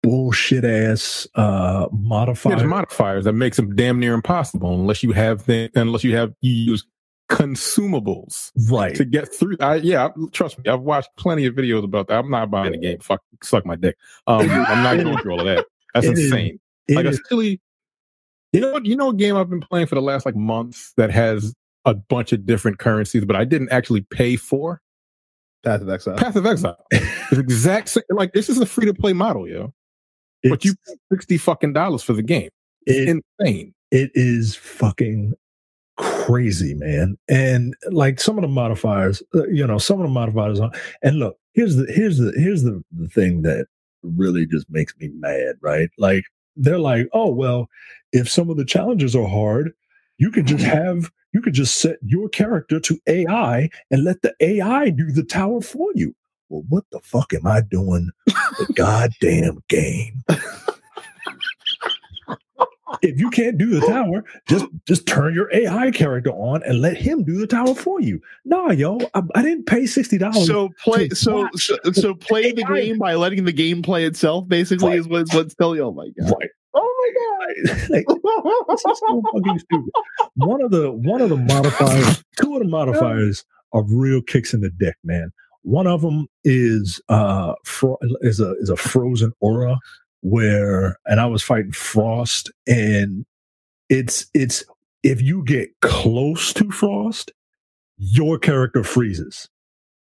bullshit 0.03 0.63
ass 0.63 1.27
uh 1.35 1.87
There's 1.89 1.91
modifiers. 1.91 2.63
modifiers 2.63 3.25
that 3.25 3.33
makes 3.33 3.57
them 3.57 3.75
damn 3.75 3.99
near 3.99 4.13
impossible 4.13 4.73
unless 4.79 5.03
you 5.03 5.11
have 5.11 5.49
unless 5.49 6.03
you 6.03 6.15
have 6.15 6.33
you 6.39 6.51
use 6.51 6.85
consumables 7.29 8.51
right. 8.69 8.95
to 8.95 9.05
get 9.05 9.33
through. 9.33 9.57
I, 9.59 9.75
yeah, 9.75 10.09
trust 10.31 10.57
me, 10.57 10.69
I've 10.69 10.81
watched 10.81 11.09
plenty 11.17 11.45
of 11.45 11.55
videos 11.55 11.83
about 11.83 12.07
that. 12.07 12.19
I'm 12.19 12.29
not 12.29 12.49
buying 12.49 12.71
the 12.71 12.77
game. 12.77 12.99
Fuck, 12.99 13.21
suck 13.43 13.65
my 13.65 13.75
dick. 13.75 13.97
Um, 14.27 14.49
I'm 14.49 14.83
not 14.83 14.97
going 15.03 15.17
through 15.17 15.33
all 15.33 15.39
of 15.41 15.45
that. 15.45 15.65
That's 15.93 16.05
It 16.07 16.13
is- 16.17 16.25
insane. 16.25 16.59
It 16.87 16.95
like 16.95 17.05
a 17.05 17.09
is- 17.09 17.21
silly. 17.27 17.61
You 18.53 18.61
know 18.61 18.71
what? 18.73 18.85
You 18.85 18.95
know 18.95 19.09
a 19.09 19.13
game 19.13 19.35
I've 19.35 19.49
been 19.49 19.59
playing 19.61 19.87
for 19.87 19.95
the 19.95 20.01
last 20.01 20.25
like 20.25 20.35
month 20.35 20.93
that 20.95 21.11
has 21.11 21.53
a 21.85 21.93
bunch 21.93 22.31
of 22.31 22.45
different 22.45 22.79
currencies, 22.79 23.25
but 23.25 23.35
I 23.35 23.43
didn't 23.45 23.71
actually 23.71 24.01
pay 24.01 24.35
for 24.37 24.81
Path 25.63 25.81
of 25.81 25.89
Exile. 25.89 26.15
Path 26.17 26.35
of 26.35 26.45
Exile. 26.45 26.77
It's 26.91 27.39
exact 27.39 27.89
same. 27.89 28.03
Like 28.09 28.31
this 28.33 28.47
is 28.49 28.57
a 28.59 28.65
free 28.65 28.85
to 28.85 28.93
play 28.93 29.11
model, 29.13 29.47
yo. 29.49 29.73
But 30.43 30.63
you 30.63 30.75
pay 30.87 30.93
sixty 31.11 31.37
fucking 31.37 31.73
dollars 31.73 32.03
for 32.03 32.13
the 32.13 32.23
game. 32.23 32.49
it, 32.85 33.21
Insane. 33.39 33.73
it 33.91 34.11
is 34.13 34.55
fucking 34.55 35.33
crazy, 35.97 36.73
man. 36.73 37.17
And 37.27 37.75
like 37.91 38.19
some 38.21 38.37
of 38.37 38.43
the 38.43 38.47
modifiers, 38.47 39.21
uh, 39.35 39.45
you 39.47 39.67
know, 39.67 39.77
some 39.77 39.99
of 39.99 40.03
the 40.07 40.13
modifiers 40.13 40.59
are. 40.61 40.71
And 41.03 41.19
look, 41.19 41.37
here's 41.53 41.75
the 41.75 41.85
here's 41.91 42.17
the 42.17 42.31
here's 42.37 42.63
the 42.63 42.81
the 42.97 43.09
thing 43.09 43.41
that 43.41 43.67
really 44.03 44.45
just 44.45 44.69
makes 44.69 44.95
me 44.97 45.09
mad, 45.13 45.55
right? 45.61 45.89
Like 45.97 46.23
they're 46.55 46.79
like, 46.79 47.07
oh 47.13 47.31
well, 47.31 47.69
if 48.11 48.29
some 48.29 48.49
of 48.49 48.57
the 48.57 48.65
challenges 48.65 49.15
are 49.15 49.27
hard, 49.27 49.73
you 50.17 50.31
can 50.31 50.45
just 50.45 50.63
mm-hmm. 50.63 50.75
have 50.75 51.11
you 51.33 51.41
could 51.41 51.53
just 51.53 51.77
set 51.77 51.97
your 52.01 52.29
character 52.29 52.79
to 52.79 52.99
AI 53.07 53.69
and 53.91 54.03
let 54.03 54.21
the 54.21 54.33
AI 54.39 54.89
do 54.89 55.11
the 55.11 55.23
tower 55.23 55.61
for 55.61 55.89
you. 55.93 56.15
Well, 56.49 56.63
what 56.69 56.85
the 56.91 56.99
fuck 57.01 57.33
am 57.33 57.45
I 57.45 57.61
doing? 57.61 58.09
The 58.25 58.73
goddamn 58.75 59.59
game. 59.67 60.23
If 63.01 63.19
you 63.19 63.29
can't 63.29 63.57
do 63.57 63.79
the 63.79 63.85
tower, 63.85 64.23
just 64.47 64.65
just 64.85 65.05
turn 65.07 65.33
your 65.33 65.49
AI 65.53 65.91
character 65.91 66.31
on 66.31 66.63
and 66.63 66.81
let 66.81 66.97
him 66.97 67.23
do 67.23 67.37
the 67.37 67.47
tower 67.47 67.75
for 67.75 67.99
you. 68.01 68.19
Nah, 68.45 68.71
yo, 68.71 68.99
I, 69.13 69.21
I 69.35 69.41
didn't 69.41 69.65
pay 69.65 69.85
sixty 69.85 70.17
dollars. 70.17 70.47
So 70.47 70.69
play 70.83 71.09
so, 71.09 71.49
so 71.55 71.77
so 71.93 72.13
play 72.13 72.51
the 72.51 72.63
AI. 72.69 72.81
game 72.83 72.97
by 72.97 73.15
letting 73.15 73.45
the 73.45 73.51
game 73.53 73.81
play 73.81 74.05
itself. 74.05 74.47
Basically, 74.47 74.89
Right. 74.89 74.99
is 74.99 75.07
what's 75.07 75.33
what's 75.33 75.55
telling 75.55 75.77
you. 75.77 75.83
Oh 75.85 75.91
my 75.91 76.09
god! 76.19 76.33
right. 76.39 76.49
Oh 76.73 77.13
my 77.59 77.75
god! 77.75 77.89
like, 77.89 78.05
this 78.69 78.85
is 78.85 78.99
so 78.99 79.21
fucking 79.33 79.59
stupid. 79.59 79.91
One 80.35 80.61
of 80.61 80.71
the 80.71 80.91
one 80.91 81.21
of 81.21 81.29
the 81.29 81.37
modifiers, 81.37 82.23
two 82.41 82.53
of 82.55 82.59
the 82.61 82.67
modifiers 82.67 83.43
are 83.73 83.83
real 83.83 84.21
kicks 84.21 84.53
in 84.53 84.61
the 84.61 84.69
dick, 84.69 84.95
man. 85.03 85.31
One 85.63 85.87
of 85.87 86.01
them 86.01 86.27
is 86.45 87.01
uh 87.09 87.53
fro- 87.65 87.97
is 88.21 88.39
a 88.39 88.53
is 88.59 88.69
a 88.69 88.77
frozen 88.77 89.33
aura 89.41 89.77
where, 90.29 90.97
and 91.05 91.19
I 91.19 91.25
was 91.27 91.43
fighting 91.43 91.71
frost, 91.71 92.51
and 92.67 93.25
it's 93.89 94.27
it's 94.33 94.63
if 95.03 95.21
you 95.21 95.43
get 95.43 95.69
close 95.81 96.53
to 96.53 96.69
frost, 96.71 97.31
your 97.97 98.37
character 98.39 98.83
freezes. 98.83 99.49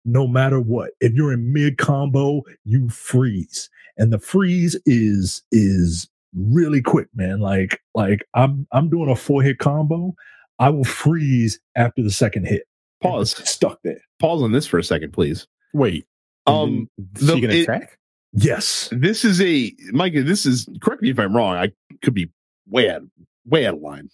No 0.06 0.28
matter 0.28 0.60
what, 0.60 0.92
if 1.02 1.14
you're 1.14 1.34
in 1.34 1.54
mid 1.54 1.78
combo, 1.78 2.44
you 2.64 2.90
freeze, 2.90 3.70
and 3.98 4.12
the 4.14 4.20
freeze 4.20 4.80
is 4.86 5.44
is 5.52 6.10
really 6.36 6.82
quick, 6.82 7.08
man. 7.14 7.40
Like 7.40 7.82
like 7.96 8.26
I'm 8.34 8.66
I'm 8.72 8.90
doing 8.90 9.10
a 9.10 9.16
four 9.16 9.42
hit 9.44 9.60
combo. 9.60 10.16
I 10.58 10.70
will 10.70 10.84
freeze 10.86 11.60
after 11.76 12.02
the 12.02 12.12
second 12.12 12.46
hit. 12.48 12.64
Pause. 13.02 13.48
Stuck 13.50 13.80
there. 13.84 14.02
Pause 14.20 14.44
on 14.44 14.52
this 14.52 14.66
for 14.68 14.78
a 14.78 14.84
second, 14.84 15.14
please. 15.14 15.48
Wait. 15.74 16.06
Um, 16.48 16.90
she 17.18 17.26
the- 17.26 17.40
can 17.42 17.52
it- 17.52 17.64
attack. 17.64 17.99
Yes. 18.34 18.90
This 18.92 19.26
is 19.26 19.42
a 19.42 19.74
Mike. 19.92 20.14
This 20.14 20.46
is 20.46 20.68
correct 20.82 21.02
me 21.02 21.10
if 21.10 21.20
I'm 21.20 21.36
wrong. 21.36 21.56
I 21.56 21.72
could 22.04 22.14
be 22.14 22.30
way 22.68 22.90
out 22.90 23.02
way 23.46 23.66
out 23.66 23.76
of 23.76 23.82
line. 23.82 24.10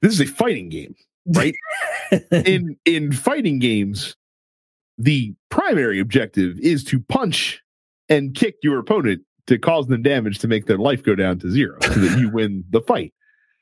This 0.00 0.12
is 0.12 0.20
a 0.20 0.26
fighting 0.26 0.68
game, 0.68 0.94
right? 1.26 1.54
in 2.30 2.76
in 2.84 3.12
fighting 3.12 3.58
games, 3.58 4.16
the 4.98 5.34
primary 5.50 6.00
objective 6.00 6.58
is 6.58 6.84
to 6.84 7.00
punch 7.00 7.62
and 8.08 8.34
kick 8.34 8.56
your 8.62 8.78
opponent 8.78 9.22
to 9.46 9.58
cause 9.58 9.86
them 9.86 10.02
damage 10.02 10.38
to 10.38 10.48
make 10.48 10.66
their 10.66 10.78
life 10.78 11.02
go 11.02 11.14
down 11.14 11.38
to 11.40 11.50
zero 11.50 11.78
so 11.82 11.94
that 11.94 12.18
you 12.18 12.30
win 12.30 12.64
the 12.70 12.80
fight. 12.80 13.12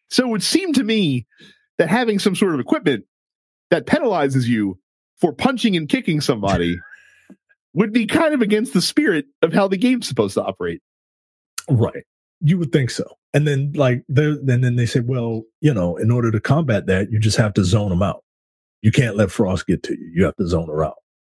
So 0.09 0.27
it 0.27 0.31
would 0.31 0.43
seem 0.43 0.73
to 0.75 0.85
me 0.85 1.27
that 1.79 1.89
having 1.89 2.19
some 2.19 2.35
sort 2.35 2.55
of 2.55 2.61
equipment 2.61 3.05
that 3.71 3.87
penalizes 3.87 4.47
you 4.47 4.79
for 5.21 5.33
punching 5.33 5.77
and 5.77 5.89
kicking 5.89 6.21
somebody 6.21 6.79
would 7.75 7.93
be 7.93 8.07
kind 8.07 8.35
of 8.35 8.43
against 8.43 8.73
the 8.73 8.83
spirit 8.83 9.27
of 9.43 9.53
how 9.53 9.69
the 9.69 9.77
game's 9.77 10.09
supposed 10.09 10.35
to 10.35 10.43
operate. 10.45 10.83
Right. 11.69 12.05
You 12.41 12.59
would 12.59 12.73
think 12.73 12.91
so. 12.91 13.17
And 13.33 13.47
then 13.47 13.73
like 13.75 14.03
there 14.09 14.31
and 14.31 14.65
then 14.65 14.77
they 14.77 14.87
say, 14.87 15.01
well, 15.01 15.43
you 15.61 15.73
know, 15.73 15.97
in 15.97 16.11
order 16.11 16.31
to 16.33 16.41
combat 16.41 16.87
that, 16.87 17.11
you 17.13 17.19
just 17.21 17.37
have 17.37 17.55
to 17.55 17.65
zone 17.65 17.91
them 17.91 18.03
out. 18.03 18.25
You 18.83 18.91
can't 18.91 19.17
let 19.17 19.31
Frost 19.31 19.67
get 19.67 19.83
to 19.85 19.93
you. 19.97 20.11
You 20.15 20.25
have 20.25 20.37
to 20.37 20.47
zone 20.49 20.67
her 20.69 20.85
out. 20.85 20.97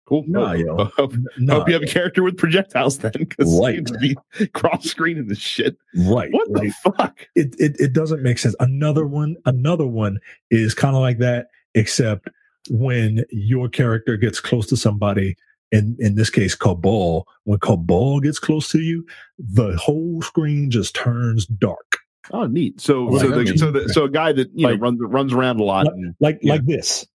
Cool. 0.07 0.23
Nah, 0.27 0.49
Hope- 0.55 0.59
yo. 0.59 0.85
hope, 0.97 1.67
you 1.67 1.73
have 1.73 1.83
a 1.83 1.87
character 1.87 2.21
with 2.21 2.37
projectiles 2.37 2.97
then, 2.99 3.11
because 3.17 3.59
Right. 3.59 3.75
seems 3.75 3.91
to 3.91 3.97
be 3.97 4.15
cross 4.53 4.85
screening 4.85 5.27
this 5.27 5.37
shit. 5.39 5.75
right. 5.95 6.31
What 6.31 6.49
Like, 6.51 6.63
the 6.83 6.91
fuck? 6.91 7.27
it, 7.35 7.55
it 7.59 7.75
it 7.79 7.93
doesn't 7.93 8.21
make 8.21 8.37
sense. 8.37 8.55
Another 8.59 9.05
one, 9.07 9.35
another 9.45 9.87
one 9.87 10.19
is 10.49 10.73
kind 10.73 10.95
of 10.95 11.01
like 11.01 11.17
that, 11.19 11.47
except 11.75 12.29
when 12.69 13.23
your 13.31 13.69
character 13.69 14.17
gets 14.17 14.39
close 14.39 14.67
to 14.67 14.77
somebody, 14.77 15.35
in 15.71 15.95
in 15.99 16.15
this 16.15 16.29
case, 16.29 16.55
Kabal. 16.55 17.25
When 17.45 17.59
Kabal 17.59 18.19
gets 18.21 18.39
close 18.39 18.69
to 18.71 18.79
you, 18.79 19.05
the 19.39 19.75
whole 19.77 20.21
screen 20.21 20.69
just 20.71 20.95
turns 20.95 21.45
dark, 21.45 21.97
Oh, 22.31 22.45
neat. 22.45 22.79
So, 22.79 23.05
Like, 23.05 23.21
so, 23.21 23.29
the, 23.43 23.57
so, 23.57 23.71
the, 23.71 23.89
so 23.89 24.03
a 24.05 24.09
guy 24.09 24.31
that 24.33 24.49
you 24.53 24.67
Like- 24.67 24.75
know 24.79 24.81
runs 24.81 24.99
runs 25.01 25.33
around 25.33 25.59
a 25.59 25.63
lot. 25.63 25.87
And, 25.87 26.15
like 26.19 26.39
Yeah. 26.41 26.53
like 26.53 26.65
this. 26.65 27.05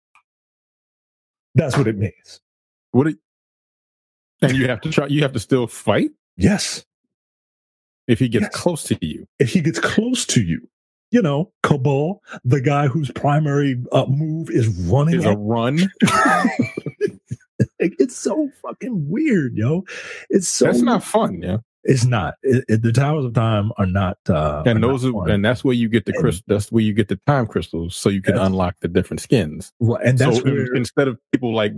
That's 1.54 1.76
what 1.76 1.86
it 1.88 1.96
means. 1.96 2.40
What? 2.90 3.06
It, 3.06 3.16
and 4.42 4.52
you 4.56 4.68
have 4.68 4.80
to 4.82 4.90
try. 4.90 5.06
You 5.06 5.22
have 5.22 5.32
to 5.32 5.38
still 5.38 5.66
fight 5.66 6.10
Yes, 6.36 6.84
if 8.06 8.18
he 8.18 8.28
gets 8.28 8.42
Yes. 8.44 8.54
close 8.54 8.82
to 8.84 8.98
you. 9.00 9.26
if 9.38 9.50
he 9.52 9.60
gets 9.62 9.78
close 9.78 10.26
to 10.26 10.42
you, 10.42 10.68
you 11.10 11.22
know, 11.22 11.52
Kabal, 11.62 12.20
the 12.44 12.60
guy 12.60 12.88
whose 12.88 13.10
primary 13.12 13.82
uh, 13.92 14.04
move 14.06 14.50
is 14.50 14.68
running 14.68 15.14
Is 15.20 15.24
a 15.24 15.34
run. 15.36 15.78
Like, 17.80 17.94
it's 17.98 18.16
so 18.16 18.50
fucking 18.62 19.08
weird, 19.08 19.56
yo. 19.56 19.84
It's 20.30 20.48
so 20.48 20.66
That's 20.66 20.82
not 20.82 21.02
fun. 21.02 21.40
Yeah. 21.42 21.58
It's 21.84 22.04
not. 22.04 22.34
It, 22.42 22.64
it- 22.68 22.82
the 22.82 22.92
towers 22.92 23.24
of 23.24 23.32
time 23.34 23.70
are 23.78 23.86
not. 23.86 24.18
Uh, 24.28 24.62
and 24.66 24.84
are 24.84 24.88
those 24.88 25.04
not 25.04 25.14
are, 25.14 25.28
and 25.30 25.44
that's 25.44 25.62
where 25.64 25.74
you 25.74 25.88
get 25.88 26.04
the 26.04 26.12
crystal. 26.14 26.44
That's 26.48 26.70
where 26.72 26.82
you 26.82 26.92
get 26.92 27.08
the 27.08 27.18
time 27.26 27.46
crystals, 27.46 27.94
so 27.96 28.08
you 28.08 28.20
can 28.20 28.36
unlock 28.36 28.74
the 28.80 28.88
different 28.88 29.20
skins. 29.20 29.72
right, 29.80 30.04
and 30.04 30.18
that's 30.18 30.38
so 30.38 30.42
where 30.44 30.74
instead 30.74 31.06
of 31.08 31.18
people 31.32 31.54
like 31.54 31.72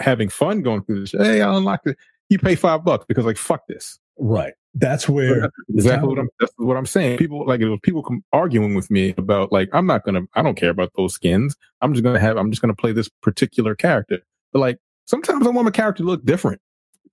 having 0.00 0.28
fun 0.28 0.60
going 0.62 0.84
through 0.84 1.00
this, 1.00 1.12
hey, 1.12 1.40
I 1.40 1.56
unlocked 1.56 1.86
it. 1.86 1.96
You 2.28 2.38
pay 2.38 2.54
five 2.56 2.84
bucks 2.84 3.06
because 3.08 3.24
like 3.24 3.38
fuck 3.38 3.66
this. 3.68 3.98
right. 4.18 4.52
That's 4.76 5.08
where 5.08 5.40
That's 5.40 5.52
exactly 5.70 6.08
what 6.08 6.18
I'm. 6.18 6.28
That's 6.40 6.52
what 6.56 6.76
I'm 6.76 6.84
saying. 6.86 7.16
People 7.18 7.46
like 7.46 7.60
it 7.60 7.68
was 7.68 7.78
people 7.82 8.04
arguing 8.32 8.74
with 8.74 8.90
me 8.90 9.14
about 9.16 9.50
like 9.52 9.68
I'm 9.72 9.86
not 9.86 10.04
gonna. 10.04 10.22
I 10.34 10.42
don't 10.42 10.56
care 10.56 10.70
about 10.70 10.90
those 10.96 11.14
skins. 11.14 11.56
I'm 11.80 11.94
just 11.94 12.04
gonna 12.04 12.18
have. 12.20 12.36
I'm 12.36 12.50
just 12.50 12.60
gonna 12.60 12.74
play 12.74 12.92
this 12.92 13.08
particular 13.22 13.74
character. 13.74 14.18
But 14.52 14.58
like 14.58 14.78
sometimes 15.06 15.46
I 15.46 15.50
want 15.50 15.64
my 15.64 15.70
character 15.70 16.02
to 16.02 16.08
look 16.08 16.24
different. 16.24 16.60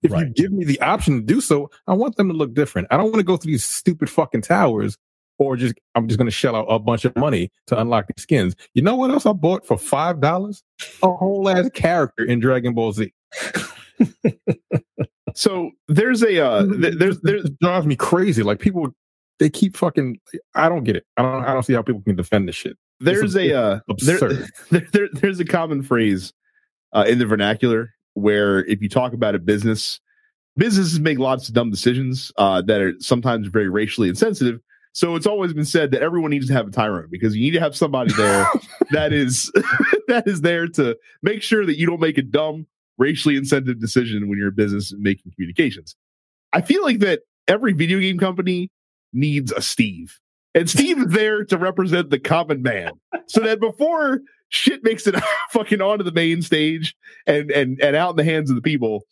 If 0.03 0.11
you 0.11 0.26
give 0.26 0.51
me 0.51 0.65
the 0.65 0.81
option 0.81 1.18
to 1.18 1.22
do 1.22 1.41
so, 1.41 1.69
I 1.85 1.93
want 1.93 2.15
them 2.15 2.27
to 2.30 2.34
look 2.34 2.55
different. 2.55 2.88
I 2.89 2.97
don't 2.97 3.05
want 3.05 3.18
to 3.18 3.23
go 3.23 3.38
through 3.38 3.51
these 3.51 3.65
stupid 3.65 4.09
fucking 4.09 4.41
towers 4.41 4.97
or 5.38 5.55
just 5.55 5.76
I'm 5.95 6.07
just 6.07 6.18
gonna 6.18 6.31
shell 6.31 6.55
out 6.55 6.65
a 6.69 6.80
bunch 6.80 7.05
of 7.05 7.15
money 7.15 7.51
to 7.68 7.80
unlock 7.80 8.07
the 8.07 8.19
skins. 8.19 8.55
You 8.73 8.81
know 8.81 8.95
what 8.95 9.11
else 9.11 9.26
I 9.26 9.34
bought 9.34 9.65
for 9.65 9.77
five 9.77 10.22
dollars? 10.22 10.63
A 11.03 11.11
whole 11.11 11.49
ass 11.49 11.69
character 11.73 12.23
in 12.23 12.39
Dragon 12.39 12.73
Ball 12.73 12.93
Z. 12.93 13.13
so 15.35 15.72
there's 15.88 16.23
a 16.23 16.43
uh, 16.45 16.65
th- 16.65 16.95
there's 16.97 17.19
there's 17.22 17.45
it 17.45 17.59
drives 17.59 17.85
me 17.85 17.95
crazy. 17.95 18.43
Like 18.43 18.59
people 18.59 18.93
they 19.39 19.49
keep 19.49 19.76
fucking. 19.76 20.19
I 20.53 20.69
don't 20.69 20.84
get 20.84 20.95
it. 20.95 21.05
I 21.18 21.23
don't. 21.23 21.43
I 21.43 21.53
don't 21.53 21.63
see 21.63 21.73
how 21.73 21.81
people 21.81 22.01
can 22.01 22.15
defend 22.15 22.47
this 22.47 22.55
shit. 22.55 22.77
There's 22.99 23.35
a 23.35 23.51
uh, 23.51 23.80
there, 23.97 24.19
there, 24.69 24.88
there, 24.93 25.09
there's 25.13 25.39
a 25.39 25.45
common 25.45 25.81
phrase 25.81 26.34
uh, 26.93 27.05
in 27.07 27.19
the 27.19 27.26
vernacular 27.26 27.93
where 28.13 28.65
if 28.65 28.81
you 28.81 28.89
talk 28.89 29.13
about 29.13 29.35
a 29.35 29.39
business, 29.39 29.99
businesses 30.57 30.99
make 30.99 31.19
lots 31.19 31.47
of 31.47 31.53
dumb 31.53 31.69
decisions 31.69 32.31
uh, 32.38 32.61
that 32.61 32.81
are 32.81 32.93
sometimes 32.99 33.47
very 33.47 33.69
racially 33.69 34.09
insensitive. 34.09 34.59
So 34.93 35.15
it's 35.15 35.26
always 35.26 35.53
been 35.53 35.65
said 35.65 35.91
that 35.91 36.01
everyone 36.01 36.31
needs 36.31 36.47
to 36.47 36.53
have 36.53 36.68
a 36.68 36.72
tyrant 36.72 37.09
because 37.09 37.35
you 37.35 37.41
need 37.41 37.51
to 37.51 37.61
have 37.61 37.76
somebody 37.76 38.13
there 38.13 38.45
that 38.91 39.13
is 39.13 39.49
that 40.07 40.27
is 40.27 40.41
there 40.41 40.68
to 40.69 40.97
make 41.23 41.41
sure 41.41 41.65
that 41.65 41.77
you 41.77 41.88
don't 41.88 42.01
make 42.01 42.18
a 42.18 42.22
dumb 42.22 42.68
racially 42.97 43.38
insensitive 43.38 43.80
decision 43.80 44.27
when 44.27 44.38
you're 44.38 44.49
a 44.49 44.53
business 44.53 44.93
making 44.97 45.31
communications. 45.34 45.95
I 46.51 46.61
feel 46.61 46.84
like 46.84 46.99
that 46.99 47.22
every 47.47 47.72
video 47.72 47.99
game 47.99 48.19
company 48.19 48.69
needs 49.13 49.51
a 49.53 49.61
Steve. 49.61 50.19
And 50.53 50.69
Steve 50.69 50.99
is 50.99 51.07
there 51.07 51.45
to 51.45 51.57
represent 51.57 52.09
the 52.09 52.19
common 52.19 52.61
man. 52.61 52.91
So 53.27 53.39
that 53.41 53.61
before 53.61 54.19
shit 54.52 54.84
makes 54.84 55.07
it 55.07 55.15
fucking 55.49 55.82
onto 55.82 56.03
the 56.03 56.11
main 56.11 56.41
stage 56.44 56.95
and 57.26 57.49
and 57.49 57.82
and 57.82 57.95
out 57.95 58.11
in 58.11 58.15
the 58.18 58.23
hands 58.23 58.49
of 58.52 58.56
the 58.56 58.61
people, 58.61 59.03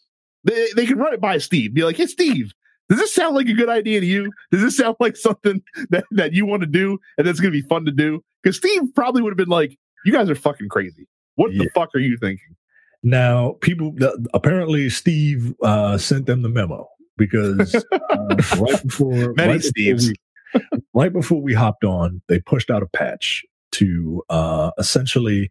they, 0.43 0.67
they 0.75 0.85
can 0.85 0.99
run 0.99 1.13
it 1.13 1.21
by 1.21 1.39
Steve. 1.39 1.73
Be 1.73 1.83
like, 1.83 1.97
hey 1.97 2.05
Steve, 2.05 2.53
does 2.87 2.99
this 2.99 3.13
sound 3.13 3.35
like 3.35 3.47
a 3.47 3.53
good 3.53 3.69
idea 3.69 3.99
to 3.99 4.05
you? 4.05 4.31
Does 4.51 4.61
this 4.61 4.77
sound 4.77 4.97
like 4.99 5.17
something 5.17 5.63
that, 5.89 6.05
that 6.11 6.33
you 6.33 6.45
want 6.45 6.61
to 6.61 6.67
do 6.67 6.99
and 7.17 7.25
that's 7.25 7.39
gonna 7.39 7.51
be 7.51 7.61
fun 7.61 7.85
to 7.85 7.91
do? 7.91 8.23
Because 8.43 8.57
Steve 8.57 8.83
probably 8.93 9.21
would 9.21 9.31
have 9.31 9.37
been 9.37 9.49
like, 9.49 9.77
You 10.05 10.13
guys 10.13 10.29
are 10.29 10.35
fucking 10.35 10.69
crazy. 10.69 11.07
What 11.35 11.53
yeah. 11.53 11.63
the 11.63 11.69
fuck 11.73 11.95
are 11.95 11.99
you 11.99 12.17
thinking? 12.17 12.55
Now, 13.01 13.55
people 13.61 13.95
apparently 14.33 14.89
Steve 14.89 15.55
uh, 15.63 15.97
sent 15.97 16.25
them 16.25 16.41
the 16.41 16.49
memo 16.49 16.85
because 17.17 17.75
uh, 17.91 18.35
right 18.57 18.83
before 18.85 19.33
Many 19.33 19.53
right 19.53 19.61
Steves. 19.61 20.09
Before 20.09 20.61
we, 20.73 20.79
right 20.93 21.13
before 21.13 21.41
we 21.41 21.53
hopped 21.53 21.85
on, 21.85 22.21
they 22.27 22.41
pushed 22.41 22.69
out 22.69 22.83
a 22.83 22.87
patch 22.87 23.45
to 23.71 24.23
uh, 24.29 24.71
essentially 24.77 25.49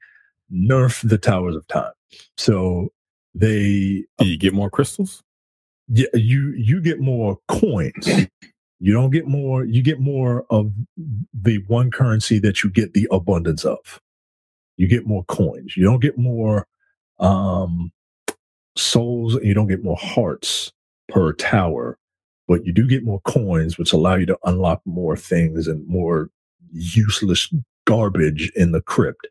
nerf 0.53 1.07
the 1.09 1.19
towers 1.19 1.57
of 1.57 1.67
time. 1.69 1.93
So 2.37 2.93
they 3.35 4.05
you 4.21 4.39
get 4.39 4.55
more 4.55 4.71
crystals? 4.71 5.23
Yeah, 5.89 6.09
you 6.15 6.53
you 6.57 6.81
get 6.81 7.01
more 7.01 7.39
coins. 7.49 8.09
You 8.81 8.93
don't 8.93 9.11
get 9.11 9.27
more. 9.27 9.65
You 9.65 9.83
get 9.83 10.01
more 10.01 10.47
of 10.51 10.73
the 11.35 11.59
one 11.67 11.91
currency 11.91 12.39
that 12.41 12.63
you 12.63 12.71
get 12.71 12.95
the 12.95 13.09
abundance 13.11 13.65
of. 13.65 14.01
You 14.77 14.87
get 14.87 15.07
more 15.07 15.25
coins. 15.25 15.77
You 15.77 15.85
don't 15.85 16.01
get 16.01 16.17
more 16.17 16.67
um, 17.19 17.91
souls. 18.77 19.37
You 19.43 19.53
don't 19.55 19.67
get 19.67 19.83
more 19.83 19.97
hearts 19.97 20.73
per 21.09 21.33
tower, 21.33 21.99
but 22.47 22.65
you 22.65 22.73
do 22.73 22.87
get 22.87 23.03
more 23.05 23.21
coins, 23.23 23.79
which 23.79 23.93
allow 23.93 24.15
you 24.15 24.27
to 24.27 24.39
unlock 24.45 24.81
more 24.85 25.17
things 25.17 25.67
and 25.67 25.87
more 25.89 26.31
useless 26.73 27.53
garbage 27.89 28.53
in 28.55 28.73
the 28.73 28.83
crypt. 28.83 29.27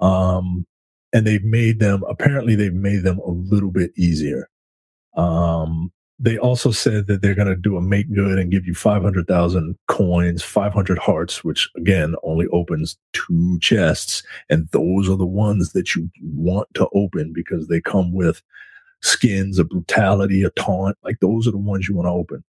Um, 0.00 0.66
and 1.12 1.26
they've 1.26 1.44
made 1.44 1.78
them, 1.78 2.02
apparently, 2.08 2.54
they've 2.54 2.72
made 2.72 3.02
them 3.02 3.18
a 3.18 3.30
little 3.30 3.70
bit 3.70 3.92
easier. 3.96 4.48
Um, 5.16 5.92
they 6.18 6.38
also 6.38 6.70
said 6.70 7.08
that 7.08 7.20
they're 7.20 7.34
going 7.34 7.48
to 7.48 7.56
do 7.56 7.76
a 7.76 7.82
make 7.82 8.12
good 8.14 8.38
and 8.38 8.50
give 8.50 8.66
you 8.66 8.74
500,000 8.74 9.76
coins, 9.88 10.42
500 10.42 10.98
hearts, 10.98 11.44
which 11.44 11.68
again 11.76 12.14
only 12.22 12.46
opens 12.52 12.96
two 13.12 13.58
chests. 13.60 14.22
And 14.48 14.68
those 14.70 15.10
are 15.10 15.16
the 15.16 15.26
ones 15.26 15.72
that 15.72 15.94
you 15.94 16.08
want 16.22 16.72
to 16.74 16.88
open 16.94 17.32
because 17.34 17.68
they 17.68 17.80
come 17.80 18.12
with 18.12 18.42
skins, 19.02 19.58
a 19.58 19.64
brutality, 19.64 20.42
a 20.42 20.50
taunt. 20.50 20.96
Like 21.04 21.20
those 21.20 21.46
are 21.46 21.52
the 21.52 21.58
ones 21.58 21.88
you 21.88 21.96
want 21.96 22.06
to 22.06 22.12
open. 22.12 22.44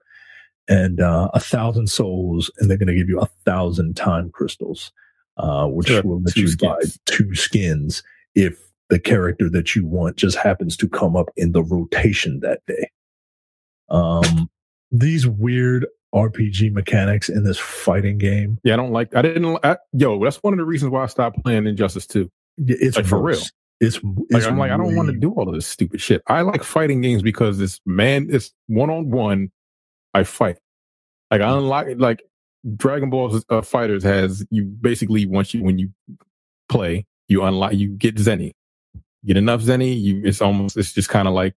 And 0.69 1.01
uh, 1.01 1.29
a 1.33 1.39
thousand 1.39 1.87
souls, 1.87 2.51
and 2.57 2.69
they're 2.69 2.77
going 2.77 2.87
to 2.87 2.95
give 2.95 3.09
you 3.09 3.19
a 3.19 3.29
thousand 3.45 3.95
time 3.95 4.29
crystals, 4.29 4.91
uh, 5.37 5.67
which 5.67 5.87
sure. 5.87 6.01
will 6.03 6.21
let 6.21 6.35
you 6.35 6.47
skins. 6.47 6.61
buy 6.61 6.77
two 7.05 7.33
skins 7.35 8.03
if 8.35 8.59
the 8.89 8.99
character 8.99 9.49
that 9.49 9.75
you 9.75 9.85
want 9.85 10.17
just 10.17 10.37
happens 10.37 10.77
to 10.77 10.87
come 10.87 11.15
up 11.15 11.29
in 11.35 11.51
the 11.51 11.63
rotation 11.63 12.39
that 12.41 12.61
day. 12.67 12.89
Um, 13.89 14.49
these 14.91 15.25
weird 15.27 15.87
RPG 16.13 16.71
mechanics 16.71 17.29
in 17.29 17.43
this 17.43 17.57
fighting 17.57 18.17
game. 18.17 18.59
Yeah, 18.63 18.73
I 18.73 18.77
don't 18.77 18.91
like. 18.91 19.15
I 19.15 19.21
didn't. 19.21 19.57
I, 19.63 19.77
yo, 19.93 20.23
that's 20.23 20.37
one 20.43 20.53
of 20.53 20.59
the 20.59 20.65
reasons 20.65 20.91
why 20.91 21.03
I 21.03 21.07
stopped 21.07 21.43
playing 21.43 21.65
Injustice 21.65 22.05
Two. 22.05 22.29
It's 22.57 22.97
like, 22.97 23.05
for 23.05 23.21
real. 23.21 23.39
It's, 23.79 23.97
it's 23.97 24.03
like, 24.31 24.43
I'm 24.45 24.57
like 24.57 24.71
I 24.71 24.77
don't 24.77 24.95
want 24.95 25.09
to 25.09 25.15
do 25.15 25.31
all 25.31 25.49
of 25.49 25.55
this 25.55 25.67
stupid 25.67 25.99
shit. 25.99 26.21
I 26.27 26.41
like 26.41 26.63
fighting 26.63 27.01
games 27.01 27.21
because 27.21 27.59
it's 27.59 27.81
man, 27.85 28.27
it's 28.29 28.53
one 28.67 28.89
on 28.89 29.09
one. 29.09 29.51
I 30.13 30.23
fight. 30.23 30.57
Like 31.31 31.41
I 31.41 31.49
unlock 31.57 31.87
like 31.97 32.23
Dragon 32.77 33.09
Ball 33.09 33.35
uh, 33.35 33.61
FighterZ 33.61 34.03
has 34.03 34.45
you 34.49 34.63
basically 34.63 35.25
once 35.25 35.53
you 35.53 35.63
when 35.63 35.79
you 35.79 35.89
play 36.69 37.05
you 37.27 37.43
unlock 37.43 37.73
you 37.73 37.89
get 37.89 38.15
Zeni. 38.15 38.53
Get 39.25 39.37
enough 39.37 39.61
Zeni, 39.61 39.99
you 39.99 40.21
it's 40.23 40.41
almost 40.41 40.77
it's 40.77 40.93
just 40.93 41.09
kind 41.09 41.27
of 41.27 41.33
like 41.33 41.55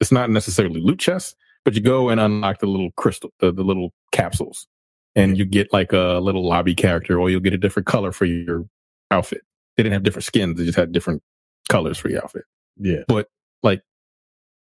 it's 0.00 0.12
not 0.12 0.30
necessarily 0.30 0.80
loot 0.80 0.98
chest, 0.98 1.36
but 1.64 1.74
you 1.74 1.80
go 1.80 2.08
and 2.08 2.20
unlock 2.20 2.60
the 2.60 2.66
little 2.66 2.90
crystal, 2.92 3.30
the, 3.38 3.52
the 3.52 3.62
little 3.62 3.92
capsules, 4.12 4.66
and 5.14 5.36
you 5.36 5.44
get 5.44 5.72
like 5.72 5.92
a 5.92 6.20
little 6.20 6.46
lobby 6.46 6.74
character, 6.74 7.20
or 7.20 7.30
you'll 7.30 7.40
get 7.40 7.52
a 7.52 7.58
different 7.58 7.86
color 7.86 8.12
for 8.12 8.24
your 8.24 8.66
outfit. 9.10 9.42
They 9.76 9.82
didn't 9.82 9.92
have 9.92 10.02
different 10.02 10.24
skins; 10.24 10.58
they 10.58 10.64
just 10.64 10.78
had 10.78 10.92
different 10.92 11.22
colors 11.68 11.98
for 11.98 12.08
your 12.08 12.22
outfit. 12.22 12.44
Yeah, 12.76 13.02
but 13.06 13.28
like 13.62 13.82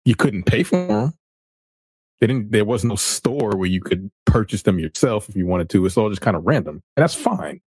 you 0.06 0.16
couldn't 0.16 0.44
pay 0.44 0.64
for 0.64 0.88
them. 0.88 1.14
They 2.20 2.28
didn't. 2.28 2.52
There 2.52 2.66
was 2.66 2.84
no 2.86 2.96
store 2.96 3.56
where 3.58 3.68
you 3.68 3.82
could 3.82 4.10
purchase 4.26 4.64
them 4.64 4.80
yourself 4.80 5.28
if 5.30 5.36
you 5.36 5.46
wanted 5.46 5.70
to. 5.72 5.86
It's 5.86 5.98
all 5.98 6.10
just 6.10 6.22
kind 6.22 6.38
of 6.38 6.46
random, 6.46 6.82
and 6.96 7.04
that's 7.04 7.16
fine. 7.16 7.62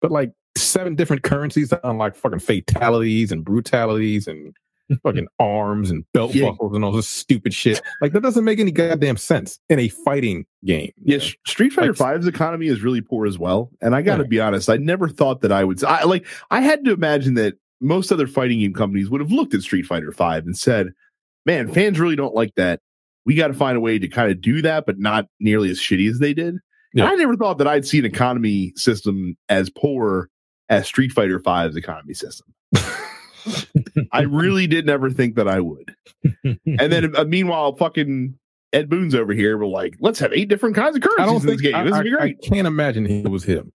But 0.00 0.10
like 0.10 0.32
seven 0.56 0.94
different 0.94 1.22
currencies 1.22 1.70
to 1.70 1.88
unlock 1.88 2.14
fucking 2.14 2.40
fatalities 2.40 3.32
and 3.32 3.44
brutalities 3.44 4.26
and 4.26 4.54
fucking 5.02 5.28
arms 5.38 5.90
and 5.90 6.04
belt 6.12 6.34
yeah. 6.34 6.50
buckles 6.50 6.74
and 6.74 6.84
all 6.84 6.92
this 6.92 7.08
stupid 7.08 7.54
shit. 7.54 7.80
Like 8.00 8.12
that 8.12 8.22
doesn't 8.22 8.44
make 8.44 8.60
any 8.60 8.70
goddamn 8.70 9.16
sense 9.16 9.58
in 9.68 9.78
a 9.78 9.88
fighting 9.88 10.44
game. 10.64 10.92
Yes, 11.02 11.30
yeah, 11.30 11.34
Street 11.46 11.72
Fighter 11.72 11.94
like, 11.94 12.18
5's 12.20 12.26
economy 12.26 12.66
is 12.66 12.82
really 12.82 13.00
poor 13.00 13.26
as 13.26 13.38
well. 13.38 13.70
And 13.80 13.94
I 13.94 14.02
got 14.02 14.16
to 14.16 14.24
yeah. 14.24 14.28
be 14.28 14.40
honest, 14.40 14.68
I 14.68 14.76
never 14.76 15.08
thought 15.08 15.40
that 15.40 15.52
I 15.52 15.64
would. 15.64 15.82
I 15.84 16.04
like. 16.04 16.26
I 16.50 16.60
had 16.60 16.84
to 16.84 16.92
imagine 16.92 17.34
that 17.34 17.54
most 17.80 18.12
other 18.12 18.26
fighting 18.26 18.60
game 18.60 18.74
companies 18.74 19.10
would 19.10 19.20
have 19.20 19.32
looked 19.32 19.54
at 19.54 19.62
Street 19.62 19.86
Fighter 19.86 20.12
5 20.12 20.46
and 20.46 20.56
said, 20.56 20.92
"Man, 21.46 21.72
fans 21.72 21.98
really 21.98 22.16
don't 22.16 22.34
like 22.34 22.54
that. 22.56 22.80
We 23.26 23.34
got 23.34 23.48
to 23.48 23.54
find 23.54 23.76
a 23.76 23.80
way 23.80 23.98
to 23.98 24.08
kind 24.08 24.30
of 24.30 24.40
do 24.40 24.62
that, 24.62 24.86
but 24.86 24.98
not 24.98 25.26
nearly 25.40 25.70
as 25.70 25.78
shitty 25.78 26.08
as 26.10 26.18
they 26.18 26.34
did." 26.34 26.56
Yeah. 26.94 27.06
I 27.06 27.14
never 27.16 27.36
thought 27.36 27.58
that 27.58 27.66
I'd 27.66 27.86
see 27.86 27.98
an 27.98 28.04
economy 28.04 28.72
system 28.76 29.36
as 29.48 29.68
poor 29.68 30.30
as 30.68 30.86
Street 30.86 31.10
Fighter 31.10 31.40
5's 31.40 31.76
economy 31.76 32.14
system. 32.14 32.54
I 34.12 34.22
really 34.22 34.66
did 34.66 34.86
never 34.86 35.10
think 35.10 35.34
that 35.34 35.48
I 35.48 35.60
would. 35.60 35.94
And 36.44 36.58
then 36.64 37.16
uh, 37.16 37.24
meanwhile, 37.24 37.74
fucking 37.76 38.38
Ed 38.72 38.88
Boon's 38.88 39.14
over 39.14 39.32
here. 39.32 39.58
We're 39.58 39.66
like, 39.66 39.96
let's 40.00 40.18
have 40.20 40.32
eight 40.32 40.48
different 40.48 40.76
kinds 40.76 40.96
of 40.96 41.02
currencies 41.02 41.22
I 41.22 41.26
don't 41.26 41.36
in 41.36 41.40
think, 41.40 41.62
this 41.62 41.70
game. 41.70 41.74
I, 41.74 41.84
this 41.84 41.94
is 41.94 42.16
great. 42.16 42.38
I 42.42 42.46
can't 42.46 42.66
imagine 42.66 43.06
it 43.06 43.28
was 43.28 43.44
him. 43.44 43.72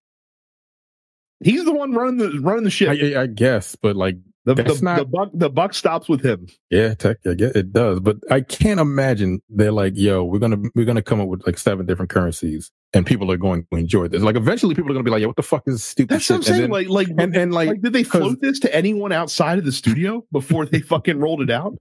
He's 1.42 1.64
the 1.66 1.74
one 1.74 1.94
running 1.94 2.18
the 2.18 2.40
running 2.42 2.64
the 2.64 2.70
ship. 2.70 2.90
I, 2.90 3.22
I 3.22 3.28
guess, 3.28 3.76
but 3.76 3.96
like 3.96 4.18
the 4.46 4.56
the, 4.56 4.80
not, 4.82 4.98
the, 4.98 5.06
buck 5.06 5.30
the 5.34 5.50
buck 5.50 5.74
stops 5.74 6.08
with 6.08 6.24
him. 6.24 6.48
Yeah, 6.70 6.94
tech, 6.94 7.18
I 7.28 7.34
guess 7.34 7.52
it 7.56 7.74
does. 7.74 8.00
But 8.00 8.18
I 8.32 8.42
can't 8.42 8.80
imagine 8.80 9.42
they're 9.50 9.72
like, 9.72 9.94
yo, 9.96 10.24
we're 10.24 10.40
gonna 10.40 10.58
we're 10.76 10.86
gonna 10.86 11.02
come 11.02 11.20
up 11.20 11.28
with 11.28 11.46
like 11.46 11.58
seven 11.58 11.86
different 11.86 12.10
currencies, 12.10 12.72
and 12.94 13.06
people 13.06 13.32
are 13.32 13.38
going 13.38 13.66
to 13.72 13.78
enjoy 13.78 14.08
this. 14.08 14.24
Like 14.24 14.38
eventually, 14.38 14.76
people 14.76 14.92
are 14.92 14.94
gonna 14.94 15.04
be 15.04 15.12
like, 15.12 15.22
yeah, 15.22 15.28
what 15.28 15.36
the 15.36 15.44
fuck 15.44 15.64
is 15.68 15.76
this 15.76 15.84
stupid? 15.84 16.16
That's 16.16 16.26
shit? 16.26 16.36
what 16.36 16.38
I'm 16.38 16.44
saying. 16.44 16.62
Then, 16.62 16.70
like 16.72 16.88
like 16.88 17.08
and, 17.18 17.36
and 17.36 17.54
like, 17.54 17.68
like 17.68 17.82
did 17.82 17.92
they 17.92 18.04
float 18.04 18.40
this 18.42 18.60
to 18.60 18.74
anyone 18.74 19.12
outside 19.12 19.60
of 19.60 19.66
the 19.66 19.74
studio 19.74 20.26
before 20.32 20.66
they 20.66 20.80
fucking 20.80 21.20
rolled 21.20 21.42
it 21.42 21.52
out? 21.52 21.78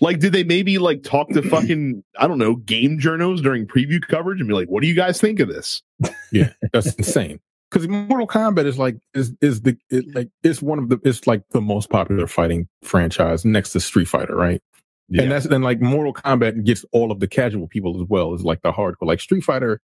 Like, 0.00 0.20
did 0.20 0.32
they 0.32 0.44
maybe 0.44 0.78
like 0.78 1.02
talk 1.02 1.30
to 1.30 1.42
fucking 1.42 2.04
I 2.18 2.28
don't 2.28 2.38
know 2.38 2.56
game 2.56 3.00
journos 3.00 3.42
during 3.42 3.66
preview 3.66 4.00
coverage 4.00 4.38
and 4.38 4.48
be 4.48 4.54
like, 4.54 4.68
"What 4.68 4.82
do 4.82 4.88
you 4.88 4.94
guys 4.94 5.20
think 5.20 5.40
of 5.40 5.48
this?" 5.48 5.82
Yeah, 6.30 6.52
that's 6.72 6.94
insane 6.94 7.40
because 7.70 7.88
Mortal 7.88 8.26
Kombat 8.26 8.66
is 8.66 8.78
like 8.78 8.96
is 9.14 9.34
is 9.40 9.62
the 9.62 9.76
it, 9.90 10.14
like 10.14 10.28
it's 10.42 10.62
one 10.62 10.78
of 10.78 10.88
the 10.88 11.00
it's 11.04 11.26
like 11.26 11.42
the 11.50 11.60
most 11.60 11.90
popular 11.90 12.26
fighting 12.26 12.68
franchise 12.82 13.44
next 13.44 13.72
to 13.72 13.80
Street 13.80 14.08
Fighter, 14.08 14.36
right? 14.36 14.62
Yeah. 15.08 15.22
And 15.22 15.32
that's 15.32 15.46
then 15.46 15.62
like 15.62 15.80
Mortal 15.80 16.12
Kombat 16.12 16.64
gets 16.64 16.84
all 16.92 17.12
of 17.12 17.20
the 17.20 17.28
casual 17.28 17.68
people 17.68 18.00
as 18.00 18.08
well 18.08 18.34
as 18.34 18.42
like 18.42 18.62
the 18.62 18.72
hardcore. 18.72 19.06
Like 19.06 19.20
Street 19.20 19.44
Fighter, 19.44 19.80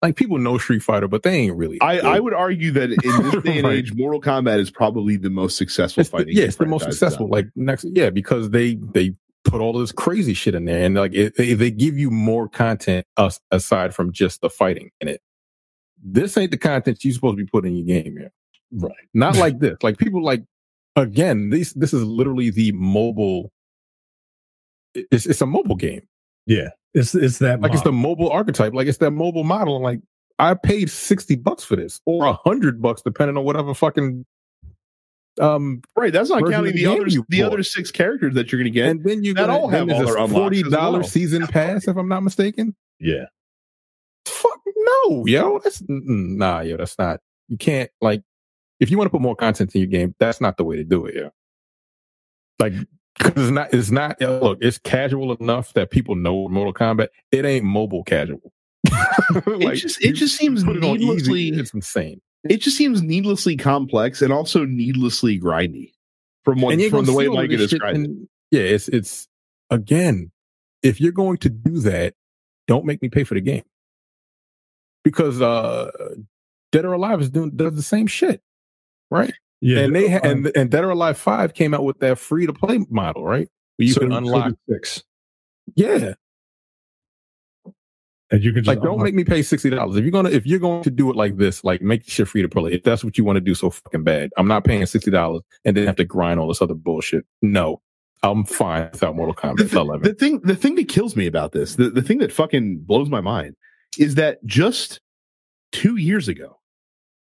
like 0.00 0.16
people 0.16 0.38
know 0.38 0.58
Street 0.58 0.82
Fighter, 0.82 1.08
but 1.08 1.22
they 1.22 1.34
ain't 1.34 1.56
really. 1.56 1.80
I, 1.80 2.00
I 2.00 2.20
would 2.20 2.34
argue 2.34 2.70
that 2.72 2.90
in 2.90 2.98
this 3.02 3.42
day 3.44 3.58
and 3.58 3.66
right. 3.66 3.78
age, 3.78 3.92
Mortal 3.94 4.20
Kombat 4.20 4.58
is 4.58 4.70
probably 4.70 5.16
the 5.16 5.30
most 5.30 5.56
successful 5.56 6.02
it's 6.02 6.10
fighting. 6.10 6.34
The, 6.34 6.40
yeah, 6.40 6.44
it's 6.44 6.56
the 6.56 6.66
most 6.66 6.84
successful. 6.84 7.28
Like 7.28 7.48
next, 7.54 7.86
yeah, 7.92 8.10
because 8.10 8.50
they 8.50 8.74
they 8.74 9.14
put 9.44 9.60
all 9.60 9.72
this 9.78 9.92
crazy 9.92 10.34
shit 10.34 10.54
in 10.54 10.64
there, 10.64 10.84
and 10.84 10.94
like 10.94 11.14
it, 11.14 11.36
they, 11.36 11.54
they 11.54 11.70
give 11.70 11.98
you 11.98 12.10
more 12.10 12.48
content 12.48 13.06
us 13.16 13.40
aside 13.50 13.94
from 13.94 14.12
just 14.12 14.40
the 14.40 14.50
fighting 14.50 14.90
in 15.00 15.08
it 15.08 15.20
this 16.02 16.36
ain't 16.36 16.50
the 16.50 16.58
content 16.58 17.04
you're 17.04 17.14
supposed 17.14 17.38
to 17.38 17.44
be 17.44 17.48
putting 17.50 17.76
in 17.78 17.86
your 17.86 18.02
game 18.02 18.16
here. 18.16 18.32
Right. 18.72 18.92
Not 19.14 19.36
like 19.36 19.58
this. 19.60 19.76
Like 19.82 19.98
people 19.98 20.22
like 20.22 20.42
again, 20.96 21.50
this 21.50 21.72
this 21.74 21.94
is 21.94 22.02
literally 22.02 22.50
the 22.50 22.72
mobile 22.72 23.52
it's 24.94 25.26
it's 25.26 25.40
a 25.40 25.46
mobile 25.46 25.76
game. 25.76 26.02
Yeah. 26.46 26.68
It's 26.94 27.14
it's 27.14 27.38
that 27.38 27.60
like 27.60 27.70
model. 27.70 27.74
it's 27.76 27.82
the 27.84 27.92
mobile 27.92 28.30
archetype. 28.30 28.74
Like 28.74 28.86
it's 28.86 28.98
that 28.98 29.12
mobile 29.12 29.44
model. 29.44 29.80
Like, 29.80 30.00
I 30.38 30.54
paid 30.54 30.90
sixty 30.90 31.36
bucks 31.36 31.64
for 31.64 31.76
this, 31.76 32.00
or 32.04 32.26
a 32.26 32.32
hundred 32.34 32.82
bucks, 32.82 33.00
depending 33.02 33.36
on 33.38 33.44
whatever 33.44 33.72
fucking. 33.72 34.26
Um, 35.40 35.80
Right. 35.96 36.12
That's 36.12 36.28
not 36.28 36.42
counting 36.50 36.74
the 36.74 36.84
the 36.84 36.90
other 36.92 37.04
the 37.08 37.22
bought. 37.42 37.52
other 37.54 37.62
six 37.62 37.90
characters 37.90 38.34
that 38.34 38.52
you're 38.52 38.58
going 38.58 38.70
to 38.70 38.70
get. 38.70 38.88
and 38.90 39.02
then 39.04 39.24
you 39.24 39.32
that 39.34 39.48
all 39.48 39.68
have 39.68 39.90
all 39.90 40.04
their 40.04 40.16
a 40.16 40.24
unlocks 40.24 40.32
forty 40.32 40.60
as 40.60 40.68
dollar 40.68 40.98
well. 41.00 41.08
season 41.08 41.46
pass, 41.46 41.88
if 41.88 41.96
I'm 41.96 42.08
not 42.08 42.22
mistaken. 42.22 42.74
Yeah. 43.00 43.24
No, 44.84 45.26
yo, 45.26 45.58
that's 45.58 45.82
nah, 45.88 46.60
yo, 46.60 46.76
that's 46.76 46.98
not. 46.98 47.20
You 47.48 47.56
can't 47.56 47.90
like 48.00 48.22
if 48.80 48.90
you 48.90 48.98
want 48.98 49.06
to 49.06 49.10
put 49.10 49.20
more 49.20 49.36
content 49.36 49.74
in 49.74 49.80
your 49.80 49.88
game, 49.88 50.14
that's 50.18 50.40
not 50.40 50.56
the 50.56 50.64
way 50.64 50.76
to 50.76 50.84
do 50.84 51.06
it. 51.06 51.14
Yeah, 51.16 51.28
like 52.58 52.72
because 53.18 53.44
it's 53.44 53.50
not. 53.50 53.74
It's 53.74 53.90
not. 53.90 54.20
yo, 54.20 54.40
Look, 54.40 54.58
it's 54.60 54.78
casual 54.78 55.34
enough 55.34 55.72
that 55.74 55.90
people 55.90 56.14
know 56.14 56.48
Mortal 56.48 56.74
Kombat. 56.74 57.08
It 57.30 57.44
ain't 57.44 57.64
mobile 57.64 58.04
casual. 58.04 58.52
it 59.46 59.76
just 59.76 60.04
it 60.04 60.12
just 60.12 60.36
seems 60.36 60.62
it 60.62 60.68
needlessly 60.68 61.42
easy. 61.42 61.60
It's 61.60 61.72
insane. 61.72 62.20
it 62.48 62.58
just 62.58 62.76
seems 62.76 63.02
needlessly 63.02 63.56
complex 63.56 64.20
and 64.22 64.32
also 64.32 64.64
needlessly 64.64 65.38
grindy 65.38 65.92
from 66.44 66.60
what 66.60 66.72
and 66.72 66.80
you 66.80 66.86
ain't 66.86 66.94
from 66.94 67.04
the 67.04 67.12
way 67.12 67.24
see 67.24 67.28
all 67.28 67.38
of 67.38 67.44
Micah 67.44 67.56
described 67.56 67.98
it. 67.98 68.04
in- 68.04 68.28
yeah, 68.50 68.62
it's 68.62 68.88
it's 68.88 69.28
again, 69.70 70.30
if 70.82 71.00
you're 71.00 71.12
going 71.12 71.38
to 71.38 71.48
do 71.48 71.78
that, 71.80 72.14
don't 72.66 72.84
make 72.84 73.00
me 73.00 73.08
pay 73.08 73.24
for 73.24 73.34
the 73.34 73.40
game. 73.40 73.62
Because 75.04 75.40
uh 75.40 75.90
Dead 76.70 76.84
or 76.84 76.92
Alive 76.92 77.20
is 77.20 77.30
doing 77.30 77.50
does 77.56 77.74
the 77.74 77.82
same 77.82 78.06
shit. 78.06 78.40
Right? 79.10 79.32
Yeah. 79.60 79.80
and 79.80 79.94
they 79.94 80.08
ha- 80.10 80.20
uh, 80.24 80.28
and 80.28 80.52
and 80.56 80.70
Dead 80.70 80.84
or 80.84 80.90
Alive 80.90 81.16
5 81.18 81.54
came 81.54 81.72
out 81.74 81.84
with 81.84 81.98
that 82.00 82.18
free 82.18 82.46
to 82.46 82.52
play 82.52 82.84
model, 82.90 83.24
right? 83.24 83.48
Where 83.76 83.86
you 83.86 83.92
so- 83.92 84.00
can 84.00 84.12
unlock 84.12 84.54
six. 84.68 85.02
Yeah. 85.76 86.14
And 88.30 88.42
you 88.42 88.52
can 88.52 88.64
just 88.64 88.68
Like 88.68 88.78
don't 88.82 88.92
unlock- 88.94 89.04
make 89.04 89.14
me 89.14 89.24
pay 89.24 89.42
sixty 89.42 89.68
dollars. 89.68 89.96
If 89.96 90.04
you're 90.04 90.10
gonna 90.10 90.30
if 90.30 90.46
you're 90.46 90.58
going 90.58 90.82
to 90.84 90.90
do 90.90 91.10
it 91.10 91.16
like 91.16 91.36
this, 91.36 91.62
like 91.64 91.82
make 91.82 92.04
the 92.04 92.10
shit 92.10 92.28
free 92.28 92.40
to 92.42 92.48
play. 92.48 92.72
If 92.72 92.82
that's 92.82 93.04
what 93.04 93.18
you 93.18 93.24
want 93.24 93.36
to 93.36 93.40
do 93.42 93.54
so 93.54 93.68
fucking 93.70 94.04
bad. 94.04 94.30
I'm 94.38 94.48
not 94.48 94.64
paying 94.64 94.84
sixty 94.86 95.10
dollars 95.10 95.42
and 95.66 95.76
then 95.76 95.86
have 95.86 95.96
to 95.96 96.04
grind 96.04 96.40
all 96.40 96.48
this 96.48 96.62
other 96.62 96.74
bullshit. 96.74 97.26
No. 97.42 97.82
I'm 98.24 98.44
fine 98.44 98.88
without 98.92 99.16
Mortal 99.16 99.34
the, 99.34 99.40
Kombat 99.40 99.56
th- 99.58 99.72
11. 99.74 100.02
the 100.04 100.14
thing 100.14 100.40
the 100.40 100.54
thing 100.54 100.76
that 100.76 100.88
kills 100.88 101.16
me 101.16 101.26
about 101.26 101.50
this 101.52 101.74
the, 101.74 101.90
the 101.90 102.02
thing 102.02 102.18
that 102.18 102.30
fucking 102.32 102.78
blows 102.78 103.10
my 103.10 103.20
mind 103.20 103.56
is 103.98 104.14
that 104.14 104.44
just 104.46 105.00
two 105.72 105.96
years 105.96 106.28
ago 106.28 106.58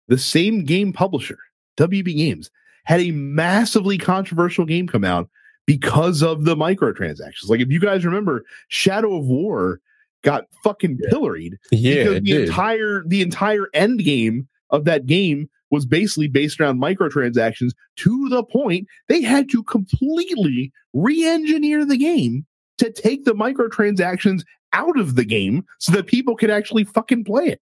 the 0.07 0.17
same 0.17 0.63
game 0.63 0.93
publisher 0.93 1.37
wb 1.77 2.15
games 2.15 2.49
had 2.85 2.99
a 2.99 3.11
massively 3.11 3.97
controversial 3.97 4.65
game 4.65 4.87
come 4.87 5.03
out 5.03 5.29
because 5.65 6.21
of 6.21 6.45
the 6.45 6.55
microtransactions 6.55 7.49
like 7.49 7.59
if 7.59 7.69
you 7.69 7.79
guys 7.79 8.05
remember 8.05 8.43
shadow 8.67 9.15
of 9.15 9.25
war 9.25 9.79
got 10.23 10.45
fucking 10.63 10.97
pilloried 11.09 11.57
yeah, 11.71 12.03
because 12.03 12.23
the 12.23 12.31
did. 12.31 12.47
entire 12.47 13.03
the 13.07 13.21
entire 13.21 13.67
end 13.73 14.03
game 14.03 14.47
of 14.71 14.85
that 14.85 15.05
game 15.05 15.49
was 15.71 15.85
basically 15.85 16.27
based 16.27 16.59
around 16.59 16.79
microtransactions 16.79 17.71
to 17.95 18.29
the 18.29 18.43
point 18.43 18.87
they 19.07 19.21
had 19.21 19.49
to 19.49 19.63
completely 19.63 20.71
re-engineer 20.93 21.85
the 21.85 21.97
game 21.97 22.45
to 22.77 22.91
take 22.91 23.23
the 23.25 23.33
microtransactions 23.33 24.43
out 24.75 24.99
of 24.99 25.15
the 25.15 25.23
game 25.25 25.65
so 25.79 25.91
that 25.93 26.05
people 26.05 26.35
could 26.35 26.49
actually 26.51 26.83
fucking 26.83 27.23
play 27.23 27.47
it. 27.47 27.61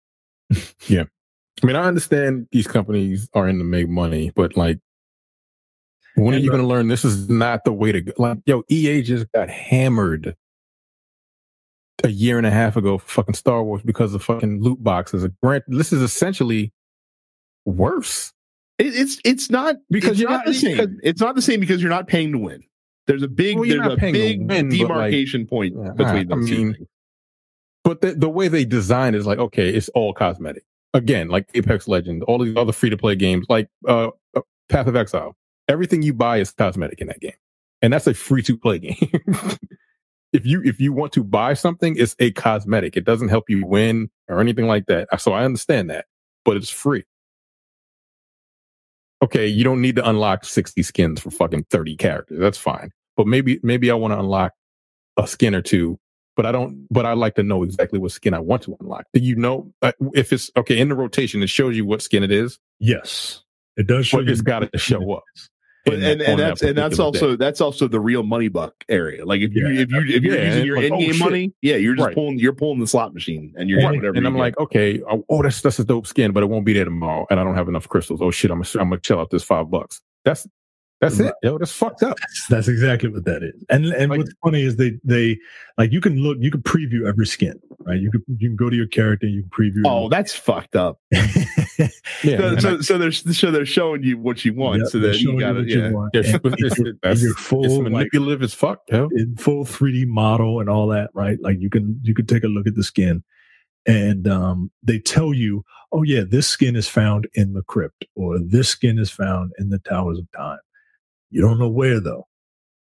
Yeah. 0.87 1.03
I 1.63 1.65
mean, 1.65 1.75
I 1.77 1.83
understand 1.85 2.47
these 2.51 2.67
companies 2.67 3.29
are 3.33 3.47
in 3.47 3.57
to 3.59 3.63
make 3.63 3.87
money, 3.87 4.31
but 4.35 4.57
like, 4.57 4.79
when 6.15 6.35
are 6.35 6.37
you 6.37 6.49
going 6.49 6.61
to 6.61 6.67
learn 6.67 6.89
this 6.89 7.05
is 7.05 7.29
not 7.29 7.63
the 7.63 7.71
way 7.73 7.91
to 7.93 8.01
go? 8.01 8.11
Like, 8.17 8.39
yo, 8.45 8.63
EA 8.69 9.01
just 9.01 9.31
got 9.31 9.49
hammered 9.49 10.35
a 12.03 12.09
year 12.09 12.37
and 12.37 12.45
a 12.45 12.51
half 12.51 12.75
ago 12.75 12.97
for 12.97 13.07
fucking 13.07 13.35
Star 13.35 13.63
Wars 13.63 13.81
because 13.83 14.13
of 14.13 14.21
fucking 14.23 14.61
loot 14.61 14.83
boxes. 14.83 15.25
Grant, 15.41 15.63
this 15.67 15.93
is 15.93 16.01
essentially 16.01 16.73
worse. 17.65 18.33
It- 18.77 18.93
it's 18.95 19.19
it's 19.23 19.49
not 19.49 19.77
Because 19.89 20.11
it's 20.11 20.19
you're 20.19 20.29
not 20.29 20.37
not- 20.39 20.45
the 20.47 20.53
same. 20.53 20.77
because- 20.77 20.99
it's 21.03 21.21
not 21.21 21.35
the 21.35 21.41
same 21.41 21.59
because 21.61 21.81
you're 21.81 21.89
not 21.89 22.07
paying 22.07 22.33
to 22.33 22.37
win. 22.37 22.63
There's 23.07 23.23
a 23.23 23.27
big 23.29 23.57
Well, 23.57 23.67
there's 23.69 23.93
a 23.93 23.95
big 23.97 24.39
win, 24.39 24.47
but, 24.47 24.55
like- 24.57 24.69
demarcation 24.69 25.47
point 25.47 25.73
Yeah, 25.77 25.91
between 25.91 26.31
I 26.31 26.35
those 26.35 26.49
two 26.49 26.65
mean. 26.65 26.87
But 27.85 28.01
the, 28.01 28.13
the 28.13 28.29
way 28.29 28.47
they 28.47 28.65
design 28.65 29.13
is 29.13 29.27
like, 29.27 29.37
okay, 29.37 29.69
it's 29.69 29.89
all 29.89 30.11
cosmetic. 30.11 30.63
Again, 30.95 31.29
like 31.29 31.47
Apex 31.53 31.87
Legends, 31.87 32.25
all 32.27 32.39
these 32.39 32.57
other 32.57 32.71
free 32.71 32.89
to 32.89 32.97
play 32.97 33.15
games, 33.15 33.45
like 33.47 33.69
uh, 33.87 34.09
uh, 34.35 34.41
Path 34.69 34.87
of 34.87 34.95
Exile. 34.95 35.35
Everything 35.67 36.01
you 36.01 36.11
buy 36.13 36.37
is 36.37 36.51
cosmetic 36.51 36.99
in 36.99 37.07
that 37.07 37.19
game, 37.19 37.33
and 37.81 37.93
that's 37.93 38.07
a 38.07 38.13
free 38.15 38.41
to 38.43 38.57
play 38.57 38.79
game. 38.79 39.11
if 40.33 40.45
you 40.45 40.63
if 40.63 40.79
you 40.79 40.93
want 40.93 41.11
to 41.13 41.23
buy 41.23 41.53
something, 41.53 41.95
it's 41.95 42.15
a 42.19 42.31
cosmetic. 42.31 42.97
It 42.97 43.05
doesn't 43.05 43.29
help 43.29 43.49
you 43.49 43.65
win 43.65 44.09
or 44.29 44.39
anything 44.39 44.65
like 44.65 44.87
that. 44.87 45.07
So 45.19 45.33
I 45.33 45.43
understand 45.43 45.89
that, 45.91 46.05
but 46.43 46.57
it's 46.57 46.69
free. 46.69 47.03
Okay, 49.21 49.47
you 49.47 49.63
don't 49.63 49.81
need 49.81 49.95
to 49.97 50.09
unlock 50.09 50.43
sixty 50.45 50.81
skins 50.81 51.19
for 51.19 51.29
fucking 51.29 51.65
thirty 51.69 51.95
characters. 51.97 52.39
That's 52.39 52.57
fine. 52.57 52.91
But 53.15 53.27
maybe 53.27 53.59
maybe 53.61 53.91
I 53.91 53.95
want 53.95 54.13
to 54.13 54.19
unlock 54.19 54.53
a 55.17 55.27
skin 55.27 55.53
or 55.53 55.61
two 55.61 55.99
but 56.35 56.45
I 56.45 56.51
don't. 56.51 56.87
But 56.91 57.05
I 57.05 57.13
like 57.13 57.35
to 57.35 57.43
know 57.43 57.63
exactly 57.63 57.99
what 57.99 58.11
skin 58.11 58.33
I 58.33 58.39
want 58.39 58.63
to 58.63 58.77
unlock. 58.79 59.05
Do 59.13 59.19
you 59.21 59.35
know 59.35 59.71
uh, 59.81 59.91
if 60.13 60.31
it's 60.33 60.51
okay 60.57 60.77
in 60.79 60.89
the 60.89 60.95
rotation? 60.95 61.41
It 61.43 61.49
shows 61.49 61.75
you 61.75 61.85
what 61.85 62.01
skin 62.01 62.23
it 62.23 62.31
is, 62.31 62.59
Yes. 62.79 63.41
It 63.77 63.87
does 63.87 64.07
show 64.07 64.17
but 64.19 64.25
you 64.27 64.31
it's 64.31 64.41
got 64.41 64.71
to 64.71 64.77
show 64.77 65.13
up. 65.13 65.23
But, 65.85 65.95
and, 65.95 66.03
that- 66.03 66.11
and 66.11 66.21
on 66.21 66.37
that 66.37 66.47
that's 66.47 66.61
and 66.63 66.77
that's 66.77 66.97
also 66.99 67.31
day. 67.31 67.35
that's 67.35 67.61
also 67.61 67.87
the 67.87 67.99
real 67.99 68.23
money 68.23 68.47
buck 68.47 68.73
area. 68.89 69.23
Like 69.25 69.41
if 69.41 69.53
you 69.53 69.67
Yeah. 69.67 69.81
if 69.81 69.91
you 69.91 69.99
if 70.15 70.23
you're 70.23 70.35
Yeah, 70.37 70.45
using 70.47 70.65
your 70.65 70.77
like, 70.81 70.91
oh, 70.91 70.95
in 70.95 70.99
game 71.01 71.13
shit. 71.13 71.19
money, 71.23 71.53
yeah, 71.61 71.75
you're 71.75 71.93
just 71.95 72.07
Right. 72.07 72.15
pulling 72.15 72.39
you're 72.39 72.53
pulling 72.53 72.79
the 72.79 72.87
slot 72.87 73.13
machine 73.13 73.53
and 73.57 73.69
you're 73.69 73.79
Right. 73.79 73.83
getting 73.87 73.99
whatever. 73.99 74.15
and 74.15 74.23
you 74.23 74.27
I'm 74.27 74.33
get. 74.33 74.39
like, 74.39 74.57
okay, 74.59 75.01
oh, 75.09 75.23
oh, 75.29 75.43
that's 75.43 75.61
that's 75.61 75.77
a 75.77 75.83
dope 75.83 76.07
skin, 76.07 76.31
but 76.31 76.41
it 76.41 76.47
won't 76.47 76.65
be 76.65 76.73
there 76.73 76.85
tomorrow, 76.85 77.27
and 77.29 77.39
I 77.39 77.43
don't 77.43 77.53
have 77.55 77.67
enough 77.69 77.87
crystals. 77.87 78.19
Oh 78.21 78.31
shit, 78.31 78.49
I'm 78.49 78.61
gonna, 78.63 78.81
I'm 78.81 78.89
gonna 78.89 78.99
chill 79.01 79.19
out 79.19 79.29
this 79.29 79.43
five 79.43 79.69
bucks. 79.69 80.01
That's 80.23 80.47
that's 81.01 81.19
it, 81.19 81.33
yo. 81.43 81.57
That's 81.57 81.71
fucked 81.71 82.03
up. 82.03 82.17
That's, 82.19 82.47
that's 82.49 82.67
exactly 82.67 83.09
what 83.09 83.25
that 83.25 83.43
is. 83.43 83.53
And 83.69 83.85
and 83.85 84.09
Like- 84.09 84.19
what's 84.19 84.33
funny 84.43 84.61
is 84.63 84.77
they 84.77 84.93
they 85.03 85.37
like 85.77 85.91
you 85.91 85.99
can 86.01 86.17
look 86.17 86.37
you 86.39 86.49
can 86.51 86.61
preview 86.61 87.07
every 87.07 87.27
skin, 87.27 87.59
right? 87.85 87.99
You 87.99 88.09
can 88.11 88.23
you 88.37 88.49
can 88.49 88.55
go 88.55 88.69
to 88.69 88.75
your 88.75 88.87
character 88.87 89.25
and 89.27 89.35
you 89.35 89.41
can 89.43 89.49
preview. 89.51 89.81
oh, 89.85 90.09
that's 90.09 90.33
fucked 90.33 90.75
up. 90.75 90.99
Yeah, 92.23 92.37
So, 92.37 92.57
so, 92.59 92.77
I- 92.77 92.81
so 92.81 92.97
they're 92.97 93.11
so 93.11 93.51
they're 93.51 93.65
showing 93.65 94.01
you 94.03 94.17
what 94.17 94.45
you 94.45 94.53
want. 94.53 94.79
Yep, 94.83 94.87
so 94.89 94.99
they're 94.99 95.11
that 95.11 95.19
you 95.19 95.39
got 95.39 95.53
to 95.53 95.59
what 95.59 95.67
you 95.67 95.81
yeah. 95.81 95.91
want. 95.91 96.15
it's, 96.15 96.29
And 96.29 96.41
it's, 96.59 96.77
you're- 96.79 96.93
that's- 97.03 97.21
you're 97.21 97.31
it's 97.31 97.41
full 97.41 97.83
like 97.83 97.91
manipulative 97.91 98.41
as 98.43 98.53
fuck, 98.53 98.79
yo. 98.89 99.09
in 99.15 99.35
full 99.35 99.65
3D 99.65 100.07
model 100.07 100.59
and 100.61 100.69
all 100.69 100.87
that, 100.87 101.09
right? 101.13 101.37
Like 101.41 101.59
you 101.59 101.69
can 101.69 101.99
you 102.03 102.13
can 102.13 102.25
take 102.25 102.43
a 102.43 102.47
look 102.47 102.65
at 102.67 102.75
the 102.75 102.83
skin, 102.83 103.23
and 103.85 104.27
um, 104.27 104.71
they 104.81 104.99
tell 104.99 105.33
you, 105.33 105.63
oh 105.91 106.03
yeah, 106.03 106.21
this 106.27 106.47
skin 106.47 106.75
is 106.77 106.87
found 106.87 107.27
in 107.33 107.53
the 107.53 107.63
crypt, 107.63 108.05
or 108.15 108.39
this 108.39 108.69
skin 108.69 108.97
is 108.97 109.11
found 109.11 109.51
in 109.59 109.69
the 109.69 109.79
towers 109.79 110.17
of 110.19 110.25
time. 110.35 110.59
You 111.31 111.41
don't 111.41 111.59
know 111.59 111.69
where 111.69 111.99
though. 111.99 112.27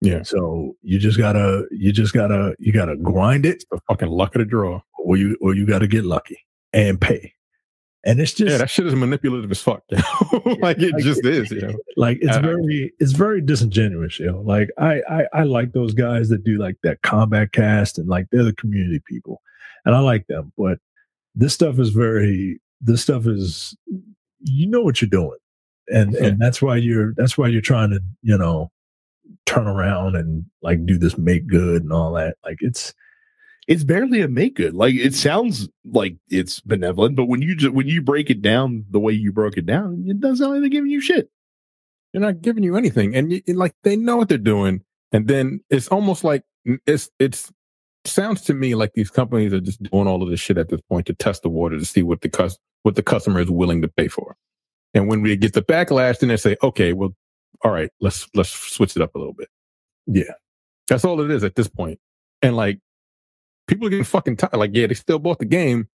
Yeah. 0.00 0.22
So 0.24 0.76
you 0.82 0.98
just 0.98 1.18
gotta 1.18 1.64
you 1.70 1.92
just 1.92 2.12
gotta 2.12 2.54
you 2.58 2.72
gotta 2.72 2.96
grind 2.96 3.46
it, 3.46 3.64
The 3.70 3.80
fucking 3.88 4.08
luck 4.08 4.34
of 4.34 4.40
the 4.40 4.44
draw. 4.46 4.80
or 4.98 5.16
you 5.16 5.36
or 5.40 5.54
you 5.54 5.66
gotta 5.66 5.86
get 5.86 6.04
lucky 6.04 6.38
and 6.72 7.00
pay. 7.00 7.34
And 8.04 8.18
it's 8.20 8.32
just 8.32 8.50
Yeah, 8.50 8.58
that 8.58 8.68
shit 8.70 8.86
is 8.88 8.96
manipulative 8.96 9.48
as 9.52 9.62
fuck. 9.62 9.84
like 10.60 10.78
it 10.78 10.92
Like- 10.92 11.04
just 11.04 11.24
is, 11.24 11.52
you 11.52 11.60
know. 11.68 11.76
like 11.96 12.18
it's 12.20 12.36
very 12.38 12.92
it's 12.98 13.12
very 13.12 13.40
disingenuous 13.40 14.18
you 14.18 14.26
know 14.26 14.40
like 14.40 14.70
I, 14.76 15.02
I 15.08 15.26
i 15.32 15.42
like 15.44 15.72
those 15.72 15.94
guys 15.94 16.28
that 16.30 16.42
do 16.42 16.58
like 16.58 16.76
that 16.82 17.00
Kombat 17.02 17.52
Kast 17.52 17.98
and 17.98 18.08
like 18.08 18.26
they're 18.32 18.42
the 18.42 18.54
community 18.54 19.00
people 19.06 19.40
and 19.84 19.94
i 19.94 20.00
like 20.00 20.26
them 20.26 20.52
but 20.58 20.78
this 21.36 21.54
stuff 21.54 21.78
is 21.78 21.90
very 21.90 22.60
this 22.80 23.02
stuff 23.02 23.26
is 23.28 23.76
you 24.40 24.66
know 24.66 24.80
what 24.82 25.00
you're 25.00 25.08
doing 25.08 25.38
and 25.88 26.14
and 26.14 26.38
that's 26.38 26.60
why 26.62 26.76
you're 26.76 27.14
that's 27.14 27.36
why 27.36 27.48
you're 27.48 27.60
trying 27.60 27.90
to 27.90 28.00
you 28.22 28.36
know 28.36 28.70
turn 29.46 29.66
around 29.66 30.16
and 30.16 30.44
like 30.62 30.84
do 30.86 30.98
this 30.98 31.18
make 31.18 31.46
good 31.46 31.82
and 31.82 31.92
all 31.92 32.12
that 32.12 32.36
like 32.44 32.58
it's 32.60 32.94
It's 33.68 33.84
barely 33.84 34.20
a 34.22 34.28
make 34.28 34.56
good. 34.56 34.74
Like 34.74 34.94
it 34.96 35.14
sounds 35.14 35.68
like 35.84 36.16
it's 36.28 36.60
benevolent, 36.60 37.14
but 37.14 37.26
when 37.26 37.42
you 37.42 37.54
just 37.54 37.72
when 37.72 37.86
you 37.86 38.02
break 38.02 38.28
it 38.28 38.42
down 38.42 38.84
the 38.90 38.98
way 38.98 39.12
you 39.12 39.32
broke 39.32 39.56
it 39.56 39.66
down, 39.66 40.04
it 40.08 40.20
doesn't 40.20 40.38
sound 40.38 40.52
like 40.52 40.60
they're 40.62 40.68
giving 40.68 40.90
you 40.90 41.00
shit. 41.00 41.30
They're 42.12 42.20
not 42.20 42.42
giving 42.42 42.64
you 42.64 42.76
anything, 42.76 43.14
and 43.14 43.32
you, 43.32 43.40
and, 43.46 43.56
like 43.56 43.74
they 43.84 43.96
know 43.96 44.16
what 44.16 44.28
they're 44.28 44.36
doing, 44.36 44.82
and 45.12 45.28
then 45.28 45.60
it's 45.70 45.88
almost 45.88 46.24
like 46.24 46.42
it's 46.86 47.08
it's 47.20 47.52
sounds 48.04 48.42
to 48.42 48.54
me 48.54 48.74
like 48.74 48.94
these 48.94 49.10
companies 49.10 49.52
are 49.52 49.60
just 49.60 49.80
doing 49.80 50.08
all 50.08 50.22
of 50.24 50.28
this 50.28 50.40
shit 50.40 50.58
at 50.58 50.68
this 50.68 50.80
point 50.90 51.06
to 51.06 51.14
test 51.14 51.42
the 51.42 51.48
water 51.48 51.78
to 51.78 51.84
see 51.84 52.02
what 52.02 52.20
the 52.20 52.28
cus 52.28 52.58
what 52.82 52.96
the 52.96 53.02
customer 53.02 53.40
is 53.40 53.48
willing 53.48 53.80
to 53.80 53.88
pay 53.88 54.08
for, 54.08 54.34
and 54.94 55.08
when 55.08 55.22
we 55.22 55.36
get 55.36 55.52
the 55.54 55.62
backlash, 55.62 56.18
then 56.18 56.28
they 56.28 56.36
say, 56.36 56.56
okay, 56.62 56.92
well, 56.92 57.14
all 57.62 57.70
right, 57.70 57.90
let's 58.00 58.28
let's 58.34 58.50
switch 58.50 58.96
it 58.96 59.02
up 59.02 59.14
a 59.14 59.18
little 59.18 59.34
bit. 59.34 59.48
Yeah. 60.06 60.32
that's 60.88 61.04
all 61.04 61.20
it 61.20 61.30
is 61.30 61.44
at 61.44 61.54
this 61.54 61.68
point. 61.68 61.98
and 62.42 62.56
like 62.56 62.80
people 63.68 63.86
are 63.86 63.90
getting 63.90 64.04
fucking 64.04 64.36
tired. 64.36 64.54
Like, 64.56 64.72
yeah, 64.74 64.86
they 64.88 64.94
still 64.94 65.18
bought 65.20 65.38
the 65.38 65.44
game, 65.44 65.88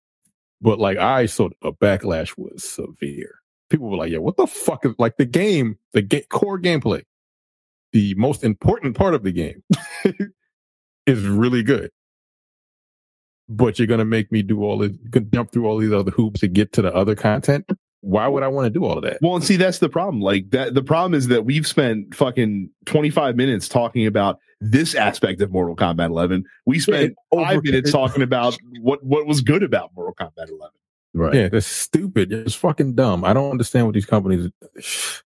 but 0.61 0.79
like 0.79 0.97
I 0.97 1.27
saw 1.27 1.49
the 1.61 1.71
backlash 1.73 2.37
was 2.37 2.63
severe 2.63 3.39
people 3.69 3.89
were 3.89 3.97
like, 3.97 4.11
"Yeah, 4.11 4.17
what 4.19 4.37
the 4.37 4.47
fuck 4.47 4.85
is 4.85 4.93
like 4.97 5.17
the 5.17 5.25
game, 5.25 5.77
the 5.93 6.01
ga- 6.01 6.25
core 6.29 6.59
gameplay, 6.59 7.03
the 7.93 8.13
most 8.15 8.43
important 8.43 8.95
part 8.95 9.13
of 9.13 9.23
the 9.23 9.31
game 9.31 9.63
is 11.05 11.25
really 11.27 11.63
good." 11.63 11.91
but 13.51 13.79
you're 13.79 13.87
gonna 13.87 14.05
make 14.05 14.31
me 14.31 14.43
do 14.43 14.63
all 14.63 14.77
this, 14.77 14.91
jump 15.31 15.51
through 15.51 15.65
all 15.65 15.77
these 15.79 15.91
other 15.91 16.11
hoops 16.11 16.39
to 16.41 16.47
get 16.47 16.71
to 16.73 16.83
the 16.83 16.93
other 16.93 17.15
content. 17.15 17.67
Why 18.01 18.27
would 18.27 18.43
I 18.43 18.47
want 18.47 18.65
to 18.65 18.69
do 18.69 18.85
all 18.85 18.97
of 18.97 19.03
that? 19.03 19.19
Well, 19.21 19.35
and 19.35 19.43
see, 19.43 19.57
that's 19.57 19.79
the 19.79 19.89
problem. 19.89 20.21
Like 20.21 20.51
that, 20.51 20.73
the 20.73 20.83
problem 20.83 21.13
is 21.13 21.27
that 21.27 21.45
we've 21.45 21.67
spent 21.67 22.15
fucking 22.15 22.69
25 22.85 23.35
minutes 23.35 23.67
talking 23.67 24.05
about 24.07 24.39
this 24.61 24.95
aspect 24.95 25.41
of 25.41 25.51
Mortal 25.51 25.75
Kombat 25.75 26.09
11. 26.09 26.45
We 26.65 26.79
spent 26.79 27.15
Yeah, 27.31 27.43
five 27.45 27.63
minutes 27.63 27.91
talking 27.91 28.23
about 28.23 28.57
what 28.81 29.03
what 29.03 29.25
was 29.25 29.41
good 29.41 29.63
about 29.63 29.91
Mortal 29.95 30.15
Kombat 30.15 30.49
11. 30.49 30.69
Right. 31.13 31.33
Yeah, 31.33 31.49
that's 31.49 31.65
stupid. 31.65 32.31
It's 32.31 32.55
fucking 32.55 32.95
dumb. 32.95 33.25
I 33.25 33.33
don't 33.33 33.51
understand 33.51 33.85
what 33.87 33.95
these 33.95 34.05
companies. 34.05 34.49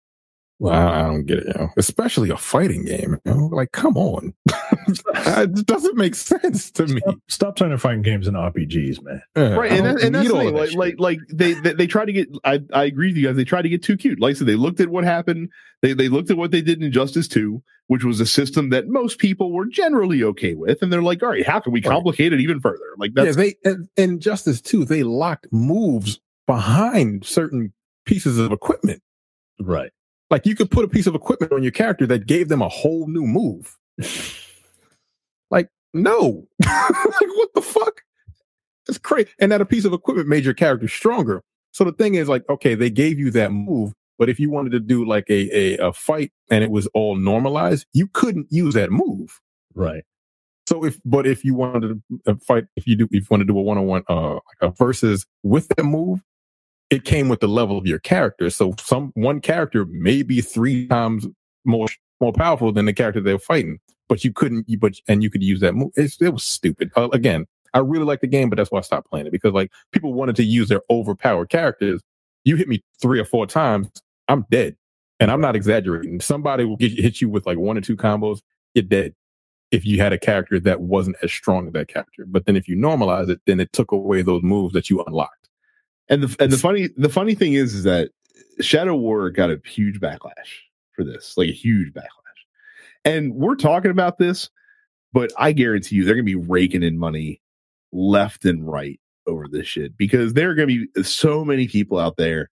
Well, 0.61 0.73
I 0.73 0.99
I 0.99 1.07
don't 1.07 1.25
get 1.25 1.39
it, 1.39 1.47
you 1.47 1.53
know. 1.55 1.69
Especially 1.75 2.29
a 2.29 2.37
fighting 2.37 2.85
game. 2.85 3.17
You 3.25 3.33
know? 3.33 3.45
Like, 3.51 3.71
come 3.71 3.97
on, 3.97 4.31
it 5.15 5.65
doesn't 5.65 5.97
make 5.97 6.13
sense 6.13 6.69
to 6.71 6.85
me. 6.85 7.01
Stop, 7.01 7.17
stop 7.27 7.55
turning 7.55 7.79
fighting 7.79 8.03
games 8.03 8.27
into 8.27 8.39
RPGs, 8.39 9.01
man. 9.03 9.23
Yeah, 9.35 9.55
right 9.55 9.71
and, 9.71 9.83
don't 9.83 9.95
that, 9.95 10.05
and 10.05 10.13
that's 10.15 10.27
the 10.27 10.33
thing. 10.35 10.53
like, 10.53 10.73
like 10.75 10.99
like 10.99 11.19
they, 11.33 11.53
they 11.53 11.73
they 11.73 11.87
try 11.87 12.05
to 12.05 12.13
get 12.13 12.29
I, 12.43 12.59
I 12.73 12.83
agree 12.83 13.07
with 13.07 13.17
you 13.17 13.25
guys 13.27 13.35
they 13.37 13.43
tried 13.43 13.63
to 13.63 13.69
get 13.69 13.81
too 13.81 13.97
cute 13.97 14.19
like 14.19 14.31
I 14.31 14.33
said 14.35 14.45
they 14.47 14.55
looked 14.55 14.79
at 14.79 14.89
what 14.89 15.03
happened 15.03 15.49
they 15.81 15.93
they 15.93 16.09
looked 16.09 16.29
at 16.29 16.37
what 16.37 16.51
they 16.51 16.61
did 16.61 16.77
in 16.77 16.83
Injustice 16.83 17.27
2 17.27 17.59
which 17.87 18.03
was 18.03 18.19
a 18.19 18.25
system 18.27 18.69
that 18.69 18.87
most 18.87 19.17
people 19.17 19.51
were 19.51 19.65
generally 19.65 20.23
okay 20.23 20.53
with 20.53 20.81
and 20.83 20.93
they're 20.93 21.01
like 21.01 21.23
all 21.23 21.29
right 21.29 21.45
how 21.45 21.59
can 21.59 21.73
we 21.73 21.79
Right. 21.81 21.91
complicate 21.91 22.33
it 22.33 22.39
even 22.39 22.59
further 22.59 22.85
like 22.99 23.11
yeah, 23.17 23.23
that's 23.23 23.35
they 23.35 23.55
and, 23.65 23.89
Injustice 23.97 24.61
2. 24.61 24.85
They 24.85 25.01
locked 25.01 25.47
moves 25.51 26.19
behind 26.45 27.25
certain 27.25 27.73
pieces 28.05 28.37
of 28.37 28.51
equipment. 28.51 29.01
Right. 29.59 29.91
Like 30.31 30.45
you 30.45 30.55
could 30.55 30.71
put 30.71 30.85
a 30.85 30.87
piece 30.87 31.07
of 31.07 31.13
equipment 31.13 31.51
on 31.51 31.61
your 31.61 31.73
character 31.73 32.07
that 32.07 32.25
gave 32.25 32.47
them 32.47 32.61
a 32.61 32.69
whole 32.69 33.05
new 33.07 33.27
move. 33.27 33.77
like, 35.51 35.69
no. 35.93 36.47
like, 36.65 37.29
what 37.35 37.53
the 37.53 37.61
fuck? 37.61 38.01
It's 38.87 38.97
crazy. 38.97 39.29
And 39.39 39.51
that 39.51 39.61
a 39.61 39.65
piece 39.65 39.85
of 39.85 39.93
equipment 39.93 40.29
made 40.29 40.45
your 40.45 40.53
character 40.53 40.87
stronger. 40.87 41.43
So 41.73 41.83
the 41.83 41.91
thing 41.91 42.15
is, 42.15 42.29
like, 42.29 42.47
okay, 42.49 42.75
they 42.75 42.89
gave 42.89 43.19
you 43.19 43.29
that 43.31 43.51
move, 43.51 43.93
but 44.17 44.29
if 44.29 44.39
you 44.39 44.49
wanted 44.49 44.71
to 44.71 44.79
do 44.79 45.05
like 45.05 45.29
a, 45.29 45.77
a, 45.79 45.87
a 45.89 45.93
fight 45.93 46.31
and 46.49 46.63
it 46.63 46.71
was 46.71 46.87
all 46.87 47.15
normalized, 47.15 47.85
you 47.93 48.07
couldn't 48.07 48.47
use 48.49 48.73
that 48.73 48.89
move. 48.89 49.39
Right. 49.75 50.03
So 50.65 50.85
if, 50.85 50.99
but 51.03 51.27
if 51.27 51.43
you 51.43 51.55
wanted 51.55 52.01
to 52.25 52.31
uh, 52.31 52.35
fight, 52.35 52.65
if 52.77 52.87
you 52.87 52.95
do, 52.95 53.05
if 53.11 53.23
you 53.23 53.27
want 53.29 53.41
to 53.41 53.45
do 53.45 53.57
a 53.57 53.61
one 53.61 53.77
on 53.77 53.85
one, 53.85 54.03
uh, 54.07 54.35
like 54.35 54.41
a 54.61 54.69
versus 54.71 55.25
with 55.43 55.67
that 55.69 55.83
move, 55.83 56.23
it 56.91 57.05
came 57.05 57.29
with 57.29 57.39
the 57.39 57.47
level 57.47 57.77
of 57.77 57.87
your 57.87 57.99
character. 57.99 58.49
So 58.49 58.75
some 58.77 59.11
one 59.15 59.39
character 59.39 59.85
may 59.85 60.21
be 60.21 60.41
three 60.41 60.87
times 60.87 61.25
more 61.65 61.87
more 62.19 62.33
powerful 62.33 62.71
than 62.71 62.85
the 62.85 62.93
character 62.93 63.21
they're 63.21 63.39
fighting, 63.39 63.79
but 64.07 64.23
you 64.23 64.31
couldn't. 64.31 64.69
You, 64.69 64.77
but 64.77 64.93
and 65.07 65.23
you 65.23 65.31
could 65.31 65.41
use 65.41 65.61
that 65.61 65.73
move. 65.73 65.91
It's, 65.95 66.21
it 66.21 66.29
was 66.29 66.43
stupid. 66.43 66.91
Uh, 66.95 67.09
again, 67.13 67.47
I 67.73 67.79
really 67.79 68.05
like 68.05 68.21
the 68.21 68.27
game, 68.27 68.49
but 68.49 68.57
that's 68.57 68.71
why 68.71 68.79
I 68.79 68.81
stopped 68.81 69.09
playing 69.09 69.25
it 69.25 69.31
because 69.31 69.53
like 69.53 69.71
people 69.91 70.13
wanted 70.13 70.35
to 70.35 70.43
use 70.43 70.67
their 70.67 70.81
overpowered 70.89 71.49
characters. 71.49 72.01
You 72.43 72.57
hit 72.57 72.67
me 72.67 72.83
three 73.01 73.19
or 73.19 73.25
four 73.25 73.47
times, 73.47 73.89
I'm 74.27 74.45
dead, 74.51 74.75
and 75.19 75.31
I'm 75.31 75.41
not 75.41 75.55
exaggerating. 75.55 76.19
Somebody 76.19 76.65
will 76.65 76.77
get, 76.77 76.91
hit 76.91 77.21
you 77.21 77.29
with 77.29 77.45
like 77.45 77.57
one 77.57 77.77
or 77.77 77.81
two 77.81 77.95
combos, 77.95 78.41
you're 78.73 78.83
dead. 78.83 79.13
If 79.69 79.85
you 79.85 80.01
had 80.01 80.11
a 80.11 80.19
character 80.19 80.59
that 80.59 80.81
wasn't 80.81 81.15
as 81.23 81.31
strong 81.31 81.67
as 81.67 81.73
that 81.73 81.87
character, 81.87 82.25
but 82.27 82.45
then 82.45 82.57
if 82.57 82.67
you 82.67 82.75
normalize 82.75 83.29
it, 83.29 83.39
then 83.45 83.61
it 83.61 83.71
took 83.71 83.93
away 83.93 84.21
those 84.21 84.43
moves 84.43 84.73
that 84.73 84.89
you 84.89 85.01
unlocked. 85.03 85.40
And 86.11 86.23
the 86.23 86.43
and 86.43 86.51
the 86.51 86.57
funny 86.57 86.89
the 86.97 87.09
funny 87.09 87.33
thing 87.33 87.53
is 87.53 87.73
is 87.73 87.83
that 87.83 88.11
Shadow 88.59 88.95
War 88.95 89.31
got 89.31 89.49
a 89.49 89.59
huge 89.65 89.99
backlash 89.99 90.61
for 90.95 91.03
this 91.03 91.35
like 91.37 91.49
a 91.49 91.53
huge 91.53 91.91
backlash 91.93 92.05
and 93.03 93.33
we're 93.33 93.55
talking 93.55 93.89
about 93.91 94.19
this 94.19 94.49
but 95.11 95.31
I 95.37 95.51
guarantee 95.51 95.95
you 95.95 96.05
they're 96.05 96.13
gonna 96.13 96.23
be 96.23 96.35
raking 96.35 96.83
in 96.83 96.99
money 96.99 97.41
left 97.91 98.45
and 98.45 98.67
right 98.67 98.99
over 99.27 99.47
this 99.47 99.67
shit 99.67 99.97
because 99.97 100.33
there 100.33 100.49
are 100.49 100.55
going 100.55 100.67
to 100.67 100.87
be 100.87 101.03
so 101.03 101.43
many 101.45 101.67
people 101.67 101.97
out 101.99 102.17
there 102.17 102.49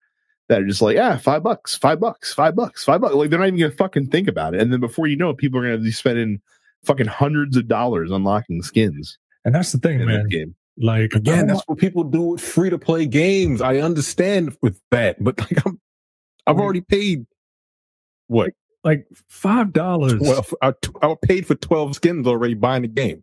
that 0.49 0.63
are 0.63 0.67
just 0.67 0.83
like, 0.83 0.97
ah, 0.99 1.17
five 1.17 1.43
bucks, 1.43 1.75
five 1.75 2.01
bucks, 2.01 2.33
five 2.33 2.57
bucks, 2.57 2.85
five 2.85 3.01
bucks. 3.01 3.15
Like 3.15 3.31
they're 3.31 3.39
not 3.39 3.49
even 3.49 3.59
going 3.59 3.71
to 3.71 3.77
fucking 3.77 4.09
think 4.09 4.29
about 4.29 4.55
it. 4.55 4.61
And 4.61 4.73
then 4.73 4.81
before 4.81 5.07
you 5.07 5.17
know 5.17 5.31
it, 5.31 5.39
people 5.39 5.61
are 5.61 5.67
going 5.67 5.79
to 5.79 5.83
be 5.85 5.91
spending 5.91 6.41
fucking 6.85 7.07
hundreds 7.07 7.57
of 7.57 7.69
dollars 7.69 8.11
unlocking 8.11 8.63
skins 8.63 9.19
And 9.45 9.55
that's 9.55 9.73
the 9.73 9.79
thing, 9.79 10.01
in 10.01 10.07
man. 10.07 10.29
game. 10.29 10.55
Like 10.81 11.13
Again, 11.15 11.47
that's 11.49 11.63
what 11.67 11.79
people 11.79 12.05
do 12.05 12.23
with 12.23 12.41
free 12.41 12.71
to 12.71 12.79
play 12.79 13.07
games. 13.07 13.61
I 13.61 13.79
understand 13.79 14.57
with 14.63 14.81
that, 14.91 15.23
but 15.23 15.39
like 15.39 15.67
I'm, 15.67 15.81
I've 16.47 16.59
already 16.59 16.83
paid 16.83 17.27
what? 18.29 18.53
like 18.85 19.07
five 19.29 19.73
dollars. 19.73 20.15
Well, 20.21 20.47
I, 20.63 20.73
I 21.03 21.15
paid 21.23 21.47
for 21.47 21.55
twelve 21.55 21.95
skins 21.95 22.27
already 22.27 22.55
buying 22.55 22.83
the 22.83 22.89
game. 22.89 23.23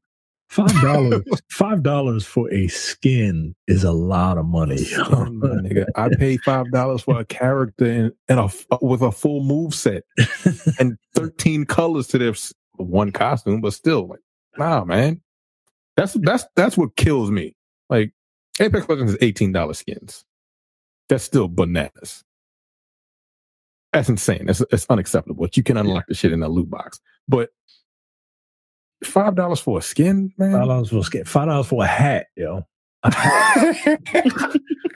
Five 0.50 0.80
dollars. 0.82 1.24
Five 1.50 1.82
dollars 1.82 2.26
for 2.26 2.52
a 2.54 2.68
skin 2.68 3.56
is 3.68 3.84
a 3.84 3.92
lot 3.92 4.38
of 4.38 4.46
money. 4.46 4.76
Nigga, 4.76 5.86
I 5.96 6.10
paid 6.10 6.42
five 6.42 6.72
dollars 6.72 7.02
for 7.02 7.20
a 7.20 7.26
character 7.26 7.86
and, 7.86 8.12
and 8.30 8.40
a 8.40 8.50
uh, 8.72 8.78
with 8.82 9.02
a 9.02 9.12
full 9.12 9.44
move 9.44 9.74
set 9.74 10.04
and 10.80 10.98
thirteen 11.16 11.66
colors 11.66 12.08
to 12.08 12.20
their 12.20 12.36
one 12.78 13.12
costume, 13.12 13.62
but 13.62 13.74
still, 13.74 14.08
like, 14.08 14.20
nah, 14.58 14.86
man. 14.86 15.22
That's 15.98 16.14
that's 16.14 16.46
that's 16.56 16.78
what 16.78 16.96
kills 16.96 17.32
me. 17.32 17.56
Like 17.90 18.14
Apex 18.60 18.88
Legends 18.90 19.14
is 19.14 19.18
eighteen 19.22 19.52
dollars 19.52 19.80
skins. 19.80 20.26
That's 21.10 21.24
still 21.24 21.48
bananas. 21.48 22.24
That's 23.94 24.10
insane. 24.10 24.46
That's 24.46 24.62
it's 24.72 24.86
unacceptable. 24.90 25.48
You 25.54 25.64
can 25.64 25.78
unlock 25.78 26.08
the 26.08 26.16
shit 26.16 26.34
in 26.34 26.44
a 26.44 26.50
loot 26.50 26.70
box, 26.70 27.00
but 27.28 27.50
five 29.04 29.36
dollars 29.36 29.60
for 29.60 29.80
a 29.80 29.82
skin, 29.82 30.34
man. 30.38 30.52
Five 30.52 30.68
dollars 30.68 30.90
for 30.90 30.98
a 30.98 31.04
skin. 31.04 31.24
Five 31.26 31.48
dollars 31.48 31.68
for 31.68 31.84
a 31.84 31.88
hat, 31.88 32.28
yo. 32.36 32.66
A 33.04 33.14
hat. 33.16 34.02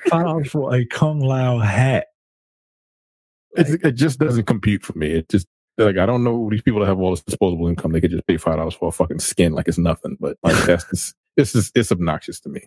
Five 0.09 0.25
dollars 0.25 0.51
for 0.51 0.75
a 0.75 0.85
Kung 0.85 1.21
Lao 1.21 1.59
hat. 1.59 2.07
It, 3.55 3.79
it 3.83 3.91
just 3.93 4.19
doesn't 4.19 4.45
compute 4.45 4.83
for 4.83 4.97
me. 4.97 5.11
It 5.11 5.29
just 5.29 5.47
like 5.85 5.97
I 5.97 6.05
don't 6.05 6.23
know 6.23 6.49
these 6.49 6.61
people 6.61 6.79
that 6.81 6.87
have 6.87 6.99
all 6.99 7.11
this 7.11 7.21
disposable 7.21 7.67
income. 7.67 7.91
They 7.91 8.01
could 8.01 8.11
just 8.11 8.27
pay 8.27 8.37
five 8.37 8.57
dollars 8.57 8.75
for 8.75 8.89
a 8.89 8.91
fucking 8.91 9.19
skin 9.19 9.53
like 9.53 9.67
it's 9.67 9.77
nothing. 9.77 10.17
But 10.19 10.37
like 10.43 10.55
that's 10.65 10.89
just 10.89 11.15
this 11.37 11.55
is 11.55 11.71
it's 11.75 11.91
obnoxious 11.91 12.39
to 12.41 12.49
me. 12.49 12.61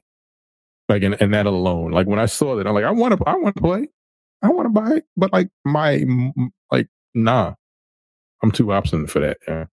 Like 0.88 1.02
and, 1.02 1.20
and 1.20 1.32
that 1.34 1.46
alone, 1.46 1.92
like 1.92 2.06
when 2.06 2.18
I 2.18 2.26
saw 2.26 2.56
that, 2.56 2.66
I'm 2.66 2.74
like, 2.74 2.84
I 2.84 2.90
want 2.90 3.16
to, 3.16 3.24
I 3.26 3.36
want 3.36 3.56
to 3.56 3.62
play, 3.62 3.88
I 4.42 4.48
want 4.48 4.66
to 4.66 4.70
buy 4.70 4.96
it, 4.96 5.04
but 5.16 5.32
like 5.32 5.48
my 5.64 6.04
like 6.70 6.88
nah, 7.14 7.54
I'm 8.42 8.50
too 8.50 8.72
obstinate 8.72 9.10
for 9.10 9.20
that. 9.20 9.38
Yeah, 9.46 9.66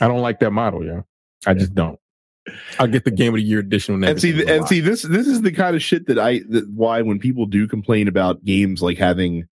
I 0.00 0.08
don't 0.08 0.22
like 0.22 0.40
that 0.40 0.50
model. 0.50 0.84
Yeah, 0.84 1.02
I 1.46 1.54
just 1.54 1.74
don't. 1.74 1.98
I'll 2.78 2.86
get 2.86 3.04
the 3.04 3.10
game 3.10 3.34
of 3.34 3.36
the 3.36 3.42
year 3.42 3.58
edition. 3.58 3.94
when 3.94 4.08
And 4.08 4.20
see, 4.20 4.30
everything's 4.30 4.58
and 4.58 4.68
see, 4.68 4.80
this 4.80 5.02
this 5.02 5.26
is 5.26 5.42
the 5.42 5.52
kind 5.52 5.76
of 5.76 5.82
shit 5.82 6.06
that 6.06 6.18
I 6.18 6.40
that 6.48 6.68
why 6.70 7.02
when 7.02 7.18
people 7.18 7.46
do 7.46 7.68
complain 7.68 8.08
about 8.08 8.44
games 8.44 8.82
like 8.82 8.98
having, 8.98 9.46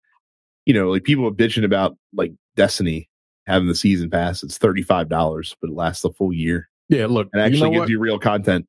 you 0.65 0.75
know, 0.75 0.91
like 0.91 1.05
people 1.05 1.27
are 1.27 1.33
bitching 1.33 1.65
about 1.65 1.97
like 2.15 2.33
Destiny 2.57 3.09
having 3.47 3.69
the 3.69 3.75
season 3.75 4.11
pass. 4.11 4.43
It's 4.43 4.59
thirty 4.59 4.83
five 4.83 5.09
dollars, 5.09 5.55
but 5.61 5.71
it 5.71 5.75
lasts 5.77 6.03
the 6.03 6.11
full 6.11 6.33
year 6.33 6.69
yeah, 6.89 7.07
look, 7.07 7.29
and 7.33 7.41
you 7.41 7.47
actually 7.47 7.61
know 7.61 7.71
gives 7.71 7.81
what? 7.81 7.89
you 7.89 7.99
real 7.99 8.19
content. 8.19 8.67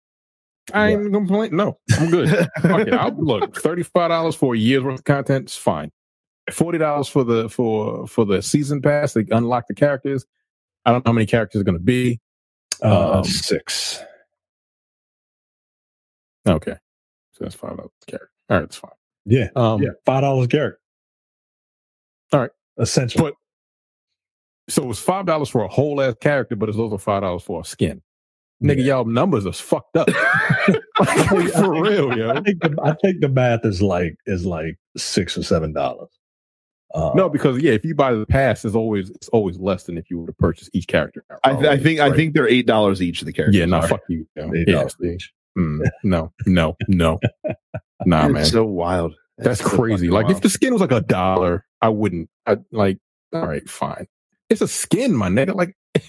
I 0.74 0.90
ain't 0.90 1.12
gonna. 1.12 1.50
No, 1.50 1.80
I'm 1.98 2.10
good. 2.10 2.30
Fuck 2.62 2.88
it. 2.88 2.94
I'll, 2.94 3.16
look, 3.16 3.56
thirty 3.62 3.84
five 3.84 4.10
dollars 4.10 4.36
for 4.36 4.56
a 4.56 4.58
year's 4.58 4.84
worth 4.84 5.00
of 5.00 5.06
content 5.06 5.50
is 5.50 5.56
fine. 5.56 5.92
Forty 6.52 6.78
dollars 6.78 7.08
for 7.08 7.24
the 7.24 7.48
for 7.50 8.08
for 8.08 8.26
the 8.26 8.42
season 8.42 8.82
pass 8.82 9.14
to 9.14 9.26
unlock 9.32 9.68
the 9.68 9.76
characters. 9.76 10.26
I 10.86 10.92
don't 10.92 11.06
know 11.06 11.10
how 11.10 11.14
many 11.14 11.26
characters 11.26 11.62
are 11.62 11.66
going 11.66 11.78
to 11.78 11.84
be. 11.84 12.20
Uh, 12.84 13.20
Um, 13.20 13.24
six. 13.24 14.02
Okay, 16.48 16.76
so 17.34 17.44
that's 17.44 17.56
five 17.56 17.78
dollars 17.78 17.92
character. 18.08 18.32
All 18.50 18.58
right, 18.58 18.64
it's 18.64 18.78
fine. 18.78 18.92
Yeah. 19.26 19.50
Um, 19.56 19.82
yeah. 19.82 19.90
Five 20.06 20.22
dollars 20.22 20.48
character. 20.48 20.80
All 22.34 22.40
right. 22.42 22.52
Essential. 22.78 23.22
But- 23.22 23.34
So 24.70 24.90
it's 24.90 25.00
five 25.00 25.26
dollars 25.26 25.50
for 25.50 25.64
a 25.64 25.68
whole 25.68 26.02
ass 26.02 26.16
character, 26.20 26.56
but 26.56 26.70
it's 26.70 26.78
also 26.78 26.98
five 26.98 27.22
dollars 27.22 27.44
for 27.44 27.62
a 27.62 27.64
skin. 27.66 28.02
Nigga, 28.64 28.84
y'all 28.84 29.06
numbers 29.06 29.46
are 29.46 29.54
fucked 29.54 29.96
up. 29.96 30.10
for 31.56 31.82
real, 31.82 32.18
yo. 32.18 32.32
I 32.32 32.42
think 32.42 32.62
the 32.62 32.76
I 32.84 32.94
think 33.02 33.22
the 33.22 33.30
math 33.30 33.64
is 33.66 33.82
like 33.82 34.16
is 34.26 34.46
like 34.46 34.78
six 34.98 35.38
or 35.38 35.44
seven 35.44 35.74
dollars. 35.74 36.10
Uh, 36.94 37.12
No, 37.16 37.30
because 37.30 37.60
yeah, 37.62 37.74
if 37.74 37.86
you 37.86 37.94
buy 37.94 38.14
the 38.14 38.26
pass, 38.26 38.66
it's 38.66 38.74
always 38.76 39.10
it's 39.12 39.30
always 39.30 39.58
less 39.60 39.84
than 39.84 39.98
if 39.98 40.10
you 40.10 40.20
were 40.20 40.28
to 40.28 40.34
purchase 40.34 40.70
each 40.74 40.88
character. 40.88 41.24
I, 41.44 41.52
th- 41.52 41.64
I 41.64 41.68
Always, 41.68 41.84
think 41.84 42.00
I 42.00 42.12
think 42.16 42.34
they're 42.34 42.48
eight 42.48 42.66
dollars 42.66 43.02
each 43.02 43.22
of 43.22 43.26
the 43.28 43.34
characters. 43.34 43.56
Yeah, 43.58 43.66
no, 43.66 43.78
are. 43.78 43.88
fuck 43.88 44.02
you. 44.10 44.28
yo. 44.36 44.52
eight 44.54 44.68
Yeah, 44.68 44.76
dollars 44.76 44.96
each. 45.06 45.32
Mm, 45.58 45.88
no, 46.04 46.32
no, 46.46 46.76
no, 46.88 47.20
nah, 48.06 48.26
It's 48.26 48.34
man, 48.34 48.46
so 48.46 48.64
wild. 48.66 49.14
that's 49.38 49.60
so 49.60 49.70
crazy. 49.70 50.08
fucking 50.08 50.12
Like 50.28 50.30
if 50.36 50.42
the 50.42 50.50
skin 50.50 50.72
was 50.74 50.82
like 50.82 50.92
a 50.92 51.02
dollar, 51.02 51.66
I 51.82 51.90
wouldn't. 51.90 52.30
I 52.46 52.58
like. 52.72 52.98
All 53.34 53.46
right, 53.46 53.68
fine. 53.70 54.08
It's 54.50 54.62
a 54.62 54.68
skin, 54.68 55.14
my 55.16 55.30
nigga. 55.30 55.56
Like, 55.56 55.76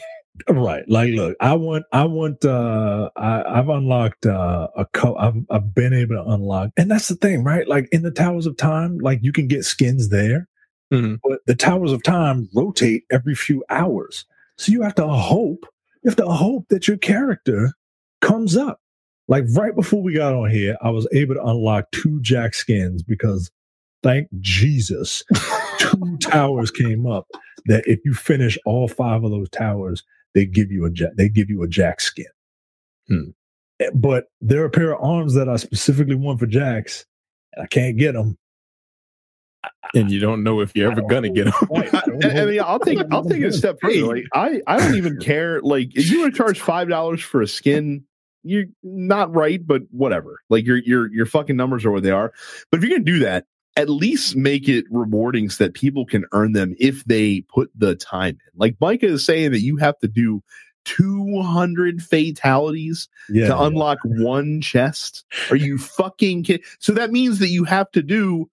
Right. 0.48 0.84
Like, 0.88 1.12
look, 1.14 1.36
I 1.40 1.54
want, 1.54 1.84
I 1.92 2.04
want, 2.04 2.44
uh, 2.44 3.10
I, 3.16 3.58
I've 3.58 3.68
unlocked, 3.68 4.24
uh, 4.24 4.68
a 4.76 4.86
co, 4.86 5.16
I've, 5.16 5.34
I've 5.50 5.74
been 5.74 5.92
able 5.92 6.14
to 6.14 6.30
unlock, 6.30 6.70
and 6.76 6.88
that's 6.88 7.08
the 7.08 7.16
thing, 7.16 7.42
right? 7.42 7.66
Like 7.66 7.88
in 7.90 8.02
the 8.02 8.12
Towers 8.12 8.46
of 8.46 8.56
Time, 8.56 8.98
like 8.98 9.18
you 9.22 9.32
can 9.32 9.48
get 9.48 9.64
skins 9.64 10.10
there, 10.10 10.46
Mhm. 10.92 11.18
but 11.24 11.40
the 11.46 11.56
Towers 11.56 11.90
of 11.90 12.04
Time 12.04 12.48
rotate 12.54 13.02
every 13.10 13.34
few 13.34 13.64
hours. 13.68 14.26
So 14.58 14.70
you 14.70 14.82
have 14.82 14.94
to 14.96 15.08
hope, 15.08 15.66
you 16.04 16.08
have 16.10 16.16
to 16.16 16.28
hope 16.28 16.68
that 16.68 16.86
your 16.86 16.98
character 16.98 17.72
comes 18.20 18.56
up. 18.56 18.80
Like 19.26 19.44
right 19.54 19.74
before 19.74 20.02
we 20.02 20.14
got 20.14 20.34
on 20.34 20.50
here, 20.50 20.76
I 20.80 20.90
was 20.90 21.08
able 21.12 21.34
to 21.34 21.44
unlock 21.44 21.90
two 21.90 22.20
Jack 22.22 22.54
skins 22.54 23.02
because 23.02 23.50
thank 24.04 24.28
Jesus, 24.40 25.24
two 26.00 26.16
towers 26.18 26.70
came 26.70 27.06
up 27.06 27.26
that 27.66 27.84
if 27.86 28.00
you 28.04 28.14
finish 28.14 28.58
all 28.64 28.88
five 28.88 29.24
of 29.24 29.30
those 29.30 29.48
towers, 29.50 30.02
they 30.34 30.46
give 30.46 30.70
you 30.70 30.84
a 30.84 30.90
jack, 30.90 31.10
they 31.16 31.28
give 31.28 31.50
you 31.50 31.62
a 31.62 31.68
Jack 31.68 32.00
skin. 32.00 32.26
Hmm. 33.08 33.30
Eh, 33.80 33.90
But 33.94 34.26
there 34.40 34.62
are 34.62 34.66
a 34.66 34.70
pair 34.70 34.92
of 34.92 35.02
arms 35.02 35.34
that 35.34 35.48
I 35.48 35.56
specifically 35.56 36.14
want 36.14 36.38
for 36.40 36.46
Jax, 36.46 37.04
and 37.54 37.64
I 37.64 37.66
can't 37.66 37.96
get 37.96 38.12
them. 38.12 38.38
And 39.94 40.10
you 40.10 40.20
don't 40.20 40.42
know 40.42 40.60
if 40.60 40.74
you're 40.76 40.90
ever 40.90 41.02
gonna 41.02 41.30
get 41.30 41.44
them. 41.44 41.54
Right. 41.70 41.92
I, 41.94 42.02
I 42.40 42.44
mean, 42.44 42.60
I'll 42.60 42.78
take 42.78 42.98
I'll 43.10 43.24
take 43.24 43.42
it 43.42 43.46
a 43.46 43.52
step 43.56 43.78
further. 43.80 44.06
Like 44.06 44.24
I, 44.34 44.60
I 44.66 44.78
don't 44.78 44.94
even 44.94 45.18
care. 45.18 45.60
Like 45.62 45.96
if 45.96 46.10
you 46.10 46.20
want 46.20 46.34
to 46.34 46.38
charge 46.42 46.60
five 46.60 46.88
dollars 46.88 47.20
for 47.22 47.42
a 47.42 47.48
skin, 47.48 48.04
you're 48.44 48.66
not 48.82 49.34
right, 49.34 49.64
but 49.66 49.82
whatever. 49.90 50.40
Like 50.50 50.64
your 50.64 50.76
your 50.78 51.10
your 51.12 51.26
fucking 51.26 51.56
numbers 51.56 51.84
are 51.84 51.90
what 51.90 52.02
they 52.02 52.10
are. 52.10 52.32
But 52.70 52.78
if 52.78 52.84
you're 52.84 52.98
gonna 52.98 53.04
do 53.04 53.18
that, 53.20 53.46
at 53.78 53.88
least 53.88 54.36
make 54.36 54.68
it 54.68 54.84
rewarding 54.90 55.48
so 55.48 55.64
that 55.64 55.72
people 55.74 56.04
can 56.04 56.24
earn 56.32 56.52
them 56.52 56.74
if 56.78 57.04
they 57.04 57.40
put 57.42 57.70
the 57.74 57.94
time 57.94 58.30
in. 58.30 58.38
Like 58.56 58.76
Micah 58.80 59.06
is 59.06 59.24
saying 59.24 59.52
that 59.52 59.60
you 59.60 59.76
have 59.76 59.98
to 60.00 60.08
do 60.08 60.42
200 60.84 62.02
fatalities 62.02 63.08
Yeah. 63.28 63.48
to 63.48 63.60
unlock 63.62 63.98
one 64.04 64.60
chest. 64.60 65.24
Are 65.50 65.56
you 65.56 65.78
fucking 65.78 66.44
kidding? 66.44 66.64
So 66.78 66.92
that 66.92 67.10
means 67.10 67.38
that 67.38 67.48
you 67.48 67.64
have 67.64 67.90
to 67.92 68.02
do 68.02 68.50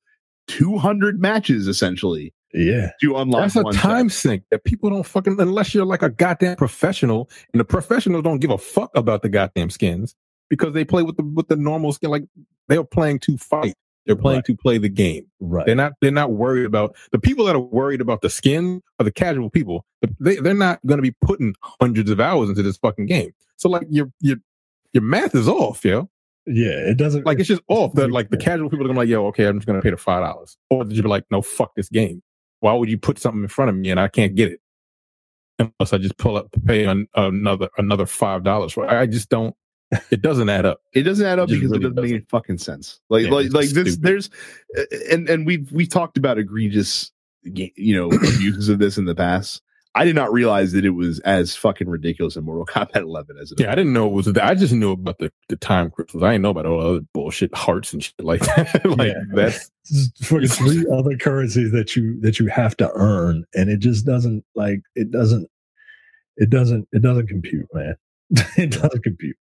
200 0.47 1.19
matches 1.19 1.67
essentially 1.67 2.33
yeah. 2.53 2.91
to 3.01 3.15
unlock 3.15 3.51
That's 3.51 3.55
a 3.55 3.63
time 3.79 4.09
chest. 4.09 4.21
sink 4.21 4.43
that 4.51 4.63
people 4.63 4.89
don't 4.89 5.05
fucking 5.05 5.39
unless 5.39 5.73
you're 5.73 5.85
like 5.85 6.03
a 6.03 6.09
goddamn 6.09 6.55
professional, 6.57 7.29
and 7.53 7.59
the 7.59 7.65
professionals 7.65 8.23
don't 8.23 8.39
give 8.39 8.51
a 8.51 8.57
fuck 8.57 8.91
about 8.95 9.21
the 9.21 9.29
goddamn 9.29 9.69
skins 9.69 10.15
because 10.49 10.73
they 10.73 10.85
play 10.85 11.03
with 11.03 11.17
the 11.17 11.23
with 11.23 11.47
the 11.47 11.55
normal 11.55 11.93
skin. 11.93 12.11
Like 12.11 12.25
they're 12.67 12.83
playing 12.83 13.19
to 13.19 13.37
fight. 13.37 13.73
They're 14.05 14.15
playing 14.15 14.37
Right. 14.39 14.45
to 14.45 14.55
play 14.57 14.77
the 14.77 14.89
game. 14.89 15.25
Right. 15.39 15.65
They're 15.65 15.75
not. 15.75 15.93
They're 16.01 16.11
not 16.11 16.31
worried 16.33 16.65
about 16.65 16.95
the 17.11 17.19
people 17.19 17.45
that 17.45 17.55
are 17.55 17.59
worried 17.59 18.01
about 18.01 18.21
the 18.21 18.29
skin 18.29 18.81
are 18.99 19.03
the 19.03 19.11
casual 19.11 19.49
people. 19.49 19.85
They 20.19 20.35
they're 20.37 20.53
not 20.53 20.79
going 20.85 20.97
to 20.97 21.01
be 21.01 21.15
putting 21.21 21.55
hundreds 21.81 22.09
of 22.11 22.19
hours 22.19 22.49
into 22.49 22.61
this 22.63 22.77
fucking 22.77 23.07
game. 23.07 23.31
So 23.57 23.69
like 23.69 23.87
your 23.89 24.11
your 24.21 24.37
your 24.93 25.03
math 25.03 25.33
is 25.35 25.47
off, 25.47 25.83
yo. 25.83 26.09
yeah. 26.45 26.69
It 26.69 26.97
doesn't 26.97 27.25
Like 27.25 27.39
it's 27.39 27.47
just 27.47 27.61
off. 27.67 27.93
That 27.95 28.11
like 28.11 28.29
the 28.29 28.37
casual 28.37 28.69
people 28.69 28.85
are 28.85 28.89
gonna 28.89 28.99
be 28.99 29.05
like, 29.07 29.09
yo, 29.09 29.25
okay, 29.27 29.45
I'm 29.47 29.57
just 29.57 29.65
gonna 29.67 29.81
pay 29.81 29.89
the 29.91 29.97
five 29.97 30.23
dollars. 30.23 30.57
Or 30.69 30.83
did 30.83 30.95
you 30.95 31.03
be 31.03 31.09
like, 31.09 31.25
no, 31.31 31.41
fuck 31.41 31.73
this 31.75 31.89
game? 31.89 32.21
Why 32.59 32.73
would 32.73 32.89
you 32.89 32.97
put 32.97 33.17
something 33.19 33.41
in 33.41 33.47
front 33.49 33.69
of 33.69 33.75
me 33.75 33.89
and 33.89 33.99
I 33.99 34.07
can't 34.07 34.35
get 34.35 34.51
it? 34.51 34.59
Unless 35.57 35.93
I 35.93 35.97
just 35.99 36.17
pull 36.17 36.35
up 36.37 36.51
to 36.51 36.59
pay 36.59 36.83
an, 36.85 37.07
another 37.15 37.69
another 37.77 38.05
five 38.05 38.43
dollars 38.43 38.73
for 38.73 38.85
it. 38.85 38.91
I 38.91 39.05
just 39.05 39.29
don't 39.29 39.55
it 40.11 40.21
doesn't 40.21 40.49
add 40.49 40.65
up. 40.65 40.81
It 40.93 41.03
doesn't 41.03 41.25
add 41.25 41.39
up 41.39 41.49
It 41.49 41.53
because 41.53 41.71
really 41.71 41.77
it 41.77 41.81
doesn't 41.83 41.95
make 41.95 42.03
doesn't. 42.03 42.15
any 42.17 42.25
fucking 42.29 42.57
sense. 42.57 42.99
Like 43.09 43.25
Yeah, 43.25 43.31
like 43.31 43.53
like 43.53 43.69
this 43.69 43.93
stupid. 43.93 44.01
there's 44.01 44.29
uh, 44.77 44.83
and 45.11 45.29
and 45.29 45.45
we've 45.45 45.71
we 45.71 45.85
talked 45.87 46.17
about 46.17 46.37
egregious 46.37 47.11
ga- 47.53 47.73
you 47.75 47.95
know 47.95 48.07
abuses 48.15 48.69
of 48.69 48.79
this 48.79 48.97
in 48.97 49.05
the 49.05 49.15
past. 49.15 49.61
I 49.97 50.03
did 50.03 50.15
not 50.15 50.33
realize 50.33 50.73
that 50.73 50.83
it 50.83 50.89
was 50.89 51.19
as 51.21 51.55
fucking 51.55 51.87
ridiculous 51.87 52.35
in 52.35 52.43
Mortal 52.43 52.65
Kombat 52.65 52.97
11 53.03 53.37
as 53.41 53.53
it 53.53 53.61
Yeah, 53.61 53.71
I 53.71 53.75
didn't 53.75 53.93
know 53.93 54.07
it 54.07 54.11
was 54.11 54.25
that. 54.25 54.43
I 54.43 54.53
just 54.53 54.73
knew 54.73 54.91
about 54.91 55.19
the, 55.19 55.31
the 55.47 55.55
time 55.55 55.89
crystals. 55.89 56.21
I 56.21 56.31
didn't 56.33 56.41
know 56.41 56.49
about 56.49 56.65
all 56.65 56.81
the 56.81 56.87
other 56.97 56.99
bullshit 57.13 57.55
hearts 57.55 57.93
and 57.93 58.03
shit 58.03 58.13
like 58.19 58.41
that. 58.57 58.81
like 58.85 59.13
Yeah. 59.13 59.21
that's 59.33 59.71
for 60.21 60.45
three 60.45 60.85
other 60.93 61.15
currencies 61.15 61.71
that 61.71 61.95
you 61.95 62.19
that 62.21 62.39
you 62.39 62.47
have 62.47 62.75
to 62.77 62.91
earn, 62.93 63.45
and 63.53 63.69
it 63.69 63.77
just 63.79 64.05
doesn't 64.05 64.43
like 64.53 64.81
it 64.95 65.11
doesn't 65.11 65.47
it 66.35 66.49
doesn't 66.49 66.89
it 66.91 67.01
doesn't 67.01 67.27
compute, 67.27 67.67
man. 67.73 67.95
it 68.57 68.71
doesn't 68.71 69.01
compute. 69.03 69.37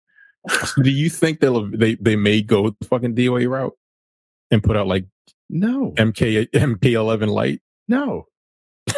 do 0.83 0.89
you 0.89 1.09
think 1.09 1.39
they'll 1.39 1.65
they 1.69 1.95
they 1.95 2.15
may 2.15 2.41
go 2.41 2.69
the 2.69 2.85
fucking 2.87 3.15
DOA 3.15 3.49
route 3.49 3.77
and 4.51 4.63
put 4.63 4.75
out 4.77 4.87
like 4.87 5.05
No. 5.49 5.91
MK 5.97 6.49
MK 6.51 6.85
eleven 6.93 7.29
light? 7.29 7.61
No. 7.87 8.25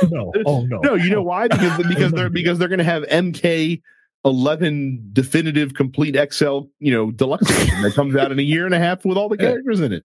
No, 0.09 0.31
oh 0.45 0.61
no, 0.65 0.79
No, 0.79 0.93
you 0.95 1.09
know 1.09 1.21
why? 1.21 1.47
Because 1.47 1.77
because 1.87 2.11
they're 2.13 2.29
because 2.41 2.57
they're 2.59 2.67
going 2.69 2.77
to 2.79 2.83
have 2.85 3.03
MK 3.03 3.81
11 4.23 5.09
definitive 5.13 5.73
complete 5.73 6.15
XL, 6.31 6.61
you 6.79 6.93
know, 6.93 7.11
deluxe 7.11 7.49
edition 7.49 7.81
that 7.81 7.93
comes 7.93 8.15
out 8.15 8.31
in 8.31 8.39
a 8.39 8.43
year 8.43 8.65
and 8.65 8.73
a 8.75 8.79
half 8.79 9.03
with 9.03 9.17
all 9.17 9.27
the 9.29 9.35
Yeah. 9.39 9.49
characters 9.49 9.79
in 9.81 9.91
it. 9.91 10.03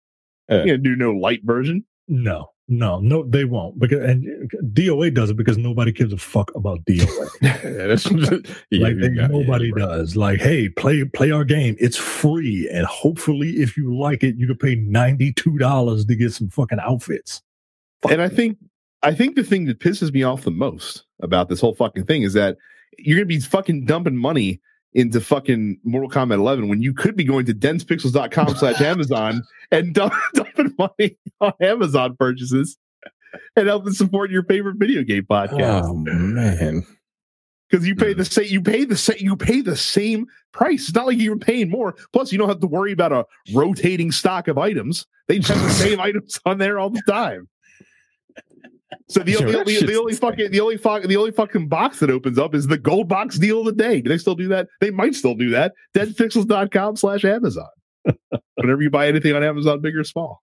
Yeah. 0.49 0.55
You're 0.57 0.65
going 0.65 0.83
to 0.83 0.89
do 0.89 0.95
no 0.95 1.11
light 1.11 1.41
version. 1.43 1.85
no, 2.07 2.49
no, 2.69 2.99
no, 2.99 3.23
they 3.23 3.45
won't 3.45 3.79
because 3.79 4.03
and 4.03 4.25
uh, 4.53 4.57
DOA 4.73 5.13
does 5.13 5.31
it 5.31 5.37
because 5.37 5.57
nobody 5.57 5.91
gives 5.91 6.13
a 6.13 6.17
fuck 6.17 6.53
about 6.55 6.85
DOA. 6.85 7.29
Yeah, 7.41 7.57
that's 7.87 8.09
yeah, 8.69 8.83
like 8.83 8.97
they, 8.99 9.09
got- 9.09 9.31
nobody 9.31 9.71
does. 9.71 10.15
Like, 10.15 10.39
hey, 10.39 10.69
play 10.69 11.03
play 11.03 11.31
our 11.31 11.43
game. 11.43 11.75
It's 11.79 11.97
free, 11.97 12.69
and 12.71 12.85
hopefully, 12.85 13.49
if 13.57 13.75
you 13.75 13.97
like 13.97 14.23
it, 14.23 14.35
you 14.37 14.45
can 14.45 14.57
pay 14.57 14.75
ninety 14.75 15.33
two 15.33 15.57
dollars 15.57 16.05
to 16.05 16.15
get 16.15 16.31
some 16.31 16.49
fucking 16.49 16.79
outfits. 16.79 17.41
And 18.09 18.21
I 18.21 18.29
think 18.29 18.57
I 19.01 19.13
think 19.13 19.35
the 19.35 19.43
thing 19.43 19.65
that 19.65 19.79
pisses 19.79 20.13
me 20.13 20.23
off 20.23 20.43
the 20.43 20.51
most 20.51 21.05
about 21.21 21.49
this 21.49 21.59
whole 21.61 21.73
fucking 21.75 22.05
thing 22.05 22.21
is 22.21 22.33
that 22.33 22.57
you're 22.99 23.17
gonna 23.17 23.25
be 23.25 23.39
fucking 23.39 23.85
dumping 23.85 24.15
money 24.15 24.61
into 24.93 25.21
fucking 25.21 25.79
Mortal 25.83 26.09
Kombat 26.09 26.35
11 26.35 26.67
when 26.67 26.81
you 26.81 26.93
could 26.93 27.15
be 27.15 27.23
going 27.23 27.45
to 27.45 27.53
densepixels.com 27.53 28.55
slash 28.55 28.81
Amazon 28.81 29.43
and 29.71 29.93
dump, 29.93 30.13
dumping 30.33 30.73
money 30.77 31.17
on 31.41 31.53
Amazon 31.61 32.15
purchases 32.17 32.77
and 33.55 33.67
helping 33.67 33.93
support 33.93 34.31
your 34.31 34.43
favorite 34.43 34.77
video 34.77 35.03
game 35.03 35.25
podcast 35.29 35.83
Oh 35.83 35.93
man, 35.93 36.85
because 37.69 37.87
you 37.87 37.95
pay 37.95 38.13
hmm. 38.13 38.19
the 38.19 38.25
same 38.25 38.47
you 38.47 38.61
pay 38.61 38.85
the 38.85 38.97
same 38.97 39.17
you 39.19 39.35
pay 39.35 39.61
the 39.61 39.77
same 39.77 40.27
price. 40.51 40.87
It's 40.87 40.95
not 40.95 41.07
like 41.07 41.17
you're 41.17 41.37
paying 41.37 41.69
more. 41.69 41.95
Plus, 42.13 42.31
you 42.31 42.37
don't 42.37 42.49
have 42.49 42.59
to 42.61 42.67
worry 42.67 42.91
about 42.91 43.11
a 43.11 43.25
rotating 43.53 44.11
stock 44.11 44.47
of 44.47 44.57
items. 44.57 45.05
They 45.27 45.39
just 45.39 45.49
have 45.49 45.61
the 45.61 45.69
same 45.73 45.99
items 45.99 46.39
on 46.45 46.57
there 46.57 46.79
all 46.79 46.89
the 46.89 47.03
time. 47.07 47.47
So 49.07 49.21
the, 49.21 49.31
Yo, 49.39 49.39
the, 49.39 49.63
the, 49.63 49.85
the 49.85 49.99
only 49.99 50.15
fucking 50.15 50.51
the 50.51 50.59
only 50.59 50.77
the 50.77 51.15
only 51.17 51.31
fucking 51.31 51.67
box 51.67 51.99
that 51.99 52.09
opens 52.09 52.37
up 52.37 52.55
is 52.55 52.67
the 52.67 52.77
gold 52.77 53.07
box 53.07 53.37
deal 53.37 53.59
of 53.59 53.65
the 53.65 53.71
day. 53.71 54.01
Do 54.01 54.09
they 54.09 54.17
still 54.17 54.35
do 54.35 54.47
that? 54.49 54.67
They 54.81 54.91
might 54.91 55.15
still 55.15 55.35
do 55.35 55.49
that. 55.51 55.73
Densepixels.com 55.95 56.95
slash 56.95 57.25
Amazon. 57.25 57.67
Whenever 58.55 58.81
you 58.81 58.89
buy 58.89 59.07
anything 59.07 59.35
on 59.35 59.43
Amazon, 59.43 59.81
big 59.81 59.95
or 59.95 60.03
small. 60.03 60.41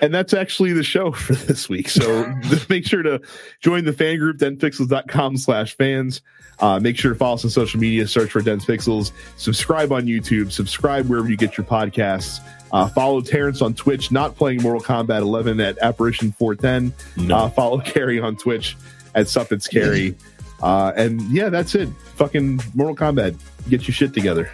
And 0.00 0.14
that's 0.14 0.32
actually 0.32 0.72
the 0.72 0.82
show 0.82 1.12
for 1.12 1.34
this 1.34 1.68
week. 1.68 1.88
So 1.88 2.32
make 2.68 2.86
sure 2.86 3.02
to 3.02 3.20
join 3.60 3.84
the 3.84 3.92
fan 3.92 4.18
group, 4.18 4.38
densepixels.com 4.38 5.36
slash 5.36 5.76
fans. 5.76 6.22
Uh, 6.60 6.80
make 6.80 6.96
sure 6.96 7.12
to 7.12 7.18
follow 7.18 7.34
us 7.34 7.44
on 7.44 7.50
social 7.50 7.78
media, 7.80 8.06
search 8.06 8.30
for 8.30 8.40
Dense 8.40 8.64
Pixels, 8.64 9.12
subscribe 9.36 9.92
on 9.92 10.04
YouTube, 10.04 10.52
subscribe 10.52 11.08
wherever 11.08 11.28
you 11.28 11.36
get 11.36 11.56
your 11.56 11.66
podcasts. 11.66 12.40
Uh, 12.72 12.88
follow 12.88 13.20
Terrence 13.20 13.62
on 13.62 13.74
Twitch, 13.74 14.10
not 14.12 14.36
playing 14.36 14.62
Mortal 14.62 14.80
Kombat 14.82 15.20
11 15.22 15.60
at 15.60 15.78
Apparition 15.78 16.32
410. 16.32 17.26
no. 17.26 17.36
Uh, 17.36 17.48
follow 17.50 17.80
Carrie 17.84 18.20
on 18.20 18.36
Twitch 18.36 18.76
at 19.14 19.28
Suffits 19.28 19.66
Carrie. 19.68 20.16
Uh, 20.62 20.92
and 20.94 21.22
yeah, 21.32 21.48
that's 21.48 21.74
it. 21.74 21.88
Fucking 22.16 22.60
Mortal 22.74 22.94
Kombat. 22.94 23.34
Get 23.70 23.88
your 23.88 23.94
shit 23.94 24.12
together. 24.12 24.50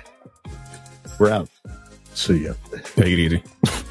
We're 1.19 1.31
out. 1.31 1.49
See 2.15 2.45
ya. 2.45 2.53
take 2.95 3.07
it 3.07 3.19
easy. 3.19 3.43